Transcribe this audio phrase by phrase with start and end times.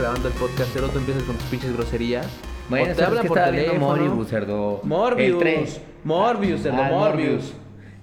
[0.00, 2.26] grabando el podcast, el otro empiezas con tus pinches groserías.
[2.68, 3.80] Bueno, o te ¿sabes hablan por teléfono.
[3.80, 4.80] Morbius, cerdo?
[4.84, 5.42] Morbius.
[5.42, 5.68] El.
[6.04, 7.52] Morbius, cerdo, Ah, Morbius.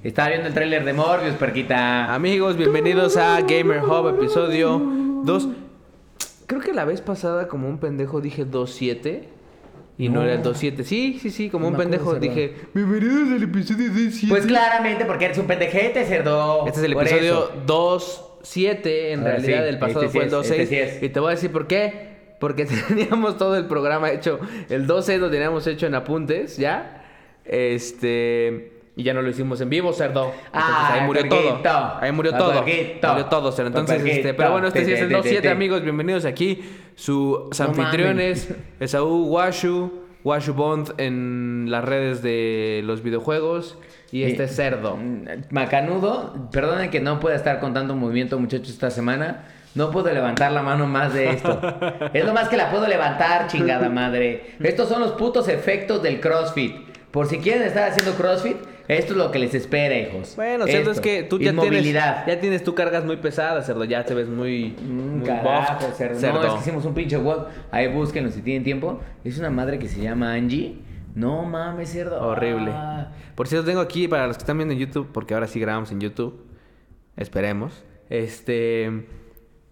[0.03, 2.13] Estaba viendo el tráiler de Morbius, perquita.
[2.13, 4.79] Amigos, bienvenidos a Gamer Hub, episodio
[5.23, 5.47] 2.
[6.45, 9.23] Creo que la vez pasada, como un pendejo, dije 2.7.
[9.97, 10.23] Y no, No.
[10.25, 10.83] era el 2.7.
[10.83, 14.29] Sí, sí, sí, como No un pendejo dije, bienvenidos al episodio 2.7.
[14.29, 16.67] Pues claramente, porque eres un pendejete, cerdo.
[16.67, 17.63] Este es el Por episodio eso.
[18.41, 18.85] 2.7.
[19.11, 20.59] En Ahora realidad, sí, el pasado este sí fue el es, 2.6.
[20.61, 21.05] este sí.
[21.05, 22.07] Y te voy a decir por qué.
[22.39, 24.39] Porque teníamos todo el programa hecho.
[24.69, 27.03] El 12 lo teníamos hecho en apuntes, ¿ya?
[27.45, 28.73] Este.
[28.95, 30.25] Y ya no lo hicimos en vivo, cerdo.
[30.45, 31.59] Entonces Ah, ahí murió puerquito.
[31.61, 31.97] todo.
[32.01, 32.61] Ahí murió Ah, todo.
[32.63, 33.67] Murió todo, cerdo.
[33.67, 34.33] Entonces, este.
[34.33, 35.49] Pero bueno, este sí es el Te, te, te, 2.7, te.
[35.49, 35.83] amigos.
[35.83, 36.63] Bienvenidos aquí.
[36.95, 38.49] Sus No anfitriones.
[38.79, 39.91] Esaú Washu,
[40.27, 43.77] Washu Bond en las redes de los videojuegos.
[44.11, 44.97] Y este Eh, cerdo.
[44.97, 49.45] Mm, Macanudo, perdonen que no pueda estar con tanto movimiento, muchachos, esta semana.
[49.73, 51.61] No puedo levantar la mano más de esto.
[52.13, 54.55] es lo más que la puedo levantar, chingada madre.
[54.59, 56.75] Estos son los putos efectos del CrossFit.
[57.11, 58.57] Por si quieren estar haciendo CrossFit,
[58.87, 60.35] esto es lo que les espera, hijos.
[60.35, 63.83] Bueno, cierto es que tú ya tienes, ya tienes tú cargas muy pesadas, cerdo.
[63.83, 66.19] Ya te ves muy, Mm, muy carajo, cerdo.
[66.19, 66.41] cerdo.
[66.41, 67.39] No, es que hicimos un pinche web.
[67.71, 68.99] Ahí búsquenlo si tienen tiempo.
[69.23, 70.77] Es una madre que se llama Angie.
[71.15, 72.21] No mames, cerdo.
[72.21, 72.71] Horrible.
[72.73, 73.11] Ah.
[73.35, 75.91] Por cierto, tengo aquí para los que están viendo en YouTube, porque ahora sí grabamos
[75.91, 76.45] en YouTube.
[77.15, 77.83] Esperemos.
[78.09, 79.05] Este.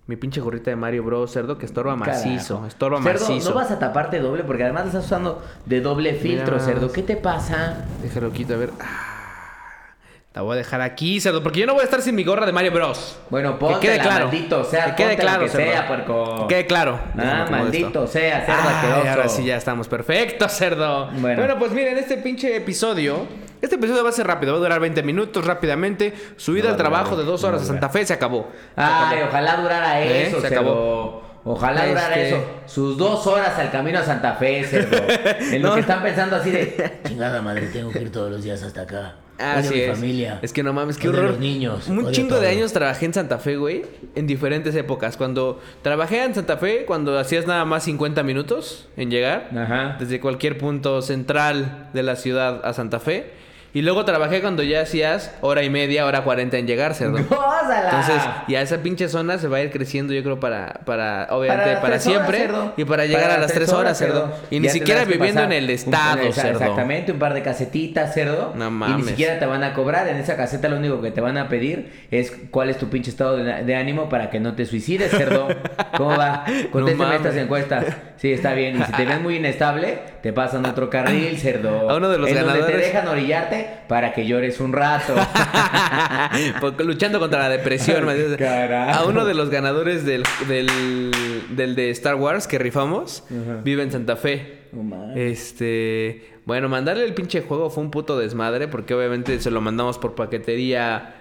[0.07, 1.31] Mi pinche gorrita de Mario Bros.
[1.31, 2.55] cerdo que estorba macizo.
[2.55, 2.67] Carajo.
[2.67, 3.49] Estorba Cerdo, macizo.
[3.49, 6.65] No vas a taparte doble porque además estás usando de doble filtro, Mira.
[6.65, 6.91] cerdo.
[6.91, 7.85] ¿Qué te pasa?
[8.03, 8.69] Déjalo quito, a ver.
[8.79, 9.95] Ah,
[10.35, 12.45] la voy a dejar aquí, cerdo, porque yo no voy a estar sin mi gorra
[12.45, 13.17] de Mario Bros.
[13.31, 14.27] Bueno, que ponte quede claro.
[14.27, 15.71] maldito sea, que quede claro, que cerdo.
[15.71, 16.47] sea, puerco.
[16.47, 16.99] Que quede claro.
[17.17, 19.09] Ah, maldito sea, cerdo asqueroso.
[19.09, 19.87] ahora sí ya estamos.
[19.87, 21.07] Perfecto, cerdo.
[21.19, 21.39] Bueno.
[21.41, 21.57] Bueno.
[21.57, 23.25] pues miren, este pinche episodio.
[23.61, 26.13] Este episodio va a ser rápido, va a durar 20 minutos rápidamente.
[26.37, 27.65] Su ida No al trabajo de dos horas a.
[27.65, 28.47] Santa Fe se acabó.
[28.75, 29.29] Se Ay, acabó.
[29.29, 30.27] ojalá durara ¿Eh?
[30.27, 31.23] eso, Se acabó.
[31.47, 32.43] Ojalá durara Este- eso.
[32.65, 34.97] Sus dos horas al camino a Santa Fe, cerdo.
[35.53, 35.75] En lo No.
[35.75, 36.99] que están pensando así de...
[37.07, 39.15] Chingada madre, tengo que ir todos los días hasta acá.
[39.37, 39.95] Así Odio a mi es.
[39.99, 40.39] familia.
[40.41, 41.31] Es que no mames, qué Odio horror.
[41.31, 41.87] los niños.
[41.89, 43.83] Un chingo de años trabajé en Santa Fe, güey.
[44.15, 45.17] En diferentes épocas.
[45.17, 49.49] Cuando trabajé en Santa Fe, cuando hacías nada más 50 minutos en llegar.
[49.57, 49.97] Ajá.
[49.99, 53.31] Desde cualquier punto central de la ciudad a Santa Fe.
[53.75, 57.17] Y luego trabajé cuando ya hacías hora y media, hora 40 en llegar, cerdo.
[57.29, 57.83] ¡Gózala!
[57.83, 61.73] Entonces, ya esa pinche zona se va a ir creciendo, yo creo, para, para obviamente,
[61.73, 62.37] para, horas, siempre.
[62.37, 62.73] cerdo.
[62.77, 64.33] y para llegar Para a las tres horas, cerdo.
[64.49, 66.51] Y ni siquiera viviendo en el estado, cerdo.
[66.57, 68.53] Exactamente, un par de casetitas, cerdo.
[68.55, 69.05] No Y ni mames.
[69.07, 70.07] siquiera te van a cobrar.
[70.07, 73.09] En esa caseta lo único que te van a pedir es cuál es tu pinche
[73.11, 75.49] estado de, de ánimo para que no te suicides, cerdo.
[75.97, 76.45] ¿Cómo va?
[76.71, 77.17] Contéstame mames.
[77.25, 77.85] estas encuestas.
[78.15, 78.79] Sí, está bien.
[78.79, 81.87] Y si te ven muy inestable, te pasan otro carril, cerdo.
[81.87, 85.13] A uno de los en donde te ganadores- dejan orillarte para que llores un rato.
[86.59, 88.07] Porque luchando contra la depresión.
[88.35, 88.99] Carajo.
[88.99, 91.11] A uno de los ganadores del, del,
[91.51, 93.23] del de Star Wars que rifamos,
[93.63, 94.61] vive en Santa Fe.
[94.71, 95.15] Mames.
[95.15, 96.31] Este.
[96.45, 98.67] Bueno, mandarle el pinche juego fue un puto desmadre.
[98.67, 101.13] Porque obviamente se lo mandamos por paquetería.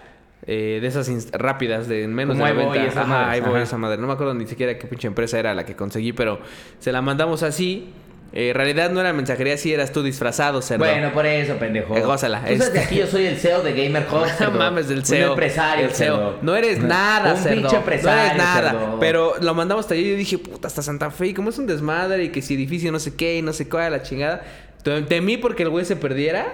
[0.46, 2.86] eh, de esas rápidas de en menos Como de iVoy, 90.
[2.86, 3.62] esas Ajá, madres, iVoy, ajá.
[3.62, 3.98] esa madre.
[3.98, 6.38] No me acuerdo ni siquiera qué pinche empresa era la que conseguí, pero
[6.78, 7.92] se la mandamos así.
[8.36, 10.84] Eh, en realidad no era mensajería, sí eras tú disfrazado, cerdo.
[10.84, 11.96] Bueno, por eso, pendejo.
[11.96, 14.50] Eh, gózala, Tú sabes este- que aquí yo soy el CEO de Gamer Hub, No
[14.50, 15.30] mames del Un CEO.
[15.30, 16.16] empresario, el CEO.
[16.16, 16.38] cerdo.
[16.42, 17.60] No eres nada, Un cerdo.
[17.60, 18.70] pinche empresario, No eres nada.
[18.72, 18.96] cerdo.
[18.98, 21.28] Pero lo mandamos hasta allí y dije, puta, hasta Santa Fe.
[21.28, 23.68] Y como es un desmadre y que si edificio no sé qué y no sé
[23.68, 24.42] cuál, la chingada.
[24.84, 26.46] Tem- Temí porque el güey se perdiera.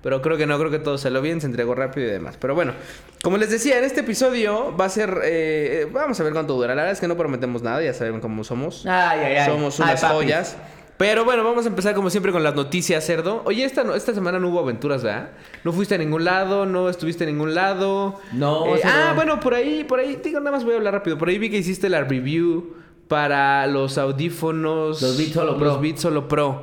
[0.00, 2.36] Pero creo que no, creo que todo salió bien, se entregó rápido y demás.
[2.40, 2.72] Pero bueno,
[3.20, 5.18] como les decía, en este episodio va a ser.
[5.24, 6.68] eh, vamos a ver cuánto dura.
[6.68, 8.86] La verdad es que no prometemos nada, ya saben cómo somos.
[8.86, 9.46] Ay, ay, ay.
[9.46, 10.16] Somos Ay, unas papis.
[10.16, 10.56] joyas.
[10.98, 13.42] Pero bueno, vamos a empezar como siempre con las noticias, cerdo.
[13.44, 15.30] Oye, esta, esta semana no hubo aventuras, ¿verdad?
[15.62, 18.20] No fuiste a ningún lado, no estuviste en ningún lado.
[18.32, 21.16] No, Eh, ah, bueno, por ahí, por ahí, digo, nada más voy a hablar rápido.
[21.16, 22.74] Por ahí vi que hiciste la review
[23.06, 25.00] para los audífonos.
[25.00, 25.66] Los Beats Solo Pro.
[25.66, 26.62] Los Beats Solo Pro.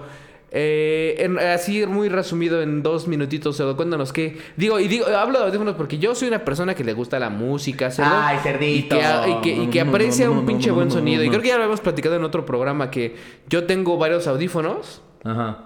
[0.57, 4.38] Eh, en- así muy resumido en dos minutitos, Cerdo, cuéntanos qué.
[4.56, 7.30] Digo, y digo, hablo de audífonos porque yo soy una persona que le gusta la
[7.30, 7.90] música.
[8.00, 8.96] Ay, Y cerdito.
[8.98, 11.24] que, y que, y que aprecia un pinche buen sonido.
[11.25, 13.16] Y creo que ya lo habíamos platicado en otro programa que
[13.50, 15.02] yo tengo varios audífonos.
[15.25, 15.66] Ajá.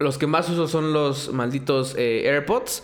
[0.00, 2.82] Los que más uso son los malditos eh, AirPods,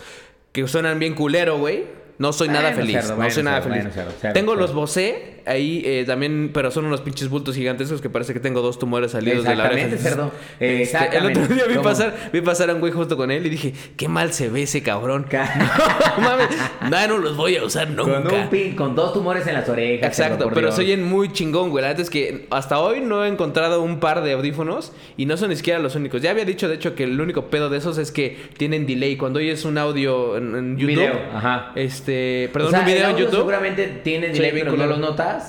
[0.53, 1.85] que suenan bien culero, güey.
[2.19, 2.97] No soy nada feliz.
[3.17, 3.87] no soy nada feliz.
[4.35, 8.41] tengo los Bose ahí eh, también, pero son unos pinches bultos gigantescos que parece que
[8.41, 9.87] tengo dos tumores salidos de la oreja.
[9.89, 10.33] Exactamente, cerdo.
[10.61, 11.39] Este, Exactamente.
[11.41, 11.85] El otro día vi ¿Cómo?
[11.89, 14.63] pasar, vi pasar a un güey justo con él y dije, qué mal se ve
[14.63, 15.27] ese cabrón.
[15.29, 16.49] Ca- no mames,
[16.91, 18.23] no, no los voy a usar nunca.
[18.23, 20.09] Con un pin, con dos tumores en las orejas.
[20.09, 21.83] Exacto, pero se oyen muy chingón, güey.
[21.83, 25.37] La neta es que hasta hoy no he encontrado un par de audífonos y no
[25.37, 26.23] son ni siquiera los únicos.
[26.23, 29.17] Ya había dicho, de hecho, que el único pedo de esos es que tienen delay.
[29.17, 31.73] Cuando oyes un audio en, en YouTube, Video, ajá.
[31.75, 33.37] este, O perdón, sea, un video en YouTube.
[33.39, 35.40] seguramente tiene Sí, delay, pero no lo notas.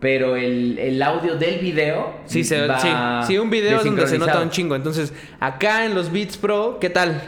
[0.00, 2.14] Pero el, el audio del video.
[2.26, 2.88] Sí, se, va sí,
[3.32, 4.74] sí, un video es donde se nota un chingo.
[4.76, 7.20] Entonces, acá en los Beats Pro, ¿qué tal?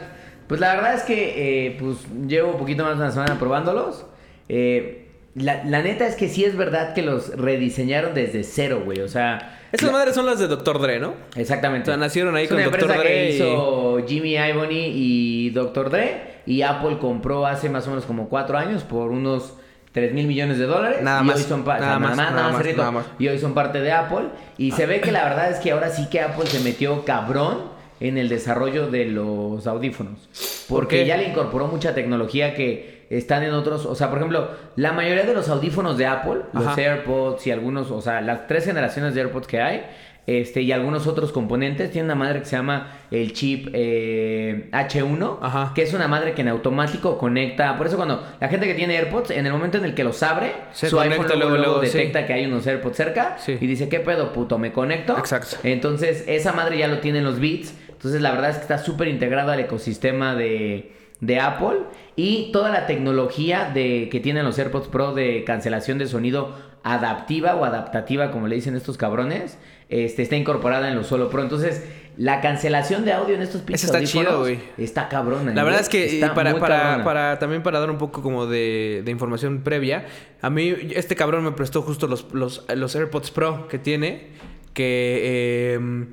[0.47, 4.07] Pues la verdad es que eh, pues llevo un poquito más de una semana probándolos.
[4.49, 5.05] Eh,
[5.35, 9.01] la, la neta es que sí es verdad que los rediseñaron desde cero, güey.
[9.01, 9.55] O sea.
[9.73, 10.81] Estas la- madres son las de Dr.
[10.81, 11.15] Dre, ¿no?
[11.37, 11.91] Exactamente.
[11.91, 12.89] O sea, nacieron ahí es con una Dr.
[12.89, 15.91] Dre que y- hizo Jimmy Iovine y Dr.
[15.91, 16.39] Dre.
[16.47, 19.55] Y Apple compró hace más o menos como cuatro años por unos
[19.93, 21.03] 3 mil millones de dólares.
[21.03, 22.79] Nada y más, Hoy son nada o sea, más, nada más, cerrito.
[22.79, 23.07] nada más.
[23.19, 24.27] Y hoy son parte de Apple.
[24.57, 27.79] Y se ve que la verdad es que ahora sí que Apple se metió cabrón
[28.01, 30.29] en el desarrollo de los audífonos.
[30.69, 33.87] ¿Por Porque ya le incorporó mucha tecnología que están en otros.
[33.87, 36.77] O sea, por ejemplo, la mayoría de los audífonos de Apple, los.
[36.79, 39.85] AirPods y algunos, o sea, las tres generaciones de AirPods que hay,
[40.29, 45.39] este, y algunos otros componentes, tienen una madre que se llama el chip eh, H1,
[45.41, 45.73] Ajá.
[45.75, 47.79] que es una madre que en automático conecta.
[47.79, 50.23] Por eso, cuando la gente que tiene AirPods, en el momento en el que los
[50.23, 51.87] abre, Se su iPhone luego, sí.
[51.97, 53.57] detecta que hay unos AirPods cerca Sí.
[53.59, 54.59] y dice, ¿qué pedo, puto?
[54.59, 55.17] ¿Me conecto?
[55.17, 55.57] Exacto.
[55.63, 57.75] Entonces, esa madre ya lo tienen los Beats.
[57.89, 61.79] Entonces, la verdad es que está súper integrado al ecosistema de, de Apple.
[62.17, 66.55] Y toda la tecnología de, que tienen los AirPods Pro de cancelación de sonido
[66.85, 71.43] adaptiva o adaptativa, como le dicen estos cabrones, este, está incorporada en los Solo Pro.
[71.43, 71.83] Entonces,
[72.17, 74.59] la cancelación de audio en estos pinches está chido, güey.
[74.77, 75.55] Está cabrona.
[75.55, 75.65] La ¿eh?
[75.65, 79.11] verdad es que Está para, para, para también para dar un poco como de, de
[79.13, 80.07] información previa,
[80.43, 84.31] a mí este cabrón me prestó justo los, los, los AirPods Pro que tiene,
[84.75, 86.07] que eh,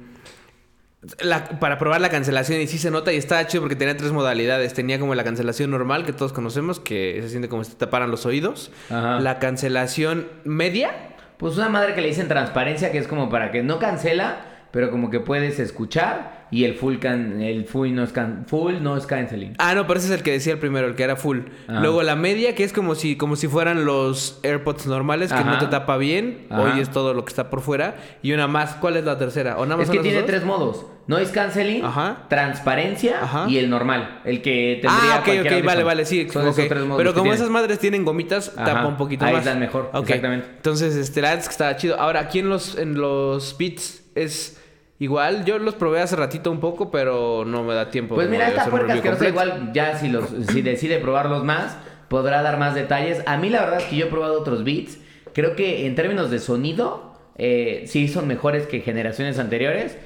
[1.21, 4.11] la- para probar la cancelación y sí se nota y está chido porque tenía tres
[4.11, 4.73] modalidades.
[4.75, 8.11] Tenía como la cancelación normal que todos conocemos, que se siente como si te taparan
[8.11, 8.71] los oídos.
[8.89, 9.19] Ajá.
[9.19, 10.91] La cancelación media.
[11.37, 14.37] Pues una madre que le dicen transparencia, que es como para que no cancela,
[14.71, 16.34] pero como que puedes escuchar.
[16.51, 19.55] Y el full can, el full no es can, full no es canceling.
[19.57, 21.39] Ah, no, pero ese es el que decía el primero, el que era full.
[21.67, 21.79] Ajá.
[21.81, 25.57] Luego la media, que es como si, como si fueran los AirPods normales, que no
[25.57, 26.61] te tapa bien, Ajá.
[26.61, 27.95] oyes todo lo que está por fuera.
[28.21, 29.57] Y una más, ¿cuál es la tercera?
[29.57, 30.27] ¿O nada más Es que tiene dos?
[30.27, 32.25] tres modos: noise canceling, Ajá.
[32.29, 33.45] transparencia Ajá.
[33.49, 36.27] y el normal, el que tendría Ah, ok, ok, vale, vale, sí.
[36.31, 39.33] Son esos tres modos Pero como esas madres tienen gomitas, tapa un poquito más.
[39.33, 40.47] Aíslan mejor, exactamente.
[40.57, 41.99] Entonces, este, la es que estaba chido.
[41.99, 44.61] Ahora, aquí en los, en los Beats es
[44.99, 45.45] igual.
[45.45, 48.15] Yo los probé hace ratito un poco, pero no me da tiempo.
[48.15, 51.77] Pues mira, esta puerca asquerosa igual ya si los si decide probarlos más,
[52.07, 53.21] podrá dar más detalles.
[53.25, 54.99] A mí la verdad es que yo he probado otros beats.
[55.33, 59.97] Creo que en términos de sonido, eh, sí son mejores que generaciones anteriores.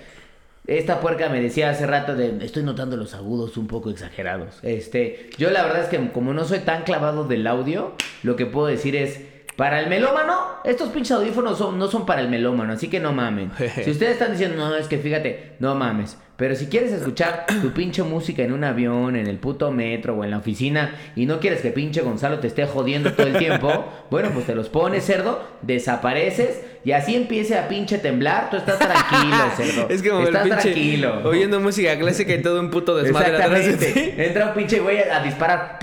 [0.65, 4.59] Esta puerca me decía hace rato de estoy notando los agudos un poco exagerados.
[4.61, 8.45] Este, yo la verdad es que como no soy tan clavado del audio, lo que
[8.45, 9.21] puedo decir es
[9.59, 13.11] para el melómano, estos pinches audífonos son- no son para el melómano, así que no
[13.11, 13.51] mamen.
[13.83, 16.17] Si ustedes están diciendo, no, es que fíjate, no mames.
[16.39, 20.23] Pero si quieres escuchar tu pinche música en un avión, en el puto metro o
[20.23, 23.85] en la oficina y no quieres que pinche Gonzalo te esté jodiendo todo el tiempo,
[24.09, 28.79] bueno, pues te los pones, cerdo, desapareces y así empiece a pinche temblar, tú estás
[28.79, 29.89] tranquilo, cerdo.
[29.89, 31.21] Es como estás el tranquilo.
[31.25, 33.67] Oyendo música clásica y todo un puto desmadre atrás.
[33.95, 35.77] Entra un pinche güey a, a disparar.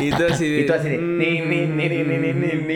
[0.00, 0.60] Y tú así de...
[0.60, 0.98] Y tú así de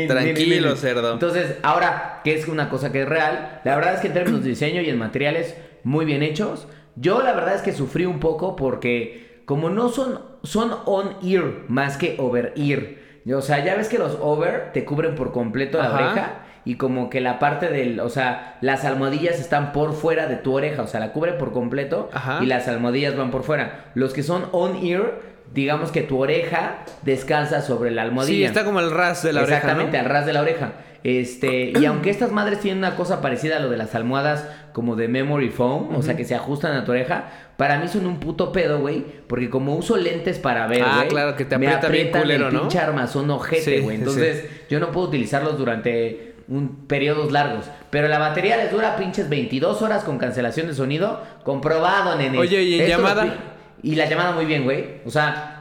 [0.08, 1.12] tranquilo, cerdo.
[1.12, 4.42] Entonces, ahora, que es una cosa que es real, la verdad es que en términos
[4.42, 5.54] de diseño y en materiales
[5.84, 10.20] muy bien hechos, yo la verdad es que sufrí un poco porque como no son,
[10.42, 13.02] son on-ear más que over-ear.
[13.34, 15.94] O sea, ya ves que los over te cubren por completo la Ajá.
[15.96, 16.32] oreja
[16.64, 20.54] y como que la parte del, o sea, las almohadillas están por fuera de tu
[20.54, 22.38] oreja, o sea, la cubre por completo Ajá.
[22.42, 23.90] y las almohadillas van por fuera.
[23.94, 25.20] Los que son on-ear,
[25.54, 28.36] digamos que tu oreja descansa sobre la almohadilla.
[28.36, 30.04] Sí, está como el ras de la oreja, Exactamente, ¿no?
[30.04, 30.72] al ras de la oreja.
[31.04, 34.96] Este, y aunque estas madres tienen una cosa parecida a lo de las almohadas como
[34.96, 37.24] de memory foam, o sea que se ajustan a tu oreja,
[37.56, 41.36] para mí son un puto pedo, güey, porque como uso lentes para ver, Ah, claro,
[41.36, 42.60] que te me aprieta bien aprietan culero, el ¿no?
[42.60, 43.96] pinche armazón ojete, güey.
[43.96, 48.96] sí, Entonces, yo no puedo utilizarlos durante un periodos largos, pero la batería les dura
[48.96, 52.38] pinches 22 horas con cancelación de sonido, comprobado, nene.
[52.38, 53.51] Oye, ¿y en llamada?
[53.82, 55.00] Y la llamada muy bien, güey.
[55.04, 55.58] O sea,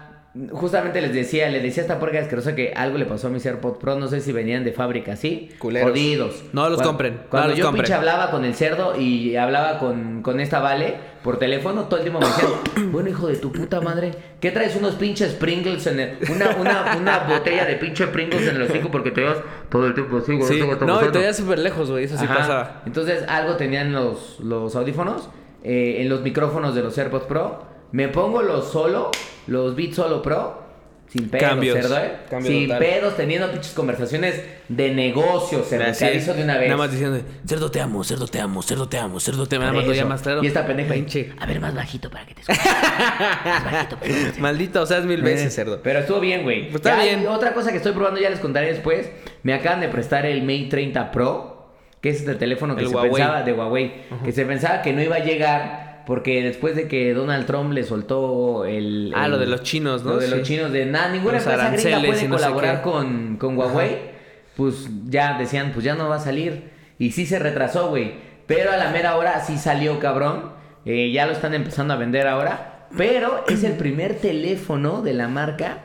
[0.52, 3.46] justamente les decía, le decía a esta puerca asquerosa que algo le pasó a mis
[3.46, 5.50] AirPods Pro, no sé si venían de fábrica así.
[5.60, 5.90] Culeros.
[5.92, 6.44] Jodidos.
[6.54, 7.84] No los Cuando- compren, no Cuando los yo compren.
[7.84, 12.04] pinche hablaba con el cerdo y hablaba con, con esta Vale por teléfono, todo el
[12.04, 16.00] tiempo me decían, bueno, hijo de tu puta madre, ¿qué traes unos pinches Pringles en
[16.00, 19.38] el, una, una, una botella de pinche Pringles en el hocico porque te llevas
[19.70, 20.48] todo el tiempo así, güey?
[20.48, 22.06] Sí, no, y pasando?" te veías súper lejos, güey.
[22.06, 22.36] Eso sí Ajá.
[22.38, 22.82] pasaba.
[22.86, 25.30] Entonces, algo tenían los, los audífonos
[25.64, 27.70] eh, en los micrófonos de los AirPods Pro.
[27.92, 29.12] Me pongo los solo,
[29.48, 30.62] los Beats Solo Pro.
[31.10, 31.76] Sin pedos, Cambios.
[31.78, 32.12] cerdo, ¿eh?
[32.30, 32.80] Cambio sin total.
[32.80, 35.90] pedos, teniendo pinches conversaciones de negocio, cerdo.
[35.92, 36.16] Así Te es.
[36.30, 36.70] aviso de una vez.
[36.70, 39.66] Nada más diciendo, cerdo te amo, cerdo te amo, cerdo te amo, cerdo te amo.
[39.66, 40.02] Nada más lo Eso.
[40.04, 40.42] llamas claro.
[40.42, 40.94] Y esta pendeja.
[40.94, 41.34] Pinche.
[41.38, 42.60] A ver, más bajito para que te escuche.
[43.44, 44.42] más bajito para que te escuche.
[44.42, 45.82] Maldito, o sea, es mil veces, cerdo.
[45.84, 46.64] Pero estuvo bien, güey.
[46.70, 47.28] Pues está Ya, bien.
[47.28, 49.10] Otra cosa que estoy probando, ya les contaré después.
[49.44, 51.68] Me acaban de prestar el Mate 30 Pro.
[52.00, 53.12] que es este teléfono que El se Huawei.
[53.12, 53.94] pensaba de Huawei,
[54.24, 57.84] que se pensaba que no iba a llegar porque después de que Donald Trump le
[57.84, 59.14] soltó el...
[59.16, 60.12] Ah, el- lo de los chinos, ¿no?
[60.14, 63.58] Lo de los chinos de nada, ninguna Los empresa gringa puede no colaborar con, con
[63.58, 64.12] Huawei.
[64.56, 66.72] Pues ya decían, pues ya no va a salir.
[67.00, 68.14] Y sí se retrasó, güey.
[68.48, 70.52] Pero a la mera hora sí salió, cabrón.
[70.86, 72.88] Eh, ya lo están empezando a vender ahora.
[72.98, 75.80] Pero es el primer teléfono de la marca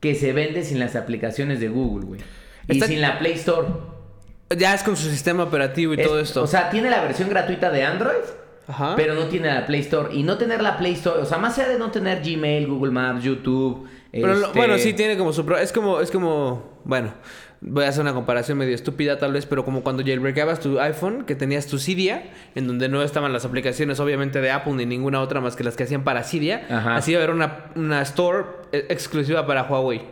[0.00, 2.20] que se vende sin las aplicaciones de Google, güey.
[2.68, 3.66] Y Está- sin la Play Store.
[4.56, 6.42] Ya es con su sistema operativo y Es- todo esto.
[6.42, 8.14] O sea, tiene la versión gratuita de Android,
[8.68, 8.94] Ajá.
[8.96, 10.14] pero no tiene la Play Store.
[10.14, 12.92] Y no tener la Play Store, o sea, más allá de no tener Gmail, Google
[12.92, 13.88] Maps, YouTube.
[14.12, 15.44] Pero lo- este, bueno, sí tiene como su...
[15.44, 16.00] pro- Es como...
[16.00, 16.78] Es como...
[16.84, 17.12] Bueno...
[17.60, 21.24] Voy a hacer una comparación medio estúpida tal vez, pero como cuando jailbreakabas tu iPhone,
[21.24, 22.22] que tenías tu Cydia,
[22.54, 25.74] en donde no estaban las aplicaciones obviamente de Apple ni ninguna otra más que las
[25.74, 26.94] que hacían para Cydia, Ajá.
[26.94, 30.02] así iba a haber una, una store eh, exclusiva para Huawei.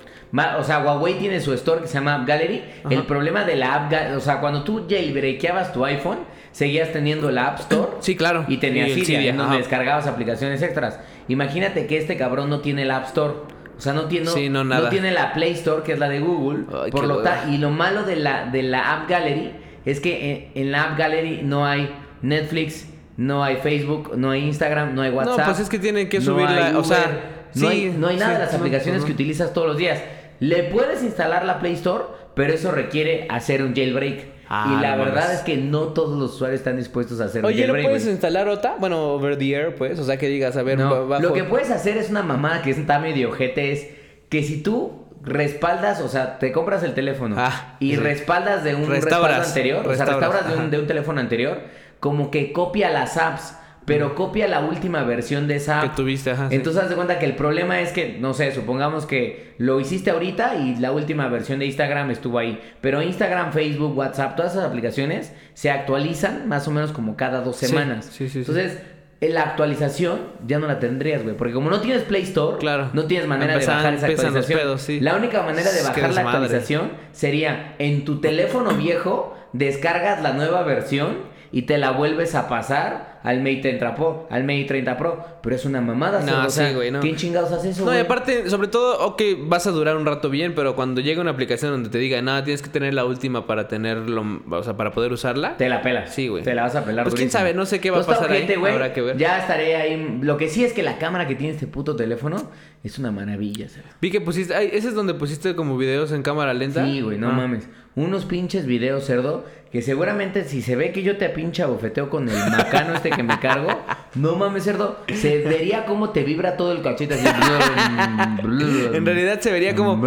[0.59, 2.63] O sea, Huawei tiene su store que se llama App Gallery.
[2.85, 2.95] Ajá.
[2.95, 6.19] El problema de la App Gallery, o sea, cuando tú jailbreakabas tu iPhone,
[6.53, 7.89] seguías teniendo la App Store.
[8.01, 8.45] Sí, claro.
[8.49, 10.99] Y tenías Y Cydia, en donde descargabas aplicaciones extras.
[11.29, 13.35] Imagínate que este cabrón no tiene la App Store.
[13.77, 14.89] O sea, no tiene, Sí, no, nada.
[14.91, 16.65] tiene la Play Store, que es la de Google.
[16.85, 17.43] Ay, por lo hueva.
[17.43, 19.53] ta- y lo malo de la, de la App Gallery
[19.85, 24.45] es que en, en la App Gallery no hay Netflix, no hay Facebook, no hay
[24.45, 25.39] Instagram, no hay WhatsApp.
[25.39, 28.09] No, pues es que tienen que no subirla, hay o sea, no, sí, hay, no
[28.09, 30.01] hay nada sí, de las aplicaciones que utilizas todos los días.
[30.41, 34.37] Le puedes instalar la Play Store, pero eso requiere hacer un jailbreak.
[34.49, 37.41] Ah, y la no verdad es que no todos los usuarios están dispuestos a hacer
[37.41, 37.87] un Oye, ¿no jailbreak.
[37.87, 38.13] puedes güey.
[38.13, 38.77] instalar OTA?
[38.79, 39.99] Bueno, over the air, pues.
[39.99, 42.23] O sea, que digas, a ver, No, ba- bajo- Lo que puedes hacer es una
[42.23, 43.89] mamada que está medio ojete, es
[44.29, 47.97] que si tú respaldas, o sea, te compras el teléfono Ah, y sí.
[47.97, 51.61] respaldas de un Restauras, respaldo anterior, o sea, restauras, un, de un teléfono anterior,
[51.99, 56.49] como que copia las apps, pero copia la última versión de esa que tuviste, ajá.
[56.51, 56.57] sí.
[56.57, 60.11] Entonces haz de cuenta que el problema es que, no sé, supongamos que lo hiciste
[60.11, 62.61] ahorita y la última versión de Instagram estuvo ahí.
[62.81, 67.57] Pero Instagram, Facebook, WhatsApp, todas esas aplicaciones se actualizan más o menos como cada dos
[67.57, 68.07] semanas.
[68.07, 68.39] sí, sí, sí.
[68.41, 68.81] Entonces,
[69.23, 71.37] en la actualización ya no la tendrías, güey.
[71.37, 72.91] Porque como no tienes Play Store, Claro.
[72.93, 74.59] no tienes manera de bajar esa actualización.
[74.61, 75.01] pedos, sí.
[75.01, 80.65] La única manera de bajar la actualización sería en tu teléfono viejo, descargas la nueva
[80.65, 85.25] versión y te la vuelves a pasar al Mate 30 Pro, al Mate 30 Pro,
[85.43, 87.01] pero es una mamada, No, cerdo, o sea, sí, güey, no.
[87.01, 87.85] ¿Quién chingados hace eso?
[87.85, 91.21] No, y aparte, sobre todo, ok, vas a durar un rato bien, pero cuando llega
[91.21, 94.77] una aplicación donde te diga, nada, tienes que tener la última para tenerlo, o sea,
[94.77, 95.57] para poder usarla.
[95.57, 96.15] Te la pelas.
[96.15, 96.45] Sí, güey.
[96.45, 98.33] Te la vas a pelar Pues quién sabe, no sé qué va a Entonces, pasar
[98.37, 99.17] ahí, ojete, güey, habrá que ver.
[99.17, 100.19] Ya estaré ahí.
[100.23, 102.51] Lo que sí es que la cámara que tiene este puto teléfono
[102.85, 103.89] es una maravilla, cerdo.
[104.01, 106.85] Vi que pusiste, ay, ese es donde pusiste como videos en cámara lenta.
[106.85, 107.33] Sí, güey, no Ah.
[107.33, 107.69] mames.
[107.97, 112.29] Unos pinches videos, cerdo, que seguramente si se ve que yo te pincha bofeteo con
[112.29, 113.69] el macano este que me cargo,
[114.15, 117.27] no mames, cerdo, se vería cómo te vibra todo el cachete así.
[118.93, 120.01] En realidad se vería como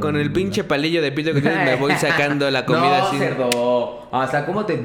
[0.00, 3.18] con el pinche palillo de pito que tienes, me voy sacando la comida no, así.
[3.18, 4.08] cerdo.
[4.12, 4.80] Hasta cómo te.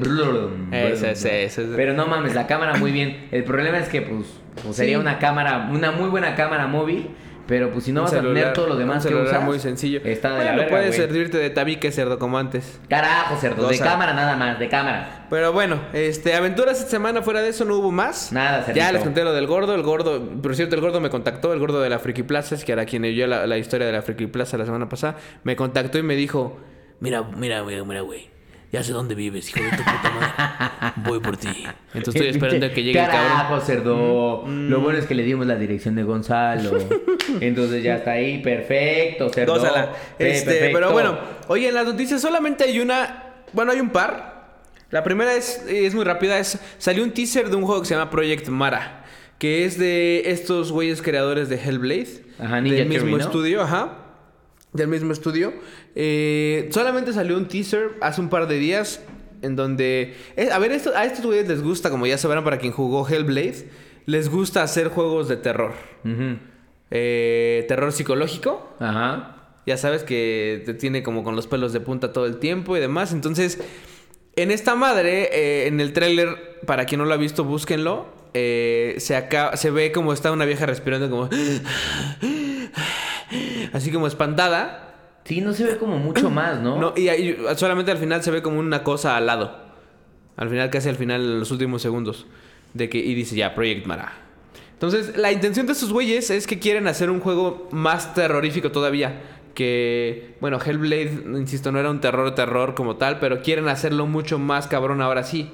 [0.72, 1.64] Ese.
[1.76, 3.28] Pero no mames, la cámara muy bien.
[3.32, 4.26] El problema es que, pues,
[4.64, 5.02] pues, sería Sí.
[5.02, 7.10] una cámara, una muy buena cámara móvil.
[7.48, 9.42] Pero pues si no Un vas a tener todo lo demás un que usas.
[9.44, 10.02] muy sencillo.
[10.04, 10.98] Está de bueno, la verga, puede güey.
[11.00, 12.80] servirte de tabique cerdo como antes.
[12.90, 13.68] Carajo, cerdo.
[13.70, 15.26] De cámara nada más, de cámara.
[15.30, 18.32] Pero bueno, este, aventuras esta semana fuera de eso no hubo más.
[18.34, 18.92] Nada, Ya cerdito.
[18.94, 21.82] les conté lo del gordo, el gordo, por cierto, el gordo me contactó, el gordo
[21.82, 24.28] de la Friki Plaza, es que era quien oyó la, la historia de la Friki
[24.28, 26.58] Plaza la semana pasada, me contactó y me dijo,
[27.00, 28.30] mira, mira, güey, mira, güey,
[28.72, 31.48] ya sé dónde vives, hijo de tu puta madre, voy por ti.
[31.94, 33.28] Entonces estoy esperando a que llegue el cabrón.
[33.28, 34.44] Carajo, cerdo.
[34.48, 36.78] Lo bueno es que le dimos la dirección de Gonzalo.
[37.40, 38.42] Entonces ya está ahí.
[38.42, 39.54] Perfecto, cerdo.
[39.54, 39.94] Gózala.
[40.20, 40.78] Este, perfecto.
[40.80, 43.36] pero bueno, oye, en las noticias solamente hay una.
[43.54, 44.36] Bueno, hay un par.
[44.92, 46.38] La primera es, es muy rápida.
[46.38, 49.06] Es, salió un teaser de un juego que se llama Project Mara.
[49.38, 52.26] Que es de estos güeyes creadores de Hellblade.
[52.40, 53.26] Ajá, Ninja Del mismo Theory, ¿no?
[53.26, 54.07] estudio, ajá.
[54.78, 55.54] Del mismo estudio.
[55.96, 59.02] Eh, solamente salió un teaser hace un par de días.
[59.42, 60.16] En donde.
[60.36, 63.08] eh, a ver, esto, a estos güeyes les gusta, como ya sabrán para quien jugó
[63.08, 63.70] Hellblade.
[64.06, 65.74] Les gusta hacer juegos de terror.
[66.92, 68.76] Eh, terror psicológico.
[68.80, 69.36] Ajá.
[69.66, 72.80] Ya sabes que te tiene como con los pelos de punta todo el tiempo y
[72.80, 73.12] demás.
[73.12, 73.60] Entonces,
[74.36, 78.06] en esta madre, en el tráiler, para quien no lo ha visto, búsquenlo.
[78.34, 81.30] se, acaba, se ve como está una vieja respirando como...
[83.74, 84.96] Así como espantada.
[85.24, 86.80] Sí, no se ve como mucho más, ¿no?
[86.80, 89.60] No, y ahí solamente al final se ve como una cosa al lado.
[90.38, 92.26] Al final, casi al final, en los últimos segundos.
[92.74, 94.14] De que, y dice ya, Project Mara.
[94.74, 99.22] Entonces, la intención de estos güeyes es que quieren hacer un juego más terrorífico todavía.
[99.56, 104.38] Que, bueno, Hellblade, insisto, no era un terror, terror como tal, pero quieren hacerlo mucho
[104.38, 105.52] más cabrón ahora sí.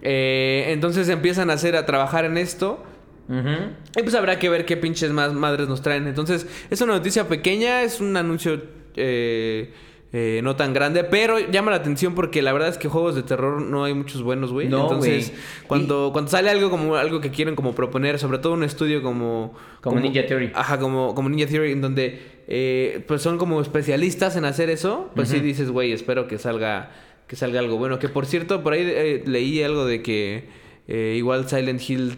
[0.00, 2.82] Eh, entonces empiezan a hacer, a trabajar en esto.
[3.28, 6.06] Y pues habrá que ver qué pinches más madres nos traen.
[6.06, 8.60] Entonces, es una noticia pequeña, es un anuncio
[8.96, 9.72] eh,
[10.12, 13.22] eh, no tan grande, pero llama la atención porque la verdad es que juegos de
[13.22, 14.68] terror no hay muchos buenos, güey.
[14.68, 15.34] No, Entonces,
[15.66, 19.54] cuando, cuando sale algo como algo que quieren como proponer, sobre todo un estudio como...
[19.82, 20.52] Como Ninja Theory.
[20.54, 25.10] Ajá, como, como Ninja Theory, en donde eh, pues son como especialistas en hacer eso,
[25.14, 26.90] pues sí dices, güey, espero que salga,
[27.26, 27.98] que salga algo bueno.
[27.98, 30.48] Que por cierto, por ahí eh, leí algo de que
[30.88, 32.16] eh, igual Silent Hill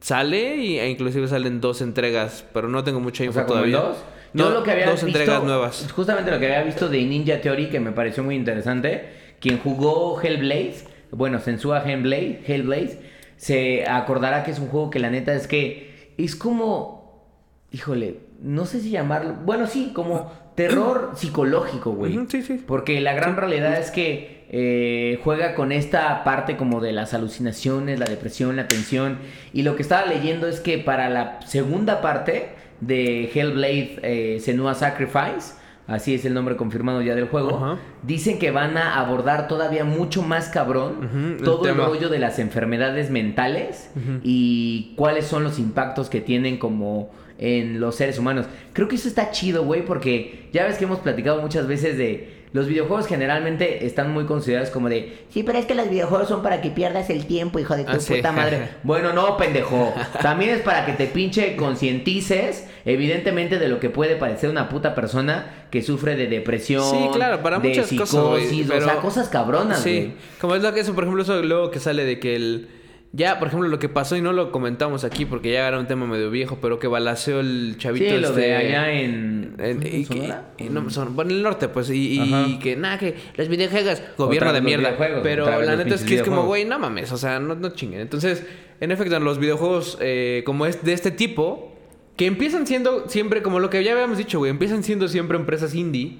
[0.00, 3.48] sale y, e inclusive salen dos entregas, pero no tengo mucha O info sea, el
[3.48, 3.76] todavía.
[3.78, 3.96] dos.
[4.32, 5.86] Yo No, lo que había dos visto, entregas nuevas.
[5.94, 9.08] Justamente lo que había visto de Ninja Theory que me pareció muy interesante.
[9.40, 13.00] Quien jugó Hellblaze, bueno, Sensua Hellblaze, Hellblaze,
[13.36, 17.26] se acordará que es un juego que la neta es que es como,
[17.72, 22.18] híjole, no sé si llamarlo, bueno, sí, como terror psicológico, güey.
[22.28, 22.62] Sí, sí.
[22.66, 28.00] Porque la gran realidad es que eh, juega con esta parte como de las alucinaciones,
[28.00, 29.18] la depresión, la tensión.
[29.52, 32.48] Y lo que estaba leyendo es que para la segunda parte
[32.80, 35.54] de Hellblade eh, Senua Sacrifice,
[35.86, 40.22] así es el nombre confirmado ya del juego, dicen que van a abordar todavía mucho
[40.22, 43.90] más cabrón todo el, rollo de las enfermedades mentales
[44.24, 48.46] y cuáles son los impactos que tienen como en los seres humanos.
[48.72, 52.39] Creo que eso está chido, güey, porque ya ves que hemos platicado muchas veces de
[52.52, 56.42] los videojuegos generalmente están muy considerados como de, sí, pero es que los videojuegos son
[56.42, 58.14] para que pierdas el tiempo, hijo de tu Ah, sí.
[58.16, 58.68] puta madre.
[58.82, 59.94] bueno, no, pendejo.
[60.20, 64.94] También es para que te pinche concientices, evidentemente, de lo que puede parecer una puta
[64.94, 68.34] persona que sufre de depresión, Sí, claro, para de muchas psicosis, cosas,
[68.66, 71.70] o pero- sea, cosas cabronas, Sí, como es lo que eso, por ejemplo, eso luego
[71.70, 72.68] que sale de que el...
[73.12, 75.88] Ya, por ejemplo, lo que pasó y no lo comentamos aquí porque ya era un
[75.88, 79.82] tema medio viejo, pero que balaceó el chavito Sí, lo este- de allá en, en-
[79.84, 80.50] ¿en Sonora?
[80.70, 84.52] no, son- bueno, en el norte, pues, y, y que nada, que los videojuegos, gobierno
[84.52, 84.96] de mierda.
[85.24, 88.00] Pero la neta es que es como, güey, no mames, o sea, no, no chinguen.
[88.00, 88.44] Entonces,
[88.80, 91.76] en efecto, en los videojuegos eh, como es de este tipo,
[92.16, 95.74] que empiezan siendo siempre, como lo que ya habíamos dicho, güey, empiezan siendo siempre empresas
[95.74, 96.18] indie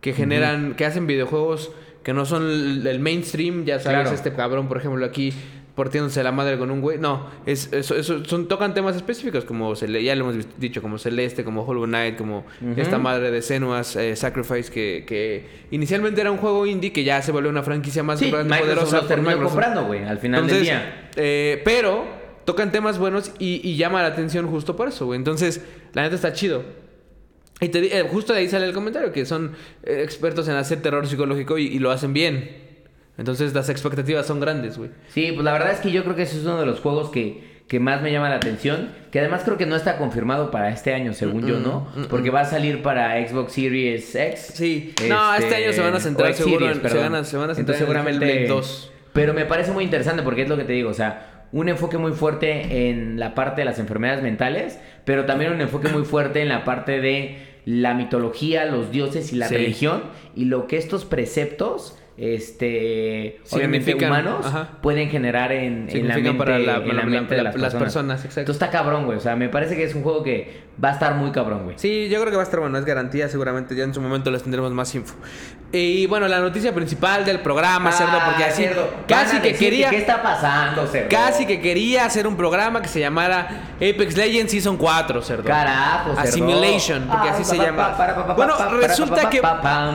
[0.00, 1.72] que generan, que hacen videojuegos
[2.04, 4.14] que no son el, el mainstream, ya sabes, Claro.
[4.14, 5.32] este cabrón, por ejemplo, aquí
[5.74, 6.98] partiéndose la madre con un güey.
[6.98, 10.98] No, es, eso, eso- son, tocan temas específicos, como Cele- ya lo hemos dicho, como
[10.98, 12.44] Celeste, como Hollow Knight, como
[12.76, 17.22] esta madre de Senua's eh, Sacrifice, que, que inicialmente era un juego indie que ya
[17.22, 19.52] se volvió una franquicia más Sí, grande, poderosa por terminó Microsoft.
[19.54, 21.10] comprando, güey, al final del día.
[21.16, 22.04] eh, pero
[22.44, 25.16] tocan temas buenos y, y llama la atención justo por eso, güey.
[25.16, 25.62] Entonces,
[25.94, 26.64] la neta está chido.
[27.60, 29.52] Y te eh, justo de ahí sale el comentario, que son
[29.84, 32.61] eh, expertos en hacer terror psicológico y, y lo hacen bien.
[33.18, 34.90] Entonces las expectativas son grandes, güey.
[35.08, 37.10] Sí, pues la verdad es que yo creo que ese es uno de los juegos
[37.10, 38.88] que, que más me llama la atención.
[39.10, 41.88] Que además creo que no está confirmado para este año, según yo, ¿no?
[41.94, 44.52] mm, mm, Porque va a salir para Xbox Series X.
[44.54, 44.94] Sí.
[45.08, 47.54] No, este año se van a centrar seguro en- se van a- se van a
[47.54, 48.92] centrar Entonces, en el seguramente Hellblade 2.
[49.12, 51.98] Pero me parece muy interesante porque es lo que te digo, o sea, un enfoque
[51.98, 56.40] muy fuerte en la parte de las enfermedades mentales, pero también un enfoque muy fuerte
[56.40, 59.56] en la parte de la mitología, los dioses y la Sí.
[59.56, 64.68] religión y lo que estos preceptos este obviamente humanos ajá.
[64.82, 67.54] pueden generar en, en la mente, para la- en la la- mente de la- las,
[67.60, 67.82] las personas.
[67.82, 68.40] personas, exacto.
[68.40, 69.18] Entonces está cabrón, güey.
[69.18, 71.78] O sea, me parece que es un juego que va a estar muy cabrón, güey.
[71.78, 74.30] Sí, yo creo que va a estar bueno, es garantía, seguramente ya en su momento
[74.30, 75.14] les tendremos más info.
[75.74, 78.88] Y bueno, la noticia principal del programa, Cerdo, porque Ah, así cerdo.
[79.08, 81.08] casi que quería ¿Qué está pasando, cerdo?
[81.10, 85.44] casi que quería hacer un programa que se llamara Apex Legends Season 4, Cerdo.
[85.44, 86.20] Carajo, cerdo.
[86.20, 87.96] Assimilation, porque así se pa, llama.
[87.96, 89.40] pa, Bueno, resulta que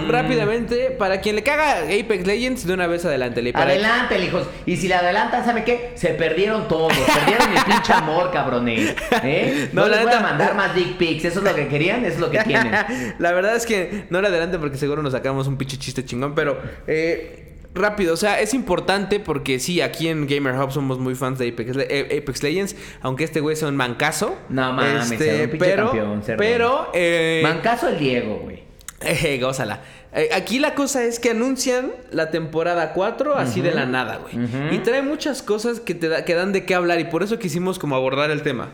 [0.08, 3.54] rápidamente, para quien le caga Apex Legends, de una vez adelántale.
[3.54, 4.48] Para- Adelante, hijos.
[4.66, 5.92] Y si le adelantan, ¿sabe qué?
[5.96, 6.94] Se perdieron todos.
[6.94, 8.96] Perdieron mi pinche amor, cabrones.
[9.24, 9.70] ¿Eh?
[9.74, 11.26] No, No, la les voy a mandar más dick pics.
[11.26, 12.04] ¿Eso es lo que querían?
[12.06, 12.74] Eso es lo que tienen.
[13.20, 16.34] La verdad es que no le adelante porque seguro nos sacamos un pinche chiste chingón,
[16.36, 21.16] pero eh, rápido, o sea, es importante porque sí, aquí en Gamer Hub somos muy
[21.16, 24.36] fans de Apex, Le- eh, Apex Legends, aunque este güey sea un mancazo.
[24.50, 28.67] No mames, este, pero, campeón, pero, eh, Mancaso el Diego, güey.
[29.02, 29.82] eh, gózala.
[30.14, 34.36] Eh, aquí la cosa es que anuncian la temporada 4 así de la nada, güey.
[34.72, 37.38] Y trae muchas cosas que te da- que dan de qué hablar y por eso
[37.40, 38.70] quisimos como abordar el tema.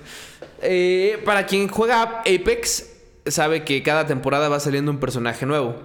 [0.61, 2.89] Eh, para quien juega Apex,
[3.25, 5.75] sabe que cada temporada va saliendo un personaje nuevo.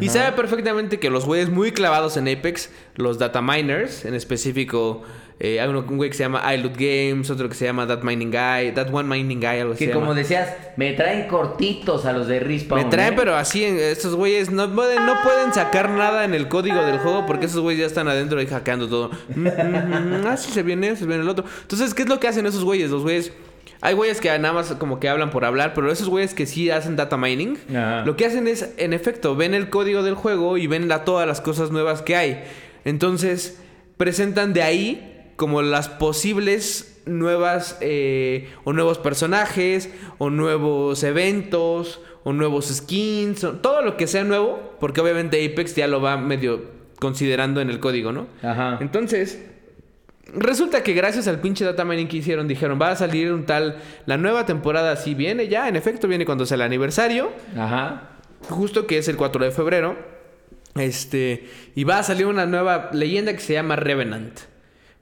[0.00, 5.02] Y sabe perfectamente que los güeyes muy clavados en Apex, los data miners, en específico,
[5.40, 8.02] eh, hay uno, un güey que se llama iLoot Games, otro que se llama That
[8.02, 9.80] Mining Guy, That One Mining Guy, algo así.
[9.80, 10.18] Que se como llama.
[10.18, 12.84] decías, me traen cortitos a los de Respawn.
[12.84, 13.16] Me traen, ¿eh?
[13.18, 16.98] pero así, en- estos güeyes no pueden, no pueden sacar nada en el código del
[16.98, 19.10] juego porque esos güeyes ya están adentro y hackeando todo.
[19.34, 21.44] Mm, mm, mm, ah, sí, se viene se viene el otro.
[21.62, 22.90] Entonces, ¿qué es lo que hacen esos güeyes?
[22.90, 23.32] Los güeyes.
[23.80, 26.70] Hay güeyes que nada más como que hablan por hablar, pero esos güeyes que sí
[26.70, 28.04] hacen data mining, Ajá.
[28.06, 31.26] lo que hacen es, en efecto, ven el código del juego y ven la, todas
[31.26, 32.44] las cosas nuevas que hay.
[32.84, 33.58] Entonces,
[33.96, 35.11] presentan de ahí
[35.42, 43.54] como las posibles nuevas eh, o nuevos personajes o nuevos eventos o nuevos skins, o
[43.54, 46.62] todo lo que sea nuevo, porque obviamente Apex ya lo va medio
[47.00, 48.28] considerando en el código, ¿no?
[48.40, 48.78] Ajá.
[48.80, 49.44] Entonces,
[50.32, 53.78] resulta que gracias al pinche data mining que hicieron, dijeron, va a salir un tal,
[54.06, 58.10] la nueva temporada sí viene ya, en efecto viene cuando sea el aniversario, Ajá.
[58.48, 59.96] justo que es el 4 de febrero.
[60.76, 64.51] Este, y va a salir una nueva leyenda que se llama Revenant.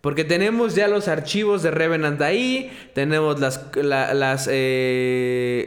[0.01, 4.53] Porque tenemos ya los archivos de Revenant ahí, tenemos las, la- las, eh,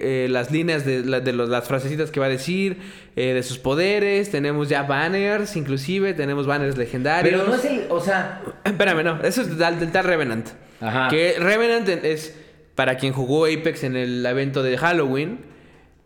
[0.01, 2.77] eh, las líneas de, la- de los- las frasecitas que va a decir,
[3.15, 7.35] eh, de sus poderes, tenemos ya banners, inclusive, tenemos banners legendarios.
[7.41, 10.49] Pero no es el, o sea, Espérame, no, eso es del tal, del tal Revenant.
[10.81, 11.09] Ajá.
[11.09, 12.35] Que Revenant es,
[12.73, 15.41] para quien jugó Apex en el evento de Halloween,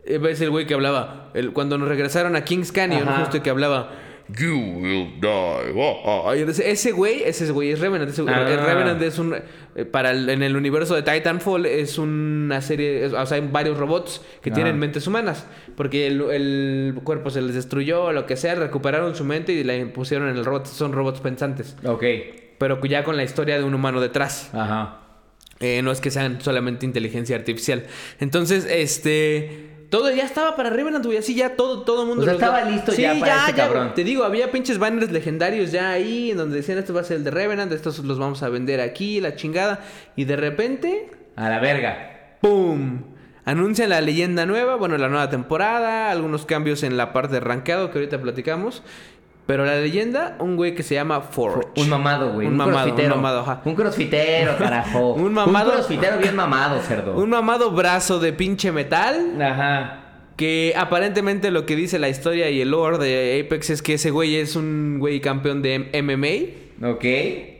[0.04, 3.20] eh, es el güey que hablaba, el, cuando nos regresaron a Kings Canyon, Ajá.
[3.20, 3.90] justo que hablaba,
[4.36, 5.72] You will die.
[5.74, 6.34] oh, oh".
[6.34, 8.10] Y ese- ese güey, ese güey es Revenant.
[8.10, 8.46] ese Ah.
[8.50, 9.34] el Revenant es un.
[9.34, 13.06] eh, Para el- en el universo de Titanfall es una serie.
[13.06, 14.52] es- o sea, hay varios robots que Ah.
[14.54, 15.46] tienen mentes humanas.
[15.76, 19.64] Porque el, el cuerpo se les destruyó o lo que sea, recuperaron su mente y
[19.64, 20.66] la pusieron en el robot.
[20.66, 22.04] Son robots pensantes ok.
[22.58, 24.50] pero ya con la historia de un humano detrás.
[24.52, 25.00] Ajá.
[25.60, 27.84] Eh, no es que sean solamente inteligencia artificial.
[28.20, 29.67] Entonces, este.
[29.90, 31.16] Todo ya estaba para Revenant, güey.
[31.18, 32.22] Así ya todo, todo el mundo.
[32.22, 33.94] O sea, estaba listo ya para este cabrón.
[33.94, 37.18] Te digo, había pinches banners legendarios ya ahí, en donde decían esto va a ser
[37.18, 39.80] el de Revenant, estos los vamos a vender aquí, la chingada.
[40.14, 42.36] Y de repente, A la verga.
[42.40, 43.02] ¡pum!
[43.44, 47.90] Anuncian la leyenda nueva, bueno, la nueva temporada, algunos cambios en la parte de rankeado
[47.90, 48.82] que ahorita platicamos.
[49.48, 51.66] Pero la leyenda, un güey que se llama Forge.
[51.80, 52.46] Un mamado, güey.
[52.46, 53.14] Un, Un, mamado, crossfitero.
[53.14, 53.62] un mamado, ajá.
[53.64, 55.12] Un crossfitero, carajo.
[55.14, 57.16] Un mamado- Un crossfitero bien mamado, cerdo.
[57.16, 59.40] Un mamado brazo de pinche metal.
[59.40, 60.00] Ajá.
[60.36, 64.10] Que aparentemente lo que dice la historia y el lore de Apex es que ese
[64.10, 66.86] güey es un güey campeón de MMA.
[66.90, 67.04] Ok.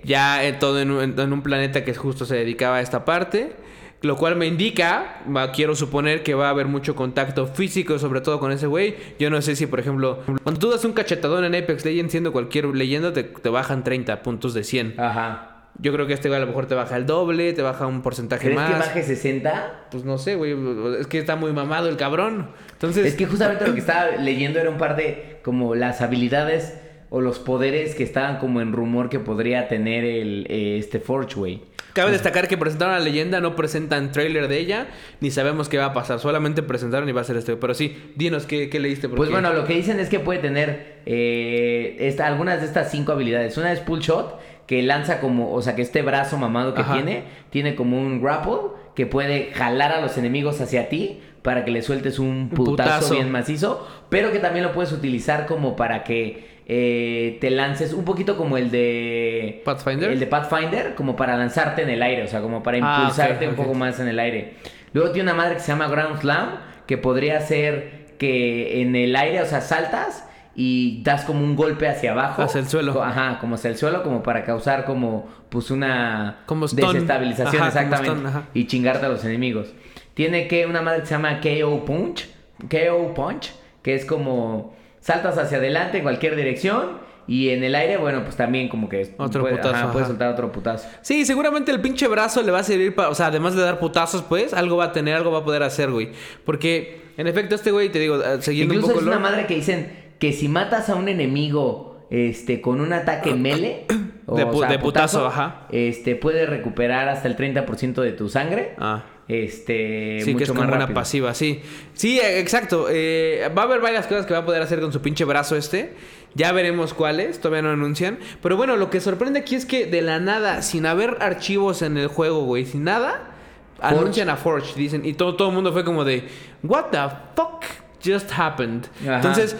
[0.05, 3.57] Ya en todo en un, en un planeta que justo se dedicaba a esta parte.
[4.03, 5.23] Lo cual me indica,
[5.55, 8.95] quiero suponer que va a haber mucho contacto físico, sobre todo con ese güey.
[9.19, 12.33] Yo no sé si, por ejemplo, cuando tú das un cachetadón en Apex Legends, siendo
[12.33, 15.01] cualquier leyenda, te, te bajan 30 puntos de 100.
[15.01, 15.55] Ajá.
[15.81, 18.03] Yo creo que este güey a lo mejor te baja el doble, te baja un
[18.03, 18.73] porcentaje ¿Crees más.
[18.73, 19.87] que baje 60?
[19.91, 20.57] Pues no sé, güey.
[20.99, 22.49] Es que está muy mamado el cabrón.
[22.73, 23.07] Entonces.
[23.07, 26.75] Es que justamente lo que estaba leyendo era un par de como las habilidades
[27.11, 31.37] o los poderes que estaban como en rumor que podría tener el eh, este Forge,
[31.37, 31.63] güey.
[31.95, 34.87] Cabe destacar que presentaron la leyenda, no presentan trailer de ella,
[35.21, 36.21] ni sabemos qué va a pasar.
[36.21, 37.57] Solamente presentaron y va a ser este.
[37.57, 39.09] Pero sí, dinos qué, qué leíste.
[39.09, 42.91] Pues porque- bueno, lo que dicen es que puede tener eh, esta- algunas de estas
[42.91, 43.57] cinco habilidades.
[43.57, 46.93] Una es pull shot, que lanza como, o sea, que este brazo mamado que Ajá.
[46.95, 51.71] tiene, tiene como un grapple que puede jalar a los enemigos hacia ti para que
[51.71, 52.71] le sueltes un putazo,
[53.01, 53.15] putazo.
[53.15, 58.05] bien macizo, pero que también lo puedes utilizar como para que eh, te lances un
[58.05, 60.11] poquito como el de Pathfinder.
[60.11, 63.49] el de Pathfinder, como para lanzarte en el aire, o sea, como para Ah, impulsarte
[63.49, 64.55] un poco más en el aire.
[64.93, 66.49] Luego tiene una madre que se llama Ground Slam,
[66.87, 71.89] que podría ser que en el aire, o sea, saltas y das como un golpe
[71.89, 72.43] hacia abajo.
[72.43, 73.03] Hacia el suelo.
[73.03, 78.31] Ajá, como hacia el suelo, como para causar como, pues una Como desestabilización, Ajá, exactamente.
[78.55, 79.73] Y chingarte a los enemigos.
[80.15, 82.29] Tiene que una madre que se llama KO Punch,
[82.69, 83.53] KO Punch,
[83.83, 84.77] que es como
[85.09, 87.09] saltas hacia adelante en cualquier dirección.
[87.27, 89.15] Y en el aire, bueno, pues también como que...
[89.19, 90.89] Otro puede- putazo, ajá, puedes soltar otro putazo.
[91.03, 93.11] Sí, seguramente el pinche brazo le va a servir para.
[93.11, 95.63] O sea, además de dar putazos, pues, algo va a tener, algo va a poder
[95.63, 96.09] hacer, güey.
[96.47, 99.47] Porque, en efecto, este güey, te digo, eh, siguiendo Incluso un poco es una madre
[99.47, 103.85] que dicen que si matas a un enemigo este, con un ataque mele,
[104.25, 105.67] o, De o pu- sea, de putazo, ajá.
[105.71, 108.75] este, puede recuperar hasta el 30% de tu sangre.
[108.79, 109.03] Ah.
[109.29, 111.61] Este, Sí, mucho que es más como una pasiva, sí.
[111.93, 112.87] Sí, eh, exacto.
[112.91, 115.55] Eh, va a haber varias cosas que va a poder hacer con su pinche brazo
[115.55, 115.95] este.
[116.35, 118.19] Ya veremos cuáles, todavía no anuncian.
[118.43, 121.99] Pero bueno, lo que sorprende aquí es que de la nada, sin haber archivos en
[121.99, 123.35] el juego, güey, sin nada,
[123.79, 123.97] Forge.
[123.97, 125.05] anuncian a Forge, dicen.
[125.05, 126.27] Y todo, todo el mundo fue como de,
[126.63, 126.99] ¿What the
[127.37, 127.65] fuck
[128.05, 128.87] just happened?
[129.03, 129.17] Ajá.
[129.17, 129.57] Entonces,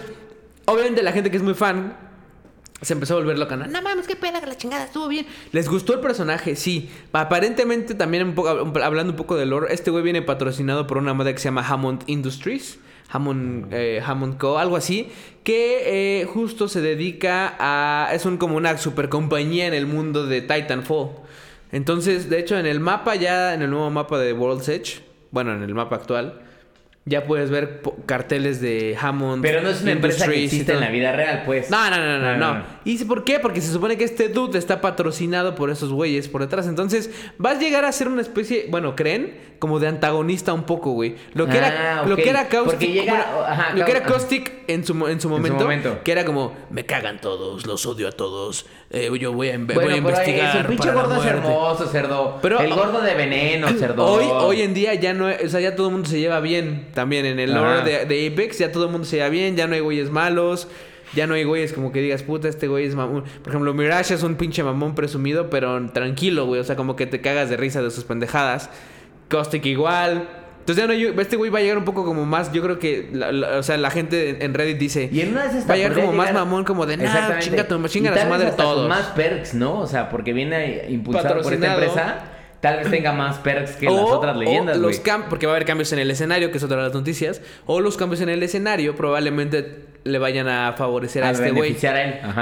[0.65, 2.08] obviamente la gente que es muy fan
[2.81, 3.55] se empezó a volver loca.
[3.55, 5.25] No, No mames, qué pena que la chingada estuvo bien.
[5.51, 6.55] ¿Les gustó el personaje?
[6.55, 6.89] Sí.
[7.11, 11.13] Aparentemente, también un poco, hablando un poco de lore, este güey viene patrocinado por una
[11.13, 12.79] madre que se llama Hammond Industries.
[13.11, 15.09] Hammond, eh, Hammond Co., algo así.
[15.43, 18.13] Que eh, justo se dedica a...
[18.13, 21.09] Es un, como una super compañía en el mundo de Titanfall.
[21.71, 25.53] Entonces, de hecho, en el mapa ya, en el nuevo mapa de World's Edge, bueno,
[25.53, 26.41] en el mapa actual,
[27.05, 29.41] ya puedes ver carteles de Hammond.
[29.41, 31.69] Pero no es una empresa que existe en la vida real, pues.
[31.71, 32.63] No, no, no, no, no.
[32.85, 33.39] ¿Y por qué?
[33.39, 36.67] Porque se supone que este dude está patrocinado por esos güeyes por detrás.
[36.67, 40.91] Entonces, vas a llegar a ser una especie, bueno, creen, como de antagonista un poco,
[40.91, 41.15] güey.
[41.33, 42.89] Lo que era, Ah, lo que era Caustic,
[43.75, 45.67] lo que era Cau- Caustic en su, en su momento,
[46.03, 50.57] que era como, me cagan todos, los odio a todos, eh, yo voy a, investigar.
[50.57, 51.37] el pinche gordo es muerte".
[51.39, 52.39] hermoso, cerdo.
[52.59, 54.05] El gordo de veneno, cerdo.
[54.05, 56.87] Hoy, hoy en día ya no, o sea, ya todo el mundo se lleva bien
[56.99, 59.67] también en el lore de, de Apex, ya todo el mundo se lleva bien, ya
[59.67, 60.67] no hay güeyes malos,
[61.15, 63.23] ya no hay güeyes como que digas, puta, este güey es mamón.
[63.41, 67.05] Por ejemplo, Mirage es un pinche mamón presumido, pero tranquilo, güey, o sea, como que
[67.05, 68.69] te cagas de risa de sus pendejadas.
[69.29, 70.27] Caustic igual.
[70.59, 73.09] Entonces ya no este güey va a llegar un poco como más, yo creo que,
[73.13, 75.73] la- la- o sea, la gente en- Reddit dice, Y en una de esas va
[75.73, 77.45] a llegar como más mamón, como de, Exactamente.
[77.45, 78.89] chinga, tu, Y chingan a su madre con todos.
[78.89, 79.79] más perks, ¿no?
[79.79, 82.23] O sea, porque viene impulsado por esta empresa.
[82.61, 85.03] Tal vez tenga más perks que las O- otras o leyendas, los güey.
[85.03, 87.41] cam- porque va a haber cambios en el escenario, que es otra de las noticias.
[87.65, 91.75] O los cambios en el escenario probablemente le vayan a favorecer a, A este güey.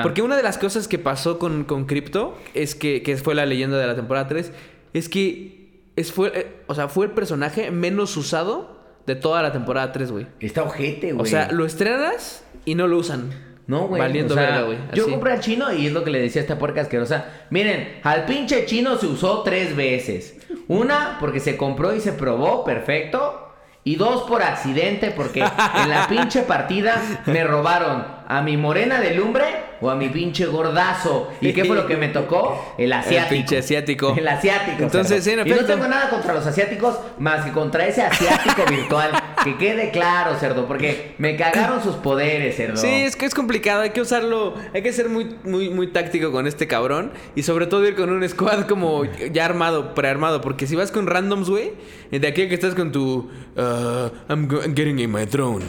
[0.04, 3.46] Porque una de las cosas que pasó con, con Crypto, es que, que fue la
[3.46, 4.52] leyenda de la temporada 3,
[4.94, 9.52] es que es, fue, eh, o sea, fue el personaje menos usado de toda la
[9.52, 10.28] temporada 3, güey.
[10.40, 11.22] Está ojete, güey.
[11.22, 13.30] O sea, lo estrenas y no lo usan.
[13.68, 14.02] No, güey.
[14.02, 14.78] Valiendo o sea, verga, güey.
[14.94, 17.26] Yo compré al chino y es lo que le decía a esta puerca asquerosa.
[17.50, 20.38] Miren, al pinche chino se usó tres veces.
[20.68, 23.44] Una, porque se compró y se probó, perfecto.
[23.84, 25.40] Y dos, por accidente, porque
[25.84, 29.46] en la pinche partida me robaron a mi morena de lumbre
[29.80, 31.30] o a mi pinche gordazo.
[31.40, 32.76] ¿Y qué fue lo que me tocó?
[32.78, 33.30] El asiático.
[33.30, 34.16] pinche asiático.
[34.18, 34.84] El asiático.
[34.84, 35.42] Entonces, cerdo.
[35.44, 35.74] en Y no efecto.
[35.74, 39.12] tengo nada contra los asiáticos más que contra ese asiático virtual.
[39.44, 42.76] Que quede claro, cerdo, porque me cagaron sus poderes, cerdo.
[42.76, 46.32] Sí, es que es complicado, hay que usarlo, hay que ser muy, muy, muy táctico
[46.32, 50.68] con este cabrón y sobre todo ir con un squad como ya armado, prearmado, porque
[50.68, 51.72] si vas con randoms, güey,
[52.12, 55.63] de aquí que estás con tu uh, I'm, getting in my drone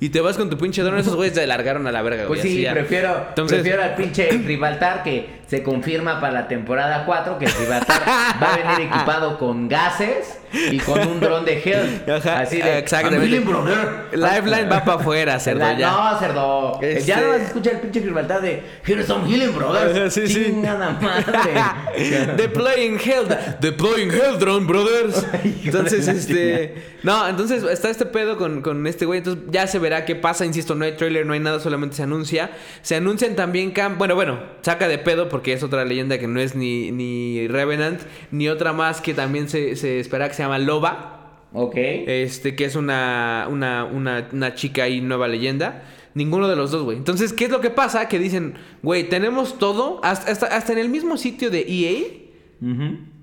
[0.00, 2.40] y te vas con tu pinche drone, esos güeyes se largaron a la verga, güey.
[2.40, 7.36] Pues sí, prefiero, Entonces- prefiero al pinche Rivaltar que se confirma para la temporada 4
[7.38, 8.00] que el Rivaltar
[8.42, 12.02] va a venir equipado con gases y con un dron de.
[12.10, 13.26] Ajá, así de exactamente.
[13.28, 15.90] Lifeline va para afuera, cerdo, La- ya.
[15.90, 16.78] No, cerdo.
[16.80, 20.10] Este- Ya no vas a escuchar el pinche Rivaltar de Here's some healing, brother.
[20.10, 20.44] Sí, sí.
[20.46, 22.32] Chingada madre.
[22.36, 23.28] Deploying Hell.
[23.60, 25.26] Deploying Hell Drone, brothers.
[25.64, 26.92] Entonces, este.
[27.02, 29.18] No, entonces está este pedo con, con este güey.
[29.18, 30.46] Entonces ya se verá qué pasa.
[30.46, 32.52] Insisto, no hay trailer, no hay nada, solamente se anuncia.
[32.82, 33.98] Se anuncian también cam.
[33.98, 38.00] Bueno, bueno, saca de pedo porque es otra leyenda que no es ni, ni Revenant,
[38.30, 41.46] ni otra más que también se, se espera que se llama Loba.
[41.52, 41.74] ok.
[41.76, 45.82] Este, que es una, una, una, una chica y nueva leyenda.
[46.14, 46.98] Ninguno de los dos, güey.
[46.98, 48.06] Entonces, ¿qué es lo que pasa?
[48.06, 49.98] Que dicen, güey, tenemos todo.
[50.04, 52.04] Hasta, hasta, hasta en el mismo sitio de EA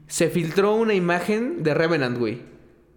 [0.07, 2.39] se filtró una imagen de Revenant, güey.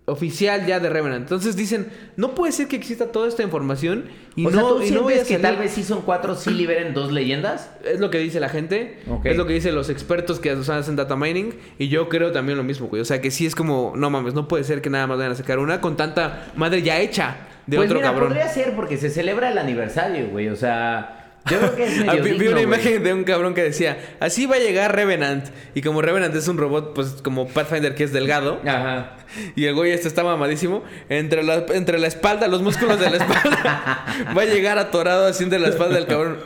[0.05, 1.23] Oficial ya de Revenant.
[1.23, 1.87] Entonces dicen,
[2.17, 5.03] no puede ser que exista toda esta información y o no, sea, ¿tú y no
[5.03, 7.71] voy a que tal vez Season 4 sí liberen dos leyendas?
[7.85, 11.15] Es lo que dice la gente, es lo que dicen los expertos que hacen data
[11.15, 13.01] mining y yo creo también lo mismo, güey.
[13.01, 15.33] O sea, que sí es como, no mames, no puede ser que nada más vayan
[15.33, 17.37] a sacar una con tanta madre ya hecha
[17.69, 18.29] de pues otro mira, cabrón.
[18.31, 20.49] podría ser porque se celebra el aniversario, güey.
[20.49, 23.55] O sea, yo creo que es medio vi, vi digno, una imagen de un cabrón
[23.55, 25.47] que decía, así va a llegar Revenant.
[25.75, 28.61] Y como Revenant es un robot, pues como Pathfinder que es delgado.
[28.67, 29.17] Ajá.
[29.57, 30.83] Y el güey este está mamadísimo.
[31.09, 34.05] Entre la, entre la espalda, los músculos de la espalda.
[34.37, 36.39] va a llegar atorado así entre la espalda del cabrón.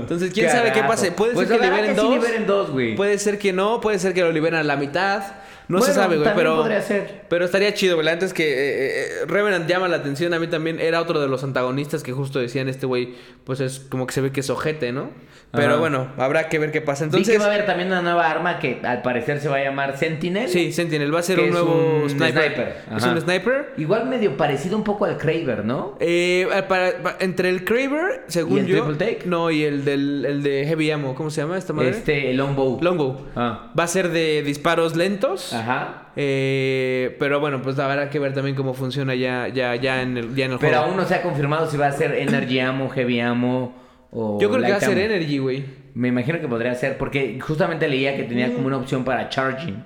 [0.00, 1.10] Entonces, quién sabe qué pase.
[1.12, 2.14] Puede Pues ser que liberen que sí dos.
[2.14, 2.96] liberen dos, güey.
[2.96, 3.80] Puede ser que no.
[3.80, 5.22] Puede ser que lo liberen a la mitad.
[5.70, 6.28] No se sabe, güey.
[6.34, 7.22] Pero, podría ser.
[7.28, 8.08] pero estaría chido, güey.
[8.08, 8.88] Antes que eh,
[9.22, 10.34] eh, Revenant llama la atención.
[10.34, 13.14] A mí también era otro de los antagonistas que justo decían este güey.
[13.44, 15.10] Pues es como que se ve que es ojete, ¿no?
[15.52, 15.76] Pero Ajá.
[15.80, 17.04] bueno, habrá que ver qué pasa.
[17.04, 17.32] Vi Entonces.
[17.32, 19.96] que va a haber también una nueva arma que al parecer se va a llamar
[19.98, 20.48] Sentinel.
[20.48, 21.12] Sí, Sentinel.
[21.12, 22.44] Va a ser un nuevo un sniper.
[22.54, 22.76] sniper.
[22.96, 23.72] Es un sniper.
[23.76, 25.96] Igual medio parecido un poco al Kraber, ¿no?
[25.98, 28.84] Eh, para- pa- entre el Kraber, según ¿Y el yo.
[28.84, 29.26] Triple Take?
[29.26, 31.16] No, y el del el de Heavy Ammo.
[31.16, 31.90] ¿Cómo se llama esta madre?
[31.90, 32.78] Este, el Longbow.
[32.80, 33.26] Longbow.
[33.34, 33.72] Ah.
[33.76, 35.52] Va a ser de disparos lentos.
[35.60, 36.02] Ajá.
[36.16, 40.34] Eh, pero bueno, pues habrá que ver también cómo funciona ya, ya, ya en el,
[40.34, 40.86] ya en el Pero juego.
[40.86, 43.74] aún no se ha confirmado si va a ser Energy Ammo, Heavy Ammo
[44.10, 44.38] o.
[44.40, 44.98] Yo creo que va a ser.
[44.98, 45.64] Energy, güey.
[45.94, 49.82] Me imagino que podría ser, porque justamente leía que tenía como una opción para charging.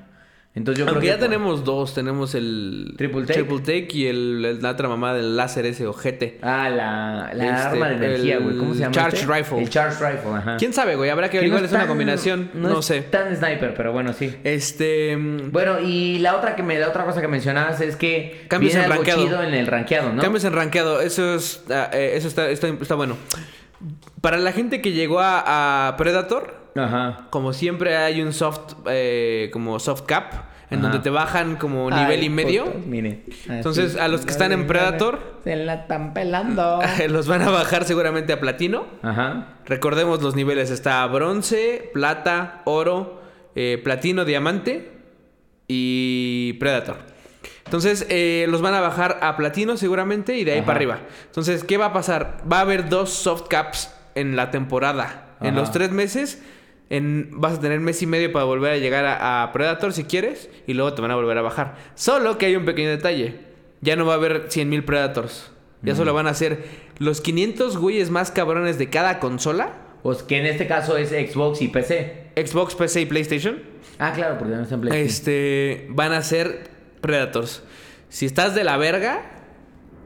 [0.57, 1.21] Entonces yo Aunque creo ya que.
[1.21, 1.95] por- tenemos dos.
[1.95, 3.43] Tenemos el Triple Take.
[3.43, 6.39] Take y el, el- la otra mamá del láser ese ojete.
[6.43, 8.57] Ah, la, la Este, arma de energía, güey.
[8.57, 8.93] ¿Cómo se llama?
[8.93, 9.35] Charge este?
[9.35, 9.63] Rifle.
[9.63, 10.57] El Charge Rifle, ajá.
[10.57, 11.11] ¿Quién sabe, güey?
[11.11, 11.45] Habrá que ver.
[11.47, 12.51] Que no Igual es una tan- combinación.
[12.55, 13.01] No, es sé.
[13.03, 14.33] Tan sniper, pero bueno, sí.
[14.45, 15.17] Este.
[15.17, 18.75] mm, Bueno, y la otra que me, la otra cosa que mencionabas es que Cambios
[18.75, 19.25] viene en algo rankeado.
[19.25, 20.23] chido en el rankeado, ¿no?
[20.23, 23.17] Cambios en rankeado, eso es, ah, eh, eso está, está, está bueno.
[24.21, 27.27] Para la gente que llegó a, a Predator, Ajá.
[27.31, 30.33] como siempre hay un soft, eh, como soft cap.
[30.71, 30.89] en Ajá.
[30.89, 32.65] donde te bajan como nivel Ay, y medio.
[32.65, 33.23] putos, miren.
[33.49, 36.81] Entonces, a los que están en Predator- Se la están pelando.
[37.09, 38.87] Los van a bajar seguramente a platino.
[39.03, 39.59] Ajá.
[39.67, 40.71] Recordemos los niveles.
[40.71, 43.23] Está bronce, plata, oro,
[43.55, 44.91] eh, platino, diamante
[45.69, 46.97] y Predator.
[47.75, 50.67] Entonces, eh, los van a bajar a platino seguramente y de ahí Ajá.
[50.67, 50.99] para arriba.
[51.27, 52.41] Entonces, ¿qué va a pasar?
[52.51, 55.35] Va a haber dos soft caps en la temporada.
[55.41, 56.41] En los tres meses,
[56.89, 60.05] en, vas a tener mes y medio para volver a llegar a, a Predator si
[60.05, 61.75] quieres y luego te van a volver a bajar.
[61.97, 63.41] Solo que hay un pequeño detalle.
[63.81, 65.51] Ya no va a haber 100.000 Predators.
[65.83, 66.65] Ya solo van a ser
[66.99, 69.73] los 500 güeyes más cabrones de cada consola.
[70.05, 72.29] Pues que en este caso es Xbox y PC.
[72.37, 73.63] Xbox, PC y PlayStation.
[73.99, 75.09] Ah, claro, porque no está en PlayStation.
[75.09, 76.74] Este, van a ser
[77.05, 77.63] Predators.
[78.09, 79.21] Si estás de la verga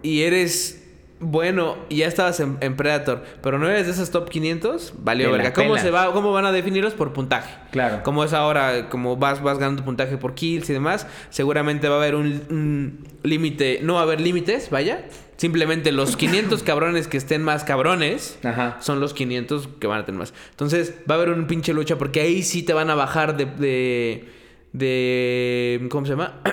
[0.03, 0.85] y eres
[1.21, 5.31] bueno y ya estabas en, en Predator, pero no eres de esos top 500, valió
[5.31, 5.53] verga.
[5.53, 6.95] ¿Cómo, se va, ¿Cómo van a definirlos?
[6.95, 7.55] Por puntaje.
[7.71, 8.03] Claro.
[8.03, 11.99] Como es ahora, como vas, vas ganando puntaje por kills y demás, seguramente va a
[11.99, 15.05] haber un, un límite, no va a haber límites, vaya.
[15.37, 18.79] Simplemente los 500 cabrones que estén más cabrones Ajá.
[18.81, 20.35] son los 500 que van a tener más.
[20.51, 23.47] Entonces, va a haber un pinche lucha porque ahí sí te van a bajar de.
[23.47, 24.38] de,
[24.73, 26.41] de- ¿Cómo se llama?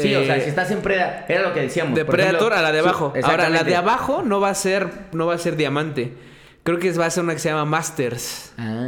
[0.00, 1.94] Sí, o sea, si estás en Preda, era lo que decíamos.
[1.94, 3.12] de Predator ejemplo, a la de sí, abajo.
[3.22, 4.88] Ahora, la de abajo no va a ser.
[5.12, 6.14] No va a ser diamante.
[6.62, 8.54] Creo que va a ser una que se llama Masters.
[8.56, 8.86] Ah.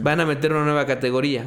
[0.00, 1.44] Van a meter una nueva categoría.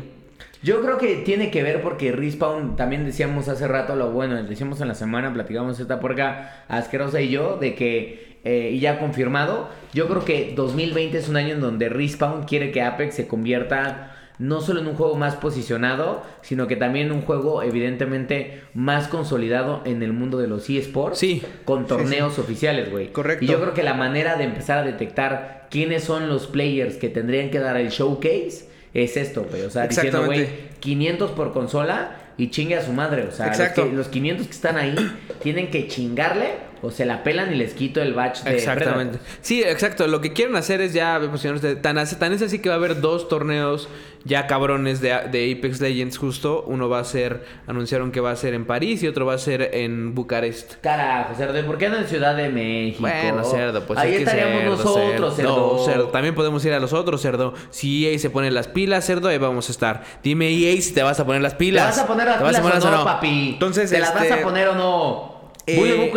[0.64, 4.82] Yo creo que tiene que ver porque Respawn, también decíamos hace rato lo bueno, decíamos
[4.82, 9.70] en la semana, platicamos esta puerca asquerosa y yo, de que, eh, y ya confirmado,
[9.94, 14.17] yo creo que 2020 es un año en donde Respawn quiere que Apex se convierta
[14.40, 19.82] no solo en un juego más posicionado, sino que también un juego evidentemente más consolidado
[19.86, 21.18] en el mundo de los eSports.
[21.20, 21.42] Sí.
[21.66, 23.12] Con torneos oficiales, güey.
[23.12, 23.44] Correcto.
[23.46, 27.10] Y yo creo que la manera de empezar a detectar quiénes son los players que
[27.10, 29.64] tendrían que dar el showcase es esto, güey.
[29.64, 30.78] O sea, diciendo, güey, Exactamente.
[30.80, 33.24] 500 por consola y chingue a su madre.
[33.28, 34.96] O sea, los, que- los 500 que están ahí
[35.42, 39.18] tienen que chingarle o se la pelan y les quito el batch de Exactamente.
[39.18, 39.40] Predator.
[39.42, 40.08] Sí, exacto.
[40.08, 41.76] Lo que quieren hacer es ya posicionarse.
[41.76, 43.90] Tan, tan es así que va a haber dos torneos
[44.28, 46.64] ya cabrones de, de Apex Legends justo.
[46.68, 49.38] Uno va a ser, anunciaron que va a ser en París y otro va a
[49.38, 50.76] ser en Bucarest.
[50.82, 53.02] Carajo, cerdo, ¿y por qué no en Ciudad de México?
[53.02, 55.78] Bueno, cerdo, pues Ahí es que estaríamos cerdo, nosotros, cerdo.
[55.78, 56.08] No, cerdo.
[56.10, 57.54] También podemos ir a los otros, cerdo.
[57.70, 60.04] Si EA se pone las pilas, cerdo, ahí vamos a estar.
[60.24, 61.86] Dime EA si te vas a poner las ¿Te pilas.
[61.86, 63.50] vas a poner las ¿Te vas a pilas poner o no, papi?
[63.54, 65.37] Entonces, ¿Te las vas este, a poner o no?
[65.68, 66.12] Eh.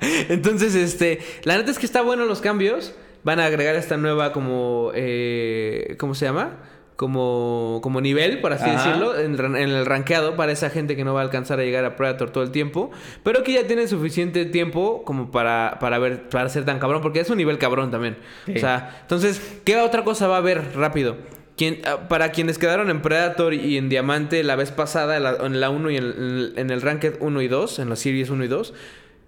[0.28, 2.94] Entonces, este, la neta es que está bueno los cambios.
[3.24, 6.56] Van a agregar esta nueva como, eh, ¿cómo se llama?
[6.96, 8.88] Como, como nivel, por así Ajá.
[8.88, 11.96] decirlo, en, el rankeado para esa gente que no va a alcanzar a llegar a
[11.96, 12.90] Predator todo el tiempo,
[13.22, 17.20] pero que ya tiene suficiente tiempo como para, para ver, para ser tan cabrón, porque
[17.20, 18.16] es un nivel cabrón también.
[18.46, 18.54] Sí.
[18.56, 21.16] O sea, entonces, ¿qué otra cosa va a haber rápido?
[21.62, 25.36] Quien, ah, para quienes quedaron en Predator y en Diamante la vez pasada, en la,
[25.46, 28.30] en la 1 y en el, en el Ranked 1 y 2, en la Series
[28.30, 28.74] 1 y 2,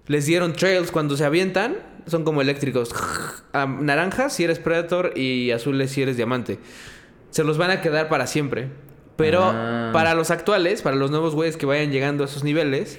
[0.08, 1.76] les dieron trails cuando se avientan,
[2.08, 2.92] son como eléctricos.
[3.52, 6.58] Ah, naranjas si eres Predator y azules si eres Diamante.
[7.30, 8.66] Se los van a quedar para siempre.
[9.14, 9.90] Pero Ah.
[9.92, 12.98] para los actuales, para los nuevos güeyes que vayan llegando a esos niveles,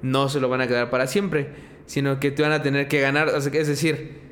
[0.00, 1.48] no se lo van a quedar para siempre.
[1.86, 3.32] Sino que te van a tener que ganar.
[3.34, 4.25] Es decir,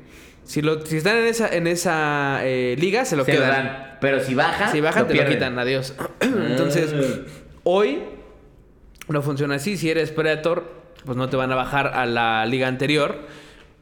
[0.45, 3.65] si, lo, si están en esa, en esa eh, liga, se lo Se lo quedan.
[3.65, 3.97] dan.
[3.99, 5.57] Pero si baja, Si bajan, te lo quitan.
[5.59, 5.95] Adiós.
[6.21, 6.93] Entonces,
[7.63, 8.03] hoy
[9.07, 9.77] no funciona así.
[9.77, 10.71] Si eres Predator,
[11.05, 13.19] pues no te van a bajar a la liga anterior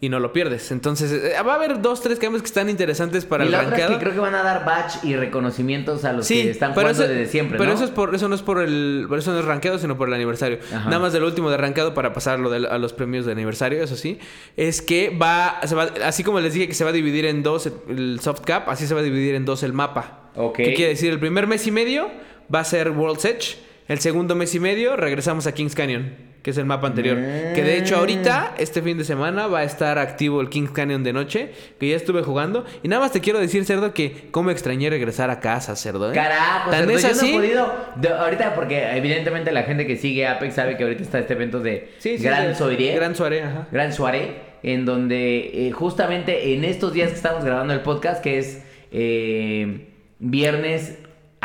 [0.03, 0.69] y no lo pierdes.
[0.71, 3.59] Entonces, eh, va a haber dos, tres cambios que están interesantes para y el la
[3.59, 3.93] otra es rankeado.
[3.93, 6.87] que creo que van a dar batch y reconocimientos a los Sí, que están pero
[6.89, 7.75] jugando eso, desde siempre, pero ¿no?
[7.75, 10.09] eso es por eso no es por el por eso no es rankeado sino por
[10.09, 10.59] el aniversario.
[10.75, 10.85] Ajá.
[10.89, 13.95] Nada más del último de rankeado para pasarlo del- a los premios de aniversario, eso
[13.95, 14.19] sí,
[14.57, 17.41] es que va, se va así como les dije que se va a dividir en
[17.41, 20.31] dos el, soft cap, así se va a dividir en dos el mapa.
[20.35, 20.57] Ok.
[20.57, 21.11] ¿Qué quiere decir?
[21.13, 22.09] El primer mes y medio
[22.53, 26.32] va a ser World's Edge, el segundo mes y medio regresamos a Kings Canyon.
[26.43, 27.15] Que es el mapa anterior.
[27.55, 31.01] Que de hecho, ahorita, este fin de semana, va a estar activo el Kings Canyon
[31.03, 31.51] de noche.
[31.79, 32.65] Que ya estuve jugando.
[32.83, 36.11] Y nada más te quiero decir, cerdo, que cómo extrañé regresar a casa, cerdo.
[36.11, 36.13] ¿eh?
[36.15, 37.31] Carajo, Tan cerdo, es yo así.
[37.31, 37.75] no he podido.
[37.95, 41.61] de- ahorita, porque evidentemente la gente que sigue Apex sabe que ahorita está este evento
[41.61, 42.93] de Sí, sí, Gran Soirée.
[42.95, 43.67] Gran Soirée, ajá.
[43.71, 48.37] Gran Soirée, en donde eh, justamente en estos días que estamos grabando el podcast, que
[48.39, 49.87] es eh,
[50.19, 50.97] viernes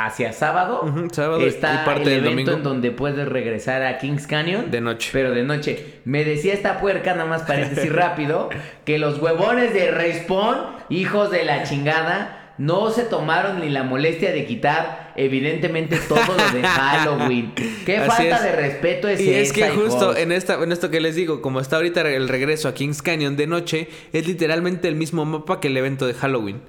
[0.04, 2.52] hacia sábado, sábado y está parte el evento domingo.
[2.52, 4.70] en donde puedes regresar a Kings Canyon.
[4.70, 5.10] De noche.
[5.12, 6.00] Pero de noche.
[6.04, 8.48] Me decía esta puerca, nada más paréntesis rápido,
[8.84, 10.58] que los huevones de Respawn,
[10.88, 16.58] hijos de la chingada, no se tomaron ni la molestia de quitar, evidentemente, todo lo
[16.58, 17.52] de Halloween.
[17.86, 18.42] Qué Así falta es.
[18.42, 21.60] de respeto es Y es que justo en esta en esto que les digo, como
[21.60, 25.68] está ahorita el regreso a Kings Canyon de noche, es literalmente el mismo mapa que
[25.68, 26.60] el evento de Halloween.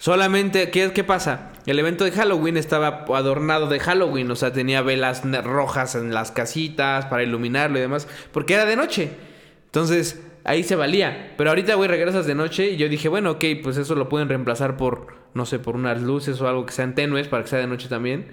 [0.00, 1.52] Solamente, ¿qué, ¿qué pasa?
[1.66, 6.32] El evento de Halloween estaba adornado de Halloween, o sea, tenía velas rojas en las
[6.32, 9.10] casitas para iluminarlo y demás, porque era de noche.
[9.66, 11.34] Entonces, ahí se valía.
[11.36, 14.30] Pero ahorita, güey, regresas de noche y yo dije, bueno, ok, pues eso lo pueden
[14.30, 17.58] reemplazar por, no sé, por unas luces o algo que sean tenues para que sea
[17.58, 18.28] de noche también.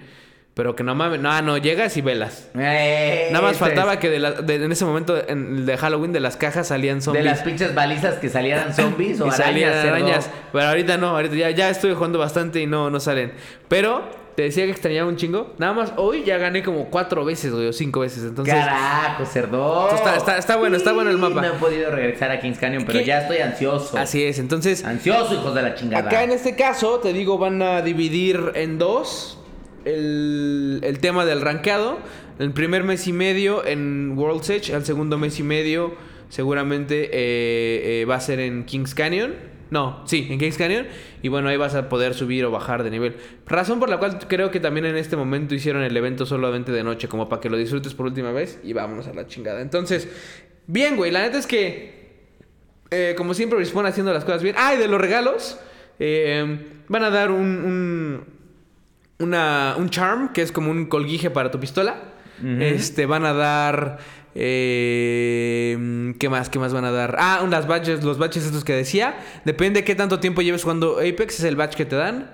[0.58, 2.48] Pero que no mames, no, no, llegas y velas.
[2.58, 3.98] Eh, Nada más faltaba es.
[4.00, 7.02] que de la- de- en ese momento en de Halloween de las cajas salían De
[7.02, 7.24] zombies.
[7.24, 9.40] las pinches balizas que salieran zombies o y arañas.
[9.40, 10.30] salían arañas.
[10.52, 13.32] Pero ahorita no, ahorita ya, ya estuve jugando bastante y no, no salen.
[13.68, 14.02] Pero
[14.34, 15.54] te decía que extrañaba un chingo.
[15.58, 18.24] Nada más hoy ya gané como cuatro veces, güey, o cinco veces.
[18.24, 19.88] Entonces, Carajo, cerdo.
[19.94, 21.40] Está- está- está bueno, está bueno el mapa.
[21.40, 23.04] No he podido regresar a Kings Canyon, pero ¿Qué?
[23.04, 23.96] ya estoy ansioso.
[23.96, 24.40] así es.
[24.40, 26.04] Entonces, Ansioso, hijos de la chingada.
[26.08, 29.37] acá en este caso, te digo, van a dividir en dos
[29.88, 31.98] el, el tema del rankeado.
[32.38, 35.96] El primer mes y medio en World's Edge, el segundo mes y medio
[36.28, 39.34] seguramente eh, eh, va a ser en Kings Canyon.
[39.70, 40.86] No, sí, en Kings Canyon.
[41.22, 43.16] Y bueno, ahí vas a poder subir o bajar de nivel.
[43.46, 46.82] Razón por la cual creo que también en este momento hicieron el evento solamente de
[46.82, 49.60] noche, como para que lo disfrutes por última vez y vámonos a la chingada.
[49.60, 50.08] Entonces,
[50.66, 52.28] bien, güey, la neta es que,
[52.90, 54.54] eh, como siempre, Respawn haciendo las cosas bien.
[54.58, 55.58] Ah, y de los regalos,
[55.98, 58.24] eh, van a dar un,
[59.18, 61.96] una, un charm, que es como un colguije para tu pistola.
[62.60, 63.98] Este, van a dar.
[64.34, 66.48] eh, ¿Qué más?
[66.48, 67.16] ¿Qué más van a dar?
[67.18, 69.16] Ah, unas badges, los badges estos que decía.
[69.44, 72.30] Depende de qué tanto tiempo lleves jugando Apex, es el badge que te dan.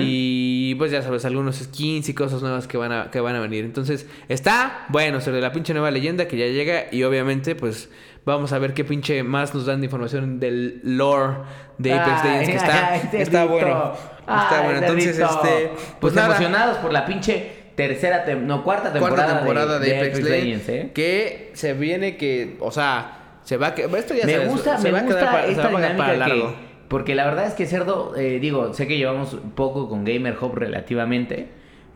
[0.00, 3.40] Y pues ya sabes, algunos skins y cosas nuevas que van a, que van a
[3.40, 3.64] venir.
[3.64, 6.86] Entonces, está bueno, sobre la pinche nueva leyenda que ya llega.
[6.90, 7.88] Y obviamente, pues
[8.24, 11.36] vamos a ver qué pinche más nos dan de información del lore
[11.78, 12.48] de Apex Legends.
[12.50, 14.13] Que está, ay, está bueno.
[14.26, 14.78] Está Ay, bueno.
[14.80, 15.68] Entonces, este.
[15.74, 16.28] Pues, Pues nada.
[16.28, 20.68] emocionados por la pinche tercera, tem- no, cuarta temporada, cuarta temporada de, Apex, Legends, Legends,
[20.68, 20.90] ¿eh?
[20.94, 24.78] que se viene que, o sea, se va a que esto ya me sabes, gusta,
[24.78, 26.54] se me va a gusta quedar para, se esta dinámica para que- largo.
[26.88, 30.54] porque la verdad es que Cerdo, eh, digo, sé que llevamos poco con Gamer Hub
[30.54, 31.48] relativamente,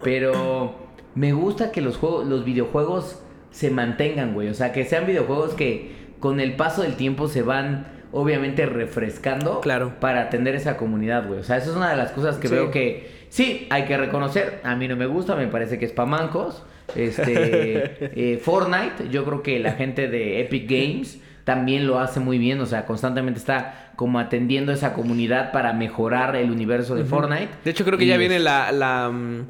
[0.02, 0.74] pero
[1.14, 3.20] me gusta que los juegos, los videojuegos
[3.50, 7.42] se mantengan, güey, o sea, que sean videojuegos que con el paso del tiempo se
[7.42, 9.92] van obviamente refrescando Claro.
[10.00, 11.40] para atender esa comunidad, güey.
[11.40, 12.54] O sea, eso es una de las cosas que Sí.
[12.54, 15.92] veo que sí, hay que reconocer, a mí no me gusta, me parece que es
[15.92, 16.64] pa' mancos.
[16.96, 17.22] Este,
[18.34, 22.60] eh, Fortnite, yo creo que la gente de Epic Games también lo hace muy bien,
[22.60, 27.48] o sea, constantemente está como atendiendo esa comunidad para mejorar el universo de Fortnite.
[27.64, 29.46] De hecho, creo que Y ya es- viene la, la, mm,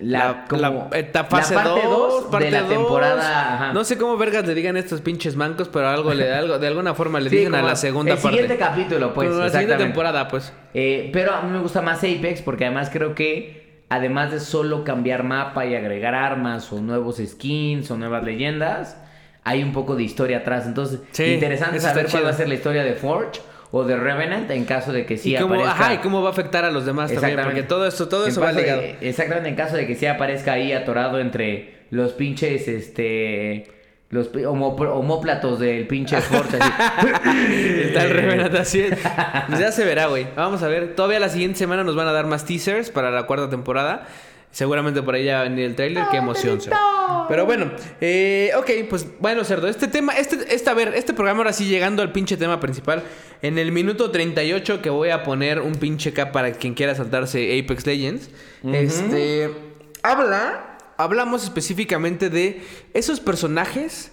[0.00, 2.68] la, la- la fase parte 2, dos parte de la dos.
[2.70, 3.54] temporada.
[3.54, 3.72] ajá.
[3.72, 6.94] No sé cómo vergas le digan estos pinches mancos, pero algo le algo de alguna
[6.94, 8.38] forma le Sí, dicen a la segunda el parte.
[8.38, 9.84] siguiente capítulo, pues, Como la siguiente exactamente.
[9.84, 10.52] temporada, pues.
[10.74, 14.84] Eh, pero a mí me gusta más Apex porque además creo que además de solo
[14.84, 18.96] cambiar mapa y agregar armas o nuevos skins o nuevas leyendas,
[19.44, 20.66] hay un poco de historia atrás.
[20.66, 23.40] Entonces, Sí, interesante saber cuál va a ser la historia de Forge
[23.70, 25.72] o de Revenant en caso de que sí y cómo, aparezca.
[25.84, 28.30] ajá, y cómo va a afectar a los demás también, porque todo eso, todo En
[28.30, 28.82] eso va caso de- ligado.
[29.00, 33.66] exactamente, en caso de que sí aparezca ahí atorado entre los pinches, este...
[34.10, 36.56] Los homóplatos del pinche Forge.
[36.58, 36.72] así.
[37.88, 38.84] Está el Revenant así.
[39.48, 40.26] Pues ya se verá, güey.
[40.34, 40.94] Vamos a ver.
[40.94, 44.06] Todavía la siguiente semana nos van a dar más teasers para la cuarta temporada.
[44.50, 46.04] Seguramente por ahí ya va a venir el tráiler.
[46.10, 46.76] Qué emoción, Cerdo.
[47.28, 47.70] Pero bueno,
[48.00, 49.68] eh, ok, pues bueno, Cerdo.
[49.68, 53.02] Este tema, este, este, a ver, este programa ahora sí llegando al pinche tema principal.
[53.42, 57.58] En el minuto 38 que voy a poner un pinche cap para quien quiera saltarse
[57.58, 58.30] Apex Legends.
[58.72, 59.50] Este,
[60.02, 62.62] habla, hablamos específicamente de
[62.94, 64.12] esos personajes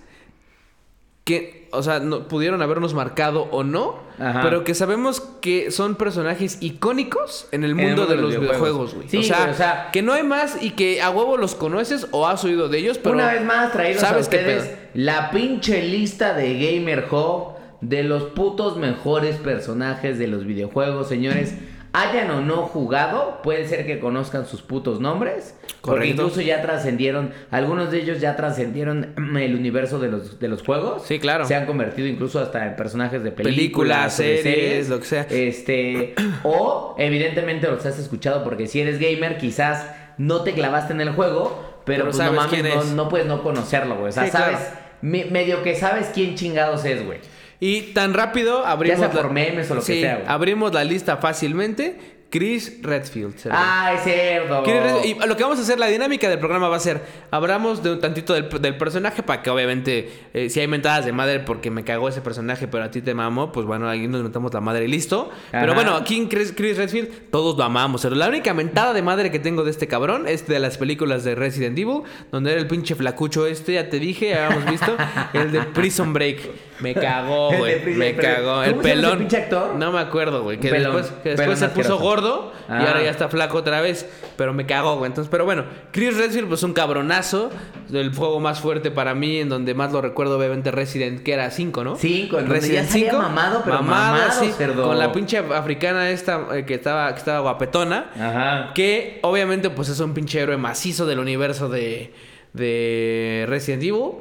[1.26, 4.41] que, o sea, no, pudieron habernos marcado o no, Ajá.
[4.43, 8.93] pero que sabemos que son personajes icónicos en el el mundo, de de los videojuegos,
[8.93, 9.09] güey.
[9.09, 11.55] Sí, o, sea, güey, o sea- que no hay más y que a huevo los
[11.55, 14.78] conoces o has oído de ellos, pero Una vez más, traídos a sabes qué ustedes
[14.93, 21.55] la pinche lista de Gamer Hub de los putos mejores personajes de los videojuegos, señores.
[21.97, 25.55] Hayan o no jugado, puede ser que conozcan sus putos nombres.
[25.61, 26.21] Porque Correcto.
[26.23, 31.03] incluso ya trascendieron, algunos de ellos ya trascendieron el universo de los, de los juegos.
[31.05, 31.45] Sí, claro.
[31.45, 35.21] Se han convertido incluso hasta en personajes de Películas, películas, de series, lo que sea.
[35.29, 39.87] Este, o evidentemente los has escuchado porque si eres gamer quizás
[40.17, 43.09] no te clavaste en el juego, pero, Pero pues sabes no mames, quién no, no
[43.09, 44.09] puedes no conocerlo, güey.
[44.09, 44.75] O sea, Sí, sabes, claro.
[45.01, 47.19] me- medio que sabes quién chingados es, güey.
[47.60, 50.28] Y tan rápido abrimos sea por memes o lo que sea, güey.
[50.28, 52.14] abrimos la lista fácilmente.
[52.38, 53.38] Chris Redfield.
[53.38, 53.57] Cerdo.
[53.57, 54.65] Ay, cerdo.
[54.65, 57.81] Redfield- Y lo que vamos a hacer, la dinámica del programa va a ser, hablamos
[57.81, 61.39] de un tantito del, del personaje para que obviamente, eh, si hay mentadas de madre
[61.39, 64.53] porque me cagó ese personaje, pero a ti te mamó, pues bueno, ahí nos metamos
[64.53, 65.29] la madre y listo.
[65.49, 68.01] Pero bueno, aquí en Chris, Chris Redfield todos lo amamos.
[68.01, 71.23] Pero la única mentada de madre que tengo de este cabrón es de las películas
[71.23, 72.01] de Resident Evil,
[72.33, 74.93] donde era el pinche flacucho este, ya te dije, ya habíamos visto,
[75.33, 76.39] el de Prison Break.
[76.81, 77.81] Me cagó, güey.
[77.95, 78.55] Me cagó.
[78.55, 79.19] ¿Cómo El pelón.
[79.19, 79.75] pinche actor?
[79.75, 80.59] No me acuerdo, güey.
[80.59, 82.03] Que pelón, después, que pelón después se puso asqueroso.
[82.26, 82.88] Gordo y Ah.
[82.88, 84.07] ahora ya está flaco otra vez.
[84.38, 85.09] Pero me cago, güey.
[85.09, 87.49] Entonces, pero bueno, Chris Redfield, pues un cabronazo.
[87.93, 91.51] El juego más fuerte para mí, en donde más lo recuerdo, obviamente, Resident, que era
[91.51, 91.95] 5, ¿no?
[91.95, 94.88] Cinco, en donde ya salía mamado, pero mamado, cerdo.
[94.88, 98.09] Con la pinche africana esta eh, que estaba, que estaba guapetona.
[98.15, 98.73] Ajá.
[98.73, 102.11] Que obviamente pues es un pinche héroe macizo del universo de,
[102.53, 104.11] de Resident Evil.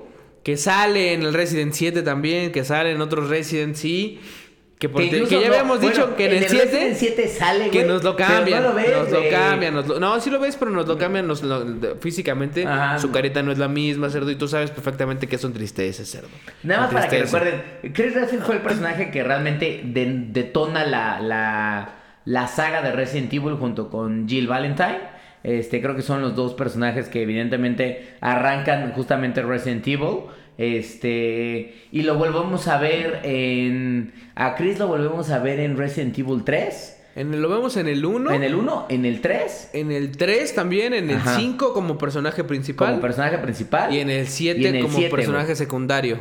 [0.43, 4.21] Que sale en el Resident 7 también, que sale en otros Resident sí.
[4.79, 6.65] Que, por- Que ya no- habíamos bueno, dicho que en, el el 7...
[6.65, 9.31] Resident 7 sale, Que nos lo cambian, no lo ves, nos lo güey.
[9.31, 12.99] cambian, nos lo- no, sí lo ves, pero nos lo cambian, nos lo- físicamente, Ajá.
[12.99, 16.05] su carita no es la misma, cerdo, y tú sabes perfectamente que es un tristeza,
[16.05, 16.29] cerdo.
[16.65, 17.63] Nada más para que recuerden,
[17.95, 21.95] Chris Redfield fue el personaje que realmente de- detona la, la,
[22.25, 25.15] la saga de Resident Evil junto con Jill Valentine.
[25.45, 30.21] Este, creo que son los dos personajes que evidentemente arrancan justamente Resident Evil.
[30.59, 34.13] Este, y lo volvemos a ver en...
[34.35, 37.01] A Chris lo volvemos a ver en Resident Evil 3.
[37.17, 40.17] En el- lo vemos en el 1, En el 1, en el 3, en el
[40.17, 41.37] 3 también, en el Ajá.
[41.37, 42.89] 5 como personaje principal.
[42.91, 43.93] como personaje principal.
[43.95, 45.57] Y en el 7 Y en el como 7, personaje güey.
[45.57, 46.19] secundario.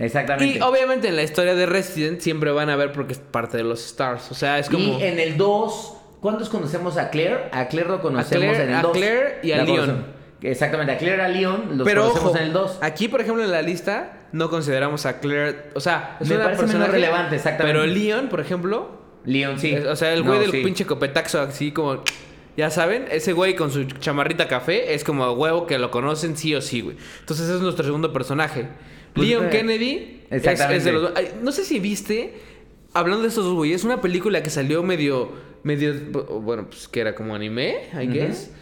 [0.00, 0.58] Exactamente.
[0.58, 3.62] Y obviamente en la historia de Resident siempre van a ver porque es parte de
[3.62, 4.30] los Stars.
[4.32, 4.98] O sea, es como.
[4.98, 7.44] Y en el 2, ¿cuántos conocemos a Claire?
[7.52, 8.92] A Claire lo conocemos Claire- en el a 2.
[8.96, 10.23] Claire y a Leon.
[10.44, 12.78] Exactamente, a Claire y a Leon los Pero conocemos ojo, en el 2.
[12.82, 15.70] aquí por ejemplo en la lista no consideramos a Claire.
[15.74, 17.78] O sea, es Me una parece menos relevante, exactamente.
[17.80, 19.02] Pero Leon, por ejemplo.
[19.24, 19.72] Leon, sí.
[19.72, 20.62] es- o sea, el güey No, del sí.
[20.62, 22.02] pinche copetaxo así como.
[22.56, 26.54] Ya saben, ese güey con su chamarrita café es como huevo que lo conocen sí
[26.54, 26.96] o sí, güey.
[27.20, 28.68] Entonces ese es nuestro segundo personaje.
[29.12, 30.76] Pues, Leon eh, Kennedy es- exactamente.
[30.78, 31.12] es de los...
[31.16, 32.34] Ay, no sé si viste,
[32.92, 35.32] hablando de estos dos güeyes, una película que salió medio,
[35.64, 35.94] medio,
[36.42, 38.52] bueno, pues que era como anime, I guess,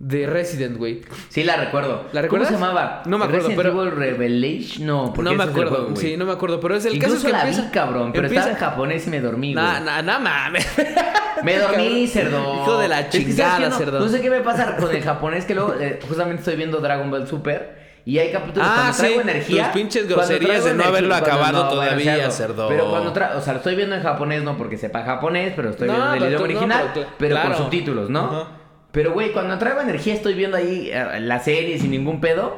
[0.00, 1.02] de Resident, güey.
[1.28, 2.06] Sí, la recuerdo.
[2.12, 2.48] ¿La recuerdas?
[2.48, 3.02] ¿Cómo se llamaba?
[3.04, 4.86] No me acuerdo, Resident pero- Evil Revelation.
[4.86, 7.26] No, porque No me acuerdo, juego, sí, no me acuerdo, pero es el Incluso caso
[7.28, 9.62] es que la empieza, vi, cabrón, pero empieza- estaba en japonés y me dormí, güey.
[9.64, 10.66] Nah, nah, nah, mames.
[11.44, 12.54] Me dormí, cerdo.
[12.62, 14.00] Hijo de la Es que, ¿sabes chingada, no, cerdo.
[14.00, 17.10] No sé qué me pasa con el japonés, que luego eh, justamente estoy viendo Dragon
[17.10, 17.78] Ball Super.
[18.04, 19.64] Y hay capítulos Ah, cuando traigo sí, energía.
[19.64, 22.68] tus pinches groserías de no haberlo acabado todavía, cerdo.
[22.68, 25.70] Pero cuando traigo, o sea, lo estoy viendo en japonés, no porque sepa japonés, pero
[25.70, 27.48] estoy No, viendo en el idioma no, original, pero pero claro.
[27.50, 28.24] con subtítulos, ¿no?
[28.24, 28.48] Ajá.
[28.92, 32.56] Pero, güey, cuando traigo energía estoy viendo ahí eh, la serie sin ningún pedo.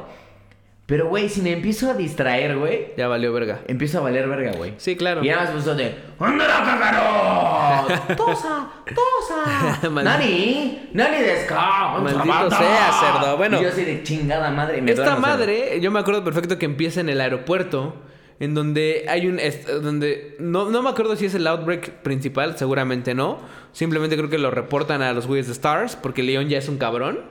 [0.85, 3.61] Pero, güey, si me empiezo a distraer, güey, Ya valió verga.
[3.67, 4.73] empiezo a valer verga, güey.
[4.77, 5.23] Sí, claro.
[5.23, 8.15] Y nada más puso de ¡Andara cagaro!
[8.17, 8.67] ¡Tosa!
[8.93, 9.89] ¡Tosa!
[10.03, 10.89] ¡Nani!
[10.91, 11.97] ¡Nani desca!
[11.99, 13.37] Maldito sea, cerdo.
[13.37, 13.59] Bueno.
[13.59, 14.81] Y yo así de chingada madre.
[14.81, 17.95] me Esta madre, yo me acuerdo perfecto que empieza en el aeropuerto,
[18.39, 19.39] en donde hay un...
[19.81, 23.39] donde no, no me acuerdo si es el outbreak principal, seguramente no.
[23.71, 26.77] Simplemente creo que lo reportan a los güeyes de Stars, porque León ya es un
[26.77, 27.21] cabrón.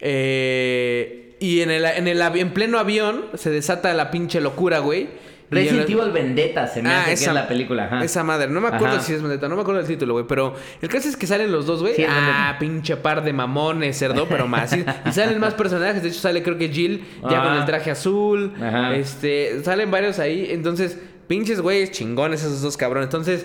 [0.00, 5.08] Eh, y en el, en el en pleno avión se desata la pinche locura, güey.
[5.50, 7.84] Resident Evil Vendetta se me Ah, hace que esa, es la película.
[7.86, 8.04] Ajá.
[8.04, 8.48] esa madre.
[8.48, 9.04] No me acuerdo Ajá.
[9.04, 10.24] si es Vendetta, no me acuerdo del título, güey.
[10.28, 11.94] Pero el caso es que salen los dos, güey.
[11.96, 14.72] Sí, ah, pinche par de mamones, cerdo, pero más.
[14.72, 16.02] Y, y salen más personajes.
[16.02, 17.44] De hecho, sale creo que Jill ya Ah.
[17.48, 18.52] con el traje azul.
[18.62, 18.94] Ajá.
[18.94, 20.46] Este, salen varios ahí.
[20.50, 20.96] Entonces,
[21.26, 23.06] pinches güeyes chingones esos dos cabrones.
[23.06, 23.44] Entonces,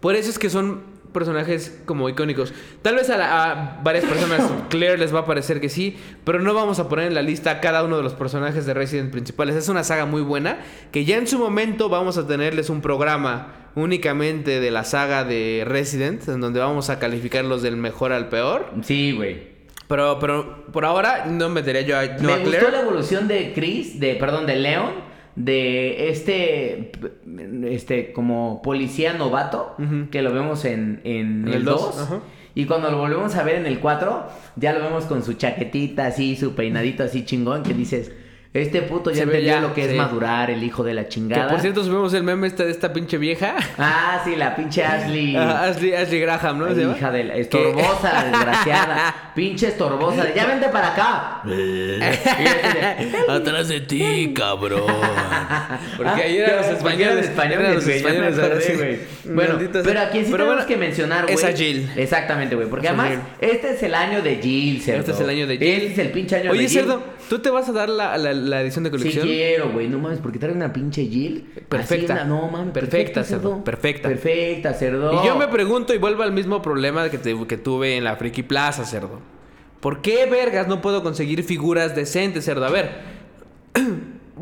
[0.00, 2.52] por eso es que son personajes como icónicos.
[2.82, 6.40] Tal vez a, la- a varias personas Claire les va a parecer que sí, pero
[6.40, 9.10] no vamos a poner en la lista a cada uno de los personajes de Resident
[9.10, 9.56] principales.
[9.56, 10.58] Es una saga muy buena
[10.92, 15.62] que ya en su momento vamos a tenerles un programa únicamente de la saga de
[15.66, 18.66] Resident en donde vamos a calificarlos del mejor al peor.
[18.82, 19.54] Sí, güey.
[19.88, 22.70] Pero, pero por ahora no metería yo a, no me a gustó Claire.
[22.72, 24.92] la evolución de Chris, de, perdón, de Leon,
[25.36, 26.92] de este,
[27.64, 29.74] este, como policía novato,
[30.10, 31.98] que lo vemos en, en En el el dos, 2.
[31.98, 32.20] ajá.
[32.54, 34.26] Y cuando lo volvemos a ver en el 4,
[34.56, 38.12] ya lo vemos con su chaquetita así, su peinadito así chingón, que dices,
[38.54, 39.90] este puto ya entendió ya, lo que sí.
[39.90, 41.48] es madurar, el hijo de la Que chingada.
[41.48, 43.56] por cierto subimos el meme este de esta pinche vieja.
[43.76, 45.36] Ah, sí, la pinche Ashley.
[45.36, 46.66] Ashley, Ashley Graham, ¿no?
[46.66, 46.96] Ay, ¿Se llama?
[46.96, 49.32] hija de la estorbosa, la desgraciada.
[49.34, 50.32] Pinche estorbosa.
[50.34, 51.42] Ya vente para acá.
[53.28, 54.82] Atrás de ti, cabrón.
[55.96, 57.06] Porque Ah, ahí eran los españoles.
[57.08, 59.34] eran españoles, eran los españoles, güey.
[59.34, 61.34] Bueno, pero aquí sí tenemos bueno, que mencionar, güey.
[61.34, 61.90] Es a Jill.
[61.96, 62.68] Exactamente, güey.
[62.68, 65.00] Porque Es además, este es el año de Jill, cerdo.
[65.00, 65.68] Este es el año de Jill.
[65.68, 66.80] Este es el pinche año Oye, de Jill.
[66.82, 69.26] Cerdo, ¿tú te vas a dar la, la, la edición de Sí colección?
[69.26, 69.88] quiero, güey.
[69.88, 71.50] No mames, porque trae una pinche Jill.
[71.68, 72.12] Perfecta.
[72.14, 72.72] Una- no mames.
[72.72, 74.08] Perfecta, cerdo, perfecta.
[74.08, 75.22] Perfecta, cerdo.
[75.22, 78.16] Y yo me pregunto y vuelvo al mismo problema que, te- que tuve en la
[78.16, 79.20] Friki Plaza, cerdo.
[79.80, 82.64] ¿Por qué vergas no puedo conseguir figuras decentes, cerdo?
[82.64, 83.13] A ver.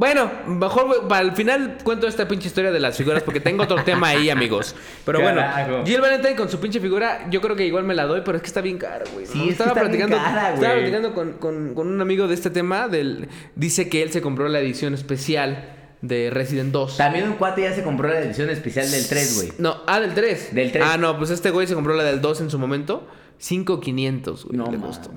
[0.03, 3.85] Bueno, mejor para el final cuento esta pinche historia de las figuras porque tengo otro
[3.85, 4.75] tema ahí, amigos.
[5.07, 5.71] Pero Carajo.
[5.71, 8.37] bueno, Jill Valentine con su pinche figura, yo creo que igual me la doy, pero
[8.37, 9.27] es que está bien cara, güey.
[9.27, 9.43] Sí, ¿no?
[9.45, 12.51] es que estaba bien platicando, cara, estaba platicando con, con- con un amigo de este
[12.51, 15.69] tema, del, dice que él se compró la edición especial
[16.01, 16.97] de Resident 2.
[16.97, 19.53] También un cuate ya se compró la edición especial del 3, güey.
[19.59, 20.53] No, ah, del 3.
[20.53, 20.85] Del 3.
[20.85, 23.07] Ah, no, pues este güey se compró la del 2 en su momento.
[23.39, 24.57] 5500, güey.
[24.59, 24.99] No le mames.
[24.99, 25.13] costó.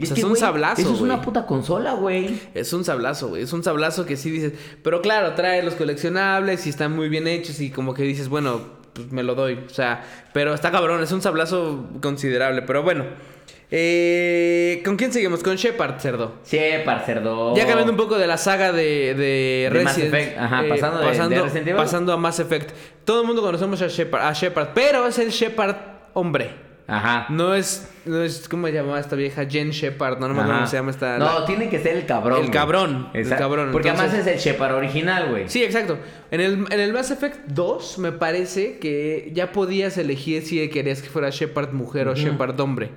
[0.00, 2.40] Y O sea, que, es un sablazo, Eso es una puta consola, güey.
[2.54, 3.42] Es un sablazo, güey.
[3.42, 4.54] Es un sablazo que sí dices.
[4.82, 8.62] Pero claro, trae los coleccionables y están muy bien hechos y como que dices, bueno,
[8.94, 9.60] pues me lo doy.
[9.66, 12.62] O sea, pero está cabrón, es un sablazo considerable.
[12.62, 13.04] Pero bueno.
[13.72, 15.44] Eh, ¿Con quién seguimos?
[15.44, 16.32] Con Shepard, cerdo.
[16.42, 17.54] Sí, parcerdo.
[17.54, 21.10] Ya cambiando un poco de la saga de, de Resident Effect, ajá, pasando de- de
[21.10, 21.76] pasando, Resident Evil.
[21.76, 22.70] pasando a Mass Effect.
[23.04, 25.76] Todo el mundo conocemos a Shepard, a Shepard, pero es el Shepard
[26.14, 26.69] hombre.
[26.90, 27.26] Ajá.
[27.28, 29.44] No es, no es, ¿cómo se llamaba esta vieja?
[29.48, 31.18] Jen Shepard, no, no me acuerdo cómo se llama esta.
[31.18, 32.44] No, la- tiene que ser el cabrón.
[32.44, 33.44] El cabrón, el Exacto.
[33.44, 35.48] cabrón, Porque entonces- además es el Shepard original, güey.
[35.48, 35.98] Sí, exacto.
[36.32, 41.00] En el, en el Mass Effect 2 me parece que ya podías elegir si querías
[41.00, 42.90] que fuera Shepard mujer o Shepard hombre.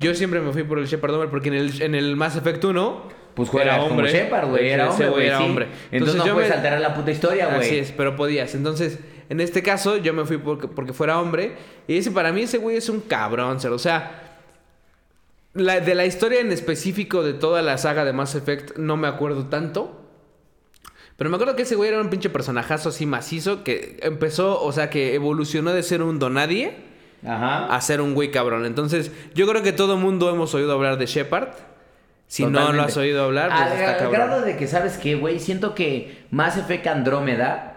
[0.00, 2.64] Yo siempre me fui por el Shepard hombre porque en el, en el Mass Effect
[2.64, 3.02] 1
[3.34, 4.68] Pues juegas como Shepard, güey.
[4.70, 5.26] Era hombre, güey.
[5.26, 5.44] era sí.
[5.44, 5.66] hombre.
[5.90, 7.60] Entonces, no yo puedes me- alterar la puta historia, güey.
[7.66, 8.54] Así es, pero podías.
[8.54, 8.98] Entonces,
[9.28, 11.56] en este caso, yo me fui porque, porque fuera hombre.
[11.86, 13.74] Y ese para mí, ese güey es un cabrón, cero.
[13.74, 14.22] O sea,
[15.54, 19.08] la, de la historia en específico de toda la saga de Mass Effect, no me
[19.08, 19.94] acuerdo tanto.
[21.16, 24.70] Pero me acuerdo que ese güey era un pinche personajazo así macizo que empezó, o
[24.72, 26.76] sea, que evolucionó de ser un donadie
[27.26, 27.66] Ajá.
[27.74, 28.64] a ser un güey cabrón.
[28.66, 31.48] Entonces, yo creo que todo mundo hemos oído hablar de Shepard.
[32.28, 34.12] Si no lo has oído hablar, pues Al- está al cabrón.
[34.12, 35.40] grado de que, ¿sabes qué, güey?
[35.40, 37.67] Siento que Mass Effect Andrómeda,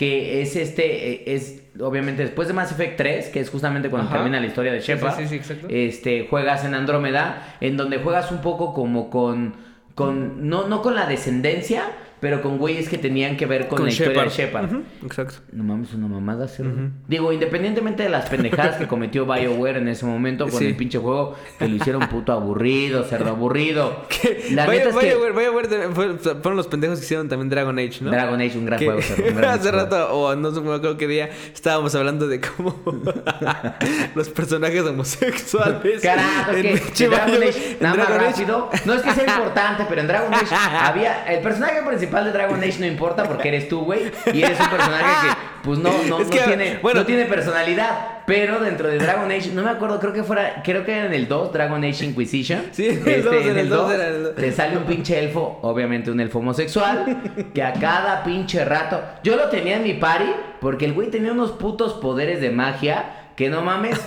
[0.00, 4.08] que es este, eh, es obviamente después de Mass Effect 3, que es justamente cuando
[4.08, 4.16] Ajá.
[4.16, 5.66] termina la historia de sí, Shepard, sí, sí, exacto.
[5.68, 9.56] este, juegas en Andrómeda, en donde juegas un poco como con,
[9.94, 11.82] con no, no con la descendencia,
[12.20, 14.70] pero con güeyes que tenían que ver con, la historia de Shepard.
[15.04, 15.36] Exacto.
[15.52, 16.66] No mames, una mamada hacer.
[17.08, 20.66] Digo, independientemente de las pendejadas que cometió BioWare en ese momento con Sí.
[20.66, 24.04] el pinche juego, que lo hicieron puto aburrido, cerdo aburrido.
[24.50, 27.98] La vaya, neta es vaya, que fue- fueron los pendejos que hicieron también Dragon Age,
[28.02, 28.10] ¿no?
[28.10, 30.96] Dragon Age, un gran juego, cerdo, un gran hace rato, o no sé me acuerdo
[30.96, 32.80] qué día, estábamos hablando de cómo
[34.14, 36.00] los personajes homosexuales.
[36.02, 38.70] Carajo, es en que en Dragon Bioware- Age, nada más Dragon Age- rápido.
[38.84, 41.24] No es que sea importante, pero en Dragon Age había.
[41.32, 44.10] El personaje principal de Dragon Age no importa porque eres tú, güey.
[44.32, 47.00] Y eres un personaje que, pues no, no, Es no, que, tiene, bueno.
[47.00, 48.18] no tiene personalidad.
[48.26, 51.14] Pero dentro de Dragon Age, no me acuerdo, creo que fuera, creo que era en
[51.14, 52.66] el 2, Dragon Age Inquisition.
[52.70, 54.34] Sí, en el dos, en el dos 2, era el dos.
[54.36, 57.22] te sale un pinche elfo, obviamente un elfo homosexual,
[57.54, 59.02] que a cada pinche rato.
[59.24, 60.30] Yo lo tenía en mi party
[60.60, 63.16] porque el güey tenía unos putos poderes de magia.
[63.36, 63.98] Que no mames,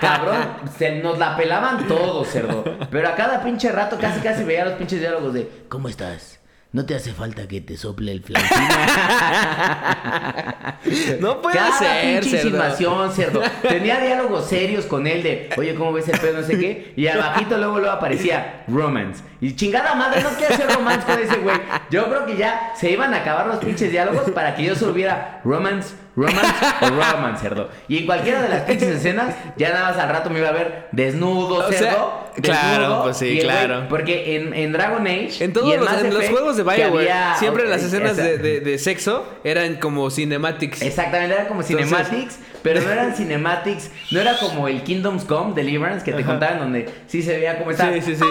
[0.00, 0.38] cabrón,
[0.76, 2.64] se nos la pelaban todos, cerdo.
[2.90, 6.40] Pero a cada pinche rato casi casi veía los pinches diálogos de ¿Cómo estás?
[6.72, 8.50] ¿No te hace falta que te sople el flautín?
[11.20, 12.36] No puede Cada ser, cerdo.
[12.36, 13.40] insinuación, cerdo.
[13.62, 16.40] Tenía diálogos serios con él de, oye, ¿cómo ves el pedo?
[16.40, 16.92] No sé qué.
[16.96, 19.22] Y abajito luego luego aparecía romance.
[19.40, 21.56] Y chingada madre, no quiero hacer romance con ese güey.
[21.90, 24.92] Yo creo que ya se iban a acabar los pinches diálogos para que yo solo
[24.92, 27.68] hubiera romance, romance o romance, cerdo.
[27.88, 30.52] Y en cualquiera de las pinches escenas, ya nada más al rato me iba a
[30.52, 32.20] ver desnudo, O sea, cerdo.
[32.42, 33.86] claro, pues sí, claro.
[33.88, 35.42] porque en, en Dragon Age.
[35.44, 39.26] En todos los, en juegos de Bioware, había- siempre las escenas de, de- de sexo
[39.44, 40.82] eran como cinematics.
[40.82, 45.54] Exactamente, era como Entonces- cinematics, pero no eran cinematics, no era como el Kingdoms Come
[45.54, 48.24] Deliverance que te contaban donde sí se veía cómo estaba Sí, sí, sí.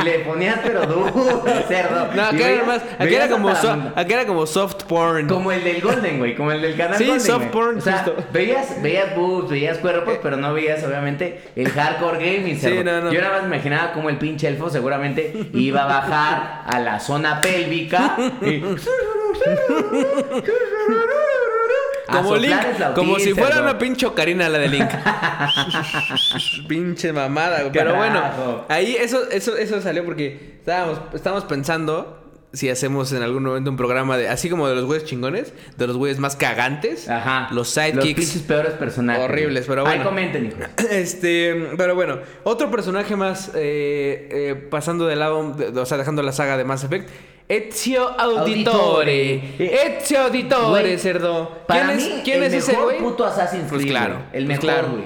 [0.00, 2.08] Y le ponías pero duro, cerdo.
[2.14, 5.26] No, acá era más, veías era como, hasta so- la- acá era como soft porn.
[5.28, 7.50] como el del Golden, güey, como el del canal Sí, Golden, soft güey.
[7.50, 8.16] porn, O sea, justo.
[8.32, 12.84] veías, veías boobs, veías cuerpos, pero no veías obviamente el hardcore gaming, Sí, cerdo.
[12.84, 13.12] no, no.
[13.12, 17.00] Yo nada más me imaginaba como el pinche elfo seguramente iba a bajar a la
[17.00, 18.62] zona pélvica y...
[22.10, 22.54] Como Link,
[22.94, 24.90] como si fuera una pinche ocarina la de Link.
[26.68, 27.70] pinche mamada.
[27.72, 32.18] Pero bueno, ahí eso, eso, eso salió porque estábamos, estábamos pensando
[32.52, 35.86] si hacemos en algún momento un programa de, así como de los güeyes chingones, de
[35.86, 37.46] los güeyes más cagantes, Ajá.
[37.50, 38.20] los Los sidekicks.
[38.20, 39.24] pinches peores personajes.
[39.24, 40.04] Horribles, pero Ahí bueno.
[40.04, 40.58] comenten, hijos.
[40.90, 46.22] Este, pero bueno, otro personaje más eh, eh, pasando de lado, de- o sea, dejando
[46.22, 47.08] la saga de Mass Effect,
[47.48, 49.40] Ezio Auditore.
[49.58, 49.96] Auditore.
[49.98, 51.58] Ezio Auditore, cerdo.
[51.66, 52.98] Para ¿Quién mí, es, quién el es ese mejor güey?
[52.98, 53.90] puto Assassin's Pues Creed.
[53.90, 54.24] claro, güey.
[54.32, 54.88] El pues mejor, claro.
[54.92, 55.04] güey.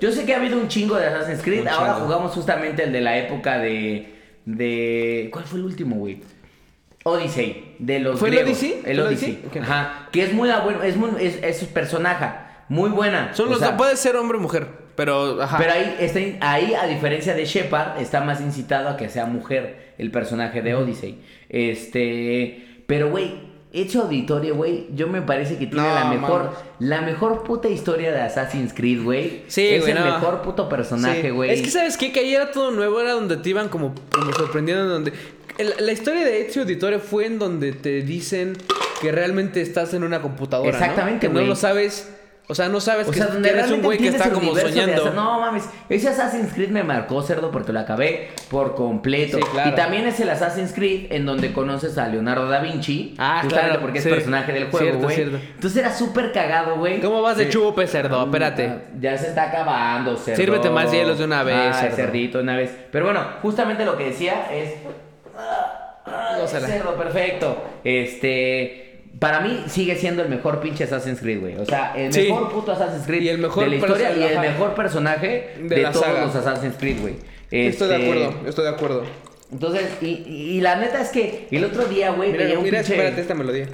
[0.00, 1.62] Yo sé que ha habido un chingo de Assassin's Creed.
[1.62, 2.06] Un Ahora chingo.
[2.06, 4.14] jugamos justamente el de la época de.
[4.44, 6.20] de ¿Cuál fue el último, güey?
[7.06, 8.58] Odyssey, de los ¿Fue el griegos.
[8.58, 8.80] Odyssey?
[8.84, 9.30] El ¿El Odyssey.
[9.44, 9.48] Odyssey?
[9.48, 9.56] Ok.
[9.68, 10.08] Ajá.
[10.10, 12.26] Que es muy bueno, es, muy, es, es su personaje.
[12.70, 13.34] Muy buena.
[13.34, 14.66] Son los sea, puede ser hombre o mujer,
[14.96, 15.58] pero ajá.
[15.58, 19.92] Pero ahí, está, ahí, a diferencia de Shepard, está más incitado a que sea mujer
[19.98, 21.20] el personaje de Odyssey.
[21.48, 22.64] Este.
[22.86, 23.32] Pero, güey,
[23.72, 28.12] Hecho Auditorio, güey, yo me parece que tiene No, la mejor, la mejor puta historia
[28.12, 29.42] de Assassin's Creed, güey.
[29.48, 30.04] Sí, es el no.
[30.04, 31.30] mejor puto personaje, Sí.
[31.30, 31.50] güey.
[31.50, 34.32] Es que sabes qué, que ahí era todo nuevo, era donde te iban como, como
[34.32, 35.12] sorprendiendo, donde
[35.80, 38.56] la historia de Ezio Auditore fue en donde te dicen
[39.00, 40.76] que realmente estás en una computadora, ¿no?
[40.78, 42.13] Exactamente, que no lo sabes,
[42.46, 45.12] o sea, no sabes O que, sea, donde eres un güey que está como soñando.
[45.12, 49.38] No mames, ese Assassin's Creed me marcó cerdo porque lo acabé por completo.
[49.38, 49.70] Sí, claro.
[49.70, 53.14] Y también es el Assassin's Creed en donde conoces a Leonardo da Vinci.
[53.16, 54.10] Ah, justamente claro, porque es sí.
[54.10, 55.20] personaje del juego, güey.
[55.22, 57.00] Entonces era súper cagado, güey.
[57.00, 57.50] ¿Cómo vas de Sí.
[57.50, 58.24] chupe, cerdo?
[58.24, 58.66] Espérate.
[58.68, 60.36] Ah, Ya se está acabando, cerdo.
[60.36, 61.96] Sírvete más hielos de una vez, Ah, cerdo.
[61.96, 62.76] cerdito, una vez.
[62.92, 64.74] Pero bueno, justamente lo que decía es.
[66.38, 66.66] Gózala.
[66.66, 67.64] Cerdo, perfecto.
[67.82, 68.83] Este.
[69.24, 71.56] Para mí sigue siendo el mejor pinche Assassin's Creed, güey.
[71.56, 72.24] O sea, el Sí.
[72.24, 75.76] mejor puto Assassin's Creed Y el mejor de la historia y el mejor personaje De
[75.76, 76.24] de, la todos saga.
[76.26, 77.14] los Assassin's Creed, güey.
[77.50, 79.04] Estoy de Este, acuerdo, estoy de acuerdo.
[79.50, 82.64] Entonces, y, y- y la neta es que el otro día, güey, Mira, veía un
[82.64, 82.94] mira, pinche.
[82.94, 83.66] espérate esta melodía.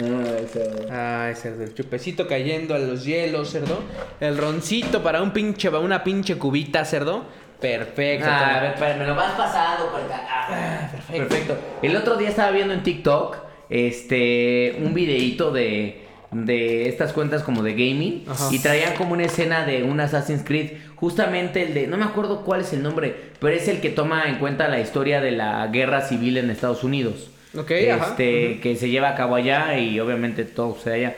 [0.00, 0.86] Ay, cerdo.
[0.90, 3.80] Ay, cerdo, el chupecito cayendo a los hielos, cerdo.
[4.20, 7.24] El roncito para un pinche, para una pinche cubita, cerdo.
[7.60, 8.26] Perfecto.
[8.28, 10.22] Ah, a ver, me lo vas pasando por acá.
[10.28, 11.56] Ah, perfecto.
[11.82, 13.36] El otro día estaba viendo en TikTok
[13.70, 16.04] este un videíto de
[16.34, 18.48] de estas cuentas como de gaming Ajá.
[18.50, 22.44] y traían como una escena de un Assassin's Creed, justamente el de no me acuerdo
[22.44, 25.66] cuál es el nombre, pero es el que toma en cuenta la historia de la
[25.68, 27.30] guerra civil en Estados Unidos.
[27.56, 28.16] Ok, este, ajá.
[28.16, 31.16] que se lleva a cabo allá y obviamente todo sucede allá.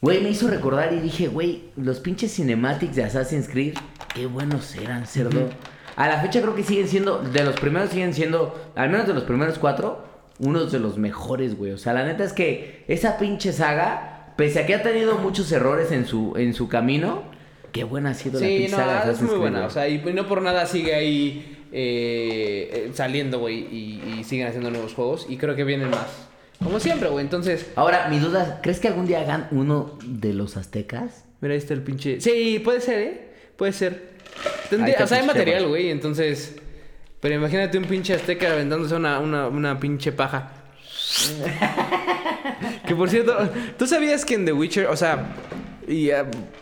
[0.00, 3.74] Güey, me hizo recordar y dije, güey, los pinches cinematics de Assassin's Creed,
[4.14, 5.48] qué buenos eran, cerdo.
[5.94, 9.14] A la fecha creo que siguen siendo, de los primeros siguen siendo, al menos de
[9.14, 10.04] los primeros cuatro,
[10.38, 11.72] unos de los mejores, güey.
[11.72, 15.50] O sea, la neta es que esa pinche saga, pese a que ha tenido muchos
[15.52, 17.22] errores en su, en su camino,
[17.72, 19.66] qué buena ha sido la Sí, pinche no, saga es muy Creed, buena.
[19.66, 24.46] O sea, y no por nada sigue ahí eh, eh, saliendo, güey, y, y siguen
[24.46, 25.26] haciendo nuevos juegos.
[25.28, 26.06] Y creo que vienen más.
[26.62, 27.24] Como siempre, güey.
[27.24, 31.24] Entonces, Ahora, mi duda, ¿crees que algún día hagan uno de los aztecas?
[31.40, 32.18] mira, ahí está el pinche.
[32.20, 33.28] Sí, puede ser, ¿eh?
[33.56, 34.16] Puede ser.
[34.70, 35.90] Tendría- o sea, hay material, güey.
[35.90, 36.56] Entonces.
[37.20, 40.52] Pero imagínate un pinche azteca aventándose una, una, una pinche paja.
[42.86, 43.36] que por cierto,
[43.78, 45.34] ¿tú sabías que en The Witcher, o sea,
[45.88, 46.08] y,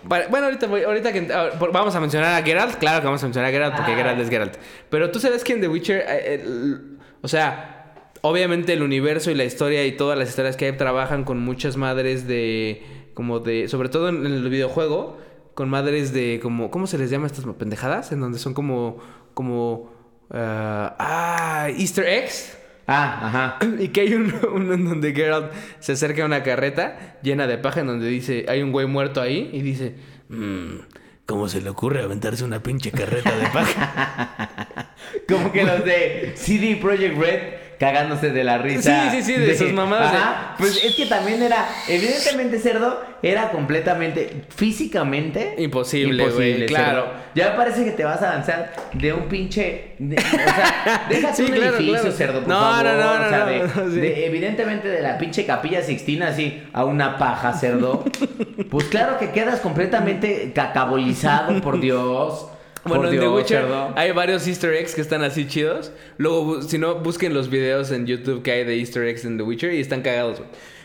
[0.08, 3.06] para- bueno, ahorita, voy- ahorita que ah, por- vamos a mencionar a Geralt, claro que
[3.06, 3.96] vamos a mencionar a Geralt porque Ah.
[3.96, 4.54] Geralt es Geralt.
[4.90, 9.34] Pero tú sabes que en The Witcher, eh, el- o sea, obviamente el universo y
[9.34, 12.82] la historia y todas las historias que hay trabajan con muchas madres de,
[13.14, 15.18] como de, sobre todo en, en el videojuego,
[15.54, 18.12] con madres de, como, ¿cómo se les llama estas pendejadas?
[18.12, 18.98] En donde son como,
[19.34, 19.90] como,
[20.30, 22.56] ah, ah, Easter eggs.
[22.86, 23.58] Ah, ajá.
[23.78, 27.58] Y que hay uno, uno en donde Geralt se acerca a una carreta llena de
[27.58, 29.94] paja en donde dice, hay un güey muerto ahí y dice,
[30.28, 30.80] "Mm,
[31.26, 34.94] ¿cómo se le ocurre aventarse una pinche carreta de paja?
[35.28, 37.40] Como que los de CD Projekt Red
[37.78, 39.10] cagándose de la risa.
[39.10, 40.18] Sí, sí, sí, de sus mamadas de-.
[40.58, 47.02] Pues es que también era, evidentemente Cerdo era completamente, físicamente Imposible, güey, claro.
[47.04, 47.24] Cerdo.
[47.34, 51.36] Ya me parece que te vas a lanzar de un pinche, de- o sea, déjate
[51.36, 52.12] Sí, un claro, edificio, claro.
[52.16, 52.84] Cerdo, por No, favor.
[52.84, 54.00] no, no, o sea, no, de- no, sí.
[54.00, 58.04] de- evidentemente de la pinche capilla Sixtina así a una paja, Cerdo.
[58.70, 62.48] pues claro que quedas completamente cacabolizado, por Dios.
[62.84, 63.64] Bueno, en The Witcher
[63.96, 65.92] hay varios easter eggs que están así chidos.
[66.18, 69.42] Luego, si no, busquen los videos en YouTube que hay de easter eggs en The
[69.44, 70.42] Witcher y están cagados.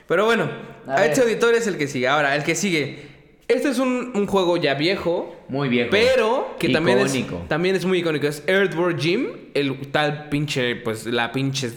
[0.08, 0.50] Pero bueno,
[0.88, 2.08] A este auditor es el que sigue.
[2.08, 3.20] Ahora, el que sigue.
[3.48, 5.90] Este es un, un juego ya viejo, Muy viejo.
[5.92, 7.46] Pero que también es, Icónico.
[7.48, 8.28] también es muy icónico.
[8.28, 11.72] Es Earthworm Jim, el tal pinche, pues la pinche.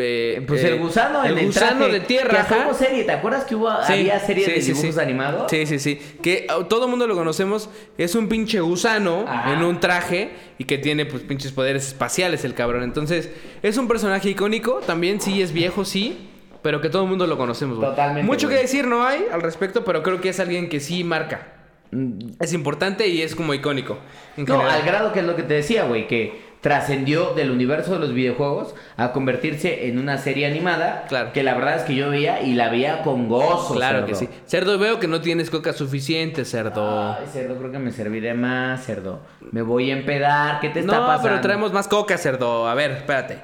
[0.00, 2.30] Eh, Pues eh, el gusano en el el gusano traje, de tierra.
[2.30, 5.00] Que hasta serie, ¿te acuerdas que hubo, Sí, había series sí, de dibujos sí.
[5.00, 5.50] animados?
[5.50, 6.00] Sí, sí, sí.
[6.22, 7.68] Que oh, todo el mundo lo conocemos.
[7.96, 9.52] Es un pinche gusano Ajá.
[9.52, 12.82] en un traje y que tiene pues pinches poderes espaciales el cabrón.
[12.82, 13.30] Entonces,
[13.62, 14.80] es un personaje icónico.
[14.86, 16.28] También sí es viejo, sí.
[16.62, 17.88] Pero que todo el mundo lo conocemos, güey.
[17.90, 21.04] Totalmente, Mucho que decir no hay al respecto, pero creo que es alguien que sí
[21.04, 21.52] marca.
[22.40, 23.96] Es importante y es como icónico.
[24.36, 24.46] en Mm.
[24.48, 24.80] No, general.
[24.80, 28.12] al grado que es lo que te decía, güey, que trascendió del universo de los
[28.12, 31.04] videojuegos a convertirse en una serie animada.
[31.08, 31.32] Claro.
[31.32, 33.74] Que la verdad es que yo veía y la veía con gozo.
[33.74, 34.06] Claro cerdo.
[34.06, 34.28] que sí.
[34.46, 37.14] Cerdo, veo que no tienes coca suficiente, cerdo.
[37.14, 39.20] Ay, cerdo, creo que me serviré más, cerdo.
[39.52, 40.60] Me voy a empedar.
[40.60, 41.28] ¿Qué te está no, pasando?
[41.28, 42.68] pero traemos más coca, cerdo.
[42.68, 43.38] A ver, espérate.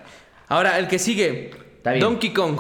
[0.48, 1.50] Ahora, el que sigue.
[1.76, 2.00] Está bien.
[2.00, 2.58] Donkey Kong.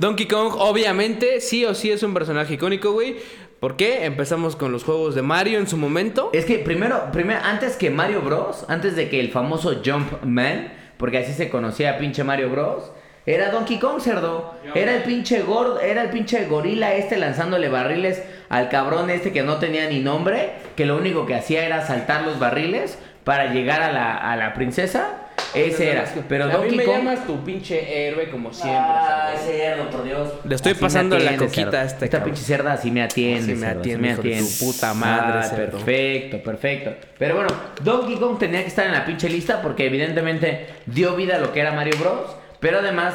[0.00, 3.18] Donkey Kong, obviamente, sí o sí es un personaje icónico, güey.
[3.62, 4.06] ¿Por qué?
[4.06, 6.30] Empezamos con los juegos de Mario en su momento.
[6.32, 11.18] Es que primero, primero, antes que Mario Bros, antes de que el famoso Jumpman, porque
[11.18, 12.90] así se conocía pinche Mario Bros,
[13.24, 14.56] era Donkey Kong, cerdo.
[14.74, 19.44] Era el pinche gordo, era el pinche gorila este lanzándole barriles al cabrón este que
[19.44, 23.80] no tenía ni nombre, que lo único que hacía era saltar los barriles para llegar
[23.80, 25.28] a la, a la princesa.
[25.54, 26.04] Ese era.
[26.28, 26.96] Pero a mí Donkey me Kong.
[26.98, 28.78] llamas tu pinche héroe como siempre.
[28.78, 29.52] Ah, cerdo.
[29.82, 30.28] cerdo, por Dios.
[30.44, 31.78] Le estoy Así pasando me la atiende, coquita cerdo.
[31.78, 32.34] a este Esta cabrón.
[32.34, 33.38] pinche cerda así me atiende.
[33.52, 34.50] Así me cerdo, así atiende, me hijo de tu atiende.
[34.60, 35.78] puta madre, Ah, cerdo.
[35.78, 36.90] perfecto, perfecto.
[37.18, 37.50] Pero bueno,
[37.82, 41.52] Donkey Kong tenía que estar en la pinche lista porque evidentemente dio vida a lo
[41.52, 42.36] que era Mario Bros.
[42.60, 43.14] Pero además,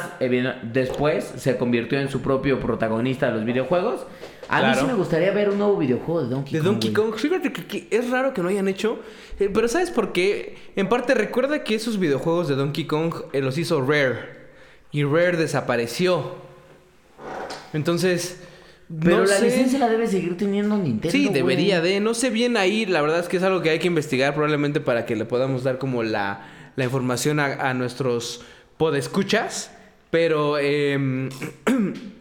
[0.62, 4.06] después se convirtió en su propio protagonista de los videojuegos.
[4.48, 6.66] A mí sí me gustaría ver un nuevo videojuego de Donkey De Kong.
[6.66, 7.10] Donkey güey.
[7.10, 8.98] Kong, fíjate que, que es raro que no hayan hecho,
[9.38, 10.56] eh, pero ¿sabes por qué?
[10.76, 14.18] En parte recuerda que esos videojuegos de Donkey Kong eh, los hizo Rare
[14.90, 16.36] y Rare desapareció.
[17.72, 18.40] Entonces,
[19.02, 19.44] Pero no la sé.
[19.44, 21.10] licencia la debe seguir teniendo Nintendo.
[21.10, 21.34] Sí, güey.
[21.34, 22.00] debería de.
[22.00, 22.86] No sé bien ahí.
[22.86, 25.62] La verdad es que es algo que hay que investigar probablemente para que le podamos
[25.64, 26.46] dar como la,
[26.76, 28.42] la información a, a nuestros
[28.78, 29.70] podescuchas.
[30.10, 31.28] Pero em,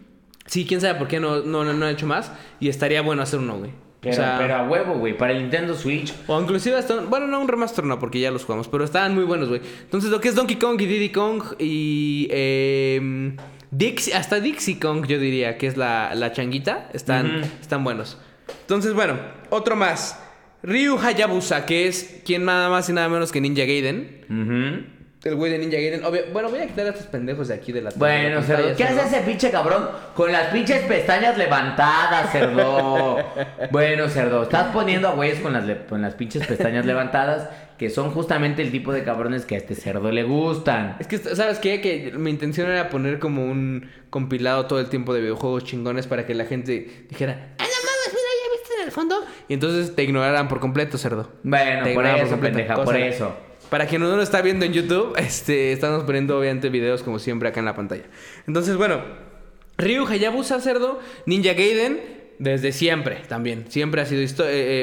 [0.48, 2.32] sí, quién sabe por qué no, no, no, no ha hecho más.
[2.60, 3.72] Y estaría bueno hacer uno, güey.
[4.02, 5.18] Pero, o sea, pero a huevo, güey.
[5.18, 6.14] Para el Nintendo Switch.
[6.28, 7.02] o inclusive hasta...
[7.02, 8.68] Bueno, no, un remaster no, porque ya los jugamos.
[8.68, 9.62] Pero estaban muy buenos, güey.
[9.82, 12.28] Entonces, lo que es Donkey Kong y Diddy Kong y...
[12.32, 13.38] em,
[13.72, 18.18] Dixie, hasta Dixie Kong, yo diría, que es la, la changuita, están, están buenos.
[18.62, 19.20] Entonces, bueno,
[19.50, 20.24] otro más.
[20.64, 24.26] Ryu Hayabusa, que es quien nada más y nada menos que Ninja Gaiden.
[24.30, 24.97] Ujú.
[25.28, 26.04] El güey de Ninja Gaiden.
[26.06, 28.86] Obvio- bueno, voy a quitar a estos pendejos de aquí de la Bueno, cerdo, ¿qué
[28.86, 29.02] cerdo.
[29.02, 33.18] hace ese pinche cabrón con las pinches pestañas levantadas, cerdo?
[33.72, 38.12] bueno, cerdo, estás poniendo a güeyes con las, con las pinches pestañas levantadas, que son
[38.12, 40.96] justamente el tipo de cabrones que a este cerdo le gustan.
[41.00, 41.80] Es que, ¿sabes qué?
[41.82, 46.26] Que mi intención era poner como un compilado todo el tiempo de videojuegos chingones para
[46.26, 49.16] que la gente dijera, ¡Ah, no mames, mira, ya viste en el fondo!
[49.48, 51.32] Y entonces te ignoraran por completo, cerdo.
[51.44, 53.36] Bueno, Te por eso, pendeja, por eso.
[53.70, 57.50] Para quien no lo está viendo en YouTube, este, estamos poniendo obviamente videos como siempre
[57.50, 58.04] acá en la pantalla.
[58.48, 59.02] Entonces, bueno,
[59.78, 62.00] Ryu Hayabusa, cerdo, Ninja Gaiden,
[62.40, 63.66] desde siempre también.
[63.70, 64.28] Siempre ha sido eh,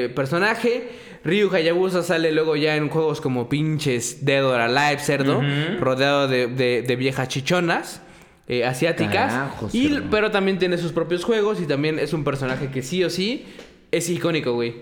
[0.05, 0.89] eh, personaje.
[1.23, 5.41] Ryu Hayabusa sale luego ya en juegos como pinches Dead or Alive, cerdo,
[5.79, 8.01] rodeado de, de- de viejas chichonas.
[8.47, 10.07] eh, asiáticas Carajo, y, cerdo.
[10.11, 13.47] pero también tiene sus propios juegos y también es un personaje que sí o sí
[13.91, 14.75] es icónico, güey.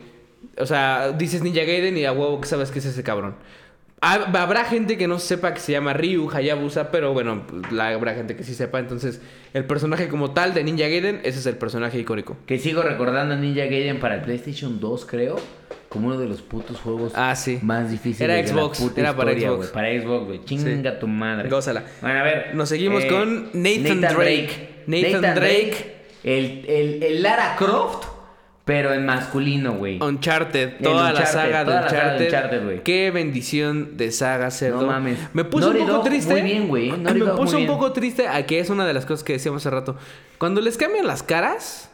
[0.58, 3.36] O sea, dices Ninja Gaiden y a huevo que sabes que es ese cabrón.
[4.04, 8.14] Hab- Habrá gente que no sepa que se llama Ryu Hayabusa, pero bueno, la, habrá
[8.14, 8.80] gente que sí sepa.
[8.80, 9.22] Entonces,
[9.54, 12.36] el personaje como tal de Ninja Gaiden, ese es el personaje icónico.
[12.46, 15.38] Que sigo recordando a Ninja Gaiden para el PlayStation 2, creo,
[15.90, 17.60] como uno de los putos juegos Ah, sí.
[17.62, 19.68] más difíciles Era de Xbox, la puta era para historia, Xbox.
[19.70, 20.46] Para Xbox, güey.
[20.46, 21.50] Chinga tu madre.
[21.50, 21.84] Gózala.
[22.02, 22.56] Bueno, a ver.
[22.56, 24.84] Nos seguimos con Nathan Drake.
[24.88, 25.94] Nathan Drake.
[26.24, 28.06] El, el, el Lara Croft,
[28.66, 30.02] pero en masculino, güey.
[30.02, 32.58] Uncharted, toda la Uncharted, saga toda de la saga de Uncharted.
[32.62, 32.84] Uncharted.
[32.84, 34.82] Qué bendición de saga, cerdo.
[34.82, 35.20] No mames.
[35.34, 36.32] Me puso Naughty un poco Dog, triste.
[36.34, 36.90] muy bien, güey.
[36.92, 39.34] Naughty Me Dog, puso un poco triste a que es una de las cosas que
[39.34, 39.98] decíamos hace rato.
[40.38, 41.90] Cuando les cambian las caras,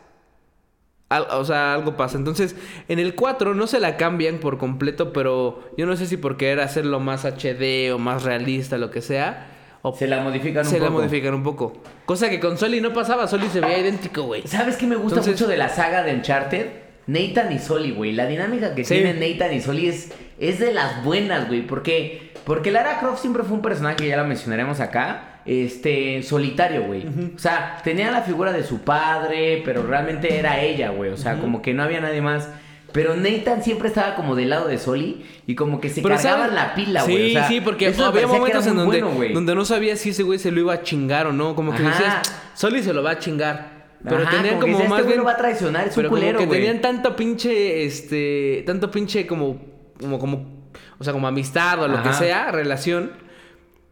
[1.10, 2.18] al- o sea, algo pasa.
[2.18, 2.56] Entonces,
[2.88, 6.38] en el 4 no se la cambian por completo, pero yo no sé si por
[6.38, 9.56] querer hacerlo más HD o más realista, lo que sea.
[9.82, 11.00] O Se la modifican un se la poco.
[11.00, 11.74] modifican un poco.
[12.06, 13.28] Cosa que con Soli no pasaba.
[13.28, 14.46] Soli se veía idéntico, güey.
[14.46, 16.66] ¿Sabes qué me gusta Entonces- mucho de la saga de Uncharted?
[17.08, 18.12] Nathan y Soli, güey.
[18.12, 18.96] La dinámica que Sí.
[18.96, 21.66] tienen Nathan y Soli es, es de las buenas, güey.
[21.66, 27.06] Porque, porque Lara Croft siempre fue un personaje, ya la mencionaremos acá, este, solitario, güey.
[27.36, 31.10] O sea, tenía la figura de su padre, pero realmente era ella, güey.
[31.12, 32.50] O sea, como que no había nadie más.
[32.92, 36.50] Pero Nathan siempre estaba como del lado de Soli y como que se Pero cargaban
[36.50, 36.56] ¿sabes?
[36.56, 37.30] la pila, Sí, güey.
[37.30, 40.24] O sea, sí, porque había que momentos en donde, bueno, donde no sabía si ese
[40.24, 41.56] güey se lo iba a chingar o no.
[41.56, 41.90] Como que Ajá.
[41.92, 42.22] decías,
[42.56, 43.80] Soli se lo va a chingar.
[44.04, 45.26] Pero Ajá, tenían como que como, decías, más este bien.
[45.28, 46.60] va a traicionar, es un pero como culero, que güey.
[46.62, 49.58] tenían tanto pinche, este, tanto pinche como,
[50.00, 53.12] como, como, o sea, como amistad o lo que sea, relación,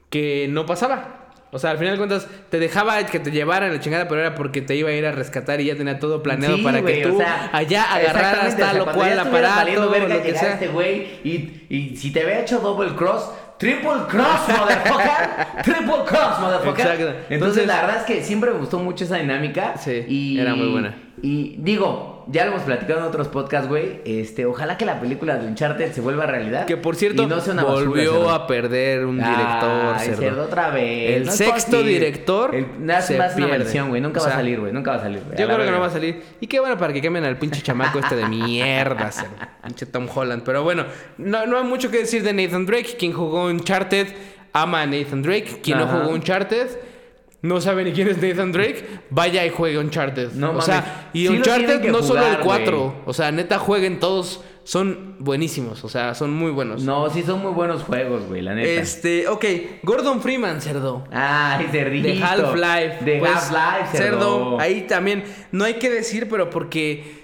[0.10, 1.17] que no pasaba.
[1.52, 4.36] O sea, al final de cuentas, te dejaba que te llevaran la chingada, pero era
[4.36, 6.98] porque te iba a ir a rescatar y ya tenía todo planeado Sí, para que
[6.98, 10.54] tú o sea, allá agarraras tal o sea, cual aparato, verga lo que llegar sea.
[10.54, 16.40] este güey y, y si te había hecho double cross, triple cross, motherfucker, triple cross,
[16.40, 16.86] motherfucker.
[16.86, 17.08] Exacto.
[17.08, 19.78] Entonces, Entonces- la verdad es que siempre me gustó mucho esa dinámica.
[19.78, 20.96] Sí, y, era muy buena.
[21.22, 24.02] Y digo, ya lo hemos platicado en otros podcasts, güey.
[24.06, 26.66] Este, ojalá que la película de Uncharted se vuelva realidad.
[26.66, 29.96] Que por cierto, no una basura, volvió a perder un director.
[29.96, 30.22] Ay, cerdo.
[30.22, 31.16] cerdo otra vez.
[31.18, 33.48] El No sexto director El, se más una pierde.
[33.48, 34.02] maldición, güey.
[34.02, 34.74] Nunca O va a salir, güey.
[34.74, 35.38] Nunca va a salir, güey.
[35.38, 36.24] Yo creo que no va a salir.
[36.42, 39.36] Y qué bueno para que cambien al pinche chamaco este de mierda, cerdo.
[39.64, 40.44] pinche Tom Holland.
[40.44, 40.86] Pero bueno,
[41.18, 42.96] no, no hay mucho que decir de Nathan Drake.
[42.98, 44.08] Quien jugó Uncharted
[44.54, 45.62] ama a Nathan Drake.
[45.64, 46.68] Quien no jugó Uncharted
[47.42, 48.84] no sabe ni quién es Nathan Drake.
[49.10, 50.32] Vaya y juegue Uncharted.
[50.34, 50.66] No o mames.
[50.66, 52.80] sea, y Sí Uncharted no solo el jugar, 4.
[52.82, 52.94] güey.
[53.06, 54.42] O sea, neta, jueguen todos.
[54.64, 55.86] Son buenísimos.
[55.86, 56.84] O sea, son muy buenos.
[56.84, 58.68] No, sí son muy buenos juegos, güey, la neta.
[58.82, 59.46] Este, ok.
[59.84, 61.06] Gordon Freeman, cerdo.
[61.12, 62.08] Ay, cerdito.
[62.10, 63.06] De Half-Life.
[63.06, 64.60] De Pues, Half-Life, cerdo.
[64.60, 65.24] Ahí también.
[65.54, 67.16] No hay que decir, pero porque.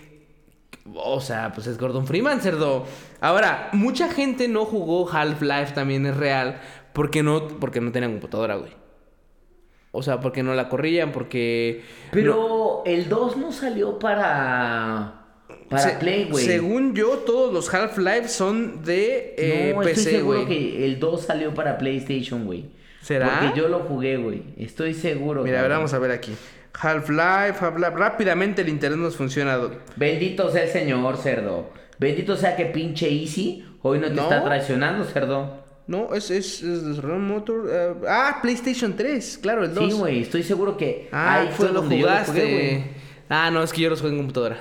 [0.96, 2.86] O sea, pues es Gordon Freeman, cerdo.
[3.20, 6.62] Ahora, mucha gente no jugó Half-Life, también es real.
[6.94, 8.72] Porque no, porque no tenían computadora, güey.
[9.96, 11.84] O sea, porque no la corrían, porque...
[12.12, 15.20] Pero el 2 no salió para.
[15.70, 16.44] Para Se- Play, güey.
[16.46, 20.48] Según yo, todos los Half-Life son de eh, no, estoy PC, seguro güey.
[20.48, 22.66] que el 2 salió para PlayStation, güey.
[23.02, 23.40] ¿Será?
[23.42, 24.42] Porque yo lo jugué, güey.
[24.58, 25.44] Estoy seguro.
[25.44, 26.34] Mira, a ver, vamos a ver aquí.
[26.80, 27.92] Half-Life, Half-Life.
[27.96, 29.60] Rápidamente el internet nos funciona.
[29.96, 31.70] Bendito sea el Señor, cerdo.
[32.00, 34.24] Bendito sea que pinche Easy hoy no te No.
[34.24, 35.63] está traicionando, cerdo.
[35.86, 37.70] No, es, es, es Run Motor.
[37.70, 39.92] eh, ah, PlayStation 3, claro, el 2.
[39.94, 40.22] Sí, güey.
[40.22, 42.32] Estoy seguro que Ah, ahí fue tú lo donde yo lo jugaste.
[42.42, 42.84] jugué, güey.
[43.30, 44.58] ah, no, es que yo los jugué en computadora.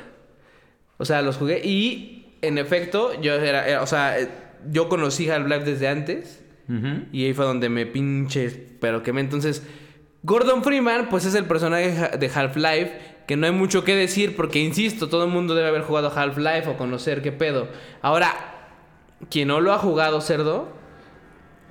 [0.99, 4.29] O sea, los jugué y en efecto, yo era, era- o sea, eh,
[4.70, 6.39] yo conocí Half-Life desde antes
[7.12, 8.49] y ahí fue donde me pinche,
[8.81, 9.62] pero que me entonces
[10.23, 12.93] Gordon Freeman, pues es el personaje de Half-Life
[13.27, 16.68] que no hay mucho que decir porque insisto, todo el mundo debe haber jugado Half-Life
[16.70, 17.68] o conocer qué pedo.
[18.01, 18.33] Ahora,
[19.29, 20.68] quien no lo ha jugado, cerdo,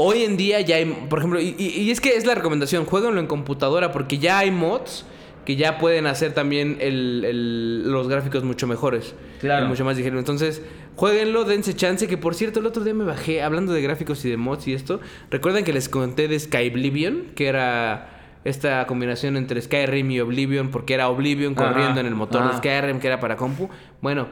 [0.04, 3.28] Hoy en día ya hay, por ejemplo, y, es que es la recomendación, jueguenlo en
[3.28, 5.06] computadora porque ya hay mods
[5.46, 9.14] que ya pueden hacer también el- el- los gráficos mucho mejores.
[9.40, 9.66] Claro.
[9.66, 10.20] Y mucho más ligeros.
[10.20, 10.62] Entonces,
[10.96, 14.30] jueguenlo, dense chance, que por cierto, el otro día me bajé, hablando de gráficos y
[14.30, 15.00] de mods y esto,
[15.30, 20.94] recuerdan que les conté de Skyblivion, que era esta combinación entre Skyrim y Oblivion, porque
[20.96, 22.58] era Oblivion Ajá, corriendo en el motor de.
[22.58, 23.70] Skyrim, que era para compu.
[24.02, 24.28] Bueno,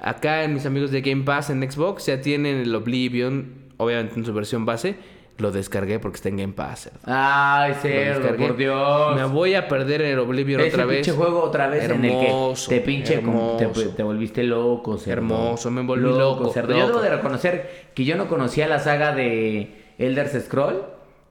[0.00, 4.24] acá en mis amigos de Game Pass en Xbox ya tienen el Oblivion, obviamente en
[4.24, 4.96] su versión base.
[5.38, 6.90] Lo descargué porque está en Game Pass.
[7.04, 9.16] Ay, cerdo, por Dios.
[9.16, 10.98] Me voy a perder el Oblivion Ese otra vez.
[10.98, 13.56] pinche juego otra vez Hermoso, en el que te pinche como-
[13.96, 15.12] te, volviste loco, cerdo.
[15.22, 16.72] Hermoso, me volví loco, cerdo.
[16.74, 16.88] Yo loco.
[16.88, 20.82] debo de reconocer que yo no conocía la saga de Elder Scroll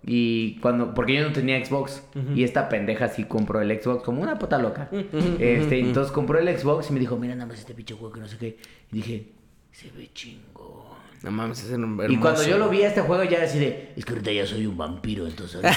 [0.03, 2.01] y cuando porque yo no tenía Xbox
[2.33, 4.89] y esta pendeja sí compró el Xbox como una puta loca.
[5.37, 8.21] este, entonces compró el Xbox y me dijo, "Mira nada más este pinche juego que
[8.21, 8.57] no sé qué."
[8.91, 9.27] Y dije,
[9.71, 10.48] "Se ve chingón."
[11.21, 12.09] No mames, es hermoso.
[12.09, 14.47] Y cuando yo lo vi a este juego ya así de, Es que ahorita ya
[14.47, 15.75] soy un vampiro, entonces Ya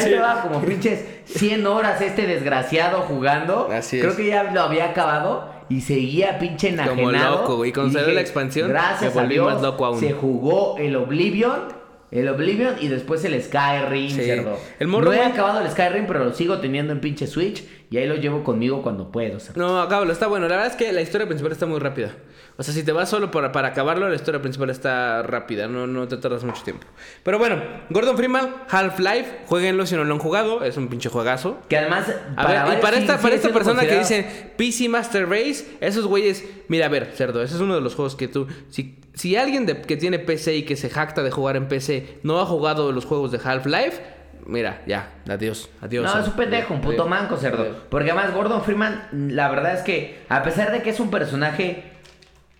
[0.04, 3.68] llevaba como pinches 100 horas este desgraciado jugando.
[3.72, 4.04] Así es.
[4.04, 6.96] Creo que ya lo había acabado y seguía pinche enajenado.
[6.96, 7.70] Como loco, güey.
[7.70, 10.00] Y cuando salió la expansión, gracias me a volví Dios, más loco aún.
[10.00, 11.80] Se jugó el Oblivion.
[12.10, 14.22] El Oblivion y después el Skyrim, Sí.
[14.22, 14.58] cerdo.
[14.78, 18.06] El no he acabado el Skyrim, pero lo sigo teniendo en pinche Switch y ahí
[18.08, 19.38] lo llevo conmigo cuando puedo.
[19.38, 19.60] cerdo.
[19.60, 20.48] No, acábalo, está bueno.
[20.48, 22.10] La verdad es que la historia principal está muy rápida.
[22.56, 25.68] O sea, si te vas solo para, para acabarlo, la historia principal está rápida.
[25.68, 26.86] No, no te tardas mucho tiempo.
[27.22, 30.64] Pero bueno, Gordon Freeman, Half-Life, jueguenlo si no lo han jugado.
[30.64, 31.58] Es un pinche juegazo.
[31.68, 32.06] Que además.
[32.36, 36.06] A ver, y para sí- esta, para esta persona que dice PC Master Race, esos
[36.06, 39.36] güeyes, mira, a ver, cerdo, ese es uno de los juegos que tú, si, si
[39.36, 42.46] alguien de- que tiene PC y que se jacta de jugar en PC no ha
[42.46, 44.00] jugado los juegos de Half-Life,
[44.46, 46.04] mira, ya, adiós, adiós.
[46.04, 47.08] No, es un pendejo, un puto Adiós.
[47.08, 47.62] manco, cerdo.
[47.62, 47.76] Adiós.
[47.88, 51.84] Porque además Gordon Freeman, la verdad es que, a pesar de que es un personaje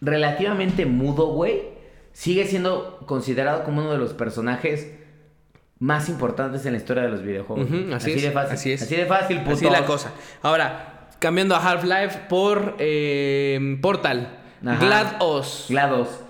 [0.00, 1.62] relativamente mudo, güey,
[2.12, 4.92] sigue siendo considerado como uno de los personajes
[5.78, 7.66] más importantes en la historia de los videojuegos.
[7.92, 8.54] Así, es, de fácil.
[8.54, 8.82] Así es.
[8.82, 9.56] Así de fácil, puto.
[9.56, 10.12] Así la cosa.
[10.42, 14.38] Ahora, cambiando a Half-Life por eh, Portal.
[14.64, 14.84] Ajá.
[14.84, 15.66] GLaDOS.
[15.70, 16.20] GLaDOS.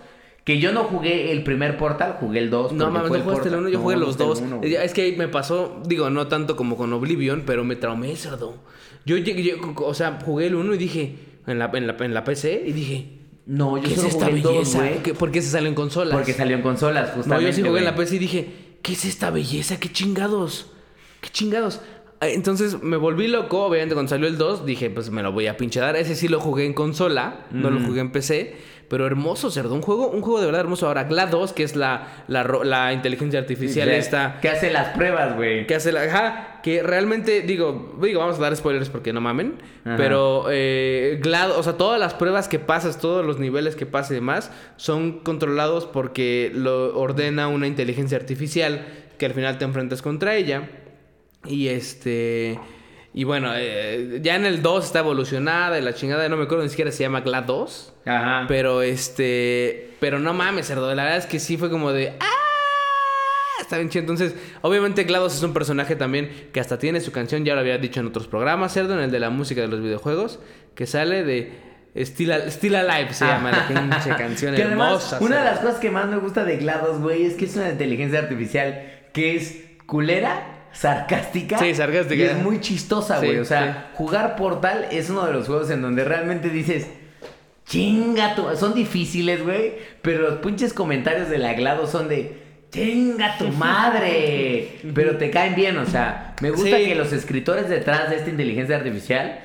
[0.44, 2.72] Que yo no jugué el primer Portal, jugué el 2.
[2.72, 3.58] No mames, no jugaste el Portal.
[3.60, 4.40] uno, yo No, jugué no los dos.
[4.40, 8.16] uno, es que ahí me pasó, digo, no tanto como con Oblivion, pero me traumé,
[8.16, 8.56] cerdo.
[9.04, 11.16] Yo llegué, yo, o sea, jugué el uno y dije,
[11.46, 14.36] en la, en la, en la PC, y dije, No, yo ¿qué es esta jugué
[14.38, 15.02] el 2, belleza?
[15.04, 16.14] ¿Qué- ¿Por qué se salió en consolas?
[16.14, 17.50] Porque salió en consolas, No, justamente.
[17.50, 17.94] yo sí jugué en la.
[17.94, 18.50] PC y dije,
[18.82, 19.78] ¿qué es esta belleza?
[19.78, 20.70] ¿Qué chingados?
[21.20, 21.80] ¿Qué chingados?
[22.20, 25.46] Ah, Entonces me volví loco, obviamente cuando salió el 2 dije, pues me lo voy
[25.48, 25.94] a pinche dar.
[25.96, 28.54] Ese sí lo jugué en consola, no lo jugué en PC,
[28.92, 30.86] pero hermoso, cerdo, un juego, un juego de verdad hermoso.
[30.86, 35.66] Ahora, GLaDOS, que es la, la, la inteligencia artificial esta, Que hace las pruebas, güey.
[35.66, 36.02] que hace la...
[36.02, 39.54] Ajá, que realmente, digo, digo, vamos a dar spoilers porque no mamen,
[39.86, 39.96] Ajá.
[39.96, 44.10] pero eh, GLaDOS, o sea, todas las pruebas que pasas, todos los niveles que pasas
[44.10, 48.84] y demás, son controlados porque lo ordena una inteligencia artificial
[49.16, 50.68] que al final te enfrentas contra ella.
[51.46, 52.58] Y este...
[53.14, 56.64] Y bueno, eh, ya en el 2 está evolucionada y la chingada, no me acuerdo
[56.64, 57.92] ni siquiera se llama GLaDOS.
[58.06, 58.46] Ajá.
[58.48, 59.94] Pero este.
[60.00, 60.94] Pero no mames, cerdo.
[60.94, 62.14] La verdad es que sí fue como de.
[62.20, 62.26] ¡Ah!
[63.60, 64.00] Está bien chido.
[64.00, 67.44] Entonces, obviamente, GLaDOS es un personaje también que hasta tiene su canción.
[67.44, 69.80] Ya lo había dicho en otros programas, cerdo, en el de la música de los
[69.82, 70.40] videojuegos.
[70.74, 71.72] Que sale de.
[71.94, 75.18] Still, Still Alive se llama la pinche canción Que además, hermosa.
[75.20, 77.68] una de las cosas que más me gusta de GLaDOS, güey, es que es una
[77.68, 81.58] inteligencia artificial que es culera, sarcástica.
[81.58, 82.22] Sí, sarcástica.
[82.22, 83.38] Y es muy chistosa, Sí, güey.
[83.38, 86.86] o sea, jugar Portal es uno de los juegos en donde realmente dices.
[87.66, 88.44] Chinga tu.
[88.56, 89.74] Son difíciles, güey.
[90.02, 91.54] Pero los pinches comentarios de la
[91.86, 92.40] son de.
[92.70, 94.78] Chinga tu madre.
[94.94, 96.34] pero te caen bien, o sea.
[96.40, 96.84] Me gusta Sí.
[96.86, 99.40] que los escritores detrás de esta inteligencia artificial.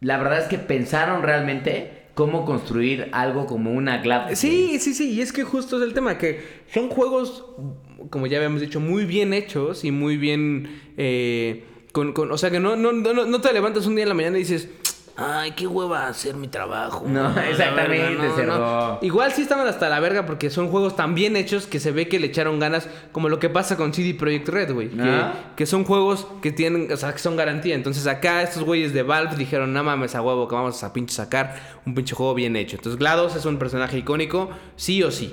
[0.00, 4.36] La verdad es que pensaron realmente cómo construir algo como una güey.
[4.36, 7.44] Sí, sí, sí, y es que justo es el tema, que son juegos,
[8.10, 10.80] como ya habíamos dicho, muy bien hechos y muy bien...
[10.96, 14.08] eh, con, con- o sea, que no, no, no, no te levantas un día en
[14.08, 14.68] la mañana y dices...
[15.16, 17.04] Ay, qué hueva hacer mi trabajo.
[17.06, 18.98] No, "Ah, la exactamente, verga, cerdo.
[19.00, 22.08] Igual sí estaban hasta la verga porque son juegos tan bien hechos que se ve
[22.08, 24.88] que le echaron ganas, como lo que pasa con CD Projekt Red, güey.
[24.88, 25.52] Que, Ah.
[25.54, 27.76] que son juegos que tienen, o sea, que son garantía.
[27.76, 31.14] Entonces acá estos güeyes de Valve dijeron, no mames a huevo que vamos a pinche
[31.14, 32.74] sacar un pinche juego bien hecho.
[32.74, 35.32] Entonces GLaDOS es un personaje icónico, sí o sí.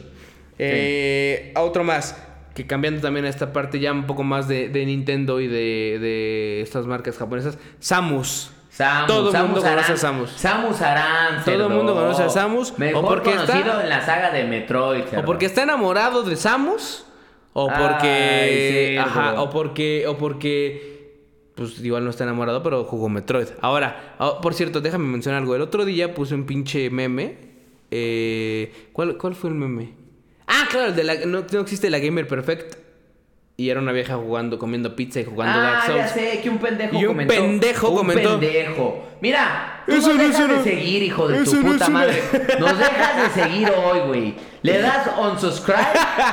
[0.59, 2.15] Eh, a otro más,
[2.53, 5.97] que cambiando también a esta parte ya un poco más de, de Nintendo y de,
[5.99, 8.51] de estas marcas japonesas, Samus.
[8.69, 9.91] Samus, Todo el mundo conoce Aran.
[9.91, 10.31] a Samus.
[10.31, 14.05] Samus Aran, Todo el mundo conoce a Samus, o Mejor porque está- conocido en la
[14.05, 17.05] saga de Metroid, O porque está enamorado de Samus.
[17.53, 18.97] O porque.
[18.99, 19.41] ajá.
[19.41, 20.05] O porque.
[20.07, 20.89] O porque.
[21.55, 23.47] Pues igual no está enamorado, pero jugó Metroid.
[23.59, 25.53] Ahora, ah, por cierto, déjame mencionar algo.
[25.55, 27.35] El otro día puse un pinche meme.
[27.91, 29.93] Eh, ¿cuál, ¿Cuál fue el meme?
[30.51, 32.75] Ah, claro, el de la, no, no existe la Gamer Perfect.
[33.57, 35.97] Y era una vieja jugando, comiendo pizza y jugando ah, Dark Souls.
[35.99, 37.33] ya sé, que un pendejo Y un comentó.
[37.35, 38.39] pendejo un comentó.
[38.39, 39.07] pendejo.
[39.21, 42.23] Mira, tú Eso nos no es dejas de seguir, hijo de eso tu puta madre.
[42.59, 44.35] Nos dejas de seguir hoy, güey.
[44.63, 45.77] Le das unsubscribe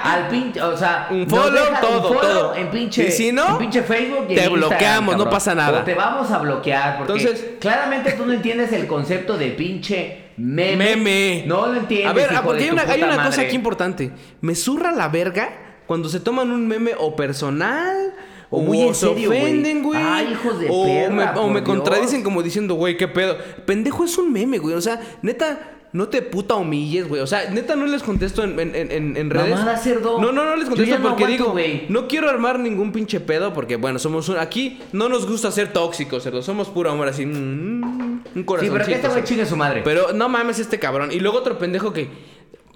[0.05, 2.55] al pinche, o sea, Un follow, todo, un follow todo.
[2.55, 5.81] en pinche, Y si no, en pinche Facebook y te en bloqueamos, no pasa nada.
[5.81, 10.28] O te vamos a bloquear porque Entonces- claramente tú no entiendes el concepto de pinche
[10.39, 10.97] meme.
[10.97, 11.45] Meme.
[11.47, 14.13] No lo entiendes, A ver, hijo ah, porque de hay una, hay cosa aquí importante.
[14.41, 18.15] Me zurra la verga cuando se toman un meme o personal.
[18.51, 20.33] O muy en se serio, ofenden, güey.
[20.33, 21.65] Hijos de o perra, me, o me Dios.
[21.65, 23.37] contradicen como diciendo, güey, qué pedo.
[23.67, 24.75] Pendejo es un meme, güey.
[24.75, 27.21] O sea, neta, no te puta humilles, güey.
[27.23, 29.51] O sea, neta, no les contesto en, en, en, en redes.
[29.51, 30.21] Mamada, cerdo.
[30.21, 33.53] No, no, no les contesto no porque aguanto, digo, no quiero armar ningún pinche pedo
[33.55, 34.37] porque, bueno, somos un.
[34.39, 36.43] Aquí no nos gusta ser tóxicos, cerdo.
[36.43, 37.25] Somos puro amor así.
[37.27, 38.73] mm, Un Sí, corazón.
[38.73, 39.81] pero que este güey chingue su madre.
[39.85, 41.11] Pero no mames este cabrón.
[41.13, 42.09] Y luego otro pendejo que...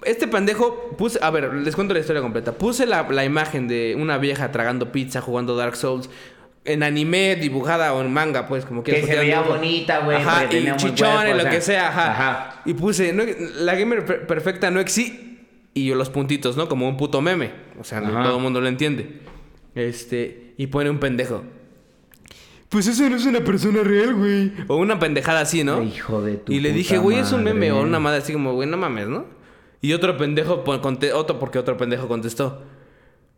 [0.05, 1.19] Este pendejo puse...
[1.21, 2.51] A ver, les cuento la historia completa.
[2.53, 6.09] Puse la, la imagen de una vieja tragando pizza, jugando Dark Souls.
[6.65, 10.45] En anime, dibujada o en manga, pues, como Que quieras, se veía bonita, güey, Ajá,
[10.45, 12.11] y chichones, lo que sea, ajá.
[12.11, 12.61] Ajá.
[12.65, 13.11] Y puse...
[13.11, 13.23] no,
[13.57, 15.33] la gamer per- perfecta no existe...
[15.73, 16.69] Y yo los puntitos, ¿no?
[16.69, 17.51] Como un puto meme.
[17.79, 19.19] O sea, no todo el mundo lo entiende.
[19.75, 20.53] Este...
[20.55, 21.43] Y pone un pendejo.
[22.69, 24.51] Pues eso no es una persona real, güey.
[24.67, 25.83] O una pendejada así, ¿no?
[25.83, 28.33] Hijo de tu Y le puta dije, güey, es un meme o una madre así
[28.33, 29.25] como, güey, no mames, ¿no?
[29.81, 32.63] Y otro pendejo, otro porque otro pendejo contestó.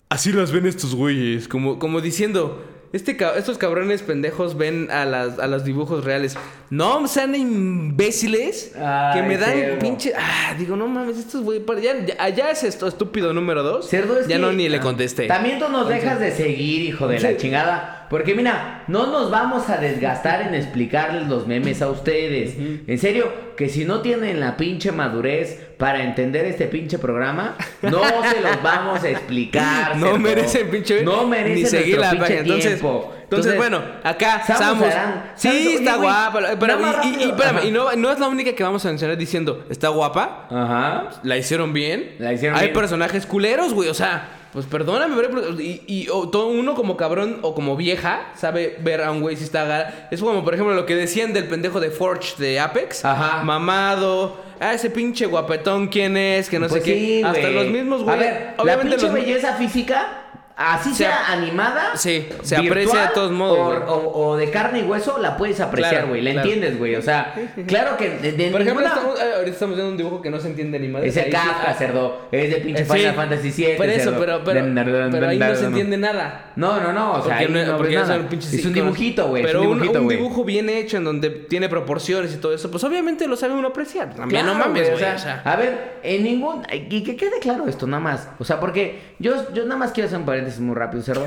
[0.10, 2.64] Así las ven estos güeyes, como, como diciendo,
[2.94, 6.38] este, estos cabrones pendejos ven a, las, a los dibujos reales.
[6.70, 8.72] No sean imbéciles
[9.14, 10.14] que me dan pinche...
[10.18, 11.64] Ah, digo, no mames, estos güeyes...
[11.82, 13.90] Ya, ya, ya es esto estúpido número dos.
[13.90, 15.28] Cerdo es ya que- no ni le contesté.
[15.28, 18.05] También tú nos dejas de seguir, hijo de la chingada.
[18.10, 22.56] Porque mira, no nos vamos a desgastar en explicarles los memes a ustedes.
[22.88, 28.02] En serio, que si no tienen la pinche madurez para entender este pinche programa, no
[28.30, 29.96] se los vamos a explicar.
[29.98, 32.40] No merecen pinche No merecen ni seguir la pinche.
[32.40, 33.14] Entonces, tiempo.
[33.24, 34.36] entonces, bueno, acá.
[34.48, 35.32] Aran.
[35.36, 36.40] Sí, está guapa.
[36.60, 37.30] Pero, y, y- y rápido.
[37.32, 41.10] espérame, y no, no es la única que vamos a mencionar diciendo, está guapa, Ajá.
[41.24, 42.16] la hicieron bien.
[42.20, 42.74] La hicieron Hay bien.
[42.76, 43.90] personajes culeros, güey.
[43.90, 48.32] O sea, pues perdóname, pero- y, y o todo uno como cabrón o como vieja
[48.36, 50.08] sabe ver a un güey si está.
[50.10, 53.06] Es como, por ejemplo, lo que decían del pendejo de Forge de Apex.
[53.06, 53.44] Ajá.
[53.44, 54.44] Mamado.
[54.60, 56.50] Ah, ese pinche guapetón, ¿quién es?
[56.50, 56.98] Que no Pues sé qué.
[56.98, 57.54] sí, Hasta güey.
[57.54, 58.16] los mismos, güey.
[58.16, 60.25] A ver, Obviamente la pinche los belleza física,
[60.58, 61.96] así Se sea animada.
[61.96, 63.78] Sí, se aprecia de todos modos, O, güey.
[63.88, 66.22] o- o de carne y hueso, la puedes apreciar, Claro, güey.
[66.22, 66.48] La claro.
[66.50, 66.96] entiendes, güey.
[66.96, 67.34] O sea,
[67.68, 70.30] claro que de, de Por ejemplo, ninguna- estamos- eh, ahorita estamos viendo un dibujo que
[70.30, 71.08] no se entiende ni madre.
[71.10, 72.22] Es sí, Kafka, ah, cerdo.
[72.32, 72.94] Es de pinche eh, sí.
[72.94, 73.76] Final Fantasy VII.
[73.78, 74.20] Por eso, cerdo.
[74.20, 76.52] pero, pero, ahí no se entiende nada.
[76.56, 77.14] No, no, no.
[77.14, 78.30] O sea, Porque, no, no, porque nada.
[78.30, 79.44] pinches Es un dibujito, güey.
[79.44, 80.18] es Pero un un, dibujito, un güey.
[80.18, 83.68] dibujo bien hecho en donde tiene proporciones y todo eso, pues obviamente lo sabe uno
[83.70, 84.14] apreciar.
[84.16, 85.16] También Claro, no mames, güey, güey.
[85.16, 86.64] o sea, a ver, en ningún.
[86.72, 88.30] Y que quede claro esto, nada más.
[88.40, 91.26] O sea, porque yo, yo nada más quiero hacer un paréntesis muy rápido, cerdo.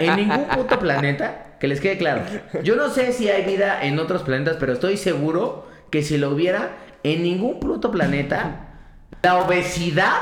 [0.00, 2.22] En ningún puto planeta, que les quede claro.
[2.62, 6.30] Yo no sé si hay vida en otros planetas, pero estoy seguro que si lo
[6.30, 8.68] hubiera, en ningún puto planeta,
[9.22, 10.12] la obesidad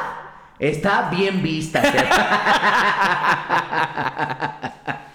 [0.58, 2.14] está bien vista, cerdo.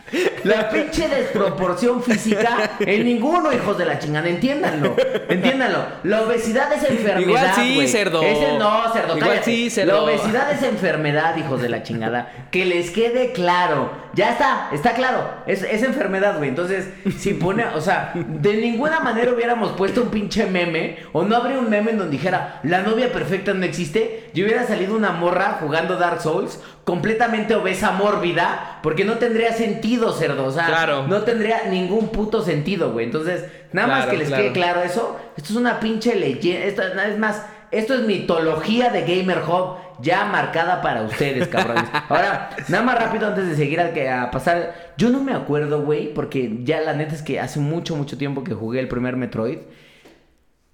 [0.43, 4.27] La pinche desproporción física en ninguno, hijos de la chingada.
[4.27, 4.95] Entiéndanlo.
[5.29, 5.79] Entiéndanlo.
[6.03, 7.19] La obesidad es enfermedad.
[7.19, 7.87] Igual sí, güey.
[7.87, 8.21] cerdo.
[8.23, 9.15] Es el- no, cerdo.
[9.17, 9.45] Igual cállate.
[9.45, 9.93] sí, cerdo.
[9.93, 12.47] La obesidad es enfermedad, hijos de la chingada.
[12.51, 13.91] Que les quede claro.
[14.13, 15.29] Ya está, está claro.
[15.47, 16.49] Es, es enfermedad, güey.
[16.49, 20.97] Entonces, si pone, o sea, de ninguna manera hubiéramos puesto un pinche meme.
[21.13, 24.29] O no habría un meme en donde dijera, la novia perfecta no existe.
[24.33, 30.11] Y hubiera salido una morra jugando Dark Souls completamente obesa mórbida, porque no tendría sentido,
[30.13, 30.45] cerdo.
[30.45, 31.07] O sea, Claro.
[31.07, 33.05] no tendría ningún puto sentido, güey.
[33.05, 34.43] Entonces, nada más que les claro.
[34.43, 35.19] quede claro eso.
[35.37, 36.65] Esto es una pinche leyenda.
[36.65, 41.83] Esto es más, esto es mitología de Gamer Hub ya marcada para ustedes, cabrones.
[42.09, 44.93] Ahora, nada más rápido antes de seguir a, que- a pasar.
[44.97, 48.43] Yo no me acuerdo, güey, porque ya la neta es que hace mucho, mucho tiempo
[48.43, 49.59] que jugué el primer Metroid.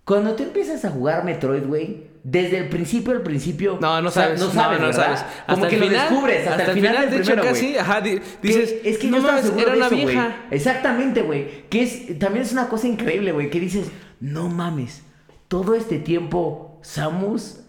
[0.06, 3.78] Cuando tú empiezas a jugar Metroid, güey, desde el principio al principio.
[3.80, 4.38] No, no sabes.
[4.38, 5.22] no sabes, no, sabes.
[5.22, 7.54] Como Hasta que el lo final, descubres hasta, el final, del de hecho, primero, güey.
[7.54, 9.96] casi, ajá, di- Que dices, es que no yo estaba seguro era de una eso,
[9.96, 10.38] vieja.
[10.52, 11.70] Exactamente, güey.
[11.70, 13.50] Que es, también es una cosa increíble, güey.
[13.50, 13.88] Que dices,
[14.20, 15.04] no mames,
[15.48, 17.62] todo este tiempo Samus,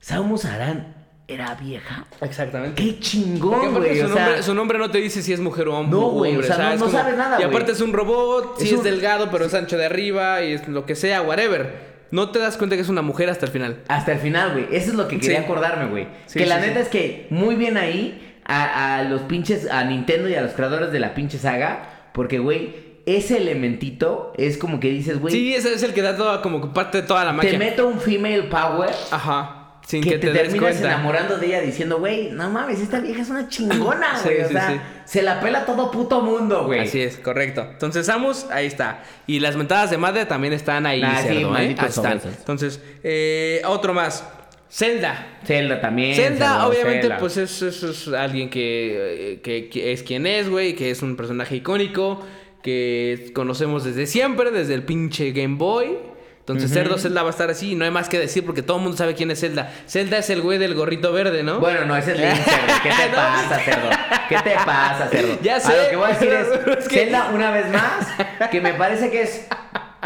[0.00, 0.96] Samus Aran
[1.28, 2.04] era vieja.
[2.20, 2.82] Exactamente.
[2.82, 4.00] Qué chingón, güey.
[4.00, 6.00] su, O sea, nombre, su nombre no te dice si es mujer o hombre.
[6.00, 8.74] No, güey, o sea, no- no sabes nada, Y aparte es un robot, Es si
[8.74, 11.89] es delgado, pero es ancho de arriba y es lo que sea, whatever.
[12.10, 13.78] No te das cuenta que es una mujer hasta el final.
[13.88, 14.64] Hasta el final, güey.
[14.72, 15.44] Eso es lo que quería Sí.
[15.44, 16.08] acordarme, güey.
[16.26, 20.28] Sí, que la neta es que muy bien ahí a, a los pinches, a Nintendo
[20.28, 22.08] y a los creadores de la pinche saga.
[22.12, 22.74] Porque, güey,
[23.06, 26.72] ese elementito es como que dices, güey, Sí, ese es el que da toda, como
[26.72, 27.50] parte de toda la magia.
[27.50, 28.90] te meto un female power.
[29.12, 29.59] Ajá.
[29.90, 30.88] Sin que, que, te, te, des terminas cuenta.
[30.94, 34.40] enamorando de ella diciendo, güey, no mames, esta vieja es una chingona, Sí, güey.
[34.42, 34.80] o sí, sea, sí.
[35.04, 36.80] se la pela todo puto mundo, güey.
[36.80, 37.66] Así es, correcto.
[37.72, 39.02] Entonces, Samus, ahí está.
[39.26, 41.58] Y las mentadas de madre también están ahí, Ah, cerdo, ¿eh?
[41.58, 42.20] Ahí están.
[42.24, 44.24] Entonces, eh, otro más.
[44.72, 45.26] Zelda.
[45.44, 46.14] Zelda también.
[46.14, 47.18] Zelda, obviamente, Zelda.
[47.18, 51.02] pues es, es- es alguien que, eh, que- que es quien es, güey, que es
[51.02, 52.24] un personaje icónico,
[52.62, 55.96] que conocemos desde siempre, desde el pinche Game Boy.
[56.40, 58.78] Entonces, Cerdo Zelda va a estar así, y no hay más que decir porque todo
[58.78, 59.72] el mundo sabe quién es Zelda.
[59.86, 61.60] Zelda es el güey del gorrito verde, ¿no?
[61.60, 62.72] Bueno, no, ese es Link, cerdo.
[62.82, 63.90] ¿Qué te pasa, cerdo?
[64.28, 65.38] ¿Qué te pasa, cerdo?
[65.42, 66.48] Ya A sé, lo que voy a decir es,
[66.78, 69.46] es que- Zelda, una vez más, que me parece que es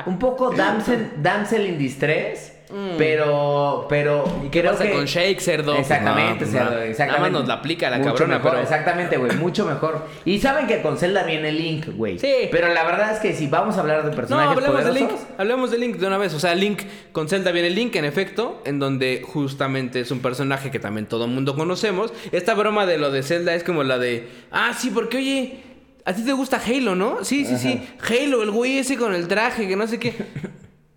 [0.06, 2.52] un poco damsel, damsel in distress,
[2.98, 4.46] pero, pero Mm.
[4.46, 4.92] ¿Y qué creo pasa que...
[4.92, 5.74] con Shake, Cerdo?
[5.76, 6.76] Exactamente, No, cerdo, no.
[6.78, 7.06] exactamente.
[7.06, 8.62] Nada más nos la aplica la Mucho cabrona, mejor, pero...
[8.62, 10.06] Exactamente, güey, mucho mejor.
[10.24, 12.18] Y saben que con Zelda viene Link, güey.
[12.18, 12.48] Sí.
[12.50, 15.10] Pero la verdad es que si vamos a hablar de No, personajes hablemos de Link.
[15.38, 16.34] Hablemos de Link de una vez.
[16.34, 16.82] O sea, Link
[17.12, 21.24] con Zelda viene Link, en efecto, en donde justamente es un personaje que también todo
[21.26, 22.12] el mundo conocemos.
[22.32, 25.62] Esta broma de lo de Zelda es como la de, ah, sí, porque oye,
[26.04, 27.24] a ti te gusta Halo, ¿no?
[27.24, 27.82] Sí, sí, sí.
[28.08, 30.14] Halo, el güey ese con el traje, que no sé qué.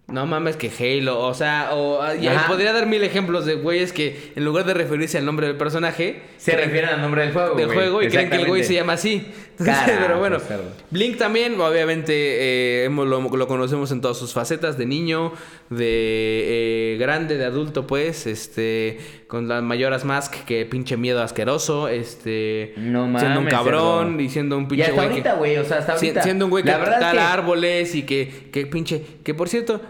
[0.09, 4.31] No mames que Halo, o sea, o, y podría dar mil ejemplos de güeyes que
[4.37, 7.55] en lugar de referirse al nombre del personaje, Se creen- refieren al nombre del juego,
[7.55, 7.77] del güey.
[7.77, 9.27] juego y creen que el güey se llama así.
[9.59, 10.63] Entonces, pero bueno, cerdo.
[10.91, 15.33] Blink también, obviamente, eh, hemos- lo, lo conocemos en todas sus facetas, de niño,
[15.69, 21.89] de eh, grande, de adulto, pues, este, con las mayoras mask, que pinche miedo asqueroso,
[21.89, 24.21] este, No siendo un mames, cabrón cerdo.
[24.21, 26.23] y siendo un Y pinche hasta güey ahorita, güey, o sea, hasta ahorita.
[26.23, 29.81] siendo un güey que es tala que- árboles y que, que pinche, que por cierto,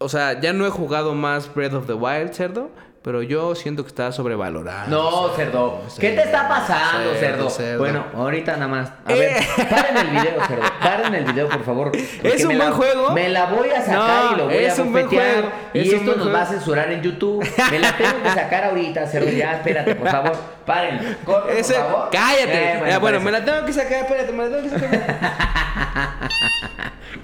[0.00, 2.70] o sea, ya no he jugado más Breath of the Wild, cerdo,
[3.02, 4.88] pero yo siento que está sobrevalorado.
[4.88, 5.80] No, cerdo.
[5.98, 7.50] ¿Qué te está pasando, Cerdo, cerdo?
[7.50, 7.78] cerdo.
[7.78, 8.88] Bueno, ahorita nada más.
[9.06, 9.16] A Eh.
[9.56, 10.62] ver, paren el video, cerdo.
[10.82, 11.92] Paren el video, por favor.
[12.22, 13.10] Es un buen la- juego.
[13.12, 15.32] Me la voy a sacar No, y lo voy es a un buen bofetear.
[15.34, 16.32] juego, Y es esto nos juego.
[16.32, 17.48] va a censurar en YouTube.
[17.70, 19.30] Me la tengo que sacar ahorita, cerdo.
[19.30, 20.36] Ya, espérate, por favor.
[20.66, 21.16] Paren.
[21.56, 22.08] Ese- por favor.
[22.12, 22.72] cállate.
[22.72, 23.24] Eh, bueno, parece.
[23.24, 25.20] me la tengo que sacar, espérate, me la tengo que sacar.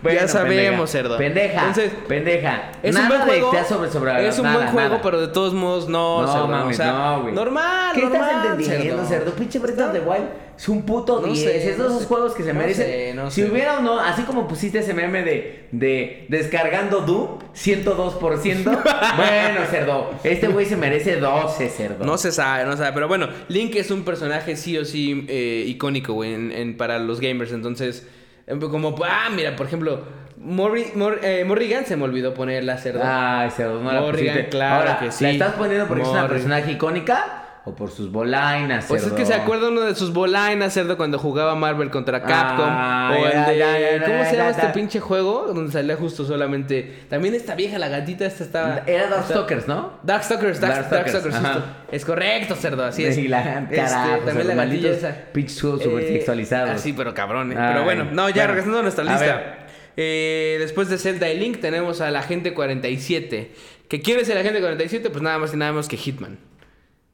[0.02, 0.86] Bueno, ya sabemos, pendeja.
[0.86, 1.18] cerdo.
[1.18, 1.58] Pendeja.
[1.60, 2.62] Entonces, pendeja.
[2.82, 3.64] Es nada un buen juego.
[3.68, 5.02] sobre, sobre es un nada, buen juego, nada.
[5.02, 6.48] pero de todos modos no, No, cerdo.
[6.48, 7.34] mames, o sea, no, güey.
[7.34, 9.32] Normal, ¿Qué normal, estás entendiendo, cerdo?
[9.32, 10.24] Pinche Breath of the Wild
[10.56, 11.38] es un puto No 10.
[11.38, 12.06] sé, es de no esos sé.
[12.06, 12.86] juegos que se No merecen.
[12.86, 13.50] sé, no si sé.
[13.50, 18.64] hubiera uno, así como pusiste ese meme de, de descargando Doom, 102%.
[19.16, 20.10] bueno, cerdo.
[20.24, 22.04] Este güey se merece 12, cerdo.
[22.04, 22.92] No se sabe, no se sabe.
[22.94, 26.98] Pero bueno, Link es un personaje sí o sí eh, icónico, güey, en, en- para
[26.98, 27.52] los gamers.
[27.52, 28.06] Entonces,
[28.46, 30.00] eh, como, ah, mira, por ejemplo,
[30.46, 33.00] Morri- Mor- eh, Morrigan se me olvidó ponerla, cerdo.
[33.04, 34.50] Ay, cerdo, no la Morrigan, pusiste.
[34.50, 35.24] claro Ahora, que sí.
[35.24, 39.16] ¿la estás poniendo porque es una personaje icónica o por sus bolainas, Pues es cerdo?
[39.16, 42.64] que se acuerda uno de sus bolainas, cerdo, cuando jugaba Marvel contra Capcom.
[42.68, 43.58] Ah, o el ya, de.
[43.58, 45.46] ya, ya, ¿Cómo se llama este pinche juego?
[45.52, 47.06] Donde salía justo solamente.
[47.10, 48.82] También esta vieja, la gatita, esta estaba.
[48.86, 49.94] Era Darkstalkers, ¿no?
[50.04, 51.64] Darkstalkers, Dark, Darkstalkers, justo.
[51.90, 53.16] Es correcto, cerdo, así es.
[53.16, 55.16] Sí, la Este, carajo, también cerdo, la gatilla malditos esa.
[55.32, 56.70] pinches juegos supertextualizados.
[56.70, 57.50] Así, pero cabrón.
[57.50, 57.56] eh.
[57.58, 58.46] Ay, Pero bueno, no, ya bueno.
[58.48, 59.26] regresando a nuestra A lista.
[59.26, 59.65] ver.
[59.96, 63.50] Eh, después de Zelda y Link tenemos al Agente 47.
[63.88, 65.10] ¿Que quién es el Agente 47?
[65.10, 66.38] Pues nada más y nada menos que Hitman.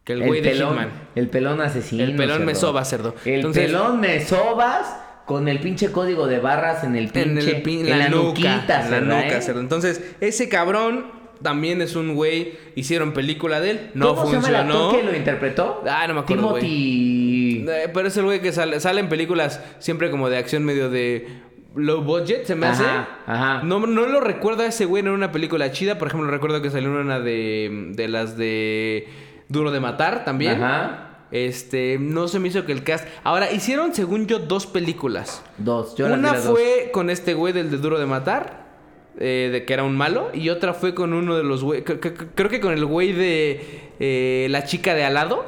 [0.05, 0.91] Que el güey de Hitman.
[1.15, 2.03] El pelón asesino.
[2.03, 2.69] El pelón me cerdo.
[2.69, 3.15] soba, cerdo.
[3.25, 4.97] El Entonces- pelón me sobas
[5.27, 7.31] con el pinche código de barras en el pinche.
[7.31, 9.43] en el pin- en la, nuca, nuquita, en la cerdo, nuca, ¿eh?
[9.43, 9.61] cerdo.
[9.61, 11.07] Entonces, ese cabrón
[11.43, 12.55] también es un güey.
[12.75, 14.85] Hicieron película de él, no ¿Cómo se llama el funcionó.
[14.87, 15.85] actor que lo interpretó?
[15.89, 17.65] Ah, no me acuerdo, Timothy.
[17.69, 20.91] Eh, Pero es el güey que sale, sale en películas siempre como de acción medio
[20.91, 21.29] de
[21.75, 22.85] low budget, se me hace.
[22.85, 23.61] Ajá, ajá.
[23.63, 25.99] No, no lo recuerdo a ese güey en una película chida.
[25.99, 29.09] Por ejemplo, recuerdo que salió en una de, de las de
[29.49, 30.63] Duro de Matar también.
[30.63, 31.09] Ajá.
[31.31, 33.09] Este, no se me hizo que el cast.
[33.25, 35.43] Ahora, hicieron, según yo, dos películas.
[35.57, 35.97] Dos.
[35.97, 36.53] Yo Una las dos.
[36.59, 38.67] fue con este güey del de Duro de Matar,
[39.19, 41.85] eh, de que era un malo, y otra fue con uno de los güey.
[41.85, 45.47] Creo que con el güey de eh, La chica de al lado,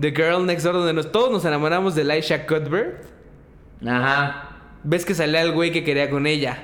[0.00, 3.04] The Girl Next Door, donde nos, todos nos enamoramos de Elisha Cuthbert.
[3.86, 4.53] Ajá.
[4.84, 6.58] Ves que salía el güey que quería con ella.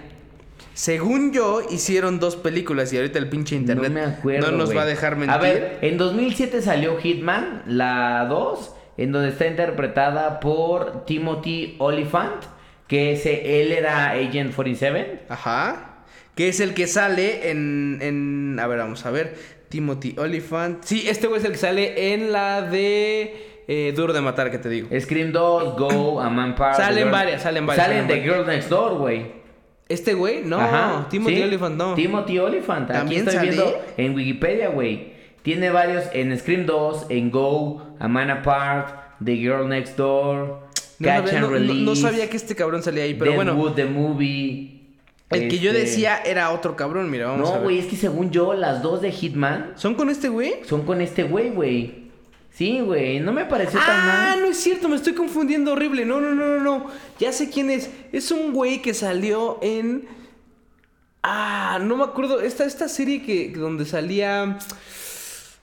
[0.74, 4.50] Según yo, hicieron dos películas y ahorita el pinche internet no me acuerdo.
[4.50, 5.34] no nos va a dejar mentir.
[5.34, 12.44] A ver, en 2007 salió Hitman, la 2, en donde está interpretada por Timothy Oliphant,
[12.86, 15.22] que ese, él era Agent 47.
[15.28, 16.04] Ajá.
[16.34, 18.58] Que es el que sale en, en...
[18.60, 19.36] A ver, vamos a ver.
[19.68, 20.82] Timothy Oliphant.
[20.84, 23.49] Sí, este güey es el que sale en la de...
[23.72, 24.88] eh, Duro de Matar, que te digo.
[25.00, 26.76] Scream 2, Go, A Man Part.
[26.76, 29.26] Salen Girl- varias, salen varias, Salen The Girl Next Door, güey.
[29.88, 30.58] Este güey, no.
[30.60, 31.42] Ajá, Timothy sí.
[31.42, 31.94] Oliphant, no.
[31.94, 32.90] Timothy Oliphant.
[32.90, 33.50] Aquí ¿También estoy sale?
[33.50, 35.12] viendo en Wikipedia, güey.
[35.42, 38.94] Tiene varios en Scream 2, en Go, A Man Apart,
[39.24, 40.46] The Girl Next Door,
[40.98, 41.80] No Catch sabía, and no- no- Release.
[41.82, 43.52] no sabía que este cabrón salía ahí, pero bueno.
[43.54, 44.80] Deadwood, The Movie.
[45.30, 47.62] El que yo este- decía era otro cabrón, mira, vamos a No, ver.
[47.64, 50.54] güey, es que según yo, las dos de Hitman ¿Son con este güey?
[50.64, 51.99] son con este güey, güey.
[52.52, 54.40] Sí, güey, no me pareció tan Ah, mal.
[54.42, 56.04] no es cierto, me estoy confundiendo horrible.
[56.04, 56.86] No, no, no, no, no.
[57.18, 57.90] Ya sé quién es.
[58.12, 60.06] Es un güey que salió en.
[61.22, 62.40] Ah, no me acuerdo.
[62.40, 64.58] Esta, esta serie que donde salía.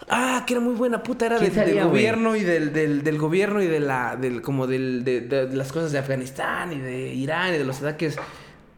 [0.10, 1.92] Ah, que era muy buena puta, era ¿Quién del, del salía, güey?
[2.04, 5.72] gobierno y del, del, del gobierno y de la, del, como del, de, de las
[5.74, 8.16] cosas de Afganistán y de Irán y de los ataques.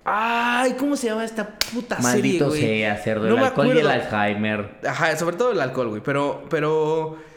[0.06, 2.62] Ay, ¿cómo se llama esta puta serie, Maldito güey?
[2.62, 4.18] sea, cerdo, No el alcohol y el acuerdo.
[4.18, 4.70] Alzheimer.
[4.88, 6.02] Ajá, sobre todo el alcohol, güey.
[6.02, 7.29] Pero, pero.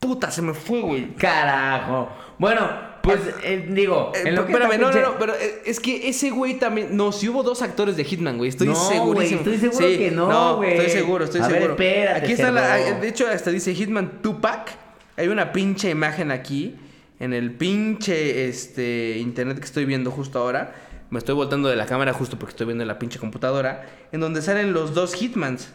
[0.00, 1.14] Puta, se me fue, güey.
[1.14, 2.08] Carajo.
[2.38, 2.68] Bueno,
[3.02, 6.08] pues eh, digo, Eh, en lo que espérame, no, no, no, pero eh, es que
[6.08, 6.96] ese güey también.
[6.96, 8.50] No, si hubo dos actores de Hitman, güey.
[8.50, 9.42] Estoy No, segurísimo.
[9.42, 10.72] güey, estoy seguro que no, güey.
[10.72, 11.72] Estoy seguro, estoy A ver, seguro.
[11.72, 12.76] espérate, aquí está la.
[12.76, 14.76] De hecho, hasta dice Hitman Tupac.
[15.16, 16.76] Hay una pinche imagen aquí.
[17.18, 20.74] En el pinche este, internet que estoy viendo justo ahora.
[21.08, 23.86] Me estoy voltando de la cámara justo porque estoy viendo en la pinche computadora.
[24.12, 25.70] En donde salen los dos Hitmans.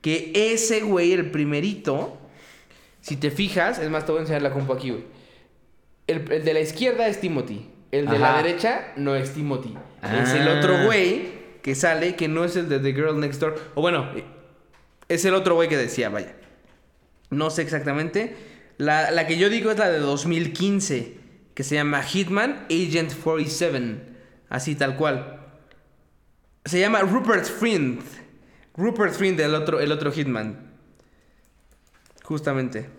[0.00, 2.18] Que ese güey, el primerito.
[3.00, 5.04] Si te fijas, es más, te voy a enseñar la compu aquí, güey.
[6.06, 7.70] El, el de la izquierda es Timothy.
[7.90, 9.74] El de la derecha no es Timothy.
[10.02, 10.58] Es el Ah.
[10.58, 13.58] otro güey que sale, que no es el de The Girl Next Door.
[13.74, 14.10] O bueno,
[15.08, 16.34] es el otro güey que decía, vaya.
[17.30, 18.36] No sé exactamente.
[18.78, 21.16] La, la que yo digo es la de 2015,
[21.54, 23.96] que se llama Hitman Agent 47.
[24.48, 25.40] Así tal cual.
[26.64, 28.00] Se llama Rupert Friend.
[28.76, 30.67] Rupert Friend, el otro, el otro Hitman.
[32.28, 32.90] Justamente.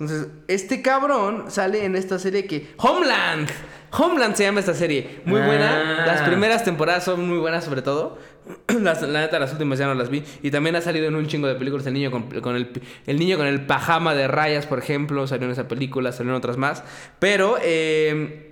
[0.00, 2.72] Entonces, este cabrón sale en esta serie que...
[2.78, 3.48] Homeland.
[3.92, 5.20] Homeland se llama esta serie.
[5.24, 6.02] Muy buena.
[6.02, 6.06] Ah.
[6.06, 8.18] Las primeras temporadas son muy buenas sobre todo.
[8.80, 10.24] Las- la neta, las últimas ya no las vi.
[10.42, 11.86] Y también ha salido en un chingo de películas.
[11.86, 12.68] El niño con, con el,
[13.06, 15.26] el niño con el pajama de rayas, por ejemplo.
[15.28, 16.82] Salió en esa película, salió en otras más.
[17.20, 17.56] Pero...
[17.62, 18.44] eh,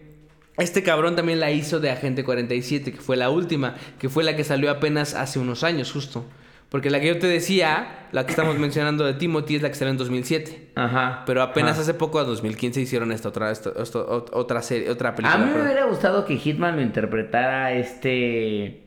[0.58, 4.36] este cabrón también la hizo de Agente 47, que fue la última, que fue la
[4.36, 6.24] que salió apenas hace unos años, justo.
[6.68, 9.76] Porque la que yo te decía, la que estamos mencionando de Timothy, es la que
[9.76, 10.72] salió en 2007.
[10.74, 11.22] Ajá.
[11.24, 11.82] Pero apenas Ajá.
[11.82, 15.44] hace poco, en 2015, hicieron esta otra, esta- otra serie, otra A película.
[15.44, 18.82] mí me hubiera gustado que Hitman lo interpretara este.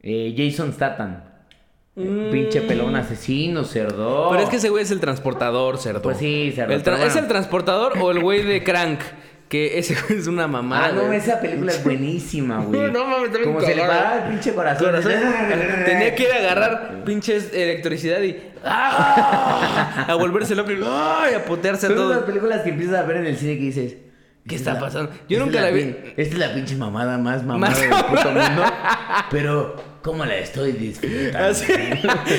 [0.00, 1.24] eh, Jason Statham.
[1.94, 4.28] Pinche pelón asesino, cerdo.
[4.28, 4.30] Mm.
[4.32, 6.00] Pero es que ese güey es el transportador, cerdo.
[6.00, 7.04] Pues sí, cerdo, El bueno.
[7.04, 9.00] ¿Es el transportador o el güey de Crank?
[9.52, 10.86] Que ese es una mamada.
[10.86, 11.18] Ah, no, güey.
[11.18, 12.90] esa película es buenísima, güey.
[12.90, 14.86] No, mames, está bien Como se le paraba el pinche corazón.
[14.86, 15.12] Corazón.
[15.84, 18.38] Tenía que ir a agarrar pinches electricidad y.
[18.64, 20.06] ¡ah!
[20.08, 21.34] A volverse loco y ¡ay!
[21.34, 22.14] a putearse Son todo.
[22.14, 23.96] las películas que empiezas a ver en el cine que dices.
[24.48, 25.12] ¿Qué "Esta está pasando?
[25.28, 25.96] Yo esta nunca la vi.
[26.16, 28.64] Esta es la pinche mamada más mamada Más del puto mundo.
[29.30, 31.38] Pero, ¿cómo la estoy disfrutando?
[31.50, 31.70] Así.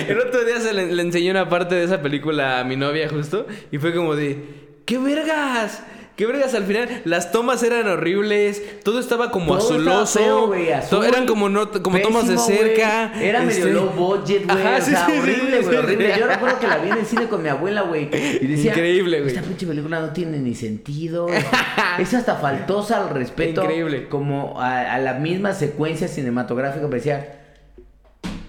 [0.10, 3.08] El otro día se le, le enseñé una parte de esa película a mi novia
[3.08, 5.82] justo y fue como de ¿Qué vergas?
[6.16, 7.02] ¿Qué vergas al final?
[7.06, 10.20] Las tomas eran horribles, todo estaba como Todo azuloso.
[10.20, 13.14] feo, azul, eran como no como tomas de cerca.
[13.20, 14.62] Era medio este- low budget, güey.
[14.62, 16.16] Ajá, o sí, sea, sí, sí, horrible, güey, sí, horrible.
[16.20, 18.10] Yo recuerdo que la vi en el cine con mi abuela, güey.
[18.14, 19.34] Y decía, Increíble, güey.
[19.36, 21.28] Esta pinche película no tiene ni sentido.
[22.00, 23.62] es hasta faltosa al respeto.
[23.64, 24.08] Increíble.
[24.08, 26.88] Como a, a la misma secuencia cinematográfica.
[26.88, 27.43] Me decía,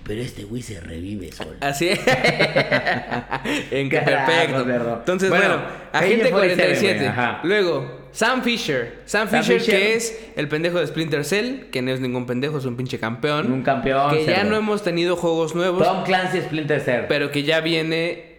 [0.04, 1.52] pero este güey se revive solo.
[1.60, 1.88] Así
[3.70, 4.64] en que perfecto.
[4.64, 4.96] perro.
[4.98, 5.62] Entonces, Bueno, bueno,
[5.92, 6.94] Agente Agent 47, 47.
[6.96, 7.40] güey, ajá.
[7.44, 8.98] Luego, Sam Fisher.
[9.04, 9.78] Sam, Sam Fisher, Fisher.
[9.78, 12.98] que es el pendejo de Splinter Cell, que no es ningún pendejo, es un pinche
[12.98, 13.52] campeón.
[13.52, 17.04] Un campeón, Que ya no hemos tenido juegos nuevos, Tom Clancy Splinter Cell.
[17.08, 18.32] pero que ya viene.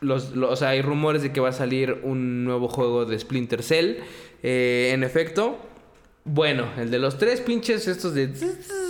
[0.00, 3.18] Los, lo- o sea, hay rumores de que va a salir un nuevo juego de
[3.18, 3.96] Splinter Cell.
[4.42, 5.58] Eh, en efecto.
[6.26, 8.30] Bueno, el de los tres pinches estos de...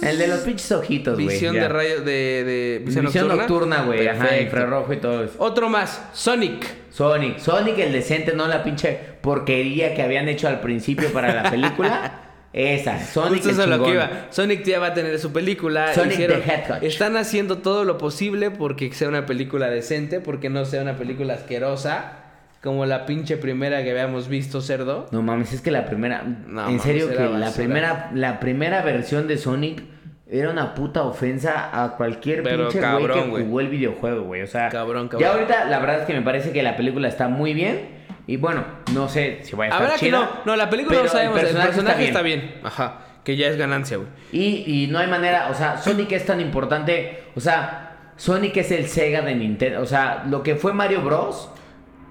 [0.02, 1.26] El de los pinches ojitos, güey.
[1.26, 1.62] Visión ya.
[1.62, 4.06] de rayos de, de Visión, nocturna, güey.
[4.06, 5.34] Ajá, infrarrojo y todo eso.
[5.38, 6.64] Otro más, Sonic.
[6.90, 7.38] Sonic.
[7.38, 12.20] Sonic el decente, no la pinche porquería que habían hecho al principio para la película.
[12.52, 14.28] Esa, Sonic Justo eso es lo que iba.
[14.30, 15.92] Sonic ya va a tener su película.
[15.92, 16.84] Sonic the Hedgehog.
[16.84, 21.34] Están haciendo todo lo posible porque sea una película decente, porque no sea una película
[21.34, 22.23] asquerosa.
[22.64, 25.06] Como la pinche primera que habíamos visto, cerdo.
[25.10, 26.22] No mames, es que la primera.
[26.22, 29.82] No, en mames, serio, que la primera, la primera versión de Sonic
[30.26, 33.44] era una puta ofensa a cualquier Pero pinche güey cabrón, que güey.
[33.44, 34.40] jugó el videojuego, güey.
[34.40, 35.20] O sea, Cabrón, cabrón.
[35.28, 38.02] ya ahorita la verdad es que me parece que la película está muy bien.
[38.26, 38.64] Y bueno,
[38.94, 40.26] no sé si vaya a estar Habrá que no.
[40.46, 41.38] No, la película no sabemos.
[41.38, 42.40] El personaje, está, bien.
[42.40, 42.54] bien.
[42.64, 43.00] Ajá.
[43.22, 44.08] Que ya es ganancia, güey.
[44.32, 48.70] Y, y no hay manera, o sea, Sonic es tan importante, o sea, Sonic es
[48.70, 51.50] el Sega de Nintendo, o sea, lo que fue Mario Bros.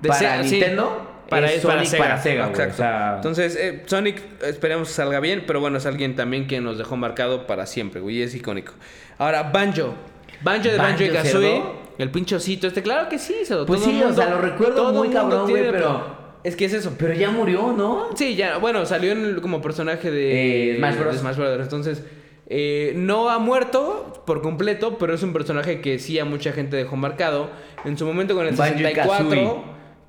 [0.04, 0.52] De para Sega, sí.
[0.52, 2.04] Nintendo Para, es para Sonic Sega.
[2.04, 2.74] para Sega, Exacto.
[2.74, 6.62] o sea, Entonces, eh, Sonic, esperemos que salga bien, pero bueno, es alguien también que
[6.62, 8.22] nos dejó marcado para siempre, güey.
[8.22, 8.74] Es icónico.
[9.18, 9.96] Ahora, Banjo.
[10.42, 11.64] Banjo de Banjo, y Kazooie.
[11.98, 13.66] El pinche osito este, claro que sí, cerdo.
[13.66, 16.56] Pues Todo sí, el o sea, lo recuerdo todo muy mundo cabrón, güey, pero- Es
[16.56, 16.94] que es eso.
[17.00, 18.10] pero ya murió, ¿no?
[18.16, 21.14] Sí, ya, bueno, salió en como personaje de Eh, Smash Bros.
[21.14, 21.60] de Smash Bros.
[21.62, 22.04] Entonces,
[22.48, 26.76] eh, no ha muerto por completo, pero es un personaje que sí a mucha gente
[26.76, 27.50] dejó marcado.
[27.86, 29.64] En su momento con el Banjo y 64.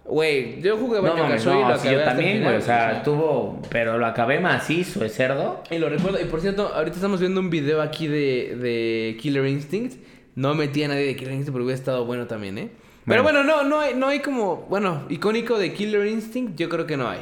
[0.05, 2.61] Güey, yo jugué No Banjo mames, Kazooie y no, lo acabé yo también, güey, o
[2.61, 5.63] sea, estuvo, pero lo acabé macizo, ¿es cerdo?
[5.71, 6.21] Y lo recuerdo.
[6.21, 9.97] Y por cierto, ahorita estamos viendo un video aquí de, de Killer Instinct.
[10.35, 12.71] No metí a nadie de Killer Instinct, pero hubiera estado bueno también, ¿eh?
[13.07, 16.87] Pero bueno, no, no hay, no hay como, bueno, icónico de Killer Instinct, yo creo
[16.87, 17.21] que no hay.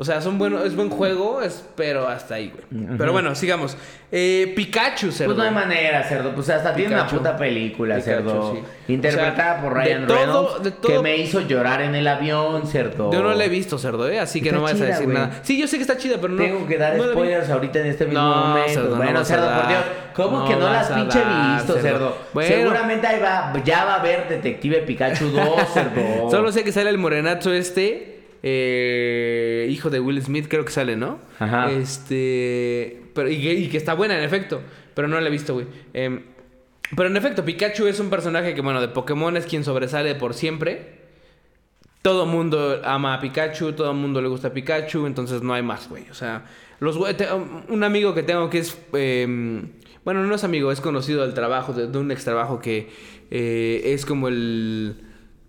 [0.00, 2.86] O sea, son buenos, es buen juego, es, pero hasta ahí, güey.
[2.96, 3.76] Pero bueno, sigamos.
[4.12, 5.34] Eh, Pikachu, cerdo.
[5.34, 6.30] Pues no hay manera, cerdo.
[6.36, 8.54] Pues hasta tiene una puta película, Pikachu, cerdo.
[8.86, 8.92] sí.
[8.92, 10.62] Interpretada O sea, por de Ryan todo- Reynolds.
[10.62, 13.12] de todo- Que me hizo llorar en el avión, cerdo.
[13.12, 14.20] Yo no la he visto, cerdo, ¿eh?
[14.20, 15.16] Así que Está no me vas a chida, decir güey.
[15.18, 15.40] nada.
[15.42, 16.42] Sí, yo sé que está chida, pero no.
[16.44, 18.72] Tengo que dar no spoilers ahorita en este mismo No, momento.
[18.74, 19.66] cerdo, no bueno, a cerdo, por.
[19.68, 19.80] Dios.
[20.14, 21.82] ¿Cómo No que no las pinche dar, visto, cerdo.
[21.82, 22.18] cerdo?
[22.34, 22.54] Bueno.
[22.54, 25.44] Seguramente ahí va, ya va a haber Detective Pikachu 2,
[25.74, 26.30] cerdo.
[26.30, 28.14] Solo sé que sale el morenazo este.
[28.42, 31.18] Eh, hijo de Will Smith, creo que sale, ¿no?
[31.38, 31.70] Ajá.
[31.70, 33.02] Este.
[33.14, 34.60] Pero, y, que, y que está buena, en efecto.
[34.94, 35.66] Pero no la he visto, güey.
[35.94, 36.22] Em,
[36.96, 40.34] pero en efecto, Pikachu es un personaje que, bueno, de Pokémon es quien sobresale por
[40.34, 40.98] siempre.
[42.02, 45.62] Todo mundo ama a Pikachu, todo el mundo le gusta a Pikachu, entonces no hay
[45.62, 46.04] más, güey.
[46.10, 46.44] O sea,
[46.80, 49.68] los güey- te- un amigo que tengo que es, em,
[50.04, 52.88] bueno, no es amigo, es conocido del trabajo, de, de un ex trabajo que
[53.30, 54.96] eh, es como el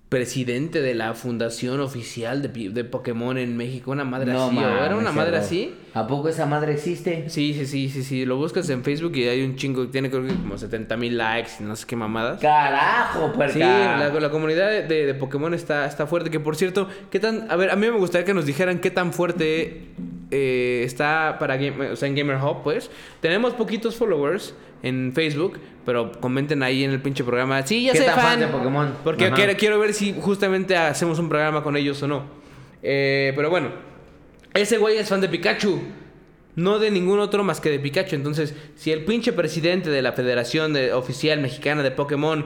[0.09, 4.83] presidente de la fundación oficial de, de Pokémon en México, una madre No así, ¿o
[4.83, 5.75] ¿era una madre así?
[5.93, 7.29] ¿A poco esa madre existe?
[7.29, 10.23] Sí, sí, sí, sí, sí, lo buscas en Facebook y hay un chingo, tiene creo
[10.25, 12.39] que como 70 mil likes y no sé qué mamadas.
[12.39, 13.53] Carajo, puerca.
[13.53, 16.31] Sí, la, la comunidad de, de- de Pokémon está, está fuerte.
[16.31, 17.45] Que por cierto, ¿qué tan.
[17.51, 19.89] A ver, a mí me gustaría que nos dijeran qué tan fuerte
[20.31, 22.89] eh, está para Game- o sea, en Gamer Hub, pues.
[23.21, 24.53] Tenemos poquitos followers
[24.83, 27.65] en Facebook, pero comenten ahí en el pinche programa.
[27.65, 28.93] Sí, ya ¿Qué soy tan fan de Pokémon?
[29.03, 29.35] Porque Ajá.
[29.35, 32.23] quiero, quiero ver si justamente hacemos un programa con ellos o no.
[32.81, 33.69] Eh, pero bueno,
[34.53, 35.81] ese güey es fan de Pikachu.
[36.55, 38.15] No de ningún otro más que de Pikachu.
[38.15, 42.45] Entonces, si el pinche presidente de la Federación de- Oficial Mexicana de Pokémon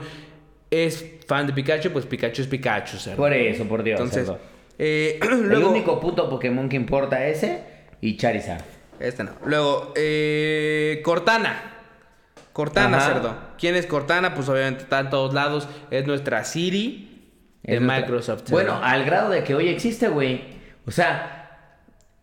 [0.69, 2.97] es fan de Pikachu, pues Pikachu es Pikachu.
[3.15, 4.31] Por eso, por Dios, Entonces,
[4.77, 7.61] eh, El único puto Pokémon que importa ese
[8.01, 8.63] y Charizard.
[8.99, 9.31] Este no.
[9.45, 11.72] Luego, eh, Cortana.
[12.53, 13.13] Cortana, Ajá.
[13.13, 13.35] cerdo.
[13.57, 14.35] ¿Quién es Cortana?
[14.35, 15.67] Pues obviamente está en todos lados.
[15.91, 17.31] Es nuestra Siri
[17.63, 18.43] de Microsoft.
[18.43, 18.51] cerdo.
[18.51, 20.41] Bueno, al grado de que hoy existe, güey.
[20.85, 21.79] O sea,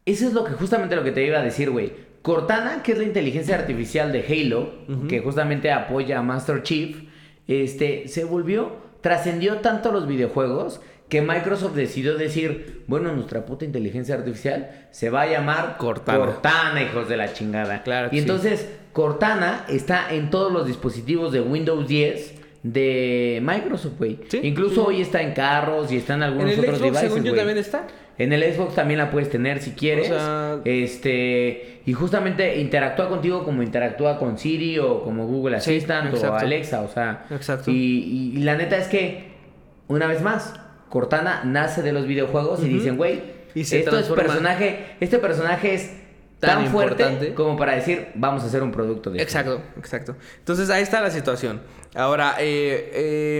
[0.06, 1.92] eso es lo que justamente lo que te iba a decir, güey.
[2.22, 4.72] Cortana, que es la inteligencia artificial de Halo,
[5.08, 7.04] que justamente apoya a Master Chief,
[7.48, 14.14] este, se volvió, trascendió tanto los videojuegos que Microsoft decidió decir, bueno, nuestra puta inteligencia
[14.14, 16.18] artificial se va a llamar Cortana.
[16.18, 17.82] Cortana, hijos de la chingada.
[17.82, 18.26] Claro que y sí.
[18.92, 24.18] Cortana está en todos los dispositivos de Windows 10 de Microsoft, güey.
[24.28, 24.80] Sí, Incluso sí.
[24.88, 27.34] hoy está en carros y está en en algunos el otros Xbox, devices, según yo,
[27.34, 27.86] también está.
[28.18, 30.10] En el Xbox también la puedes tener si quieres.
[30.10, 35.76] O sea- Este, y justamente interactúa contigo como interactúa con Siri o como Google Sí,
[35.76, 36.34] Assistant o.
[36.34, 37.24] Alexa, o sea.
[37.30, 37.70] Exacto.
[37.70, 39.30] Y, y- y la neta es que,
[39.88, 40.54] una vez más,
[40.90, 43.22] Cortana nace de los videojuegos y dicen, güey,
[43.54, 45.96] Y se esto es personaje, este personaje es
[46.40, 47.34] Tan tan, fuerte importante.
[47.34, 49.38] como para decir, vamos a hacer un producto de esto".
[49.38, 50.16] Exacto, exacto.
[50.38, 51.60] Entonces ahí está la situación.
[51.94, 52.90] Ahora, eh,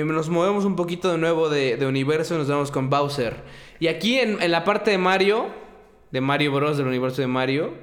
[0.01, 3.37] eh, nos movemos un poquito de nuevo de, de universo y nos vamos con Bowser.
[3.79, 5.47] Y aquí en, en la parte de Mario,
[6.11, 6.77] de Mario Bros.
[6.77, 7.75] del universo de Mario,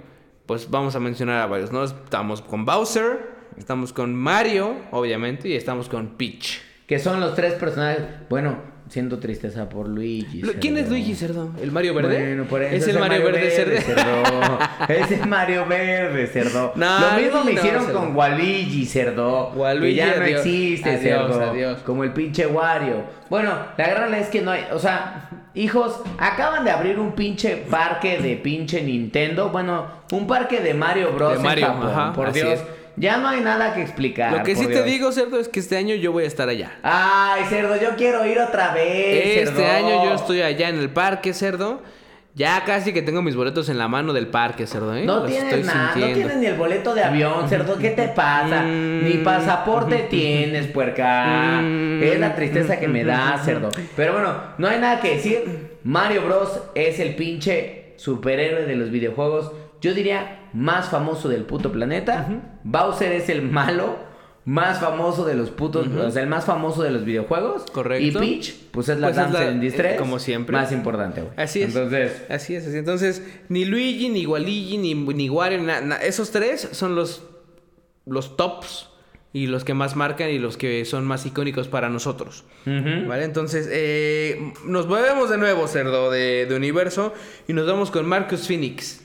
[0.45, 1.84] pues vamos a mencionar a varios, ¿no?
[1.84, 3.19] Estamos con Bowser,
[3.57, 6.61] estamos con Mario, obviamente, y estamos con Peach.
[6.88, 8.03] Que son los tres personajes.
[8.30, 8.57] Bueno,
[8.89, 10.41] siento tristeza por Luigi.
[10.41, 10.91] Lo- ¿Quién es cerdo.
[10.95, 11.49] Luigi Cerdo?
[11.61, 12.18] ¿El Mario Verde?
[12.19, 13.81] Bueno, por eso es el Mario, Verde, Cerdo.
[13.81, 14.59] cerdo.
[14.88, 16.72] Es el Mario Verde, cerdo.
[16.76, 17.99] No, Lo mismo me no, hicieron cerdo.
[17.99, 19.49] con Waluigi, cerdo.
[19.55, 21.01] Waluigi, que ya no existe, Adiós,
[21.35, 21.51] cerdo.
[21.51, 21.80] adiós.
[21.85, 23.03] Como el pinche Wario.
[23.30, 27.57] Bueno, la gran es que no hay, o sea, hijos, acaban de abrir un pinche
[27.69, 29.49] parque de pinche Nintendo.
[29.49, 31.34] Bueno, un parque de Mario Bros.
[31.38, 32.49] De Mario, en Japón, ajá, por Dios.
[32.53, 32.64] es.
[32.98, 34.34] Ya no hay nada que explicar.
[34.34, 36.80] Lo que sí te digo, Cerdo, es que este año yo voy a estar allá.
[36.82, 39.38] Ay, cerdo, yo quiero ir otra vez.
[39.38, 39.88] Este cerdo.
[39.88, 41.82] año yo estoy allá en el parque, Cerdo.
[42.34, 45.06] Ya casi que tengo mis boletos en la mano del parque, Cerdo, ¿eh?
[45.06, 48.61] No Los tienes nada, no tienes ni el boleto de avión, cerdo, ¿qué te pasa?
[48.61, 49.06] Mm.
[49.06, 51.61] Ni pasaporte tienes, puerca.
[51.61, 52.03] Mm.
[52.03, 53.69] Es la tristeza que me da, cerdo.
[53.95, 55.78] Pero bueno, no hay nada que decir.
[55.84, 59.52] Mario Bros es el pinche superhéroe de los videojuegos.
[59.81, 62.27] Yo diría más famoso del puto planeta.
[62.63, 64.05] Bowser es el malo
[64.45, 67.63] más famoso de los putos, o sea, el más famoso de los videojuegos.
[67.71, 68.23] Correcto.
[68.23, 69.95] Y Peach, pues es la Pues es danza en distress.
[69.95, 70.55] eh, como siempre.
[70.55, 71.33] Más importante, güey.
[71.35, 71.75] Así es.
[71.75, 72.77] Entonces, Así es, así.
[72.77, 77.23] Entonces, ni Luigi, ni Waluigi, ni, ni Wario, na- na- esos tres son los,
[78.05, 78.87] los tops
[79.33, 82.45] y los que más marcan y los que son más icónicos para nosotros.
[82.65, 83.25] ¿Vale?
[83.25, 87.13] Entonces, eh, nos movemos de nuevo, cerdo, de, de universo
[87.49, 89.03] y nos vamos con Marcus Phoenix.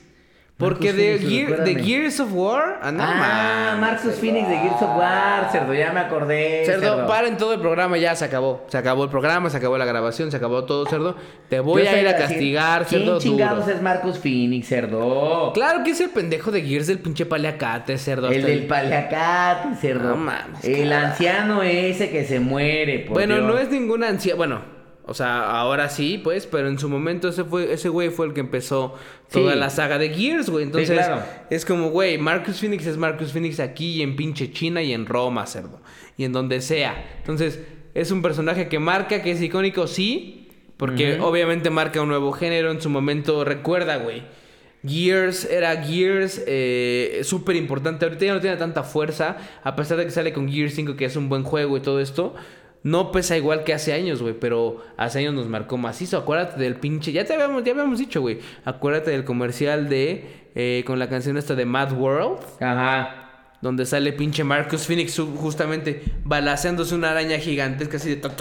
[0.62, 1.84] Porque de, Gear-.
[1.84, 2.78] Gears of War.
[2.82, 4.16] Ah, no ah, Marcus cerdo.
[4.20, 6.62] Phoenix de Gears of War, cerdo, ya me acordé.
[6.64, 8.64] Cerdo, paren todo el programa, ya se acabó.
[8.68, 11.16] Se acabó el programa, se acabó la grabación, se acabó todo, cerdo.
[11.48, 13.76] Te voy Yo a ir a decir, castigar, ¿Quién cerdo chingados duro.
[13.76, 15.52] es Marcus Phoenix, cerdo?
[15.55, 18.30] Claro que es el pendejo de Gears del pinche paliacate, cerdo.
[18.30, 20.10] El del paliacate, cerdo.
[20.10, 21.09] No mames, El cara.
[21.09, 23.47] anciano ese que se muere, por Bueno, Dios.
[23.47, 24.34] no es ninguna ansia.
[24.34, 24.60] Bueno,
[25.06, 28.32] o sea, ahora sí, pues, pero en su momento ese fue ese güey fue el
[28.34, 28.94] que empezó
[29.30, 29.58] toda Sí.
[29.58, 30.64] la saga de Gears, güey.
[30.64, 31.22] Entonces, claro.
[31.50, 35.06] es como, güey, Marcus Phoenix es Marcus Phoenix aquí y en pinche China y en
[35.06, 35.80] Roma, cerdo.
[36.16, 37.16] Y en donde sea.
[37.18, 37.60] Entonces,
[37.94, 42.70] es un personaje que marca, que es icónico, sí, porque obviamente marca un nuevo género.
[42.70, 44.22] En su momento, recuerda, güey.
[44.86, 48.04] Gears era Gears eh, súper importante.
[48.04, 49.36] Ahorita ya no tiene tanta fuerza.
[49.62, 52.00] A pesar de que sale con Gears 5, que es un buen juego y todo
[52.00, 52.34] esto.
[52.84, 54.34] No pesa igual que hace años, güey.
[54.34, 56.16] Pero hace años nos marcó macizo.
[56.18, 57.12] Acuérdate del pinche.
[57.12, 58.38] Ya te habíamos, ya habíamos dicho, güey.
[58.64, 60.26] Acuérdate del comercial de.
[60.54, 62.38] eh, con la canción esta de Mad World.
[62.60, 63.18] Ajá.
[63.60, 68.16] Donde sale pinche Marcus Phoenix justamente balaceándose una araña gigantesca así de...
[68.16, 68.32] tut.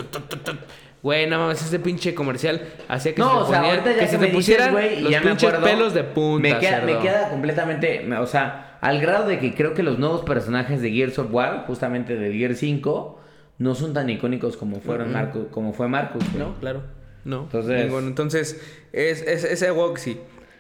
[1.04, 4.08] Güey, no mames, ese pinche comercial hacía que No, se o sea, ya que que,
[4.08, 6.48] se me te pusieran los ya pinches acuerdo, pelos de punta.
[6.50, 9.98] Me queda, me queda completamente, me- o sea, al grado de que creo que los
[10.00, 13.21] nuevos personajes de Gears of War, justamente de Gears 5,
[13.62, 16.44] no son tan icónicos como fueron Marcus, como fue Marcus, güey.
[16.44, 16.82] No, claro.
[17.26, 17.44] No.
[17.44, 18.08] Entonces- Ninguno.
[18.08, 18.60] Entonces,
[18.92, 20.20] es, es, ese walk sí.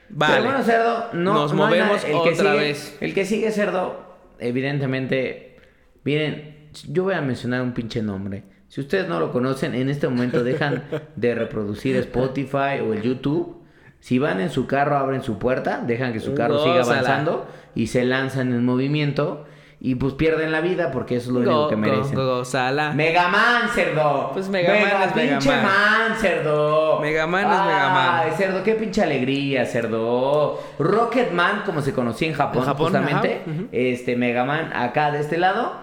[0.09, 0.33] Vale.
[0.35, 2.97] Pero bueno, cerdo, no, Nos no movemos que otra sigue- vez.
[3.01, 3.99] El que sigue, cerdo,
[4.39, 5.57] evidentemente,
[6.03, 8.43] miren, yo voy a mencionar un pinche nombre.
[8.67, 10.83] Si ustedes no lo conocen, en este momento dejan
[11.15, 13.57] de reproducir Spotify o el YouTube.
[13.99, 17.87] Si van en su carro, abren su puerta, dejan que su carro siga avanzando y
[17.87, 19.45] se lanzan en movimiento
[19.83, 22.13] y pues pierden la vida porque eso es lo único Go, que merecen.
[22.15, 22.93] go, go, sala.
[22.93, 24.29] Megaman, cerdo.
[24.31, 25.63] Pues Megaman Mega es pinche Megaman.
[25.63, 26.99] man, cerdo.
[27.01, 28.09] Megaman es Megaman.
[28.19, 30.59] Ay, cerdo, qué pinche alegría, cerdo.
[30.77, 33.41] Rocketman, como se conocía en Japón, En Japón, justamente.
[33.43, 33.53] ajá.
[33.71, 35.73] Este, Megaman acá de este lado.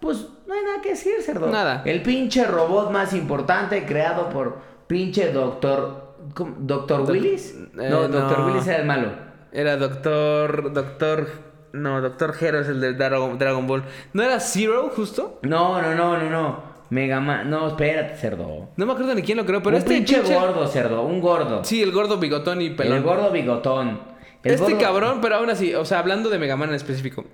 [0.00, 1.46] Pues no hay nada que decir, cerdo.
[1.48, 1.80] Nada.
[1.86, 6.14] El pinche robot más importante creado por pinche doctor.
[6.58, 7.52] ¿Doctor Doc- Willis?
[7.54, 8.46] eh, no, Doctor no.
[8.48, 9.12] Willis era el malo.
[9.52, 10.72] Era Doctor...
[10.74, 11.45] Doctor...
[11.72, 13.84] No, Doctor Hero es el de Dragon, Dragon Ball.
[14.12, 15.40] ¿No era Zero, justo?
[15.42, 16.76] No, no, no, no, no.
[16.90, 17.50] Megaman.
[17.50, 18.68] No, espérate, cerdo.
[18.76, 21.02] No me acuerdo ni quién lo creó, pero un este pinche pinche- gordo, cerdo.
[21.02, 21.64] Un gordo.
[21.64, 22.98] Sí, el gordo bigotón y pelón.
[22.98, 24.00] El gordo bigotón.
[24.44, 27.24] El este gordo- cabrón, pero aún así, o sea, hablando de Mega Man en específico.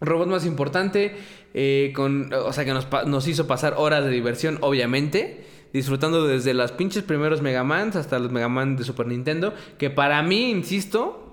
[0.00, 1.16] Robot más importante,
[1.54, 5.46] eh, con, o sea, que nos, hizo pasar horas de diversión, obviamente.
[5.72, 9.54] Disfrutando desde los pinches primeros Mega Mans hasta los Mega Man de Super Nintendo.
[9.78, 11.31] Que para mí, insisto,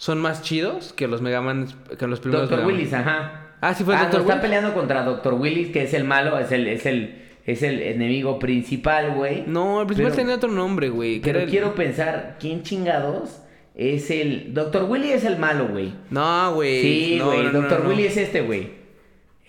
[0.00, 1.66] son más chidos que los Mega Man,
[1.98, 2.74] que los primeros Doctor Mega Man.
[2.78, 3.48] Willis, ajá.
[3.60, 4.22] Ah, sí fue el ah, Dr.
[4.22, 7.62] no, está peleando contra Doctor Willis, que es el malo, es el, es el, es
[7.62, 9.44] el enemigo principal, güey.
[9.46, 11.20] No, el principal Pero- tenía otro nombre, güey.
[11.20, 13.42] Pero el- quiero pensar, ¿quién chingados
[13.74, 14.54] es el...
[14.54, 15.92] Doctor Willy es el malo, güey.
[16.08, 16.80] No, güey.
[16.80, 17.42] Sí, No, güey.
[17.42, 17.86] no, Doctor.
[17.86, 18.70] Willy es este, güey.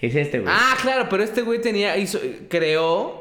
[0.02, 0.54] Es este, güey.
[0.54, 2.20] Ah, claro, pero este güey tenía, hizo,
[2.50, 3.21] creó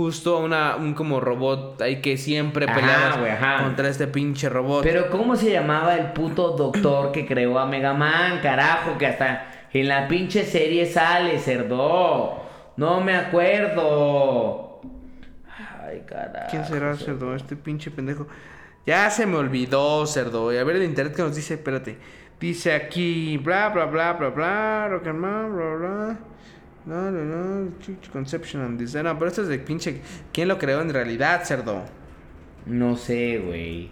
[0.00, 4.82] justo una, un como robot ahí que siempre peleaba contra este pinche robot.
[4.82, 8.96] Pero ¿cómo se llamaba el puto doctor que creó a Mega Man, carajo?
[8.96, 12.40] Que hasta en la pinche serie sale, cerdo.
[12.78, 14.80] No me acuerdo.
[15.84, 16.46] Ay, carajo.
[16.48, 17.36] ¿Quién será, cerdo?
[17.36, 18.26] Este pinche pendejo.
[18.86, 20.50] Ya se me olvidó, cerdo.
[20.50, 21.98] Y a ver el internet que nos dice, espérate.
[22.40, 26.18] Dice aquí, bla, bla, bla, bla, bla, rock and roll, bla, bla.
[26.86, 27.72] No, no, no.
[28.12, 29.04] Conception and design.
[29.04, 30.00] No, pero esto es de pinche.
[30.32, 31.84] ¿Quién lo creó en realidad, cerdo?
[32.66, 33.90] No sé, güey.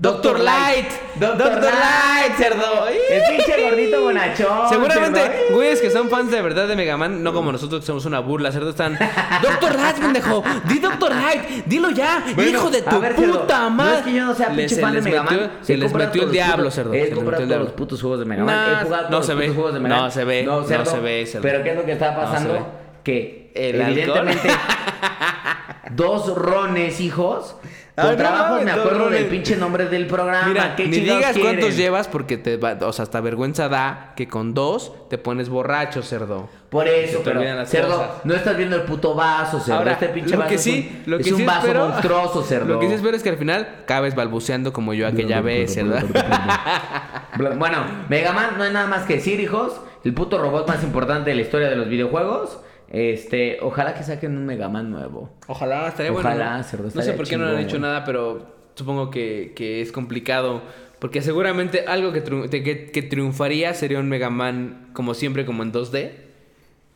[0.00, 0.86] Doctor Light.
[1.18, 2.86] Doctor Light, cerdo.
[2.88, 4.68] El pinche gordito bonachón.
[4.68, 5.54] Seguramente, cerdo.
[5.56, 8.20] güeyes que son fans de verdad de Mega Man, no como nosotros que somos una
[8.20, 8.96] burla, cerdo, están.
[9.42, 10.44] Doctor Light, pendejo.
[10.66, 11.64] Di Doctor Light.
[11.66, 12.22] Dilo ya.
[12.36, 13.90] Bueno, hijo de tu ver, cerdo, puta madre.
[13.92, 15.50] No es que yo no sea Les- pinche fan de les Mega metió- Man.
[15.62, 16.92] Se les metió el diablo, putos- cerdo.
[16.94, 17.76] He se les comprado metió el todos los diablo.
[17.76, 18.54] putos juegos de Mega Man.
[18.54, 19.44] Nah, He jugado no se los ve.
[19.46, 20.42] putos juegos de Mega No se ve.
[20.44, 21.42] No, se ve, cerdo.
[21.42, 22.68] Pero ¿qué es lo que está pasando?
[23.02, 24.48] que ¿El evidentemente
[25.90, 27.56] dos rones, hijos.
[28.00, 30.48] Con trabajo me acuerdo del pinche nombre del programa.
[30.48, 34.28] Mira, ¿Qué ni digas cuántos llevas porque te va, o sea, hasta vergüenza da que
[34.28, 36.48] con dos te pones borracho, cerdo.
[36.68, 38.10] Por eso, pero cerdo, cosas.
[38.24, 39.78] no estás viendo el puto vaso, cerdo.
[39.78, 41.58] Ahora, este pinche lo vaso que es sí, un, lo es que un sí vaso
[41.60, 42.74] espero, monstruoso, cerdo.
[42.74, 45.96] Lo que sí espero es que al final acabes balbuceando como yo aquella vez, cerdo.
[47.56, 49.80] Bueno, Mega Man no hay nada más que decir, hijos.
[50.04, 52.58] El puto robot más importante de la historia de los videojuegos.
[52.90, 55.30] Este, ojalá que saquen un Mega Man nuevo.
[55.46, 56.56] Ojalá, estaría Ojalá, bueno.
[56.58, 56.62] ¿no?
[56.64, 57.82] cerdo, No sé por qué no han hecho güey.
[57.82, 60.62] nada, pero supongo que, que es complicado.
[60.98, 65.62] Porque seguramente algo que, triun- que, que triunfaría sería un Mega Man como siempre, como
[65.62, 66.10] en 2D.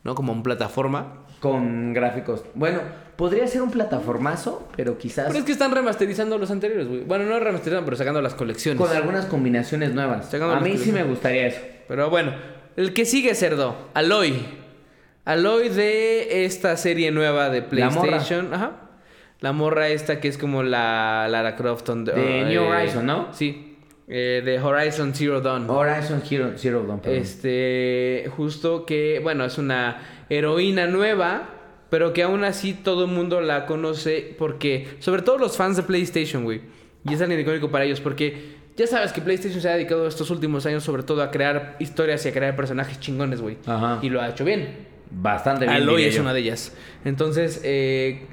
[0.03, 0.15] ¿No?
[0.15, 1.19] Como en plataforma.
[1.39, 2.43] Con gráficos.
[2.55, 2.79] Bueno,
[3.15, 7.01] podría ser un plataformazo, pero quizás Pero es que están remasterizando los anteriores, güey.
[7.03, 8.81] Bueno, no remasterizando, pero sacando las colecciones.
[8.85, 10.25] con algunas combinaciones nuevas.
[10.29, 11.61] Sacando A mí sí me gustaría eso.
[11.87, 12.33] Pero bueno,
[12.75, 13.75] el que sigue, cerdo.
[13.93, 14.43] Aloy.
[15.25, 18.07] Aloy de esta serie nueva de La morra.
[18.09, 18.53] PlayStation.
[18.53, 18.71] Ajá.
[19.39, 21.89] La morra esta que es como la Lara Croft.
[21.89, 23.27] on- De New Horizon, ¿no?
[23.33, 23.77] Sí.
[24.07, 25.69] Eh, de Horizon Zero Dawn.
[25.69, 27.19] Horizon Hero, Zero Dawn, perdón.
[27.21, 31.49] Este, justo que, bueno, es una heroína nueva,
[31.89, 35.83] pero que aún así todo el mundo la conoce porque, sobre todo los fans de
[35.83, 36.61] PlayStation, güey.
[37.09, 40.29] Y es alguien icónico para ellos porque ya sabes que PlayStation se ha dedicado estos
[40.31, 43.57] últimos años sobre todo a crear historias y a crear personajes chingones, güey.
[43.65, 43.99] Ajá.
[44.01, 44.91] Y lo ha hecho bien.
[45.15, 45.75] Bastante bien.
[45.77, 46.21] Aloy es yo.
[46.21, 46.73] una de ellas.
[47.05, 48.25] Entonces, eh,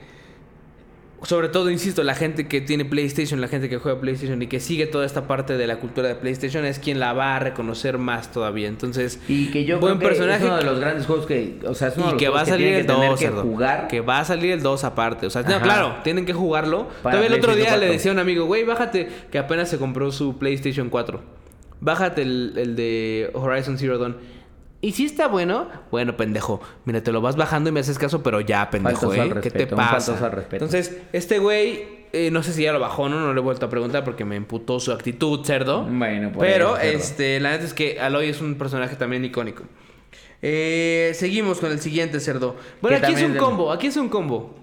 [1.22, 4.58] sobre todo, insisto, la gente que tiene PlayStation, la gente que juega PlayStation y que
[4.58, 7.98] sigue toda esta parte de la cultura de PlayStation es quien la va a reconocer
[7.98, 8.68] más todavía.
[8.68, 11.58] Entonces, Y que yo buen creo que personaje es uno de los grandes juegos que,
[11.66, 13.18] o sea, es uno de y los que va a salir el que tener 2,
[13.20, 13.42] que cerdo.
[13.42, 13.88] jugar.
[13.88, 15.26] Que va a salir el 2 aparte.
[15.26, 16.88] O sea, no, claro, tienen que jugarlo.
[17.02, 17.92] Para Todavía el otro día le 4.
[17.92, 21.20] decía a un amigo, güey, bájate, que apenas se compró su PlayStation 4.
[21.82, 24.16] Bájate el, el de Horizon Zero Dawn.
[24.82, 25.68] ¿Y si está bueno?
[25.90, 26.60] Bueno, pendejo.
[26.86, 29.30] Mira, te lo vas bajando y me haces caso, pero ya, pendejo, ¿eh?
[29.42, 30.00] ¿Qué te pasa?
[30.06, 30.64] faltoso al respeto.
[30.64, 33.20] Entonces, este güey, eh, no sé si ya lo bajó, ¿no?
[33.20, 35.82] No le he vuelto a preguntar porque me emputó su actitud, cerdo.
[35.84, 36.98] Bueno, por Pero, ahí, cerdo.
[36.98, 39.64] este, la neta es que Aloy es un personaje también icónico.
[40.42, 42.56] Eh, seguimos con el siguiente cerdo.
[42.80, 44.54] Bueno, Que aquí es un combo, aquí es un combo.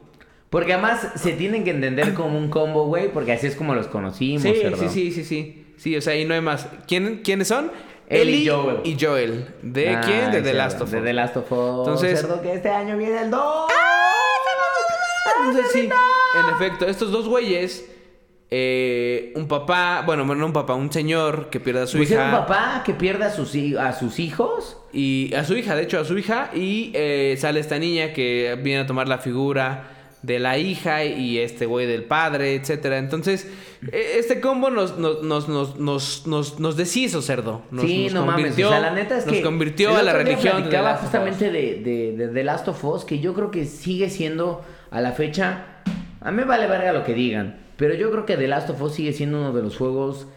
[0.49, 3.87] Porque además se tienen que entender como un combo, güey, porque así es como los
[3.87, 4.77] conocimos, Sí, cerdo.
[4.77, 5.63] sí, sí, sí, sí.
[5.77, 6.67] Sí, o sea, ahí no hay más.
[6.87, 7.69] ¿Quién, ¿Quiénes son?
[8.09, 8.77] Ellie y Joel.
[8.83, 9.47] y Joel.
[9.61, 10.31] ¿De quién?
[10.31, 10.91] De The Last of Us.
[10.91, 11.79] De The Last of Us.
[11.87, 13.71] Entonces- cerdo, que este año viene el 2.
[15.39, 17.85] Entonces, sí, en efecto, estos dos güeyes,
[18.49, 22.25] eh, un papá, bueno, no un papá, un señor que pierde a su Pues hija.
[22.25, 24.77] un papá que pierde a sus, a sus hijos.
[24.93, 26.49] Y a su hija, de hecho, a su hija.
[26.53, 31.37] Y eh, sale esta niña que viene a tomar la figura de la hija y
[31.37, 32.97] este güey del padre, etcétera.
[32.97, 33.47] Entonces,
[33.91, 37.61] eh, este combo nos, nos, nos, nos, nos, nos, nos deshizo, cerdo.
[37.71, 38.45] Nos, sí, nos no mames.
[38.47, 39.41] convirtió- O sea, la neta es nos que.
[39.41, 43.19] convirtió el a la religión platicaba justamente de, de, de The Last of Us, que
[43.19, 45.65] yo creo que sigue siendo a la fecha.
[46.21, 47.57] A mí vale verga lo que digan.
[47.77, 50.27] Pero yo creo que The Last of Us sigue siendo uno de los juegos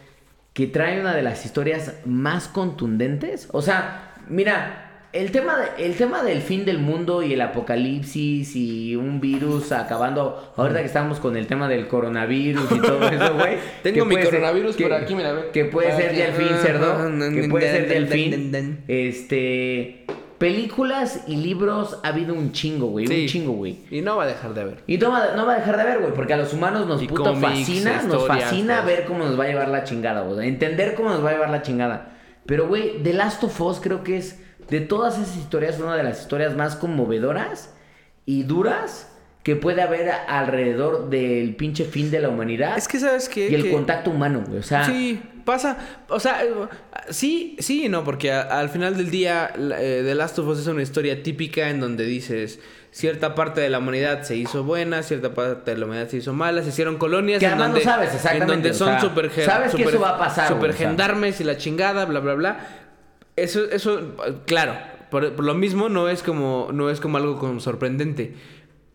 [0.52, 3.48] que trae una de las historias más contundentes.
[3.52, 4.86] O sea, mira.
[5.12, 9.73] El tema, de- el tema del fin del mundo y el apocalipsis y un virus
[9.73, 10.53] acabando.
[10.57, 13.57] Ahorita que estamos con el tema del coronavirus y todo eso, güey.
[13.82, 15.51] Tengo mi ser- coronavirus que- por aquí, mira, ve.
[15.53, 16.97] Que puede ser ya el fin, cerdo.
[17.35, 18.85] Que puede ser ya el fin.
[18.87, 20.05] Este.
[20.39, 23.07] Películas y libros ha habido un chingo, güey.
[23.07, 23.23] Sí.
[23.23, 23.81] Un chingo, güey.
[23.91, 24.77] Y no va a dejar de haber.
[24.87, 27.03] Y no va, no va a dejar de ver, güey, porque a los humanos nos
[27.05, 30.49] puto fascina, nos fascina ver cómo nos va a llevar la chingada, güey.
[30.49, 32.16] Entender cómo nos va a llevar la chingada.
[32.47, 36.02] Pero, güey, The Last of Us creo que es, de todas esas historias, una de
[36.02, 37.74] las historias más conmovedoras
[38.26, 39.06] y duras
[39.42, 43.48] que puede haber alrededor del pinche fin de la humanidad Es que, ¿sabes qué?
[43.48, 44.59] y el Que- contacto humano, güey.
[44.59, 45.78] O sea, Sí, pasa.
[46.10, 46.52] O sea, eh,
[47.09, 50.59] sí, sí y no, porque a- al final del día, eh, The Last of Us
[50.60, 52.60] es una historia típica en donde dices.
[52.92, 56.32] Cierta parte de la humanidad se hizo buena, cierta parte de la humanidad se hizo
[56.34, 58.88] mala, se hicieron colonias Que en además no donde, sabes exactamente, en donde o son
[58.88, 60.88] sea, super, sabes que super- eso va a pasar, super güey, o sea.
[60.88, 62.59] gendarmes y la chingada, bla, bla, bla.
[63.43, 64.15] Eso, eso,
[64.47, 64.75] claro,
[65.11, 68.35] por, por lo mismo no es como, no es como algo como sorprendente.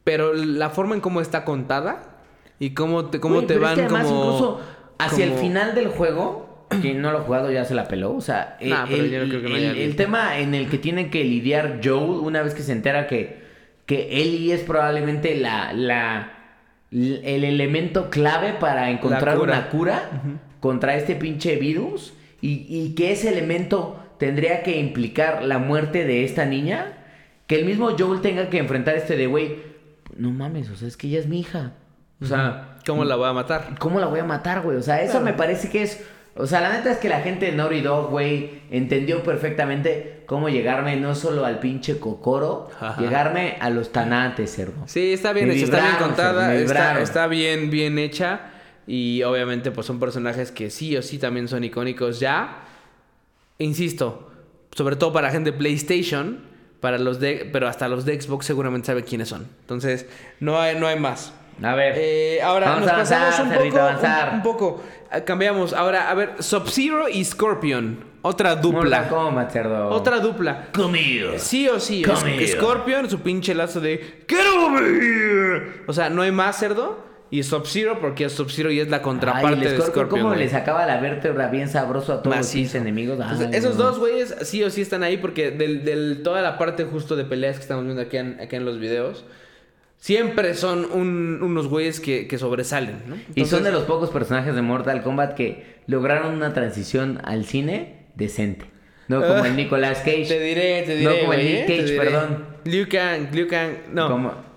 [0.03, 2.19] Pero la forma en cómo está contada
[2.59, 4.23] y cómo te, cómo te pero es van que además como...
[4.25, 4.61] incluso
[4.99, 8.13] hacia el final del juego quien no lo ha jugado ya se la peló.
[8.15, 10.77] O sea, Nah, el, pero yo no creo que no el- tema en el que
[10.77, 13.43] tiene que lidiar Joel una vez que se entera que,
[13.85, 16.33] que Ellie es probablemente la, la,
[16.91, 19.53] el elemento clave para encontrar cura.
[19.53, 20.09] una cura
[20.59, 26.23] contra este pinche virus y, y que ese elemento tendría que implicar la muerte de
[26.23, 26.93] esta niña,
[27.47, 29.57] que el mismo Joel tenga que enfrentar este de, güey,
[30.17, 31.73] no mames, o sea, es que ella es mi hija.
[32.21, 33.75] O sea, ¿Cómo la voy a matar?
[33.79, 34.77] ¿cómo la voy a matar, güey?
[34.77, 36.03] O sea, eso me parece que es...
[36.37, 40.49] O sea, la neta es que la gente de Naughty Dog, güey, entendió perfectamente cómo
[40.49, 43.01] llegarme no solo al pinche cocoro, Ajá.
[43.01, 44.83] llegarme a los tanates, cerdo.
[44.85, 48.41] Sí, está bien hecha, está bien contada, está, está bien, bien hecha.
[48.85, 52.64] Y obviamente, pues son personajes que sí o sí también son icónicos ya.
[53.57, 54.31] Insisto,
[54.75, 56.41] sobre todo para gente de PlayStation,
[56.81, 59.47] para los de, pero hasta los de Xbox seguramente sabe quiénes son.
[59.61, 60.05] Entonces,
[60.39, 61.33] no hay, no hay más.
[61.63, 61.93] A ver.
[61.97, 64.29] Eh, ahora Vamos nos a avanzar, pasamos un poco, avanzar.
[64.29, 64.83] un, un poco.
[65.09, 65.73] Ah, Cambiamos.
[65.73, 68.15] Ahora, a ver, Sub-Zero y Scorpion.
[68.23, 69.07] Otra dupla.
[69.07, 69.89] Kombat, cerdo.
[69.89, 70.67] Otra dupla.
[70.73, 71.37] Comido.
[71.37, 72.47] Sí o sí, here.
[72.47, 74.25] Scorpion, su pinche lazo de
[74.57, 75.83] over here.
[75.87, 77.05] O sea, no hay más cerdo.
[77.31, 80.09] Y Sub-Zero, porque Sub-Zero ya es la Ay, contraparte el de Scorpion.
[80.09, 80.39] ¿cómo güey.
[80.39, 82.77] le sacaba la vértebra bien sabroso a todos Macizo.
[82.77, 83.19] enemigos?
[83.19, 86.57] Ay, Entonces, esos dos güeyes sí o sí están ahí porque del, del- toda la
[86.57, 89.25] parte justo de peleas que estamos viendo aquí en, aquí en los videos,
[89.97, 93.15] siempre son un- unos güeyes que, que sobresalen, ¿no?
[93.33, 98.05] Y son de los pocos personajes de Mortal Kombat que lograron una transición al cine
[98.15, 98.65] decente.
[99.07, 100.25] No como el Nicolas Cage.
[100.27, 101.11] Te diré, te diré.
[101.15, 101.77] No como el Nick ¿eh?
[101.81, 102.45] Cage, perdón.
[102.65, 104.09] Liu Kang, Liu Kang, no.
[104.09, 104.54] Como-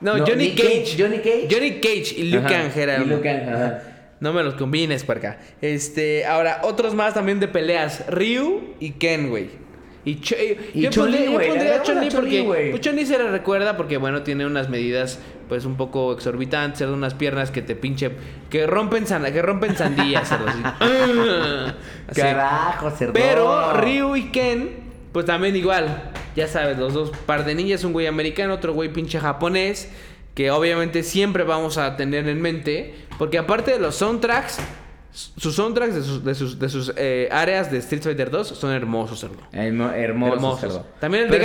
[0.00, 0.84] No, No, Johnny Cage.
[0.84, 1.48] Cage, Johnny Cage.
[1.50, 3.82] Johnny Cage y Kang era y Kang, ajá.
[4.20, 5.38] No me los combines, acá.
[5.60, 8.04] Este, ahora, otros más también de peleas.
[8.08, 9.48] Ryu y Ken, güey.
[10.04, 13.18] Y, Ch- Y yo pondría, yo güey, pondría a Chun-Li Chun-Li, porque pues, Chun-Li se
[13.18, 15.18] le recuerda porque, bueno, tiene unas medidas,
[15.48, 18.10] pues, un poco exorbitantes, de unas piernas que te pinche...
[18.50, 20.62] Que rompen, san- que rompen sandías, así.
[22.14, 23.12] Carajo, cerdo.
[23.12, 24.70] Pero Ryu y Ken,
[25.12, 26.10] pues también igual.
[26.36, 29.90] Ya sabes, los dos par de ninjas, un güey americano, otro güey pinche japonés.
[30.34, 32.94] Que obviamente siempre vamos a tener en mente.
[33.18, 34.58] Porque aparte de los soundtracks,
[35.12, 38.70] sus soundtracks de sus, de sus, de sus eh, áreas de Street Fighter 2 son
[38.72, 39.38] hermosos, cerdo.
[39.52, 40.60] Hermo- hermoso, Hermosos.
[40.60, 40.86] cerdo.
[41.00, 41.38] También el de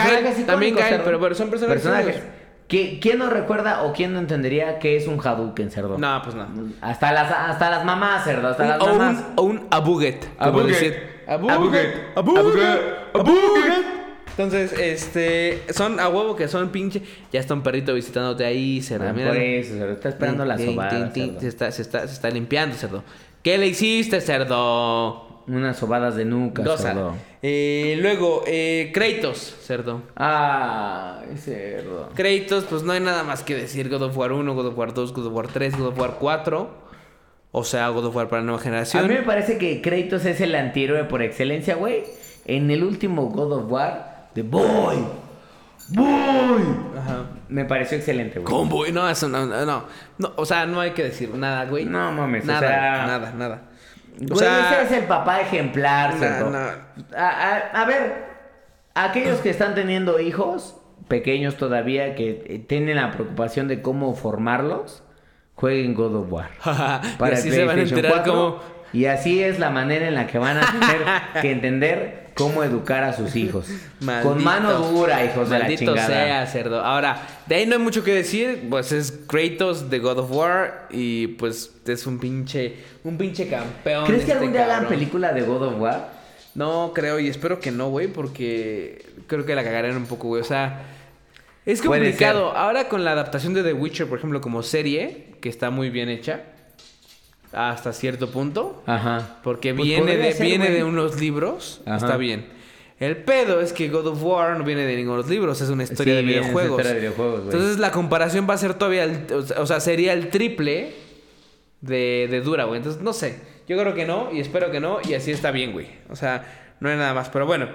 [0.45, 1.03] también cerdo.
[1.05, 2.21] pero- pero son personajes icónicos.
[2.69, 5.97] ¿Qui- ¿Quién no recuerda o quién no entendería qué es un Hadouken, cerdo?
[5.97, 6.47] No, pues no.
[6.81, 8.47] Hasta las, hasta las mamás, cerdo.
[8.49, 9.17] Hasta las o, mamás.
[9.17, 10.25] un, o un abuget.
[10.37, 11.12] como Abuget.
[11.27, 12.15] Abuget.
[12.15, 12.83] Abuget.
[13.13, 14.03] Abuget.
[14.35, 17.03] Entonces, este, son a huevo que son pinche.
[17.31, 19.07] Ya está un perrito visitándote ahí, cerdo.
[19.07, 19.27] Ah, mira.
[19.27, 19.93] por eso, cerdo.
[19.93, 21.11] Está esperando la sobada.
[21.13, 23.03] Se está, se, está, se está limpiando, cerdo.
[23.43, 25.43] ¿Qué le hiciste, cerdo?
[25.45, 27.13] Unas sobadas de nuca, cerdo.
[27.41, 30.01] Eh, luego, eh, Kratos, cerdo.
[30.15, 32.09] Ay, cerdo.
[32.15, 33.89] Kratos, pues no hay nada más que decir.
[33.89, 36.17] God of War 1, God of War 2, God of War 3, God of War
[36.19, 36.82] 4.
[37.55, 39.07] O sea, God of War para nueva A generación.
[39.07, 42.03] mí me parece que Kratos es el antihéroe por excelencia, güey.
[42.45, 44.97] En el último God of War, The Boy.
[45.89, 46.63] Boy.
[46.97, 47.25] Ajá.
[47.49, 48.51] Me pareció excelente, güey.
[48.51, 49.65] Combo, no, eso no, no,
[50.17, 51.85] no, o sea, no hay que decir nada, güey.
[51.85, 53.61] No mames, o nada, sea- nada, nada.
[54.15, 56.49] O Güey, sea, ese es el papá ejemplar, No, cerdo.
[56.49, 56.57] no.
[57.17, 58.25] A, a- a ver,
[58.95, 60.77] aquellos que están teniendo hijos,
[61.07, 65.03] pequeños todavía, que eh, tienen la preocupación de cómo formarlos,
[65.55, 66.49] jueguen God of War.
[67.19, 68.73] y así se van a enterar 4, cómo...
[68.93, 71.01] Y así es la manera en la que van a tener
[71.41, 73.67] que entender cómo educar a sus hijos.
[74.01, 76.07] Maldito- Con mano dura, hijos de la Maldito chingada.
[76.07, 76.79] sea, cerdo.
[76.79, 78.67] Ahora, de ahí no hay mucho que decir.
[78.69, 80.87] Pues es Kratos de God of War.
[80.91, 82.75] Y pues es un pinche.
[83.03, 84.05] Un pinche campeón.
[84.05, 86.09] ¿Crees que este algún día hagan película de God of War?
[86.53, 87.19] No, creo.
[87.19, 88.07] Y espero que no, güey.
[88.09, 90.41] Porque creo que la cagarán un poco, güey.
[90.43, 90.83] O sea.
[91.65, 92.55] Es complicado.
[92.55, 95.32] Ahora con la adaptación de The Witcher, por ejemplo, como serie.
[95.43, 96.43] Que está muy bien hecha.
[97.51, 98.81] Hasta cierto punto.
[98.85, 99.39] Ajá.
[99.43, 101.81] Porque Pues viene, de, ser, viene de unos libros.
[101.85, 101.97] Ajá.
[101.97, 102.47] Está bien.
[102.97, 105.59] El pedo es que God of War no viene de ninguno de los libros.
[105.59, 106.79] Es una historia Sí, de videojuegos.
[106.79, 107.53] historia de videojuegos, güey.
[107.53, 109.03] Entonces la comparación va a ser todavía...
[109.03, 110.93] el- o sea- o sea, sería el triple
[111.81, 112.77] de, de dura, güey.
[112.77, 113.37] Entonces, no sé.
[113.67, 114.99] Yo creo que no y espero que no.
[115.03, 115.87] Y así está bien, güey.
[116.09, 116.45] O sea,
[116.79, 117.27] no hay nada más.
[117.27, 117.67] Pero bueno.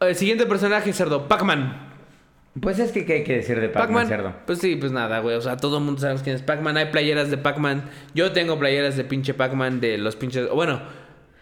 [0.00, 1.26] El siguiente personaje, cerdo.
[1.28, 1.85] Pac-Man.
[2.60, 4.32] Pues es que, ¿qué hay que decir de Pac-Man, cerdo?
[4.46, 5.36] Pues sí, pues nada, güey.
[5.36, 6.76] O sea, todo el mundo sabemos quién es Pac-Man.
[6.78, 7.82] Hay playeras de Pac-Man.
[8.14, 10.48] Yo tengo playeras de pinche Pac-Man de los pinches.
[10.50, 10.80] Bueno,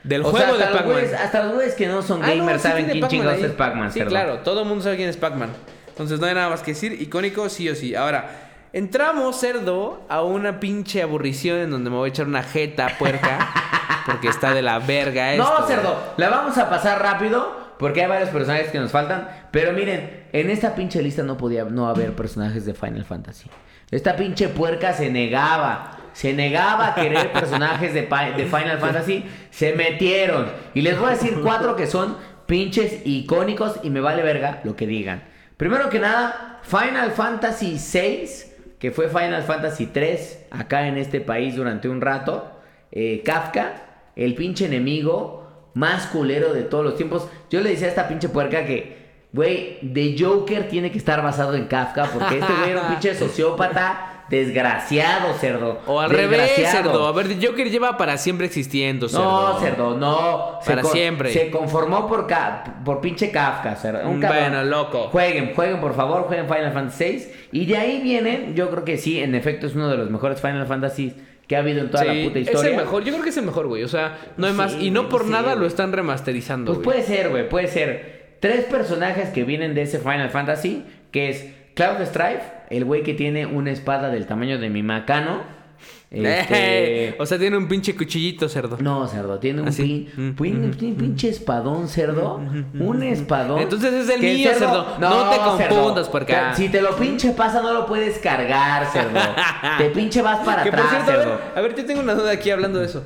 [0.02, 1.04] del O juego sea, de Pac-Man.
[1.22, 3.92] hasta los güeyes que no son Ah, no, gamers sí saben quién chingados es Pac-Man,
[3.92, 4.10] Sí, cerdo.
[4.10, 5.50] claro, todo el mundo sabe quién es Pac-Man.
[5.88, 7.94] Entonces no hay nada más que decir, icónico sí o sí.
[7.94, 8.28] Ahora,
[8.72, 13.52] entramos, cerdo, a una pinche aburrición en donde me voy a echar una jeta puerca.
[14.06, 15.44] porque está de la verga esto.
[15.44, 15.68] No, güey.
[15.76, 19.28] cerdo, la vamos a pasar rápido porque hay varios personajes que nos faltan.
[19.54, 23.48] Pero miren, en esta pinche lista no podía no haber personajes de Final Fantasy.
[23.90, 30.46] Esta pinche puerca se negaba se negaba a querer personajes de, Final Fantasy, se metieron.
[30.72, 32.16] Y les voy a decir cuatro que son
[32.46, 35.24] pinches icónicos y me vale verga lo que digan.
[35.56, 41.56] Primero que nada, Final Fantasy VI, que fue Final Fantasy 3 acá en este país
[41.56, 42.60] durante un rato.
[42.90, 47.28] Eh, Kafka, el pinche enemigo más culero de todos los tiempos.
[47.50, 49.03] Yo le decía a esta pinche puerca que,
[49.34, 53.14] güey, The Joker tiene que estar basado en Kafka porque este güey era un pinche
[53.18, 55.80] sociópata desgraciado, cerdo.
[55.86, 57.06] O al revés, cerdo.
[57.06, 59.52] A ver, Joker lleva para siempre existiendo, cerdo.
[59.54, 60.58] No, cerdo, no.
[60.64, 61.32] Para siempre.
[61.32, 64.08] Se conformó por, Ka- por pinche Kafka, cerdo.
[64.08, 65.08] Un bueno, loco.
[65.10, 67.24] Jueguen, jueguen, por favor, jueguen Final Fantasy VI.
[67.60, 70.40] Y de ahí vienen, yo creo que sí, en efecto es uno de los mejores
[70.40, 71.14] Final Fantasy
[71.46, 72.70] que ha habido en toda Sí, la puta es historia.
[72.70, 73.04] el mejor.
[73.04, 73.82] Yo creo que es el mejor, güey.
[73.84, 74.74] O sea, no hay Sí, más.
[74.80, 75.58] Y no por sí, nada güey.
[75.58, 76.96] lo están remasterizando, Pues güey.
[77.02, 78.23] puede ser, güey, puede ser.
[78.44, 83.14] Tres personajes que vienen de ese Final Fantasy, que es Cloud Strife, el güey que
[83.14, 85.40] tiene una espada del tamaño de mi macano.
[86.10, 87.16] Este...
[87.18, 88.76] O sea, tiene un pinche cuchillito, cerdo.
[88.80, 90.08] No, cerdo, tiene un, Así.
[90.14, 92.36] pin- Mm, pin- mm, pin- pinche espadón, cerdo.
[92.78, 93.60] Un espadón.
[93.60, 94.96] Entonces es el mío, cerdo.
[95.00, 99.18] No te confundas, porque- Te- Si te lo pinche pasa, no lo puedes cargar, cerdo.
[99.78, 101.30] te pinche vas para Que por atrás, cierto, a cerdo.
[101.38, 103.04] ver, a ver, yo tengo una duda aquí hablando de eso.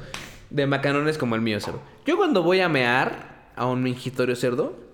[0.51, 1.81] De macanones como el mío, cerdo.
[2.05, 4.88] Yo cuando voy a mear a un mingitorio cerdo,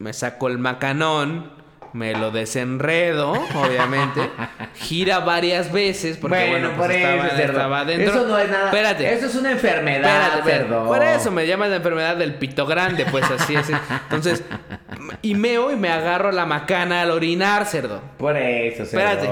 [0.00, 1.52] me saco el macanón,
[1.92, 4.30] me lo desenredo, obviamente,
[4.74, 8.10] gira varias veces porque bueno, bueno, pues por estaba, eso, estaba adentro.
[8.10, 8.64] Eso no es nada.
[8.66, 9.12] Espérate.
[9.12, 10.86] Eso es una enfermedad, Espérate, cerdo.
[10.86, 13.70] Por eso me llaman la enfermedad del pito grande, pues así es.
[14.04, 14.42] Entonces,
[15.22, 18.00] y meo y me agarro la macana al orinar, cerdo.
[18.16, 19.10] Por eso, cerdo.
[19.10, 19.30] Espérate.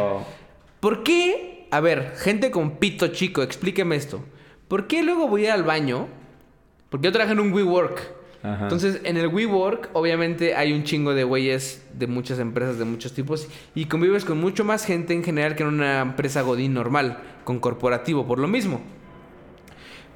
[0.81, 1.67] ¿Por qué?
[1.71, 4.23] A ver, gente con pito chico, explíqueme esto.
[4.69, 6.09] ¿Por qué luego voy al baño?
[6.91, 8.18] Porque yo trabajé en un WeWork.
[8.43, 13.13] Entonces, en el WeWork, obviamente hay un chingo de güeyes de muchas empresas de muchos
[13.13, 17.19] tipos y convives con mucho más gente en general que en una empresa godín normal,
[17.45, 18.81] con corporativo, por lo mismo.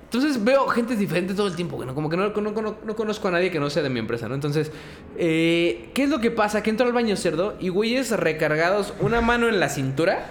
[0.05, 2.33] Entonces veo gente diferente todo el tiempo, como que no
[2.95, 4.35] conozco a nadie que no sea de mi empresa, ¿no?
[4.35, 4.71] Entonces,
[5.17, 6.63] eh, ¿qué es lo que pasa?
[6.63, 10.27] Que entro al baño cerdo y güeyes recargados, una mano en la cintura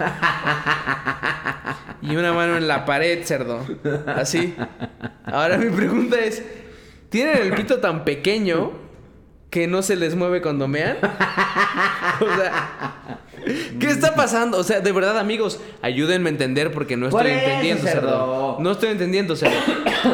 [2.00, 3.66] y una mano en la pared, cerdo.
[4.06, 4.54] Así.
[5.24, 6.44] Ahora mi pregunta es,
[7.12, 8.72] ¿tienen el pito tan pequeño
[9.50, 10.96] que no se les mueve cuando mean?
[12.20, 13.18] O sea,
[13.78, 14.58] ¿qué está pasando?
[14.58, 18.00] O sea, de verdad, amigos, ayúdenme a entender porque no estoy eso, entendiendo, cerdo.
[18.00, 18.56] cerdo.
[18.60, 19.56] No estoy entendiendo, cerdo.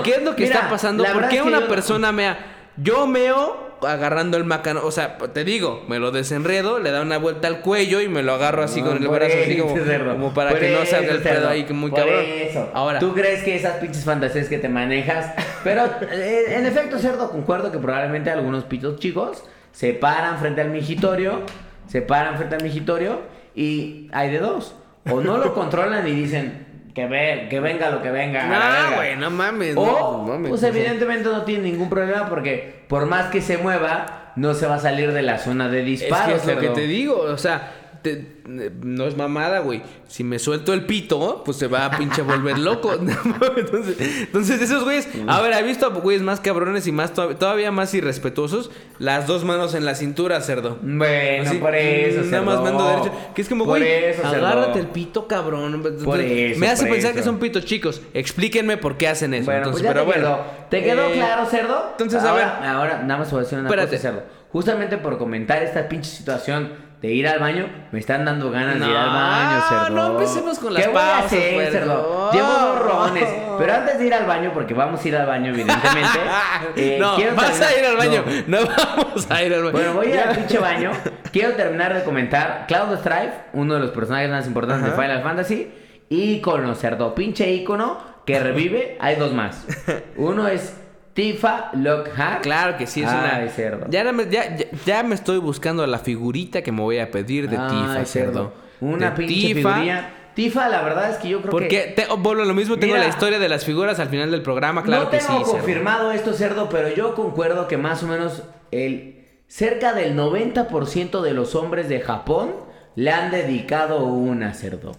[0.04, 1.04] ¿Qué es lo que Mira, está pasando?
[1.04, 2.56] ¿Por qué una yo persona mea?
[2.76, 7.18] Yo meo agarrando el macano, o sea, te digo, me lo desenredo, le da una
[7.18, 10.58] vuelta al cuello y me lo agarro así con el Por brazo así como, para
[10.58, 12.24] que no salga el pedo ahí que muy Por cabrón.
[12.26, 12.70] eso.
[12.74, 15.32] Ahora, Tú crees que esas pinches fantasías que te manejas.
[15.64, 20.70] Pero eh, en efecto, cerdo, concuerdo que probablemente algunos pitos chicos se paran frente al
[20.70, 21.42] mingitorio.
[21.86, 23.20] Se paran frente al mingitorio
[23.54, 24.74] y hay de dos.
[25.10, 28.42] O no lo controlan y dicen que, ve, que venga lo que venga.
[28.44, 28.96] no, verga.
[28.96, 30.50] güey, no mames, O, no, no mames.
[30.50, 34.74] pues evidentemente no tiene ningún problema porque por más que se mueva, no se va
[34.74, 36.26] a salir de la zona de Es disparo.
[36.26, 37.72] que es lo que te digo, o sea,
[38.02, 39.82] te- no es mamada, güey.
[40.06, 42.92] Si me suelto el pito, pues se va a pinche volver loco.
[43.56, 47.36] entonces, entonces, esos güeyes, a ver, he visto a güeyes más cabrones y más to-
[47.36, 50.78] todavía más irrespetuosos, las dos manos en la cintura, cerdo.
[50.82, 53.12] Bueno, Así, por eso, Nada más mando derecho.
[53.34, 54.46] Que es como, Por güey, eso, cerdo.
[54.46, 55.82] agárrate el pito, cabrón.
[56.04, 57.18] Por eso, me hace por pensar eso.
[57.18, 58.00] que son pitos chicos.
[58.14, 59.46] Explíquenme por qué hacen eso.
[59.46, 60.36] Bueno, entonces, pues ya pero te bueno.
[60.36, 60.68] quedó.
[60.70, 61.88] ¿Te quedó Eh, claro, cerdo?
[61.92, 62.68] entonces, a ahora, ver.
[62.70, 63.96] Ahora, nada más voy a decir una Espérate.
[63.96, 64.22] cosa, cerdo.
[64.50, 68.86] Justamente por comentar esta pinche situación de ir al baño, me están dando ganas de
[68.90, 69.90] ir al baño, cerdo.
[69.90, 72.30] no empecemos con las ¿Qué voy a pausas, hacer, cerdo?
[72.32, 73.24] Llevo dos rones.
[73.58, 76.18] Pero antes de ir al baño, porque vamos a ir al baño, evidentemente.
[76.76, 78.24] eh, no, quiero vas terminar- a ir al baño.
[78.48, 78.60] No.
[78.60, 78.66] No,
[78.96, 79.72] vamos a ir al baño.
[79.72, 80.90] Bueno, voy a ir al pinche baño.
[81.32, 84.96] Quiero terminar de comentar Cloud Strife, uno de los personajes más importantes Ajá.
[84.96, 85.72] de Final Fantasy.
[86.10, 87.14] Ícono, cerdo.
[87.14, 88.96] Pinche ícono que revive.
[89.00, 89.66] Hay dos más.
[90.16, 90.74] Uno es
[91.18, 92.42] Tifa Lockhart.
[92.44, 93.48] Claro que sí, es Ay, una.
[93.50, 93.86] cerdo.
[93.90, 97.10] Ya, no me- ya, ya, ya me estoy buscando la figurita que me voy a
[97.10, 98.52] pedir de Ay, Tifa, cerdo.
[98.80, 100.10] Una De pinche figurilla.
[100.34, 101.94] Tifa, la verdad es que yo creo que.
[101.96, 103.04] Porque vuelvo lo mismo, tengo Mira.
[103.04, 105.38] la historia de las figuras al final del programa, claro no que tengo sí.
[105.44, 105.50] cerdo.
[105.58, 111.32] confirmado esto, cerdo, pero yo concuerdo que más o menos el cerca del 90% de
[111.34, 112.52] los hombres de Japón
[112.94, 114.92] le han dedicado una, cerdo.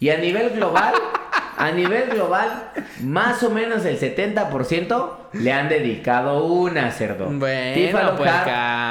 [0.00, 0.94] Y a nivel global,
[1.60, 2.70] a nivel global,
[3.02, 7.26] más o menos el 70% le han dedicado una, cerdo.
[7.26, 8.30] Bueno, Tifa pues,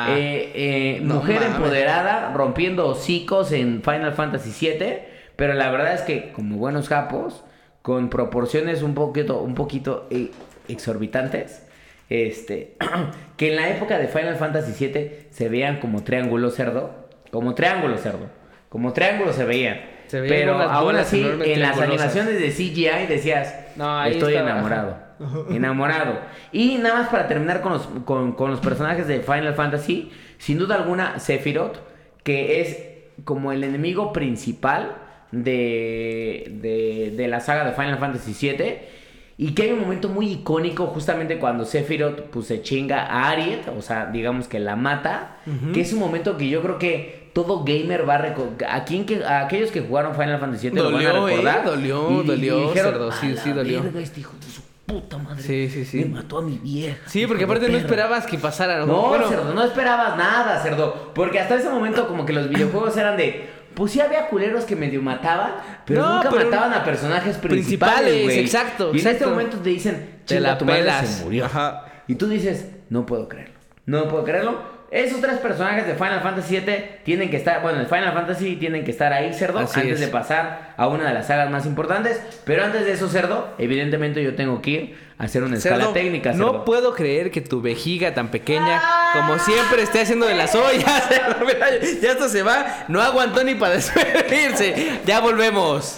[0.10, 1.56] eh, eh, No mujer mames.
[1.56, 5.00] empoderada, rompiendo hocicos en Final Fantasy VII,
[5.36, 7.44] pero la verdad es que como buenos japos,
[7.82, 10.30] con proporciones un poquito, un poquito eh,
[10.68, 11.66] exorbitantes,
[12.08, 12.76] este,
[13.38, 18.02] que en la época de Final Fantasy VII se veían como triángulos cerdo, como triángulos
[18.02, 18.28] cerdo,
[18.70, 19.98] como triángulos se veían.
[20.10, 24.98] Se pero aún así, en las animaciones de CGI decías, No, estoy estaba- enamorado.
[25.50, 26.20] enamorado.
[26.52, 30.58] Y nada más para terminar con los, con, con los personajes de Final Fantasy, sin
[30.58, 31.78] duda alguna, Sephiroth,
[32.24, 32.80] que es
[33.24, 34.96] como el enemigo principal
[35.32, 39.00] de, de, de la saga de Final Fantasy VII.
[39.38, 43.70] Y que hay un momento muy icónico justamente cuando Sephiroth pues, se chinga a Ariet,
[43.70, 45.38] o sea, digamos que la mata,
[45.74, 49.24] que es un momento que yo creo que todo gamer va a recordar, a, que,
[49.26, 51.66] a aquellos que jugaron Final Fantasy VII lo van a Dolió, eh, recordar.
[51.66, 53.84] dolió, dolió, cerdo, sí, sí, dolió.
[53.84, 55.42] verga, este hijo de su puta madre.
[55.44, 56.00] Sí, sí, sí.
[56.00, 56.98] Me mató a mi vieja.
[57.06, 58.86] Sí, porque aparte no esperabas que pasara.
[58.86, 61.12] No, Bueno, cerdo, no esperabas nada, cerdo.
[61.14, 63.50] Porque hasta ese momento como que los videojuegos eran de...
[63.76, 65.52] Pues sí había culeros que medio mataban,
[65.86, 68.40] pero No, nunca pero- mataban a personajes principales, Principales, güey.
[68.40, 69.30] exacto, Y en este exacto.
[69.30, 71.08] momento te dicen, Te "Chinga, la tu madre pelas".
[71.08, 71.46] se murió.
[71.46, 71.86] Ajá.
[72.08, 73.54] Y tú dices, no puedo creerlo.
[73.86, 74.79] No puedo creerlo.
[74.92, 78.84] Esos tres personajes de Final Fantasy VII tienen que estar, bueno, el Final Fantasy tienen
[78.84, 80.00] que estar ahí, cerdo, Así antes es.
[80.00, 82.20] de pasar a una de las sagas más importantes.
[82.44, 85.94] Pero antes de eso, cerdo, evidentemente yo tengo que ir a hacer una escala Cerdo,
[85.94, 86.54] técnica, cerdo.
[86.54, 88.82] No puedo creer que tu vejiga tan pequeña,
[89.14, 91.04] como siempre, esté haciendo de las ollas.
[91.10, 91.68] Cerdo, mira,
[92.02, 92.86] ya esto se va.
[92.88, 95.00] No aguantó ni para despedirse.
[95.06, 95.98] Ya volvemos.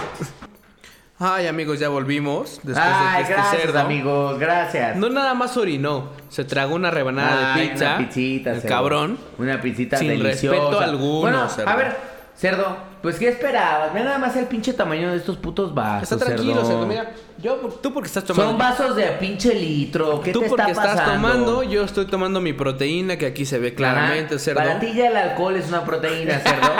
[1.23, 2.59] Ay, amigos, ya volvimos.
[2.63, 3.79] Después Ay, de que este gracias, cerdo.
[3.79, 4.95] amigos, gracias.
[4.95, 7.85] No nada más orinó, se tragó una rebanada Ay, de pizza.
[7.89, 8.75] Una pizzita, el cerdo.
[8.75, 9.17] cabrón.
[9.37, 10.57] Una pizzita Sin deliciosa.
[10.57, 11.69] respeto alguno, Bueno, cerdo.
[11.69, 11.95] a ver,
[12.35, 13.93] cerdo, pues ¿qué esperabas?
[13.93, 16.67] Mira nada más el pinche tamaño de estos putos vasos, Está tranquilo, cerdo.
[16.67, 16.87] cerdo.
[16.87, 18.49] Mira, yo, tú porque estás tomando.
[18.49, 20.21] Son vasos de pinche litro.
[20.21, 23.59] ¿Qué tú te porque está estás tomando, yo estoy tomando mi proteína, que aquí se
[23.59, 24.43] ve claramente, Ajá.
[24.43, 24.59] cerdo.
[24.59, 26.71] Para ti ya el alcohol es una proteína, cerdo.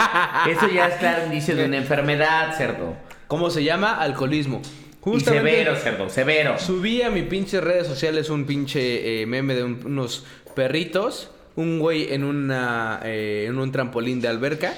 [0.50, 2.94] Eso ya es claro indicio de una enfermedad, cerdo.
[3.32, 3.94] ¿Cómo se llama?
[3.94, 4.60] Alcoholismo.
[4.60, 6.58] Y severo, cerdo, severo.
[6.58, 11.30] Subí a mi pinche redes sociales un pinche eh, meme de un- unos perritos.
[11.56, 14.74] Un güey en, una, eh, en un trampolín de alberca,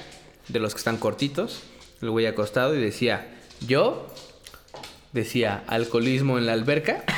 [0.47, 1.65] de los que están cortitos.
[2.01, 3.27] El güey acostado y decía,
[3.67, 4.07] yo,
[5.13, 7.03] decía, alcoholismo en la alberca.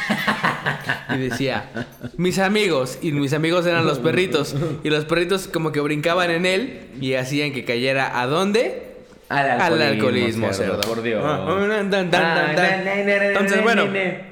[1.14, 1.70] Y decía,
[2.16, 2.98] mis amigos.
[3.02, 4.56] Y mis amigos eran los perritos.
[4.82, 8.95] Y los perritos como que brincaban en él y hacían que cayera a dónde?
[9.28, 10.80] Al Al alcoholismo, cerdo.
[10.82, 11.22] Por Dios.
[11.24, 11.46] Ah.
[11.90, 13.84] Entonces, bueno.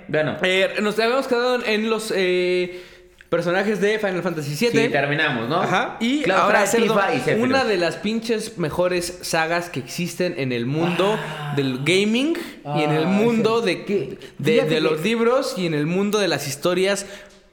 [0.08, 0.36] Bueno.
[0.42, 2.80] Eh, nos habíamos quedado en los eh,
[3.28, 4.82] personajes de Final Fantasy VII.
[4.84, 5.60] Sí, terminamos, ¿no?
[5.62, 5.96] Ajá.
[5.98, 6.96] Y Cloud ahora Cerdo,
[7.26, 11.18] y una de las pinches mejores sagas que existen en el mundo
[11.56, 12.36] del gaming
[12.76, 14.18] y en el Ah, mundo de, ¿Qué?
[14.38, 17.06] de, de que- los libros y en el mundo de las historias,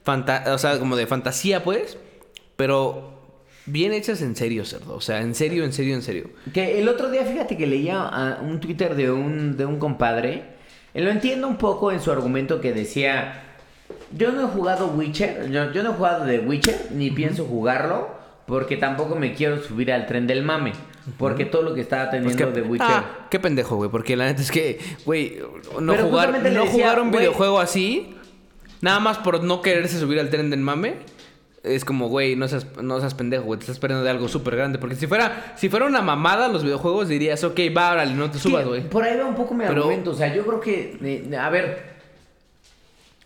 [0.06, 1.98] o sea, como de fantasía, pues.
[2.56, 3.11] Pero
[3.66, 4.96] bien hechas en serio, cerdo.
[4.96, 6.30] O sea, en serio, en serio, en serio.
[6.54, 10.44] Que el otro día, fíjate que leía un Twitter de un, de un compadre.
[10.94, 13.44] Lo entiendo un poco en su argumento que decía:
[14.16, 18.10] Yo no he jugado Witcher, yo, yo no he jugado de Witcher, ni pienso jugarlo,
[18.46, 20.74] porque tampoco me quiero subir al tren del mame.
[21.18, 22.88] Porque todo lo que estaba Pues teniendo de Witcher.
[22.90, 23.90] ah, qué pendejo, güey.
[23.90, 25.40] Porque la neta es que, güey,
[25.80, 28.14] no, jugar, no decía, jugar un videojuego así,
[28.82, 30.96] nada más por no quererse subir al tren del mame,
[31.64, 33.60] es como, güey, no seas, no seas pendejo, güey.
[33.60, 34.80] Te estás perdiendo de algo súper grande.
[34.80, 38.40] Porque si fuera, si fuera una mamada los videojuegos, dirías, ok, va, órale, no te
[38.40, 38.82] subas, güey.
[38.90, 40.12] Por ahí va un poco mi Pero- argumento.
[40.12, 40.98] O sea, yo creo que.
[41.04, 41.92] eh, a ver.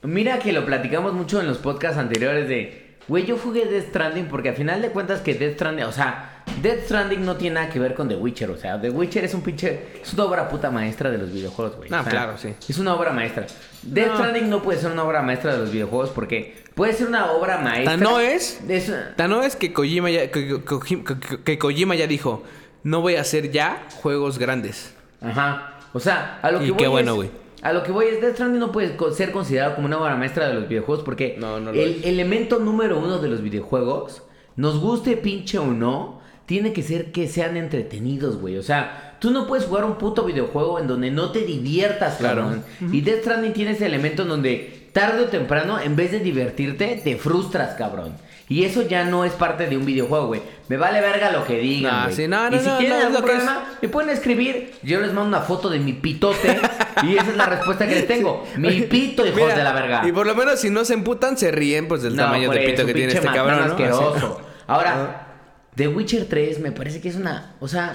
[0.04, 2.85] Mira que lo platicamos mucho en los podcasts anteriores de.
[3.08, 5.86] Güey, yo jugué Death Stranding porque al final de cuentas que Death Stranding.
[5.86, 8.50] O sea, Death Stranding no tiene nada que ver con The Witcher.
[8.50, 10.00] O sea, The Witcher es un pinche.
[10.02, 11.90] Es una obra puta maestra de los videojuegos, güey.
[11.94, 12.56] Ah, O sea, claro, sí.
[12.68, 13.46] Es una obra maestra.
[13.84, 14.16] Death No.
[14.18, 17.60] Stranding no puede ser una obra maestra de los videojuegos porque puede ser una obra
[17.60, 17.92] maestra.
[17.94, 22.08] Tan no es, Es- tan no es que Kojima ya, que, que- que- Kojima ya
[22.08, 22.44] dijo,
[22.84, 24.94] no voy a hacer ya juegos grandes.
[25.22, 25.74] Ajá.
[25.94, 27.30] O sea, a lo que Y voy qué bueno, güey.
[27.66, 30.48] A lo que voy es Death Stranding no puede ser considerado como una obra maestra
[30.48, 32.06] de los videojuegos porque No, no lo el es.
[32.06, 34.22] elemento número uno de los videojuegos,
[34.56, 38.58] nos guste pinche o no, tiene que ser que sean entretenidos, güey.
[38.58, 42.44] O sea, tú no puedes jugar un puto videojuego en donde no te diviertas, Claro.
[42.44, 42.64] cabrón.
[42.94, 47.02] Y Death Stranding tiene ese elemento en donde tarde o temprano, en vez de divertirte,
[47.04, 48.14] te frustras, cabrón.
[48.48, 50.42] Y eso ya no es parte de un videojuego, güey.
[50.70, 52.16] Me vale verga lo que digan, Nah, güey.
[52.16, 53.22] sí, no, no, y si no, es algún es.
[53.22, 56.60] problema, me pueden escribir, yo les mando una foto de mi pitote
[57.04, 58.46] y esa es la respuesta que les tengo.
[58.58, 60.08] Mi pito, hijos Mira, de la verga.
[60.08, 62.86] Y por lo menos si no se emputan, se ríen pues del tamaño de pito
[62.86, 64.42] que tiene este cabrón, asqueroso.
[64.68, 65.28] Ahora,
[65.76, 67.94] The Witcher 3 me parece que es una, o sea,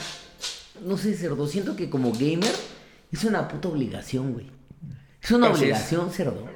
[0.85, 2.51] no sé, cerdo, siento que como gamer
[3.13, 4.51] es una puta obligación, güey.
[5.23, 5.61] Es una Así es.
[5.61, 6.49] obligación, cerdo.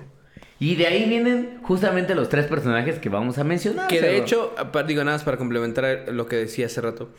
[0.60, 3.88] Y de ahí vienen justamente los tres personajes que vamos a mencionar.
[3.88, 7.10] Que de hecho, apa- digo nada más para complementar lo que decía hace rato.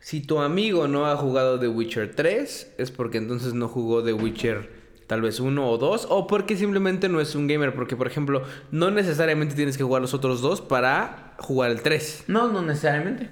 [0.00, 4.12] Si tu amigo no ha jugado The Witcher 3, es porque entonces no jugó The
[4.12, 7.74] Witcher tal vez uno o dos, o porque simplemente no es un gamer.
[7.74, 12.24] Porque, por ejemplo, no necesariamente tienes que jugar los otros dos para jugar el 3.
[12.28, 13.28] No, no necesariamente.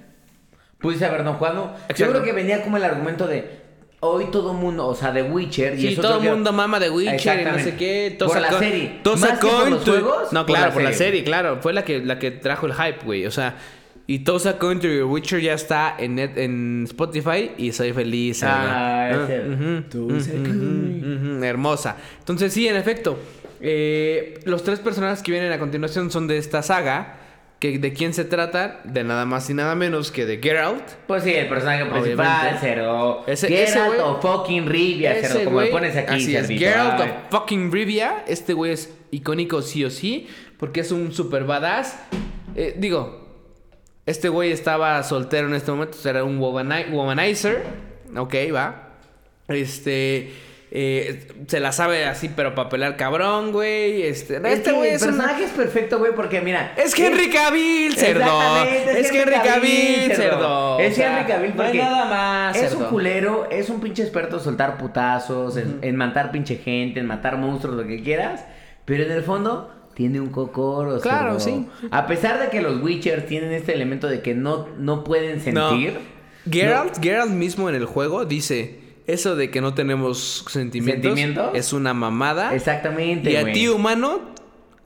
[0.79, 1.73] Pudiste haber no jugado.
[1.73, 2.13] Yo Exacto.
[2.13, 3.61] creo que venía como el argumento de.
[4.01, 6.89] Hoy todo mundo, o sea, The Witcher y Sí, eso todo el mundo mama de
[6.89, 8.15] Witcher y no sé qué.
[8.19, 8.99] Por la Con- serie.
[9.03, 11.23] Tosa Más que por los juegos, No, por claro, la por la serie.
[11.23, 11.57] claro.
[11.61, 13.25] Fue la que, la que trajo el hype, güey.
[13.25, 13.57] O sea,
[14.07, 18.41] y Tosa Coin to Your Witcher ya está en, net- en Spotify y soy feliz.
[18.43, 19.11] Ah,
[19.93, 21.95] ujú, hermosa.
[22.19, 23.17] Entonces, sí, en efecto.
[23.61, 27.17] eh, los tres personajes que vienen a continuación son de esta saga.
[27.59, 28.79] Que, ¿De quién se trata?
[28.85, 30.81] De nada más y nada menos que de Geralt.
[31.07, 32.55] Pues sí, el personaje principal.
[33.27, 36.47] Ese- Geralt ese o fucking Rivia, Ese como le pones aquí, Así es.
[36.47, 38.23] Geralt of fucking Rivia.
[38.27, 40.27] Este güey es icónico sí o sí.
[40.57, 41.99] Porque es un super badass.
[42.55, 43.27] Eh, digo,
[44.05, 45.97] este güey estaba soltero en este momento.
[46.05, 47.63] Era un womani- womanizer.
[48.15, 48.93] Ok, va.
[49.49, 50.31] Este.
[50.71, 54.03] Eh, se la sabe así, pero para pelar cabrón, güey.
[54.03, 56.73] Este, Es este güey es un- personaje es perfecto, güey, porque mira.
[56.77, 58.21] Es Henry Cavill, cerdo.
[58.21, 60.79] Exactamente, Es Henry Cavill, cerdo.
[60.79, 62.79] Es Henry Cavill no hay nada más, Es cerdo.
[62.79, 67.07] un culero, es un pinche experto en soltar putazos, en, en matar pinche gente, en
[67.07, 68.45] matar monstruos, lo que quieras.
[68.85, 71.57] Pero en el fondo tiene un cocoro, Claro, cerdo.
[71.57, 71.87] sí.
[71.91, 75.69] A pesar de que los Witchers tienen este elemento de que no, no pueden No.
[75.71, 75.99] sentir.
[76.49, 78.78] Geralt, Geralt mismo en el juego dice,
[79.13, 81.51] eso de que no tenemos sentimientos, ¿Sentimientos?
[81.53, 82.53] es una mamada.
[82.55, 84.21] Exactamente, Y a ti, humano,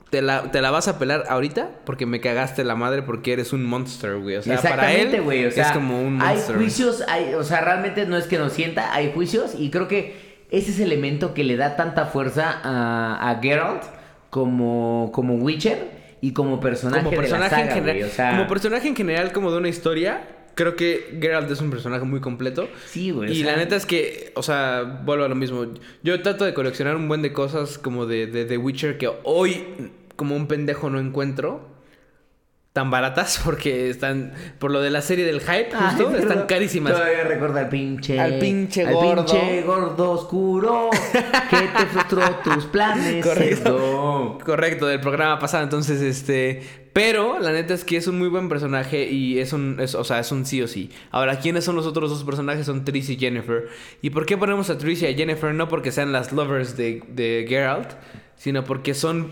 [0.10, 3.52] te la, te la vas a pelar ahorita porque me cagaste la madre porque eres
[3.54, 4.36] un monster, güey.
[4.38, 5.45] O sea, para él Exactamente, güey.
[5.45, 6.56] O sea, es como un hay monster.
[6.56, 10.45] juicios, hay, o sea, realmente no es que nos sienta, hay juicios y creo que
[10.52, 13.82] ese es el elemento que le da tanta fuerza a, a Geralt
[14.30, 17.98] como, como Witcher y como personaje, como personaje de la saga, en general.
[17.98, 20.22] güey, o sea, Como personaje en general, como de una historia.
[20.55, 22.67] Creo que Geralt es un personaje muy completo.
[22.85, 25.65] Sí, güey, o Y sea- la neta es que, o sea, vuelvo a lo mismo.
[26.03, 29.63] Yo trato de coleccionar un buen de cosas como de, de, de Witcher que hoy,
[30.15, 31.71] como un pendejo, no encuentro
[32.71, 36.93] tan baratas porque están, por lo de la serie del hype, Ay, justo, están carísimas.
[36.93, 38.19] Todavía recuerda al pinche.
[38.19, 39.25] Al pinche al gordo.
[39.25, 43.23] pinche gordo oscuro que te frustró tus planes.
[43.25, 43.63] Correcto.
[43.63, 44.38] cerdo.
[44.43, 45.63] Correcto, del programa pasado.
[45.63, 46.82] Entonces, este.
[46.94, 49.80] Pero la neta es que es un muy buen personaje y es un.
[49.80, 50.91] es- o sea, es un sí o sí.
[51.10, 52.65] Ahora, ¿quiénes son los otros dos personajes?
[52.68, 53.68] Son Triss y Jennifer.
[54.03, 55.53] ¿Y por qué ponemos a Triss y a Jennifer?
[55.56, 57.90] No porque sean las lovers de, de Geralt,
[58.36, 59.32] sino porque son.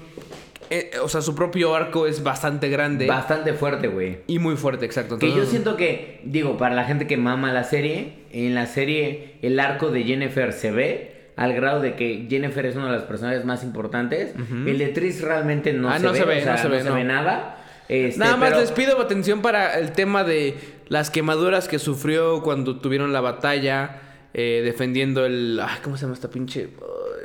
[0.71, 4.19] eh, o sea, su propio arco es bastante grande Bastante fuerte, güey.
[4.25, 5.19] y muy fuerte, exacto.
[5.19, 9.35] Que yo siento que, digo, para la gente que mama la serie, en la serie
[9.43, 13.03] el arco de Jennifer se ve al grado de que Jennifer es uno de los
[13.03, 14.33] personajes más importantes.
[14.65, 16.67] El de Triss realmente no, Ah, se, no ve, se ve, o sea, no se
[16.69, 17.03] ve, no.
[17.03, 17.57] nada.
[17.89, 20.55] Este, Nada más pero- les pido atención para el tema de
[20.87, 23.99] las quemaduras que sufrió cuando tuvieron la batalla
[24.33, 25.59] eh, defendiendo el...
[25.61, 26.69] Ay, ¿Cómo se llama esta pinche...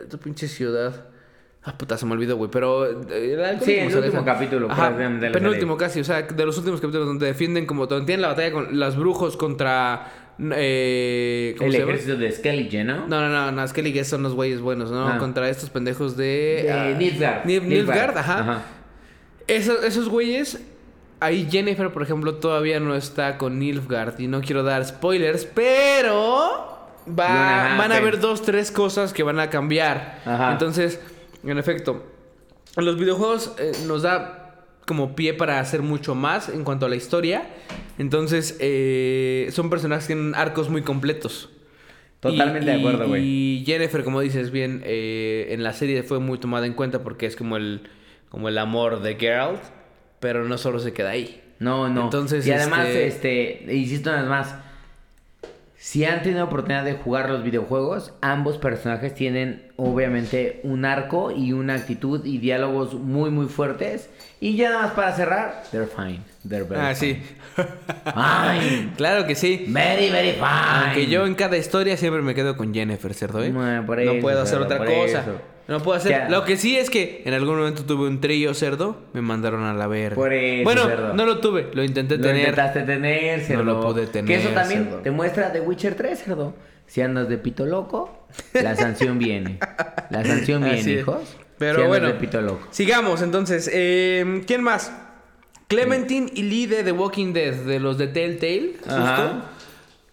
[0.03, 1.05] esta pinche ciudad?
[1.63, 2.51] Ah, puta, se me olvidó, güey.
[2.51, 2.85] Pero...
[3.11, 6.01] eh, el Sí, el último capítulo, Ajá, prácticamente, de penúltimo casi.
[6.01, 7.87] O sea, de los últimos capítulos donde defienden como...
[7.87, 10.26] Donde tienen la batalla con los brujos contra...
[10.39, 11.93] Eh, ¿Cómo El se llama?
[11.93, 13.07] ejército de Skellige, ¿no?
[13.07, 15.09] No, no, no, no, Skelly que son los güeyes buenos, ¿no?
[15.09, 15.19] Ah.
[15.19, 16.63] Contra estos pendejos de...
[16.65, 17.45] De ah, Nilfgaard.
[17.45, 18.39] Nil- Nilfgaard, ajá.
[18.41, 18.63] Ajá.
[19.47, 20.61] Esos, esos güeyes,
[21.21, 26.91] ahí Jennifer, por ejemplo, todavía no está con Nilfgaard y no quiero dar spoilers, pero
[27.09, 30.21] va, van a haber dos, tres cosas que van a cambiar.
[30.27, 30.53] Ajá.
[30.53, 31.01] Entonces,
[31.45, 32.05] en efecto,
[32.77, 36.97] los videojuegos eh, nos da como pie para hacer mucho más en cuanto a la
[36.97, 37.45] historia.
[37.99, 41.51] Entonces, eh, son personajes que tienen arcos muy completos.
[42.21, 43.23] Totalmente de acuerdo, güey.
[43.25, 47.27] Y Jennifer, como dices bien, eh, en la serie fue muy tomada en cuenta porque
[47.27, 47.83] es como el,
[48.29, 49.63] como el amor de Geralt,
[50.21, 51.43] pero no solo se queda ahí.
[51.59, 52.05] No, no.
[52.05, 53.07] Entonces, y además, este-
[53.67, 54.55] este, insisto una vez más,
[55.87, 61.53] si han tenido oportunidad de jugar los videojuegos, ambos personajes tienen obviamente un arco y
[61.53, 64.11] una actitud y diálogos muy muy fuertes.
[64.41, 66.23] Y ya nada más para cerrar, they're fine.
[66.49, 67.23] They're very Ah, sí.
[67.55, 68.95] Fine.
[68.97, 69.67] claro que sí.
[69.69, 70.47] Very, very fine.
[70.87, 73.41] Aunque yo en cada historia siempre me quedo con Jennifer, ¿cierto?
[73.45, 73.53] eh?
[73.53, 75.21] Bueno, por no puedo hacer otra cosa.
[75.21, 75.41] eso.
[75.69, 76.13] No puedo hacer.
[76.13, 76.29] Ya.
[76.29, 79.75] Lo que sí es que en algún momento tuve un trío cerdo, me mandaron a
[79.75, 80.15] la verga.
[80.15, 81.15] Por eso, bueno, cerdo.
[81.15, 82.41] no lo tuve, lo intenté Lo tener.
[82.41, 83.65] intentaste tener, cerdo.
[83.65, 84.99] lo pude tener, Que eso también cerdo.
[84.99, 86.55] te muestra The Witcher 3, cerdo.
[86.87, 89.59] Si andas de pito loco, la sanción viene.
[90.11, 91.01] La sanción Así viene, es.
[91.01, 91.37] hijos.
[91.59, 92.07] Pero Si bueno.
[92.09, 92.67] de pito loco.
[92.71, 93.69] Sigamos entonces.
[93.73, 94.93] eh, ¿Quién más?
[95.69, 98.75] Clementine y Lee de The Walking Dead, de los de Telltale.
[98.79, 98.95] Justo.
[98.95, 99.51] Ajá.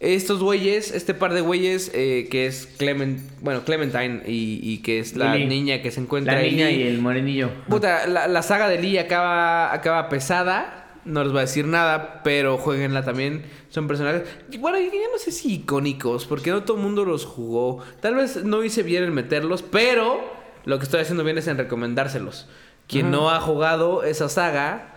[0.03, 4.99] Estos güeyes, este par de güeyes, eh, que es Clement, bueno, Clementine y, y que
[4.99, 6.51] es la niña que se encuentra La ahí.
[6.51, 7.49] niña y el morenillo.
[7.69, 10.79] Puta, la, la saga de Lee acaba, acaba pesada.
[11.05, 13.43] No les voy a decir nada, pero jueguenla también.
[13.69, 14.23] Son personajes.
[14.59, 17.81] Bueno, ya no sé si icónicos, porque no todo el mundo los jugó.
[18.01, 20.21] Tal vez no hice bien en meterlos, pero
[20.65, 22.47] lo que estoy haciendo bien es en recomendárselos.
[22.87, 24.92] Quien no ha jugado esa saga,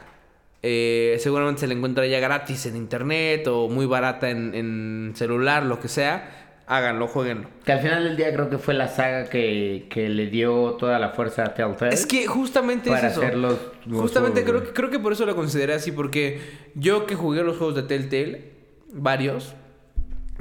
[0.68, 5.62] eh, seguramente se la encuentra ya gratis en internet o muy barata en, en celular,
[5.64, 6.42] lo que sea.
[6.66, 7.48] háganlo, jueguenlo.
[7.64, 10.98] Que al final del día creo que fue la saga que, que le dio toda
[10.98, 11.94] la fuerza a Telltale.
[11.94, 13.22] Es que justamente Para es eso.
[13.92, 16.40] justamente creo, que- creo que por eso lo consideré así, porque
[16.74, 18.50] yo que jugué los juegos de Telltale,
[18.92, 19.54] varios,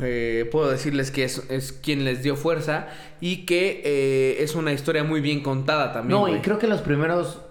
[0.01, 2.87] eh, puedo decirles que es, es quien les dio fuerza
[3.21, 6.19] y que eh, es una historia muy bien contada también.
[6.19, 7.41] No, y creo que los primeros.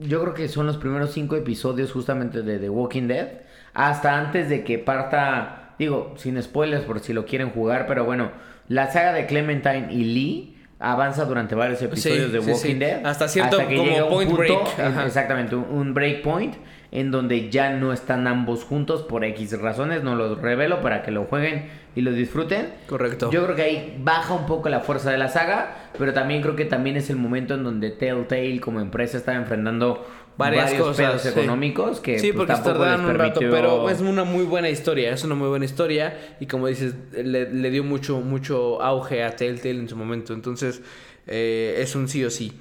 [0.00, 3.28] Yo creo que son los primeros cinco episodios justamente de The Walking Dead.
[3.74, 5.74] Hasta antes de que parta.
[5.78, 8.32] Digo, sin spoilers por si lo quieren jugar, pero bueno.
[8.68, 12.74] La saga de Clementine y Lee avanza durante varios episodios de Walking sí.
[12.74, 13.06] Dead.
[13.06, 15.06] Hasta cierto que como llega un point break, eh, ajá.
[15.06, 16.54] Exactamente, un, un break point
[16.92, 20.02] en donde ya no están ambos juntos por X razones.
[20.02, 22.70] No los revelo para que lo jueguen y lo disfruten.
[22.88, 23.30] Correcto.
[23.30, 26.56] Yo creo que ahí baja un poco la fuerza de la saga, pero también creo
[26.56, 30.06] que también es el momento en donde Telltale como empresa está enfrentando
[30.40, 31.28] varias varios cosas pedos sí.
[31.28, 34.68] económicos que sí pues, porque se tampoco les un rato pero es una muy buena
[34.68, 39.22] historia es una muy buena historia y como dices le, le dio mucho mucho auge
[39.22, 40.82] a Telltale en su momento entonces
[41.26, 42.52] eh, es un sí o sí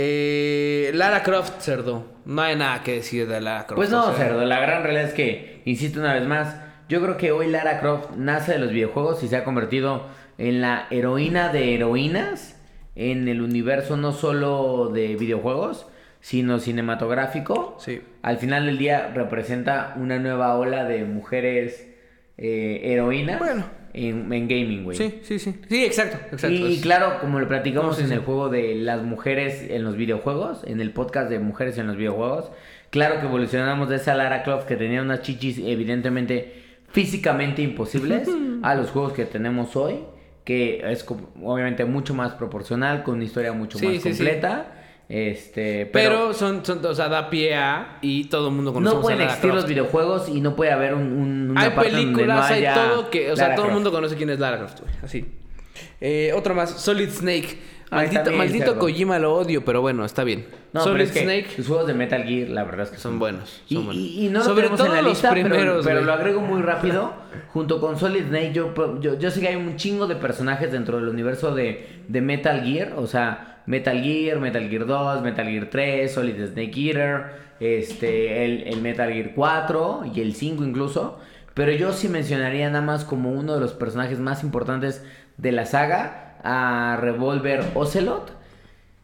[0.00, 4.14] Eh, Lara Croft cerdo no hay nada que decir de Lara Croft Pues no, o
[4.14, 6.56] sea, cerdo, la gran realidad es que, insisto una vez más,
[6.88, 10.06] yo creo que hoy Lara Croft nace de los videojuegos y se ha convertido
[10.38, 12.54] en la heroína de heroínas
[12.94, 15.86] en el universo no solo de videojuegos,
[16.20, 17.76] sino cinematográfico.
[17.78, 18.00] Sí.
[18.22, 21.86] Al final del día representa una nueva ola de mujeres
[22.36, 23.64] eh, heroínas Bueno.
[23.94, 24.96] en, en gaming, güey.
[24.96, 28.08] sí sí sí sí exacto exacto Y, Es- claro, como lo platicamos No, sí, en
[28.08, 28.14] sí.
[28.14, 31.96] el juego de las mujeres en los videojuegos, en el podcast de mujeres en los
[31.96, 32.50] videojuegos,
[32.90, 38.28] claro que evolucionamos de esa Lara Croft que tenía unas chichis evidentemente físicamente imposibles
[38.62, 40.00] a los juegos que tenemos hoy,
[40.44, 41.04] que es
[41.42, 44.74] obviamente mucho más proporcional, con una historia mucho Sí, más completa.
[45.08, 48.94] Este, pero, pero, son, son o sea da pie a y todo el mundo conoce
[48.94, 52.04] no pueden existir los videojuegos y no puede haber un, un- una hay parte donde
[52.12, 53.74] películas, no hay haya todo que, o sea, Lara todo el Croft.
[53.84, 55.24] mundo conoce quién es Lara Croft, güey, así.
[56.00, 57.58] Eh, otro más, Solid Snake.
[57.90, 58.78] Maldito, maldito.
[58.78, 60.46] Kojima lo odio, pero bueno, está bien.
[60.74, 62.98] No, Solid pero es que Snake los juegos de Metal Gear, la verdad es que
[62.98, 63.62] son buenos.
[63.66, 64.02] Y, son buenos.
[64.02, 66.04] y- y no lo Sobre todo en la los lista, pero- primeros, pero, güey.
[66.06, 67.14] lo agrego muy rápido.
[67.54, 70.98] Junto con Solid Snake, yo, yo, yo sé que hay un chingo de personajes dentro
[70.98, 72.92] del universo de, de Metal Gear.
[72.98, 77.24] O sea, Metal Gear, Metal Gear 2, Metal Gear 3, Solid Snake Eater,
[77.60, 81.18] este, el, el Metal Gear 4 y el 5 incluso.
[81.52, 85.04] Pero yo sí mencionaría nada más como uno de los personajes más importantes
[85.36, 88.38] de la saga a Revolver Ocelot.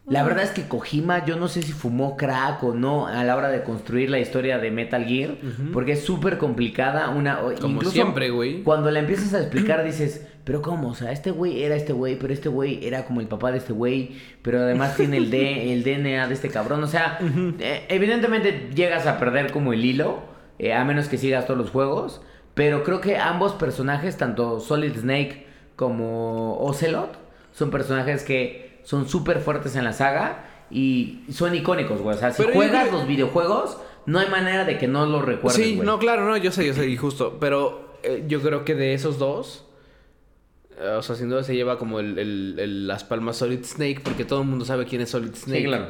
[0.07, 3.35] La verdad es que Kojima, yo no sé si fumó crack o no a la
[3.35, 5.35] hora de construir la historia de Metal Gear,
[5.73, 7.09] porque es súper complicada.
[7.09, 8.63] Una, Como incluso siempre, güey.
[8.63, 10.89] Cuando la empiezas a explicar, dices, pero ¿cómo?
[10.91, 13.57] O sea, este güey era este güey, pero este güey era como el papá de
[13.57, 14.11] este güey,
[14.41, 16.83] pero además tiene el, D, el DNA de este cabrón.
[16.83, 17.19] O sea,
[17.59, 20.19] eh, evidentemente llegas a perder como el hilo,
[20.59, 22.21] eh, a menos que sigas todos los juegos,
[22.53, 25.45] pero creo que ambos personajes, tanto Solid Snake
[25.75, 27.17] como Ocelot,
[27.51, 32.15] son personajes que son súper fuertes en la saga y son icónicos, güey.
[32.15, 35.61] O sea, si Pero juegas los videojuegos, no hay manera de que no los recuerdes,
[35.61, 35.85] Sí, güey.
[35.85, 37.37] no, claro, no, yo sé, yo sé, y justo.
[37.39, 39.64] Pero eh, yo creo que de esos dos,
[40.97, 44.25] o sea, sin duda se lleva como el, el- el- las palmas Solid Snake, porque
[44.25, 45.59] todo el mundo sabe quién es Solid Snake.
[45.61, 45.87] Sí, claro.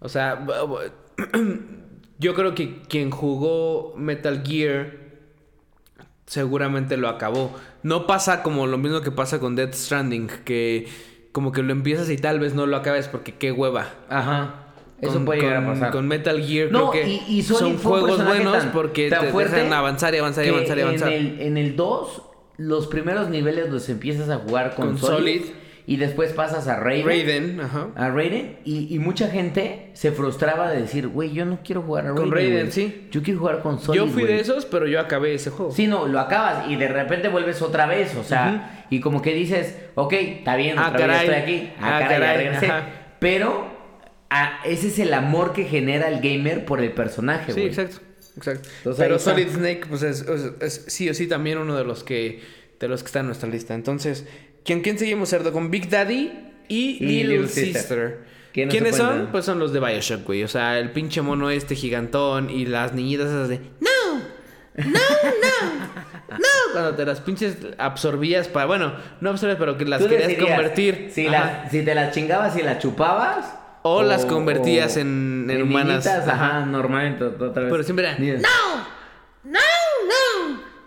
[0.00, 0.46] O sea,
[2.18, 4.98] yo creo que quien jugó Metal Gear
[6.26, 7.52] seguramente lo acabó.
[7.82, 10.86] No pasa como lo mismo que pasa con Death Stranding, que
[11.32, 13.88] como que lo empiezas y tal vez no lo acabes porque qué hueva.
[14.08, 14.66] Ajá.
[15.00, 15.90] Eso Con- puede llegar a con- pasar.
[15.92, 19.72] Con Metal Gear No, creo que y- son juegos buenos tan- porque tan te dejan
[19.72, 21.12] avanzar y avanzar y avanzar y avanzar.
[21.12, 22.22] En el, en el 2,
[22.60, 25.52] los primeros niveles los empiezas a jugar con, Con Solid, Solid.
[25.86, 27.06] y después pasas a Raiden.
[27.06, 27.88] Raiden, ajá.
[27.96, 32.04] A Raiden y, y mucha gente se frustraba de decir, güey, yo no quiero jugar
[32.04, 32.22] a Raiden.
[32.22, 33.08] Con Raiden, sí.
[33.10, 33.98] Yo quiero jugar con Solid.
[33.98, 34.34] yo fui güey".
[34.34, 35.72] de esos, pero yo acabé ese juego.
[35.72, 39.32] Sí, no, lo acabas y de repente vuelves otra vez, o sea, y como que
[39.32, 42.66] dices, ok, está bien, Ah, otra vez estoy aquí, ah, Ah, caray, caray, regresé.
[42.66, 42.84] ajá.
[43.20, 43.66] Pero
[44.28, 47.66] ah, ese es el amor que genera el gamer por el personaje, Sí, güey.
[47.68, 47.96] exacto.
[48.40, 48.68] Exacto.
[48.78, 49.18] Entonces, Pero.
[49.18, 52.40] Solid Snake, pues es, es- es sí o sí también uno de los que
[52.80, 53.74] de los que está en nuestra lista.
[53.74, 54.24] Entonces,
[54.64, 55.52] ¿quién, quién seguimos, cerdo?
[55.52, 56.32] Con Big Daddy
[56.68, 57.74] y, Y Little, Little Sister.
[57.74, 58.18] Sister.
[58.52, 59.28] ¿Quién no se ¿Quiénes son?
[59.30, 60.42] Pues son los de Bioshock, güey.
[60.44, 63.90] O sea, el pinche mono este gigantón y las niñitas esas de ¡No!
[64.76, 66.38] ¡No, no!
[66.38, 66.46] ¡No!
[66.72, 68.66] Cuando te las pinches absorbías para.
[68.66, 71.10] Bueno, no absorbías, pero que las querías convertir.
[71.12, 73.56] Si, las- si te las chingabas y las chupabas.
[73.82, 76.04] O las convertías en- en humanas.
[76.04, 76.66] niñitas, ajá, Ajá.
[76.66, 77.70] normalmente otra vez.
[77.72, 78.32] Pero siempre era, Ni-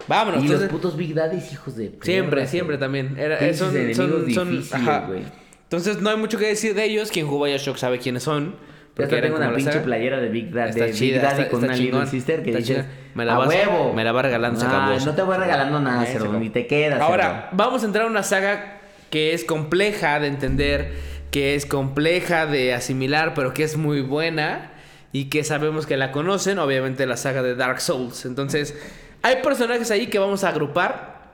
[0.07, 0.40] Vámonos.
[0.41, 1.98] Y los entonces- putos Big Daddies, hijos de.
[2.02, 3.15] Siempre, perra, siempre también.
[3.18, 5.06] Era, Pinches son, son, son- ajá.
[5.07, 5.24] güey.
[5.64, 7.10] Entonces no hay mucho que decir de ellos.
[7.10, 8.56] Quien jugó Bioshock sabe quiénes son.
[8.95, 9.86] Eran tengo una pinche saga.
[9.86, 12.07] playera de Big, Da- Está de Big chida, Daddy está- con está una Little chingón,
[12.07, 12.88] Sister que dices, chida.
[13.15, 13.94] Me la a vas- huevo.
[13.94, 16.34] me la va regalando, se acabó no te voy regalando nada, Eh, acabó.
[16.34, 17.02] ni te quedas.
[17.02, 20.94] Ahora, vamos a entrar a una saga que es compleja de entender,
[21.34, 24.72] que es compleja de asimilar, pero que es muy buena
[25.11, 28.26] y que sabemos que la conocen, obviamente la saga de Dark Souls.
[28.26, 28.76] Entonces,
[29.23, 31.31] hay personajes ahí que vamos a agrupar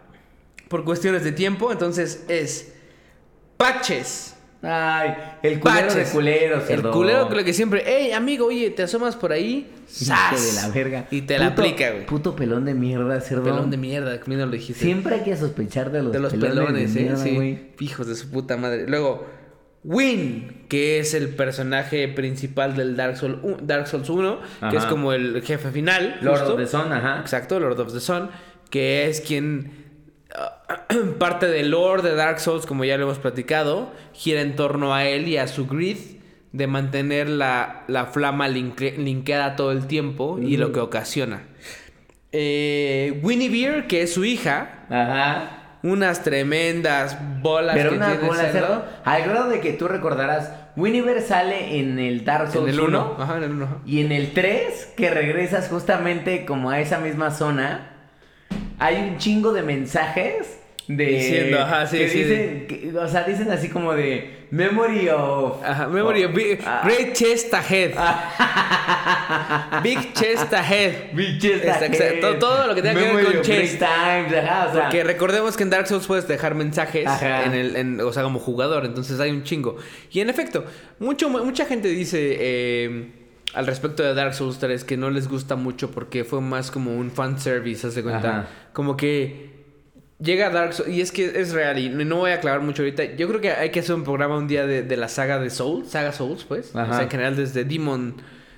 [0.70, 2.76] por cuestiones de tiempo, entonces es
[3.58, 4.38] Patches.
[4.62, 6.14] Ay, el culero Patches.
[6.14, 10.56] de El culero que siempre, hey amigo, oye, te asomas por ahí, ¡zas!
[10.56, 11.08] de la verga.
[11.12, 12.06] Y te la aplica, güey.
[12.06, 13.44] Puto pelón de mierda, cerdo.
[13.44, 14.82] Pelón de mierda, como no lo dijiste.
[14.82, 17.04] Siempre hay que sospechar de los, de los pelones, pelones, de ¿eh?
[17.04, 17.36] mierda, sí.
[17.36, 17.72] güey.
[17.82, 18.88] Hijos de su puta madre.
[18.88, 19.40] Luego,
[19.84, 23.18] Win, que es el personaje principal del Dark,
[23.62, 24.40] Dark Souls 1,
[24.70, 26.18] que es como el jefe final.
[26.22, 26.54] Lord justo.
[26.56, 27.20] of the Sun, ajá.
[27.22, 28.30] Exacto, Lord of the Sun,
[28.70, 29.72] que es quien
[30.36, 30.86] ah,
[31.18, 35.06] parte del lore de Dark Souls, como ya lo hemos platicado, gira en torno a
[35.06, 35.98] él y a su grid
[36.52, 41.44] de mantener la, la flama linke- linkeada todo el tiempo y lo que ocasiona.
[42.32, 45.59] Eh, Winnie Beer, que es su hija, Ajá.
[45.84, 48.86] Unas tremendas bolas Pero que una tiene bola de cerdo.
[49.06, 53.14] Al grado de que tú recordarás, Winniever sale en el Dark En Souls el 1.
[53.16, 53.24] 1.
[53.24, 53.82] Ajá, en el 1.
[53.86, 57.92] Y en el 3, que regresas justamente como a esa misma zona,
[58.78, 62.24] hay un chingo de mensajes de Diciendo, ajá, sí, que sí.
[62.24, 66.82] dicen, que- o sea, dicen así como de memory of Ajá, memory of big- Ah.
[66.84, 67.94] Great chest ahead.
[69.84, 71.14] Big chest ahead.
[71.14, 71.84] Big chest ahead.
[71.94, 73.80] exacto, todo lo que tenga que ver con chest.
[73.80, 77.46] times, ajá, o sea, Porque recordemos que en Dark Souls puedes dejar mensajes Ajá.
[77.46, 79.78] en el, en- o sea, como jugador, entonces hay un chingo.
[80.12, 80.66] Y en efecto,
[81.00, 83.12] mucho, mucha gente dice eh,
[83.54, 86.96] al respecto de Dark Souls 3 que no les gusta mucho porque fue más como
[86.96, 88.30] un fan service, haz de cuenta.
[88.30, 88.48] Ajá.
[88.74, 89.59] Como que
[90.20, 93.16] llega Dark Souls, y es que es real, y no voy a aclarar mucho ahorita.
[93.16, 95.50] Yo creo que hay que hacer un programa un día de, de la saga de
[95.50, 96.70] Souls, saga Souls, pues.
[96.70, 98.16] O sea, en general desde Demon,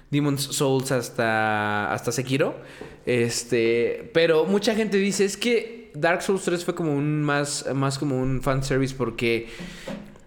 [0.09, 2.59] Demon's Souls hasta, hasta Sekiro.
[3.05, 7.97] Este, pero mucha gente dice, es que Dark Souls 3 fue como un más, más
[7.97, 9.47] como un fanservice porque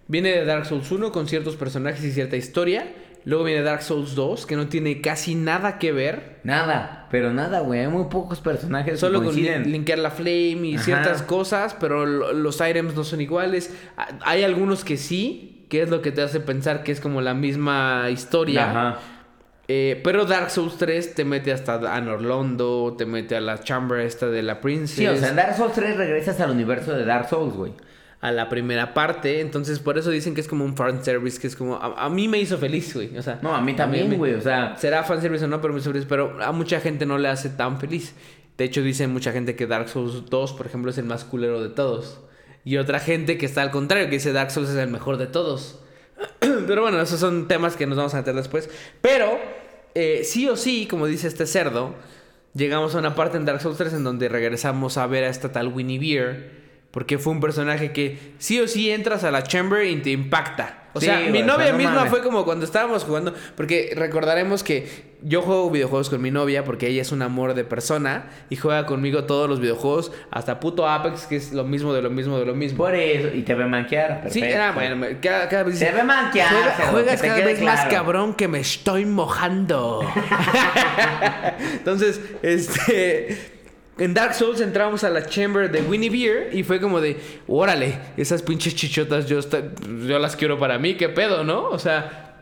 [0.08, 2.92] viene de Dark Souls 1 con ciertos personajes y cierta historia.
[3.26, 6.40] Luego viene Dark Souls 2, que no tiene casi nada que ver.
[6.44, 9.62] nada, pero nada, güey, hay muy pocos personajes Solo que con coinciden.
[9.64, 10.84] lin- linkear la flame y Ajá.
[10.84, 13.74] ciertas cosas, pero lo- los items no son iguales.
[14.24, 17.32] Hay algunos que sí, que es lo que te hace pensar que es como la
[17.32, 18.70] misma historia.
[18.70, 18.98] Ajá.
[19.68, 24.00] Eh, pero Dark Souls 3 te mete hasta a Norlondo, te mete a la chamber
[24.00, 24.96] esta de la princess.
[24.98, 27.72] Sí, o sea, en Dark Souls 3 regresas al universo de Dark Souls, güey.
[28.24, 29.42] A la primera parte.
[29.42, 31.74] Entonces, por eso dicen que es como un fan service, que es como.
[31.74, 33.14] A, a mí me hizo feliz, güey.
[33.18, 35.74] O sea, No, a mí también, güey, o sea, Será fan service o no, pero
[35.74, 36.06] me hizo feliz.
[36.08, 38.14] Pero a mucha gente no le hace tan feliz.
[38.56, 41.62] De hecho, dicen mucha gente que Dark Souls 2, por ejemplo, es el más culero
[41.62, 42.18] de todos.
[42.64, 45.26] Y otra gente que está al contrario, que dice Dark Souls es el mejor de
[45.26, 45.80] todos.
[46.40, 48.70] Pero bueno, esos son temas que nos vamos a meter después.
[49.02, 49.38] Pero,
[49.94, 51.94] eh, sí o sí, como dice este cerdo,
[52.54, 55.52] llegamos a una parte en Dark Souls 3 en donde regresamos a ver a esta
[55.52, 56.63] tal Winnie Beer.
[56.94, 60.78] Porque fue un personaje que sí o sí entras a la chamber y te impacta.
[60.96, 62.10] O Sí, sea, mi novia no misma mames.
[62.10, 63.34] fue como cuando estábamos jugando.
[63.56, 67.64] Porque recordaremos que yo juego videojuegos con mi novia porque ella es un amor de
[67.64, 72.00] persona y juega conmigo todos los videojuegos, hasta puto Apex, que es lo mismo de
[72.02, 72.78] lo mismo de lo mismo.
[72.78, 74.34] por eso, y te ve manquear, perfecto.
[74.46, 77.86] Sí, era bueno, cada, cada vez Se ve manquear, Juega- juegas te cada vez más
[77.86, 80.08] cabrón que me estoy mojando.
[81.78, 83.53] Entonces, este.
[83.96, 87.16] En Dark Souls entramos a la chamber de Winnie Beer y fue como de,
[87.46, 89.38] órale, esas pinches chichotas yo,
[90.18, 91.68] las quiero para mí, qué pedo, ¿no?
[91.68, 92.34] O sea,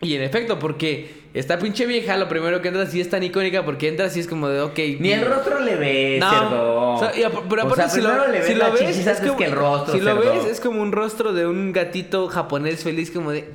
[0.00, 3.64] y en efecto, porque esta pinche vieja, lo primero que entras sí es tan icónica
[3.64, 4.78] porque entras y es como de, ok.
[5.00, 6.80] Ni el rostro le ves, No, cerdo.
[6.92, 9.06] o sea, y ap- pero O aparte sea, si lo, le ves si lo ves,
[9.06, 12.28] es como, que el rostro, si lo ves es como un rostro de un gatito
[12.28, 13.50] japonés feliz como de,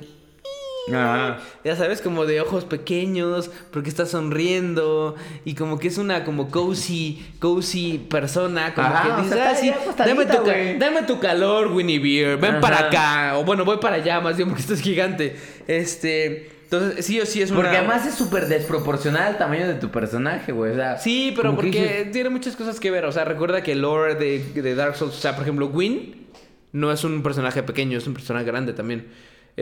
[0.94, 1.38] Ajá.
[1.64, 5.14] ya sabes, como de ojos pequeños, porque está sonriendo
[5.44, 9.54] y como que es una como cozy, cozy persona, como Ajá, que o sea, "Ah,
[9.54, 10.78] sí, ya acostadita, dame tu, ca- güey".
[10.78, 12.60] dame tu calor, Winnie Beer, ven Ajá.
[12.60, 15.36] para acá, o bueno, voy para allá más bien porque estás gigante.
[15.66, 19.74] Este, entonces sí o sí es una Porque además es súper desproporcional al tamaño de
[19.74, 20.72] tu personaje, güey.
[20.72, 23.04] O sea, Sí, pero que porque tiene muchas cosas que ver.
[23.06, 26.26] O sea, recuerda que el lore de, de Dark Souls, o sea, por ejemplo, Gwyn
[26.72, 29.08] no es un personaje pequeño, es un personaje grande también.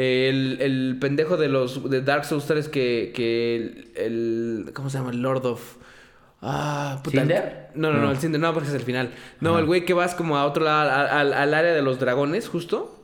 [0.01, 4.99] El, el pendejo de los de Dark Souls 3 que, que el, el- ¿Cómo se
[4.99, 5.11] llama?
[5.11, 5.77] El Lord of.
[6.41, 7.19] Ah, puta.
[7.20, 7.69] ¿Cinder?
[7.75, 8.11] No, no, no, No.
[8.12, 9.11] el Cinder no, porque es el final.
[9.41, 9.59] No, Ajá.
[9.61, 12.95] el güey que vas como a otro lado, al, área de los dragones, justo.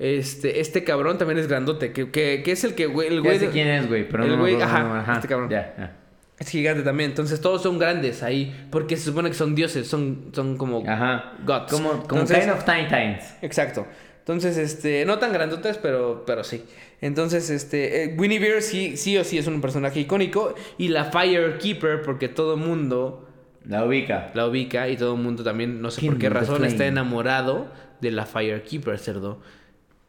[0.00, 3.38] Este, este cabrón también es grandote, que, que, que es el que, güey, el güey.
[3.38, 5.48] sé quién es, güey, pero el no güey, ajá, no, este cabrón.
[5.48, 5.96] Ya, ya.
[6.38, 7.10] Es gigante también.
[7.10, 8.66] Entonces todos son grandes ahí.
[8.70, 9.86] Porque se supone que son dioses.
[9.88, 11.32] Son, son como Ajá.
[11.46, 11.72] gods.
[11.72, 13.34] Como, como Entonces- Kind of Tiny Tines.
[13.40, 13.86] Exacto.
[14.26, 16.64] Entonces, este, no tan grandotas, pero, pero sí.
[17.00, 20.56] Entonces, este, eh, Winnie Bear sí, sí o sí es un personaje icónico.
[20.78, 23.28] Y la Firekeeper, porque todo mundo
[23.64, 24.32] La ubica.
[24.34, 27.70] la ubica y todo el mundo también, no sé King por qué razón, está enamorado
[28.00, 29.40] de la Firekeeper, cerdo.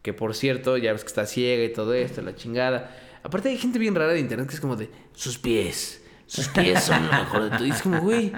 [0.01, 2.97] Que por cierto, ya ves que está ciega y todo esto, la chingada.
[3.21, 6.01] Aparte hay gente bien rara de internet que es como de sus pies.
[6.27, 7.65] Sus pies son lo mejor de todo.
[7.65, 8.33] Y es como, güey,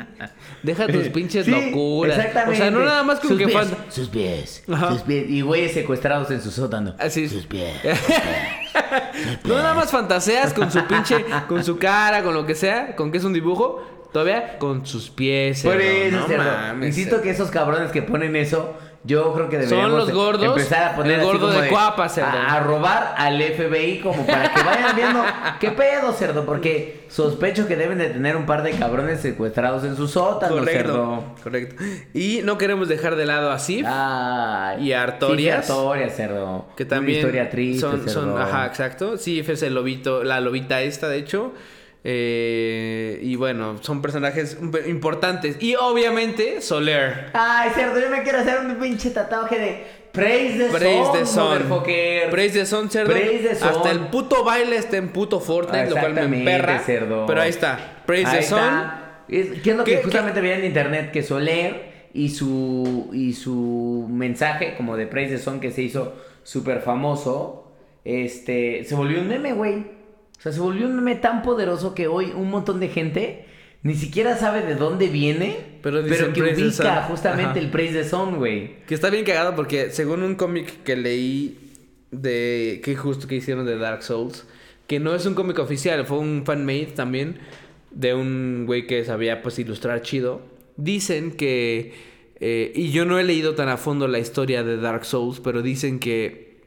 [0.64, 2.18] deja tus pinches Sí, locuras.
[2.20, 2.54] exactamente.
[2.54, 3.68] O sea, no nada más con Sus que pies.
[3.90, 4.64] Sus pies.
[4.72, 4.92] Ajá.
[4.94, 6.96] Sus pies- y güeyes secuestrados en su sótano.
[7.00, 7.74] Así Sus pies.
[7.82, 8.22] sus pies.
[9.44, 13.12] No nada más fantaseas con su pinche, con su cara, con lo que sea, con
[13.12, 13.84] que es un dibujo,
[14.14, 15.64] todavía con sus pies.
[15.64, 19.92] Por eso, No mames, Insisto que esos cabrones que ponen eso, yo creo que deberíamos
[20.00, 22.38] los gordos, empezar a poner el así gordo como de cerdo.
[22.38, 25.24] A, a robar al FBI como para que vayan viendo
[25.60, 29.96] qué pedo, cerdo, porque sospecho que deben de tener un par de cabrones secuestrados en
[29.96, 31.24] su sótano, Correcto, cerdo.
[31.44, 31.84] correcto.
[32.14, 33.86] Y no queremos dejar de lado a Sif.
[33.88, 35.66] Ay, Y Artorias.
[35.66, 36.66] Sí, Artorias, cerdo.
[36.76, 39.18] Que Una también historia triste, son, son, ajá, exacto.
[39.18, 41.54] Sí, es el lobito, la lobita esta, de hecho.
[42.04, 44.58] Eh, y bueno, son personajes
[44.88, 45.58] importantes.
[45.62, 47.28] Y obviamente, Soler.
[47.34, 51.26] Ay, cerdo, yo me quiero hacer un pinche tatuaje de Praise the Praise Sun, the
[51.26, 51.84] Sun.
[52.32, 53.12] Praise the Sun, cerdo.
[53.12, 53.68] Praise the Sun.
[53.70, 56.80] Hasta el puto baile está en puto Fortnite, lo cual me emperra.
[56.80, 57.26] cerdo.
[57.26, 58.02] Pero ahí está.
[58.06, 58.60] Praise Ahí the Sun.
[58.60, 59.24] está.
[59.28, 61.12] Es- ¿Qué es lo ¿Qué- que justamente vi en internet?
[61.12, 66.16] Que Soler y su, y su mensaje como de Praise the Sun que se hizo
[66.44, 67.72] súper famoso,
[68.06, 69.99] este, se volvió un meme, güey.
[70.40, 73.46] O sea, se volvió un meme tan poderoso que hoy un montón de gente
[73.84, 77.60] ni siquiera sabe de dónde viene, Pero dicen que Praise ubica justamente Ajá.
[77.60, 78.86] el Praise the Sun, güey.
[78.86, 81.58] Que está bien cagado porque según un cómic que leí
[82.12, 84.46] de que justo que hicieron de Dark Souls,
[84.88, 87.40] que no es un cómic oficial, fue un fanmade también
[87.92, 90.42] de un güey que sabía pues ilustrar chido.
[90.78, 91.94] Dicen que
[92.40, 95.62] eh, y yo no he leído tan a fondo la historia de Dark Souls, pero
[95.62, 96.62] dicen que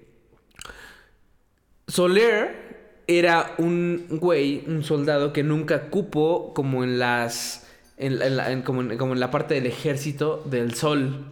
[1.89, 2.72] Soler
[3.07, 7.67] era un güey, un soldado que nunca cupo como en las.
[7.99, 11.25] En, la- en la- en- como, en, como en la parte del ejército del sol,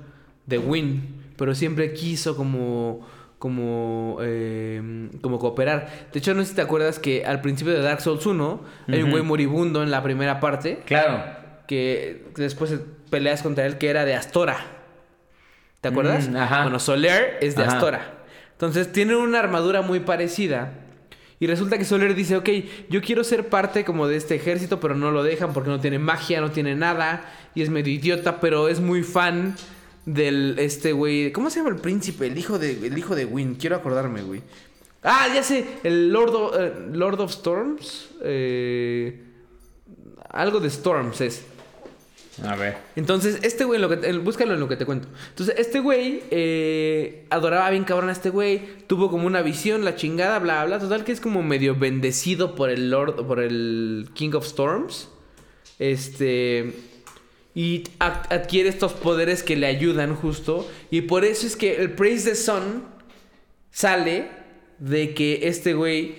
[0.47, 1.33] de Win.
[1.37, 3.07] Pero siempre quiso como.
[3.41, 6.09] Como, eh, como cooperar.
[6.13, 9.03] De hecho, no sé si te acuerdas que al principio de Dark Souls 1 hay
[9.03, 11.23] un güey moribundo en la primera parte Claro.
[11.67, 12.75] que después
[13.09, 14.59] peleas contra él que era de Astora.
[15.81, 16.29] ¿Te acuerdas?
[16.29, 16.63] Mm, ajá.
[16.65, 17.77] Bueno, Soler es de Ajá.
[17.79, 18.13] Astora.
[18.53, 20.73] Entonces tienen una armadura muy parecida.
[21.41, 22.49] Y resulta que Soler dice, ok,
[22.91, 25.99] yo quiero ser parte como de este ejército, pero no lo dejan porque no tiene
[25.99, 27.33] magia, no tiene nada.
[27.55, 29.57] Y es medio idiota, pero es muy fan
[30.05, 31.33] del este güey.
[31.33, 32.27] ¿Cómo se llama el príncipe?
[32.27, 33.55] El hijo de, el hijo de Win.
[33.55, 34.43] Quiero acordarme, güey.
[35.03, 35.65] Ah, ya sé.
[35.83, 38.11] El Lord of, eh, Lord of Storms.
[38.23, 39.25] eh,
[40.29, 41.47] algo de Storms es.
[42.47, 42.77] A ver.
[42.97, 43.81] Entonces, este güey,
[44.19, 45.09] búscalo en lo que te cuento.
[45.29, 48.63] Entonces, este güey eh, adoraba bien cabrón a este güey.
[48.87, 50.79] Tuvo como una visión, la chingada, bla, bla.
[50.79, 55.09] Total, que es como medio bendecido por el Lord, por el King of Storms.
[55.79, 56.73] Este.
[57.55, 60.67] Y ad- adquiere estos poderes que le ayudan justo.
[60.91, 62.85] Y por eso es que el Praise the Sun
[63.71, 64.29] sale
[64.79, 66.15] de que este güey,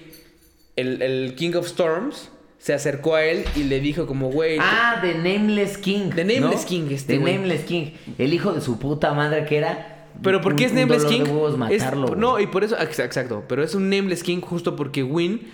[0.75, 2.29] el King of Storms,
[2.61, 4.57] se acercó a él y le dijo como, güey...
[4.59, 6.11] Ah, The Nameless King.
[6.15, 6.67] The Nameless ¿no?
[6.67, 7.33] King, este The güey.
[7.35, 7.85] Nameless King.
[8.17, 10.07] El hijo de su puta madre que era.
[10.21, 11.23] Pero ¿por qué es un Nameless dolor King?
[11.23, 14.75] de huevos matarlo, no, y por eso, ex- exacto, pero es un Nameless King justo
[14.75, 15.47] porque Win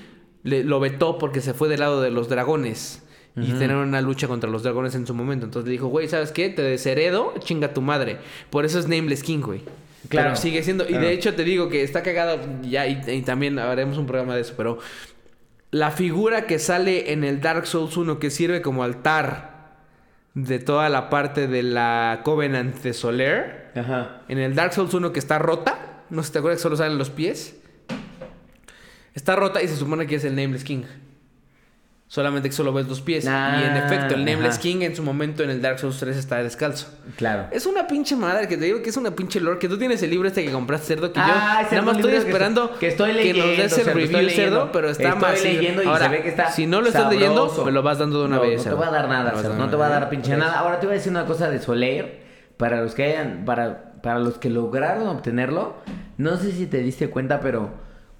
[0.43, 3.03] le- lo vetó porque se fue del lado de los dragones.
[3.39, 5.45] Y tener una lucha contra los dragones en su momento.
[5.45, 6.49] Entonces le dijo, güey, ¿sabes qué?
[6.49, 8.17] Te desheredo, chinga tu madre.
[8.49, 9.61] Por eso es Nameless King, güey.
[10.09, 10.29] Claro.
[10.29, 10.89] Pero sigue siendo.
[10.89, 14.34] Y de hecho te digo que está cagado ya, y, y también haremos un programa
[14.34, 14.79] de eso, pero
[15.72, 19.57] la figura que sale en el Dark Souls 1 que sirve como altar
[20.34, 23.72] de toda la parte de la Covenant de Soler.
[23.76, 24.22] Ajá.
[24.27, 26.77] En el Dark Souls 1 que está rota, no sé si te acuerdas que solo
[26.77, 27.56] salen los pies.
[29.14, 30.84] Está rota y se supone que es el Nameless King.
[32.09, 33.27] Solamente que solo ves los pies.
[33.27, 34.61] Ah, y en efecto, el Nameless ajá.
[34.61, 36.88] King en su momento en el Dark Souls 3 está descalzo.
[37.17, 37.47] Claro.
[37.51, 39.59] Es una pinche madre que te digo que es una pinche lore.
[39.59, 41.11] Que tú tienes el libro este que compraste, cerdo.
[41.11, 43.69] Que Ah, yo nada más estoy que esperando estoy- que estoy leyendo, nos des el
[43.84, 44.71] cerdo, review, cerdo.
[44.71, 45.43] Pero está Estoy más.
[45.43, 47.97] leyendo y Ahora, se ve que está si no lo estás leyendo, me lo vas
[47.99, 48.63] dando de una no, vez.
[48.65, 50.59] No te voy a dar nada, cerdo, no te voy a dar pinche nada.
[50.59, 52.25] Ahora te voy a decir una cosa de Soler.
[52.55, 55.75] Para los que hayan, para, para los que lograron obtenerlo,
[56.17, 57.69] no sé si te diste cuenta, pero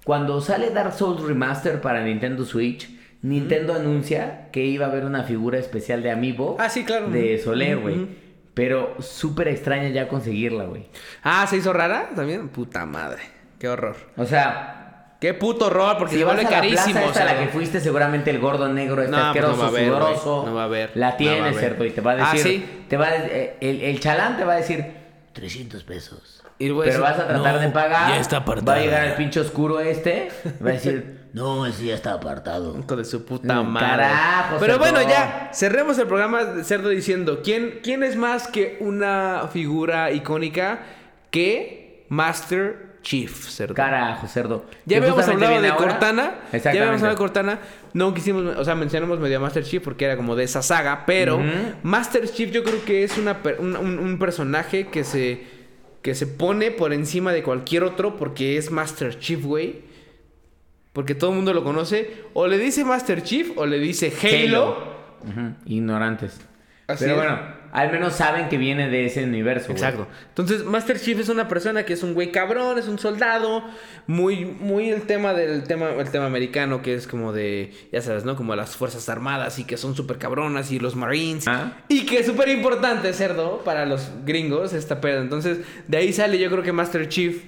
[0.04, 5.24] cuando sale Dark Souls Remaster para Nintendo Switch, Nintendo anuncia que iba a haber una
[5.24, 7.08] figura especial de Amiibo Ah, sí, claro.
[7.10, 8.06] de Soler, güey.
[8.54, 10.86] Pero súper extraña ya conseguirla, güey.
[11.22, 12.48] Ah, ¿se hizo rara también?
[12.48, 13.22] Puta madre.
[13.58, 13.96] Qué horror.
[14.16, 14.74] O sea,
[15.20, 17.00] Qué puto horror, porque si la plaza carísimo.
[17.00, 17.42] esta a la cerdo.
[17.46, 19.98] que fuiste, seguramente el gordo negro este No, pues no asqueroso, va a haber, güey.
[20.00, 20.46] sudoroso.
[20.46, 20.90] No va a haber.
[20.94, 21.54] La No tiene, haber.
[21.54, 22.52] cerdo, y te va a Ah, decir...
[22.52, 22.84] ¿sí?
[22.88, 24.84] Te va a, eh, el, el chalán te va a decir...
[25.32, 26.42] 300 pesos.
[26.60, 28.10] Y Pero decir, vas a tratar "No, de pagar.
[28.10, 28.76] ya está apartado".
[28.76, 30.28] Va a llegar el pinche oscuro este.
[30.64, 32.76] Va a decir, No, ese ya está apartado.
[32.78, 33.86] Hijo de su puta Mm, madre.
[33.88, 34.78] carajo, Pero Cerdo.
[34.78, 40.10] bueno, ya, cerremos el programa de Cerdo diciendo, ¿quién, ¿quién es más que una figura
[40.10, 40.80] icónica
[41.30, 43.74] que Master Chief, Cerdo?
[43.74, 44.64] carajo, cerdo.
[44.84, 45.76] Ya habíamos hablado de ahora.
[45.76, 46.34] Cortana.
[46.52, 47.58] Ya habíamos hablado de Cortana.
[47.94, 51.04] No quisimos, o sea, mencionamos medio a Master Chief porque era como de esa saga.
[51.06, 51.40] Pero.
[51.82, 55.42] Master Chief yo creo que es una, un- un personaje que se,
[56.02, 59.86] que se pone por encima de cualquier otro porque es Master Chief, güey.
[60.98, 62.24] Porque todo el mundo lo conoce.
[62.34, 64.76] O le dice Master Chief o le dice Halo.
[65.64, 66.40] Ignorantes.
[66.88, 67.22] Así Pero es.
[67.22, 67.38] bueno,
[67.70, 69.66] al menos saben que viene de ese universo.
[69.66, 69.76] güey.
[69.76, 70.08] Exacto.
[70.30, 73.62] Entonces, Master Chief es una persona que es un güey cabrón, es un soldado,
[74.08, 78.24] muy, muy el tema del tema, el tema americano, que es como de, ya sabes,
[78.24, 78.34] ¿no?
[78.34, 81.46] Como las Fuerzas Armadas y que son súper cabronas y los Marines.
[81.46, 81.74] Ah.
[81.88, 85.22] Y que es súper importante, cerdo, para los gringos, esta pedo.
[85.22, 87.44] Entonces, de ahí sale yo creo que Master Chief,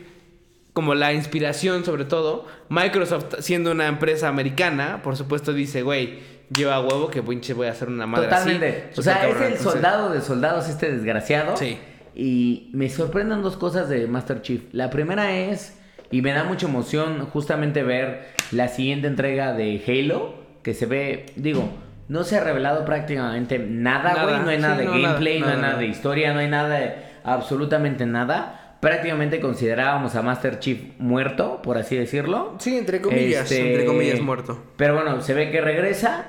[0.72, 2.46] como la inspiración sobre todo.
[2.68, 6.18] Microsoft, siendo una empresa americana, por supuesto dice, güey,
[6.50, 8.88] yo a huevo que pinche voy a hacer una madre Totalmente.
[8.90, 9.00] así.
[9.00, 9.46] o sea, es cabrona".
[9.46, 11.56] el Entonces, soldado de soldados este desgraciado.
[11.56, 11.78] Sí.
[12.14, 14.62] Y me sorprenden dos cosas de Master Chief.
[14.72, 15.78] La primera es,
[16.10, 20.34] y me da mucha emoción justamente ver la siguiente entrega de Halo,
[20.64, 21.70] que se ve, digo,
[22.08, 24.40] no se ha revelado prácticamente nada, güey.
[24.40, 26.40] No hay nada Sí, de no, gameplay, nada, no hay nada, nada de historia, no
[26.40, 28.59] hay nada de absolutamente nada.
[28.80, 32.54] Prácticamente considerábamos a Master Chief muerto, por así decirlo.
[32.58, 34.62] Sí, entre comillas, Este, entre comillas muerto.
[34.76, 36.26] Pero bueno, se ve que regresa.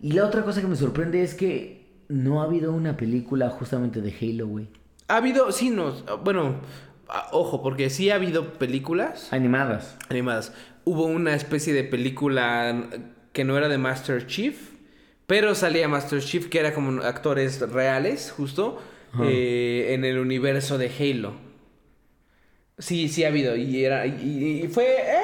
[0.00, 4.00] Y la otra cosa que me sorprende es que no ha habido una película justamente
[4.00, 4.68] de Halo, güey.
[5.08, 5.92] Ha habido, sí, no,
[6.24, 6.56] bueno,
[7.30, 9.96] ojo, porque sí ha habido películas Animadas.
[10.08, 10.52] animadas.
[10.84, 12.88] Hubo una especie de película
[13.32, 14.70] que no era de Master Chief,
[15.26, 18.80] pero salía Master Chief, que era como actores reales, justo,
[19.22, 21.32] eh, en el universo de Halo.
[22.78, 25.20] Sí, sí ha habido, y era, y, fue, eh,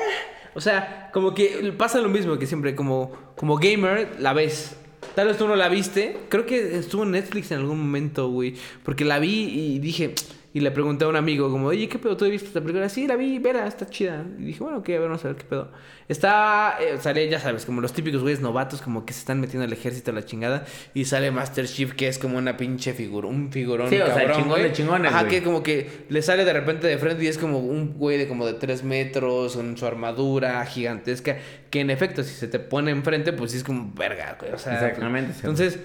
[0.54, 4.76] o sea, como que pasa lo mismo que siempre, como, como gamer, la ves.
[5.14, 6.16] Tal vez tú no la viste.
[6.28, 8.54] Creo que estuvo en Netflix en algún momento, güey.
[8.84, 10.14] Porque la vi y dije...
[10.52, 11.68] Y le pregunté a un amigo como...
[11.68, 12.16] Oye, ¿qué pedo?
[12.16, 12.88] ¿Tú has visto esta película?
[12.88, 13.38] Sí, la vi.
[13.38, 14.24] Vera, está chida.
[14.36, 15.70] Y dije, bueno, ok, a ver, vamos a ver qué pedo.
[16.08, 16.76] Está...
[16.80, 18.82] Eh, sale, ya sabes, como los típicos güeyes novatos...
[18.82, 20.64] Como que se están metiendo al ejército a la chingada.
[20.92, 23.28] Y sale Master Chief, que es como una pinche figura...
[23.28, 24.62] Un figurón Sí, o sea, cabrón, chingón güey.
[24.64, 25.30] de chingones, Ajá, güey.
[25.36, 28.26] que como que le sale de repente de frente y es como un güey de
[28.26, 31.36] como de 3 metros, con su armadura gigantesca,
[31.70, 34.52] que en efecto, si se te pone enfrente, pues sí es como verga, güey.
[34.52, 35.32] O sea, Exactamente.
[35.36, 35.78] Entonces,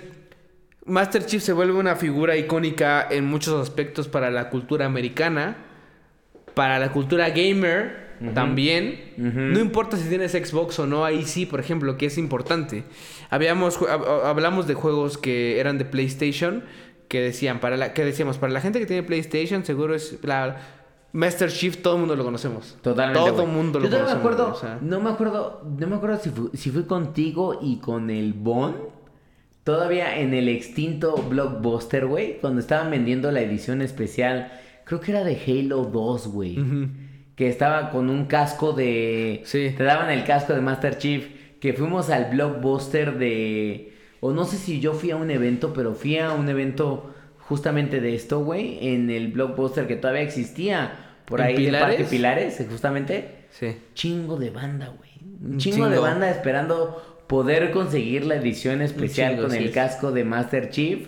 [0.86, 5.58] Master Chief se vuelve una figura icónica en muchos aspectos para la cultura americana,
[6.54, 9.14] para la cultura gamer también.
[9.18, 12.84] No importa si tienes Xbox o no, ahí sí, por ejemplo, que es importante.
[13.30, 13.80] Habíamos
[14.24, 16.64] hablamos de juegos que eran de PlayStation
[17.08, 20.58] que decían para la que decíamos para la gente que tiene PlayStation seguro es la
[21.14, 22.78] Master Chief todo el mundo lo conocemos.
[22.82, 23.30] Totalmente.
[23.32, 24.24] Todo el mundo Yo lo todavía conocemos.
[24.24, 24.80] me acuerdo, o sea.
[24.82, 28.76] no me acuerdo, no me acuerdo si fui, si fui contigo y con el Bon.
[29.66, 34.52] Todavía en el extinto Blockbuster, güey, cuando estaban vendiendo la edición especial,
[34.84, 36.60] creo que era de Halo 2, güey.
[37.36, 39.42] Que estaba con un casco de...
[39.44, 39.74] Sí.
[39.76, 41.28] Te daban el casco de Master Chief.
[41.60, 43.92] Que fuimos al Blockbuster de...
[44.20, 48.02] O no sé si yo fui a un evento, pero fui a un evento justamente
[48.02, 48.88] de esto, güey.
[48.88, 50.94] En el Blockbuster que todavía existía.
[51.26, 51.88] Por ¿En ahí de Pilares?
[51.88, 53.48] Parque Pilares, justamente.
[53.50, 53.76] Sí.
[53.96, 55.10] Chingo de banda, güey.
[55.42, 59.72] Un chingo, de banda esperando poder conseguir la edición especial chingo, con sí el es.
[59.72, 61.08] casco de Master Chief.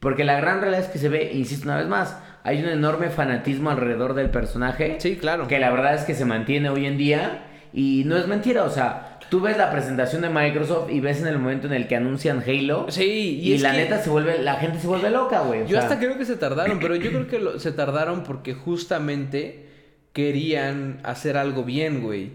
[0.00, 3.10] Porque la gran realidad es que se ve, insisto una vez más, hay un enorme
[3.10, 4.96] fanatismo alrededor del personaje.
[5.00, 5.48] Sí, claro.
[5.48, 7.44] Que la verdad es que se mantiene hoy en día.
[7.72, 11.26] Y no es mentira, o sea, tú ves la presentación de Microsoft y ves en
[11.26, 12.86] el momento en el que anuncian Halo.
[12.88, 15.62] Sí, y, la que- neta se vuelve, la gente se vuelve loca, güey.
[15.62, 18.54] Yo sea, hasta creo que se tardaron, pero yo creo que lo- se tardaron porque
[18.54, 19.66] justamente
[20.14, 22.30] querían hacer algo bien, güey.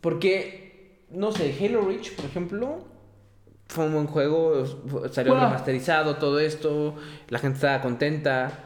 [0.00, 0.67] Porque,
[1.10, 2.84] no sé, Halo Reach, por ejemplo,
[3.68, 4.64] fue un buen juego,
[5.10, 5.46] salió Bueno.
[5.48, 6.96] remasterizado, todo esto,
[7.28, 8.64] la gente estaba contenta.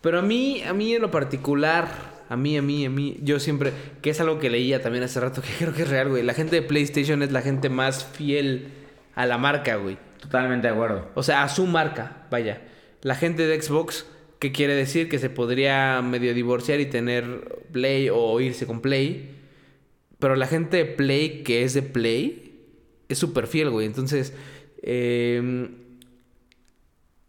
[0.00, 1.88] Pero a mí, a mí en lo particular,
[2.28, 3.72] a mí, a mí, a mí, yo siempre,
[4.02, 6.22] que es algo que leía también hace rato, que creo que es real, güey.
[6.22, 8.68] La gente de PlayStation es la gente más fiel
[9.14, 9.98] a la marca, güey.
[10.20, 11.08] Totalmente de acuerdo.
[11.14, 12.62] O sea, a su marca, vaya.
[13.02, 14.06] La gente de Xbox,
[14.40, 15.08] ¿qué quiere decir?
[15.08, 19.36] Que se podría medio divorciar y tener Play o irse con Play.
[20.18, 22.66] Pero la gente de Play, que es de Play,
[23.08, 23.86] es súper fiel, güey.
[23.86, 24.34] Entonces,
[24.82, 25.68] eh,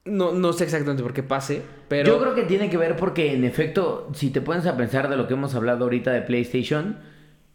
[0.06, 2.08] no, no sé exactamente por qué pase, pero...
[2.08, 5.18] Yo creo que tiene que ver porque, en efecto, si te pones a pensar de
[5.18, 6.98] lo que hemos hablado ahorita de PlayStation,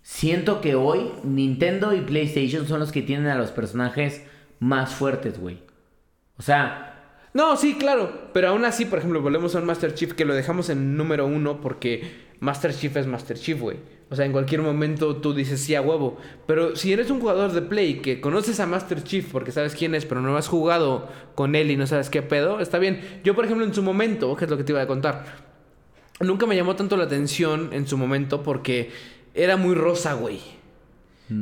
[0.02, 4.22] siento que hoy Nintendo y PlayStation son los que tienen a los personajes
[4.60, 5.58] más fuertes, güey.
[6.36, 6.90] O sea,
[7.32, 8.30] No, sí, claro.
[8.32, 11.26] Pero aún así, por ejemplo, volvemos a un Master Chief que lo dejamos en número
[11.26, 13.78] uno porque Master Chief es Master Chief, güey.
[14.14, 16.16] O sea, en cualquier momento tú dices sí a huevo.
[16.46, 19.92] Pero si eres un jugador de Play que conoces a Master Chief porque sabes quién
[19.96, 23.20] es, pero no has jugado con él y no sabes qué pedo, está bien.
[23.24, 25.24] Yo, por ejemplo, en su momento, que es lo que te iba a contar,
[26.20, 28.92] nunca me llamó tanto la atención en su momento porque
[29.34, 30.38] era muy rosa, güey.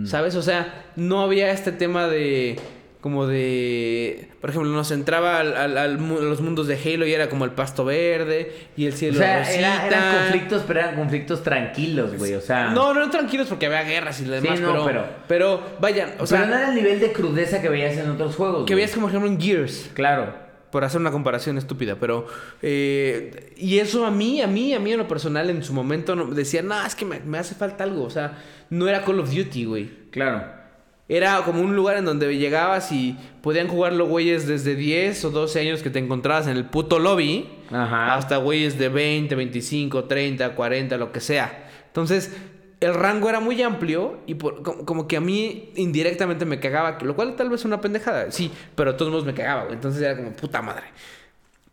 [0.04, 0.34] ¿Sabes?
[0.36, 2.58] O sea, no había este tema de.
[3.02, 4.28] Como de.
[4.40, 7.50] Por ejemplo, nos entraba al, al- a los mundos de Halo y era como el
[7.50, 9.58] pasto verde y el O cielo sea, rosita.
[9.58, 12.34] era- eran conflictos, pero eran conflictos tranquilos, güey.
[12.34, 12.70] O sea.
[12.70, 15.62] No, no eran tranquilos porque había guerras y lo demás, no, pero, pero- pero.
[15.80, 16.38] vaya, o sea.
[16.42, 18.66] pero no era el nivel de crudeza que veías en otros juegos.
[18.66, 18.76] que güey.
[18.76, 19.90] veías como por ejemplo en Gears.
[19.94, 20.40] Claro.
[20.70, 22.26] Por hacer una comparación estúpida, pero...
[22.62, 26.14] eh, y eso a mí, a mí, a mí en lo personal en su momento
[26.28, 28.04] decía, no, es que me, me hace falta algo.
[28.04, 28.38] O sea,
[28.70, 29.90] no era Call of Duty, güey.
[30.10, 30.61] Claro.
[31.08, 35.30] Era como un lugar en donde llegabas y podían jugar los güeyes desde 10 o
[35.30, 37.48] 12 años que te encontrabas en el puto lobby.
[37.70, 38.14] Ajá.
[38.14, 41.68] Hasta güeyes de 20, 25, 30, 40, lo que sea.
[41.88, 42.34] Entonces,
[42.80, 46.98] el rango era muy amplio y por- como, como que a mí indirectamente me cagaba,
[47.02, 49.74] lo cual tal vez es una pendejada, sí, pero de todos modos me cagaba, güey.
[49.74, 50.84] Entonces era como puta madre.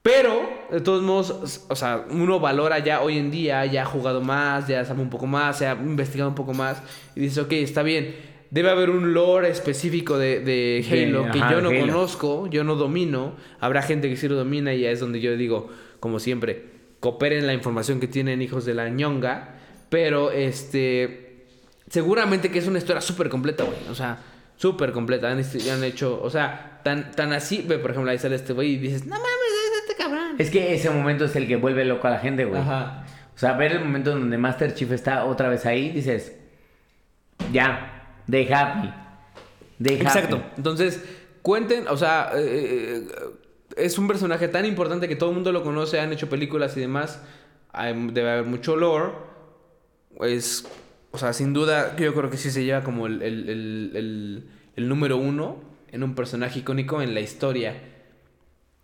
[0.01, 4.21] Pero, de todos modos, o sea, uno valora ya hoy en día, ya ha jugado
[4.21, 6.81] más, ya sabe un poco más, se ha investigado un poco más
[7.15, 8.15] y dice, ok, está bien.
[8.51, 11.79] Debe haber un lore específico de, de De- Halo que ajá, yo no Halo.
[11.81, 13.35] conozco, yo no domino.
[13.59, 15.69] Habrá gente que sí lo domina y es donde yo digo,
[15.99, 16.65] como siempre,
[16.99, 19.55] cooperen la información que tienen hijos de la ñonga.
[19.89, 21.45] Pero, este,
[21.89, 23.77] seguramente que es una historia súper completa, güey.
[23.89, 24.17] O sea,
[24.57, 25.29] súper completa.
[25.31, 28.53] Han, este- han hecho, o sea, tan, tan así, ve, por ejemplo, ahí sale este
[28.53, 30.35] güey y dices, no mames, es este cabrón.
[30.39, 32.59] Es que ese momento es el que vuelve loco a la gente, güey.
[32.61, 33.05] Ajá.
[33.35, 36.35] O sea, ver el momento donde Master Chief está otra vez ahí, dices,
[37.53, 37.98] ya,
[38.29, 38.89] they happy.
[39.81, 40.05] They happy.
[40.05, 40.41] Exacto.
[40.57, 41.03] Entonces,
[41.41, 43.07] cuenten, o sea, eh, eh,
[43.77, 46.81] es un personaje tan importante que todo el mundo lo conoce, han hecho películas y
[46.81, 47.21] demás.
[47.71, 49.13] Hay- debe haber mucho lore.
[50.21, 50.67] Es,
[51.11, 54.89] o sea, sin duda, yo creo que sí se lleva como el, el- el- el-
[54.89, 55.57] número uno
[55.91, 57.81] en un personaje icónico en la historia.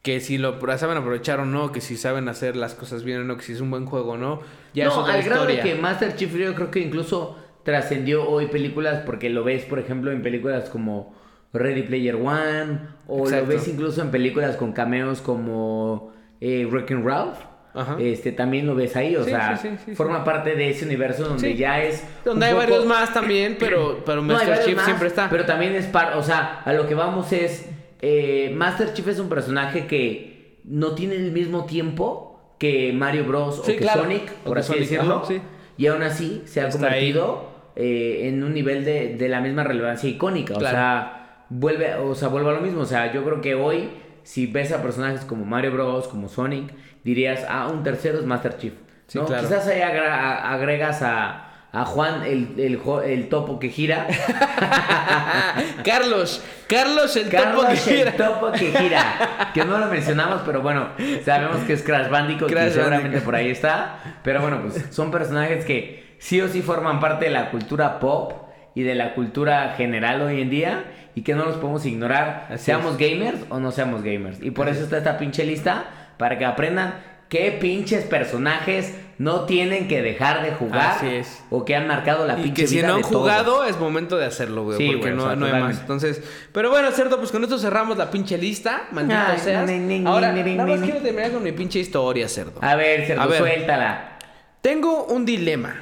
[0.02, 3.24] Que si lo saben aprovechar o no, que si saben hacer las cosas bien o
[3.24, 4.42] no, que si es un buen juego o no,
[4.74, 8.30] ya es no, otra al grado de que Master Chief yo creo que incluso trascendió
[8.30, 11.14] hoy películas porque lo ves, por ejemplo, en películas como
[11.52, 13.46] Ready Player One o Exacto.
[13.48, 17.38] lo ves incluso en películas con cameos como eh, Wreck-It Ralph.
[17.74, 17.98] Ajá.
[18.00, 20.86] Este, también lo ves ahí, o Sí, sea, sí, sí, sí, forma parte de ese
[20.86, 22.08] universo donde ya es...
[22.24, 25.30] Donde hay poco- varios más también, pero, pero Master Chief más, siempre está.
[25.30, 27.68] Pero también es par, o sea, a lo que vamos es
[28.02, 33.60] eh, Master Chief es un personaje que no tiene el mismo tiempo que Mario Bros
[33.60, 34.04] o que claro.
[34.04, 35.16] Sonic, O por que así Sonic, decirlo.
[35.26, 35.34] ajá.
[35.78, 39.64] Y aún así se ha Está convertido eh, en un nivel de, de la misma
[39.64, 40.54] relevancia icónica.
[40.56, 42.82] O sea, vuelve, o sea, vuelve a lo mismo.
[42.82, 43.90] O sea, yo creo que hoy,
[44.24, 46.72] si ves a personajes como Mario Bros, como Sonic,
[47.04, 48.74] dirías, ah, un tercero es Master Chief.
[49.08, 49.26] Sí, ¿no?
[49.26, 49.48] claro.
[49.48, 54.08] Quizás ahí agra- agregas a, a Juan el, el, el topo que gira.
[55.84, 58.12] Carlos, Carlos el Carlos topo que el gira.
[58.18, 59.52] topo que gira.
[59.54, 60.90] Que no lo mencionamos, pero bueno,
[61.24, 63.26] sabemos que es Crash Bandicoot Crash y seguramente Bandicoot.
[63.26, 64.00] por ahí está.
[64.24, 68.34] Pero bueno, pues son personajes que sí o sí forman parte de la cultura pop
[68.74, 70.84] y de la cultura general hoy en día
[71.16, 74.42] y que no los podemos ignorar, Así seamos gamers o no seamos gamers.
[74.42, 75.86] Y por eso está esta pinche lista
[76.18, 76.96] para que aprendan
[77.30, 81.42] qué pinches personajes no tienen que dejar de jugar Así es.
[81.50, 83.16] o que han marcado la Y pinche que si vida no han todos.
[83.16, 84.78] jugado, es momento de hacerlo, güey.
[84.78, 85.80] Sí, porque o no, sea, no hay más.
[85.80, 86.22] Entonces,
[86.52, 88.84] pero bueno, cierto, pues con esto cerramos la pinche lista.
[88.92, 89.66] Maldito Ay, seas.
[89.66, 92.60] ni, ni, ni, Ahora, nada más quiero terminar con mi pinche historia, cerdo.
[92.62, 93.38] A ver, Cerdo, A ver.
[93.40, 94.18] suéltala.
[94.60, 95.76] Tengo un dilema,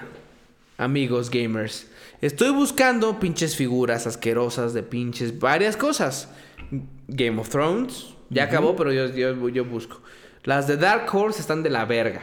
[0.78, 1.88] amigos gamers.
[2.22, 6.30] Estoy buscando pinches figuras asquerosas de pinches varias cosas.
[7.08, 10.02] Game of Thrones, ya acabó, pero yo, yo, yo busco.
[10.44, 12.22] Las de Dark Horse están de la verga.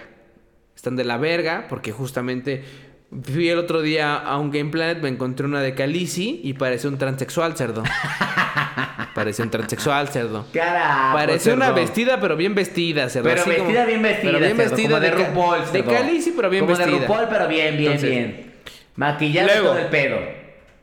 [0.74, 2.64] Están de la verga porque justamente
[3.22, 6.90] fui el otro día a un Game Planet, me encontré una de Khaleesi y parecía
[6.90, 7.82] un transexual, cerdo.
[9.20, 10.46] parecía un transexual, cerdo.
[10.52, 13.28] Carajo, Parece una vestida, pero bien vestida, cerdo.
[13.28, 14.32] Pero así como- vestida bien vestida.
[14.32, 15.72] Pero bien cerdo, vestida como de, RuPaul.
[15.72, 15.84] De.
[15.84, 16.98] Khaleesi, pero bien como vestida.
[16.98, 18.52] de RuPaul, pero bien, bien, Entonces, bien.
[19.46, 20.16] Luego- todo el pedo.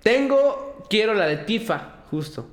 [0.03, 2.47] Tengo, quiero la de Tifa, justo.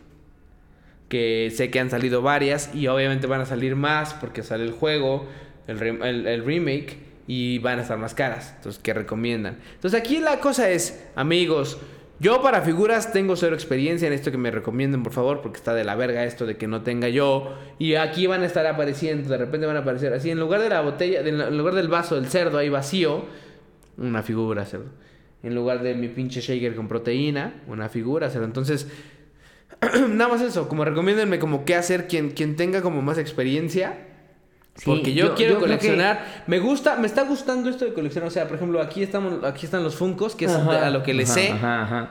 [1.09, 4.73] Que sé que han salido varias y obviamente van a salir más porque sale el
[4.73, 5.29] juego,
[5.67, 8.55] el- el remake y van a estar más caras.
[8.57, 9.59] Entonces, ¿qué recomiendan?
[9.75, 11.79] Entonces, aquí la cosa es, amigos,
[12.20, 15.75] yo para figuras tengo cero experiencia en esto que me recomienden, por favor, porque está
[15.75, 17.55] de la verga esto de que no tenga yo.
[17.78, 20.68] Y aquí van a estar apareciendo, de repente van a aparecer así, en lugar de
[20.68, 23.25] la botella, en lugar del vaso del cerdo ahí vacío,
[23.99, 24.91] una figura, cerdo.
[25.43, 28.47] En lugar de mi pinche shaker con proteína, una figura, cerdo.
[28.47, 28.89] Entonces,
[30.09, 34.14] Nada más eso, como recomiéndenme como qué hacer quien tenga como más experiencia.
[34.75, 36.25] Sí, Porque yo, yo- quiero yo creo que- coleccionar.
[36.49, 38.28] Me gusta, me está gustando esto de coleccionar.
[38.28, 41.03] O sea, por ejemplo, aquí estamos, aquí están los Funcos, que es Ajá, a lo
[41.05, 41.51] que le sé.
[41.53, 42.11] Ajá, ajá.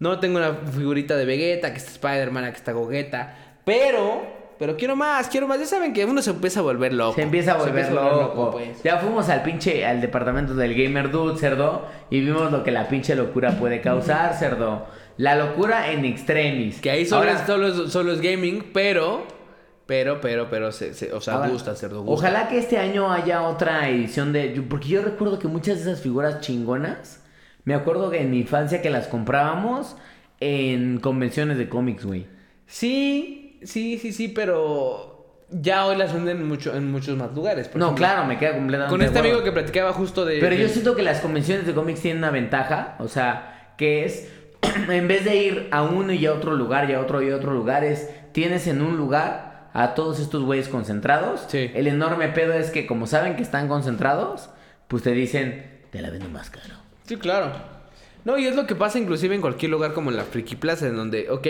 [0.00, 3.36] No tengo una figurita de Vegeta, que está Spider-Man, que está Gogeta.
[3.64, 4.22] Pero,
[4.58, 5.58] pero quiero más, quiero más.
[5.60, 7.14] Ya saben que uno se empieza a volver loco.
[7.14, 8.50] Se empieza a volver empieza loco.
[8.50, 8.82] pues.
[8.82, 12.86] Ya fuimos al pinche, al departamento del Gamer Dude, cerdo, y vimos lo que la
[12.88, 14.84] pinche locura puede causar, cerdo.
[15.16, 16.80] La locura en extremis.
[16.82, 19.24] Que ahí solo, Ahora- es, solo, es, solo es gaming, pero,
[19.86, 22.28] pero, pero, pero, se, se- o sea, ahora, gusta, cerdo, gusta.
[22.28, 24.64] Ojalá que este año haya otra edición de...
[24.68, 27.22] Porque yo recuerdo que muchas de esas figuras chingonas,
[27.64, 29.96] me acuerdo que en mi infancia que las comprábamos
[30.40, 32.26] en convenciones de cómics, güey.
[32.66, 37.68] Sí, sí, sí, sí, pero ya hoy las venden mucho, en muchos más lugares.
[37.68, 38.04] por No, ejemplo.
[38.06, 40.40] claro, me queda completamente Con este amigo que platicaba justo de...
[40.40, 44.28] Pero yo siento que las convenciones de cómics tienen una ventaja, o sea, que es,
[44.88, 47.36] en vez de ir a uno y a otro lugar y a otro y a
[47.36, 51.44] otro lugar, es, tienes en un lugar a todos estos güeyes concentrados.
[51.48, 51.70] Sí.
[51.74, 54.48] El enorme pedo es que como saben que están concentrados,
[54.88, 56.76] pues te dicen, te la vendo más caro.
[57.04, 57.52] Sí, claro.
[58.24, 60.86] No, y es lo que pasa inclusive en cualquier lugar como en la Friki Plaza,
[60.86, 61.46] en donde, ok,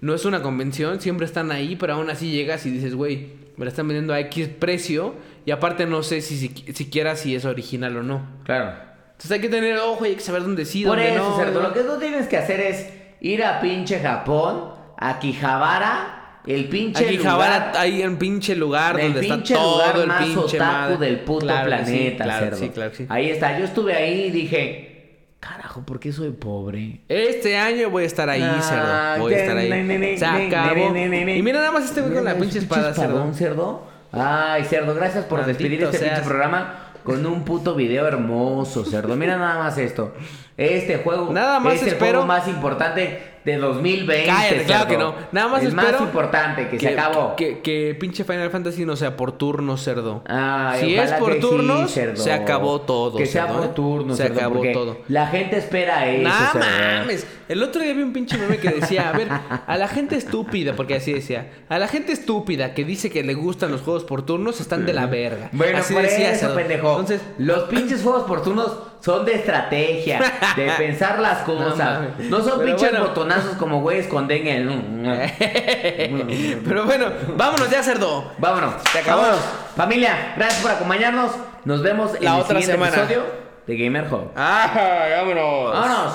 [0.00, 3.64] no es una convención, siempre están ahí, pero aún así llegas y dices, güey, me
[3.64, 5.14] la están vendiendo a X precio,
[5.46, 8.22] y aparte no sé si, si siquiera si es original o no.
[8.44, 8.74] Claro.
[9.12, 11.36] Entonces hay que tener ojo y hay que saber dónde sí, Por dónde eso, no.
[11.36, 11.68] cerdo, ¿no?
[11.68, 12.90] lo que tú tienes que hacer es
[13.20, 17.72] ir a pinche Japón, a Quijabara, el pinche Aquí lugar...
[17.76, 20.96] Hay un pinche lugar Del donde está pinche todo lugar el más pinche otaku madre.
[21.06, 22.56] del puto Claro que sí, planeta, claro, cerdo.
[22.58, 23.06] Sí, claro sí.
[23.08, 23.58] Ahí está.
[23.58, 27.00] Yo estuve ahí y dije, carajo, ¿por qué soy pobre?
[27.08, 29.22] Este año voy a estar ahí, Ah, cerdo.
[29.24, 29.68] Voy a estar ahí.
[29.70, 30.96] ne, ne, ne, Se acabó.
[30.96, 33.02] Y mira nada más este güey con la pinche espada, cerdo.
[33.14, 33.90] espadón, cerdo.
[34.12, 36.12] Ay, cerdo, gracias por Maldito despedir este seas.
[36.14, 39.14] pinche programa con un puto video hermoso, cerdo.
[39.16, 40.14] Mira nada más esto.
[40.56, 44.26] Este juego Nada más es el espero- juego más importante de 2020.
[44.26, 45.14] Cállate, claro que no.
[45.32, 47.36] Nada más espero más importante, que, se acabó.
[47.36, 50.22] Que, que pinche Final Fantasy no sea por turno, cerdo.
[50.26, 52.16] Ay, si es por sí, turnos, cerdo.
[52.22, 53.16] se acabó todo.
[53.16, 53.72] Que sea cerdo, por ¿eh?
[53.74, 54.98] turnos, Se cerdo, acabó todo.
[55.08, 56.28] La gente espera eso.
[56.28, 57.26] No mames.
[57.48, 59.26] El otro día vi un pinche meme que decía, a ver,
[59.66, 63.34] a la gente estúpida, porque así decía, a la gente estúpida que dice que le
[63.34, 65.48] gustan los juegos por turnos están de la verga.
[65.52, 66.54] Bueno, así por decía, eso, cerdo.
[66.54, 66.90] pendejo.
[66.90, 68.70] Entonces, los pinches juegos por turnos
[69.00, 70.20] son de estrategia,
[70.56, 72.00] de pensar las cosas.
[72.28, 73.06] No, son Pero pinches bueno.
[73.08, 74.60] botonazos como güeyes con dengue.
[76.64, 78.32] pero bueno, vámonos ya, cerdo.
[78.38, 78.74] Vámonos.
[78.92, 79.22] Se acabó.
[79.22, 79.44] Vámonos.
[79.76, 81.32] Familia, gracias por acompañarnos.
[81.64, 82.96] Nos vemos en La el otra siguiente semana.
[82.96, 83.24] episodio
[83.66, 84.30] de Gamer Hub.
[84.36, 85.72] Ah, vámonos.
[85.72, 86.14] Vámonos.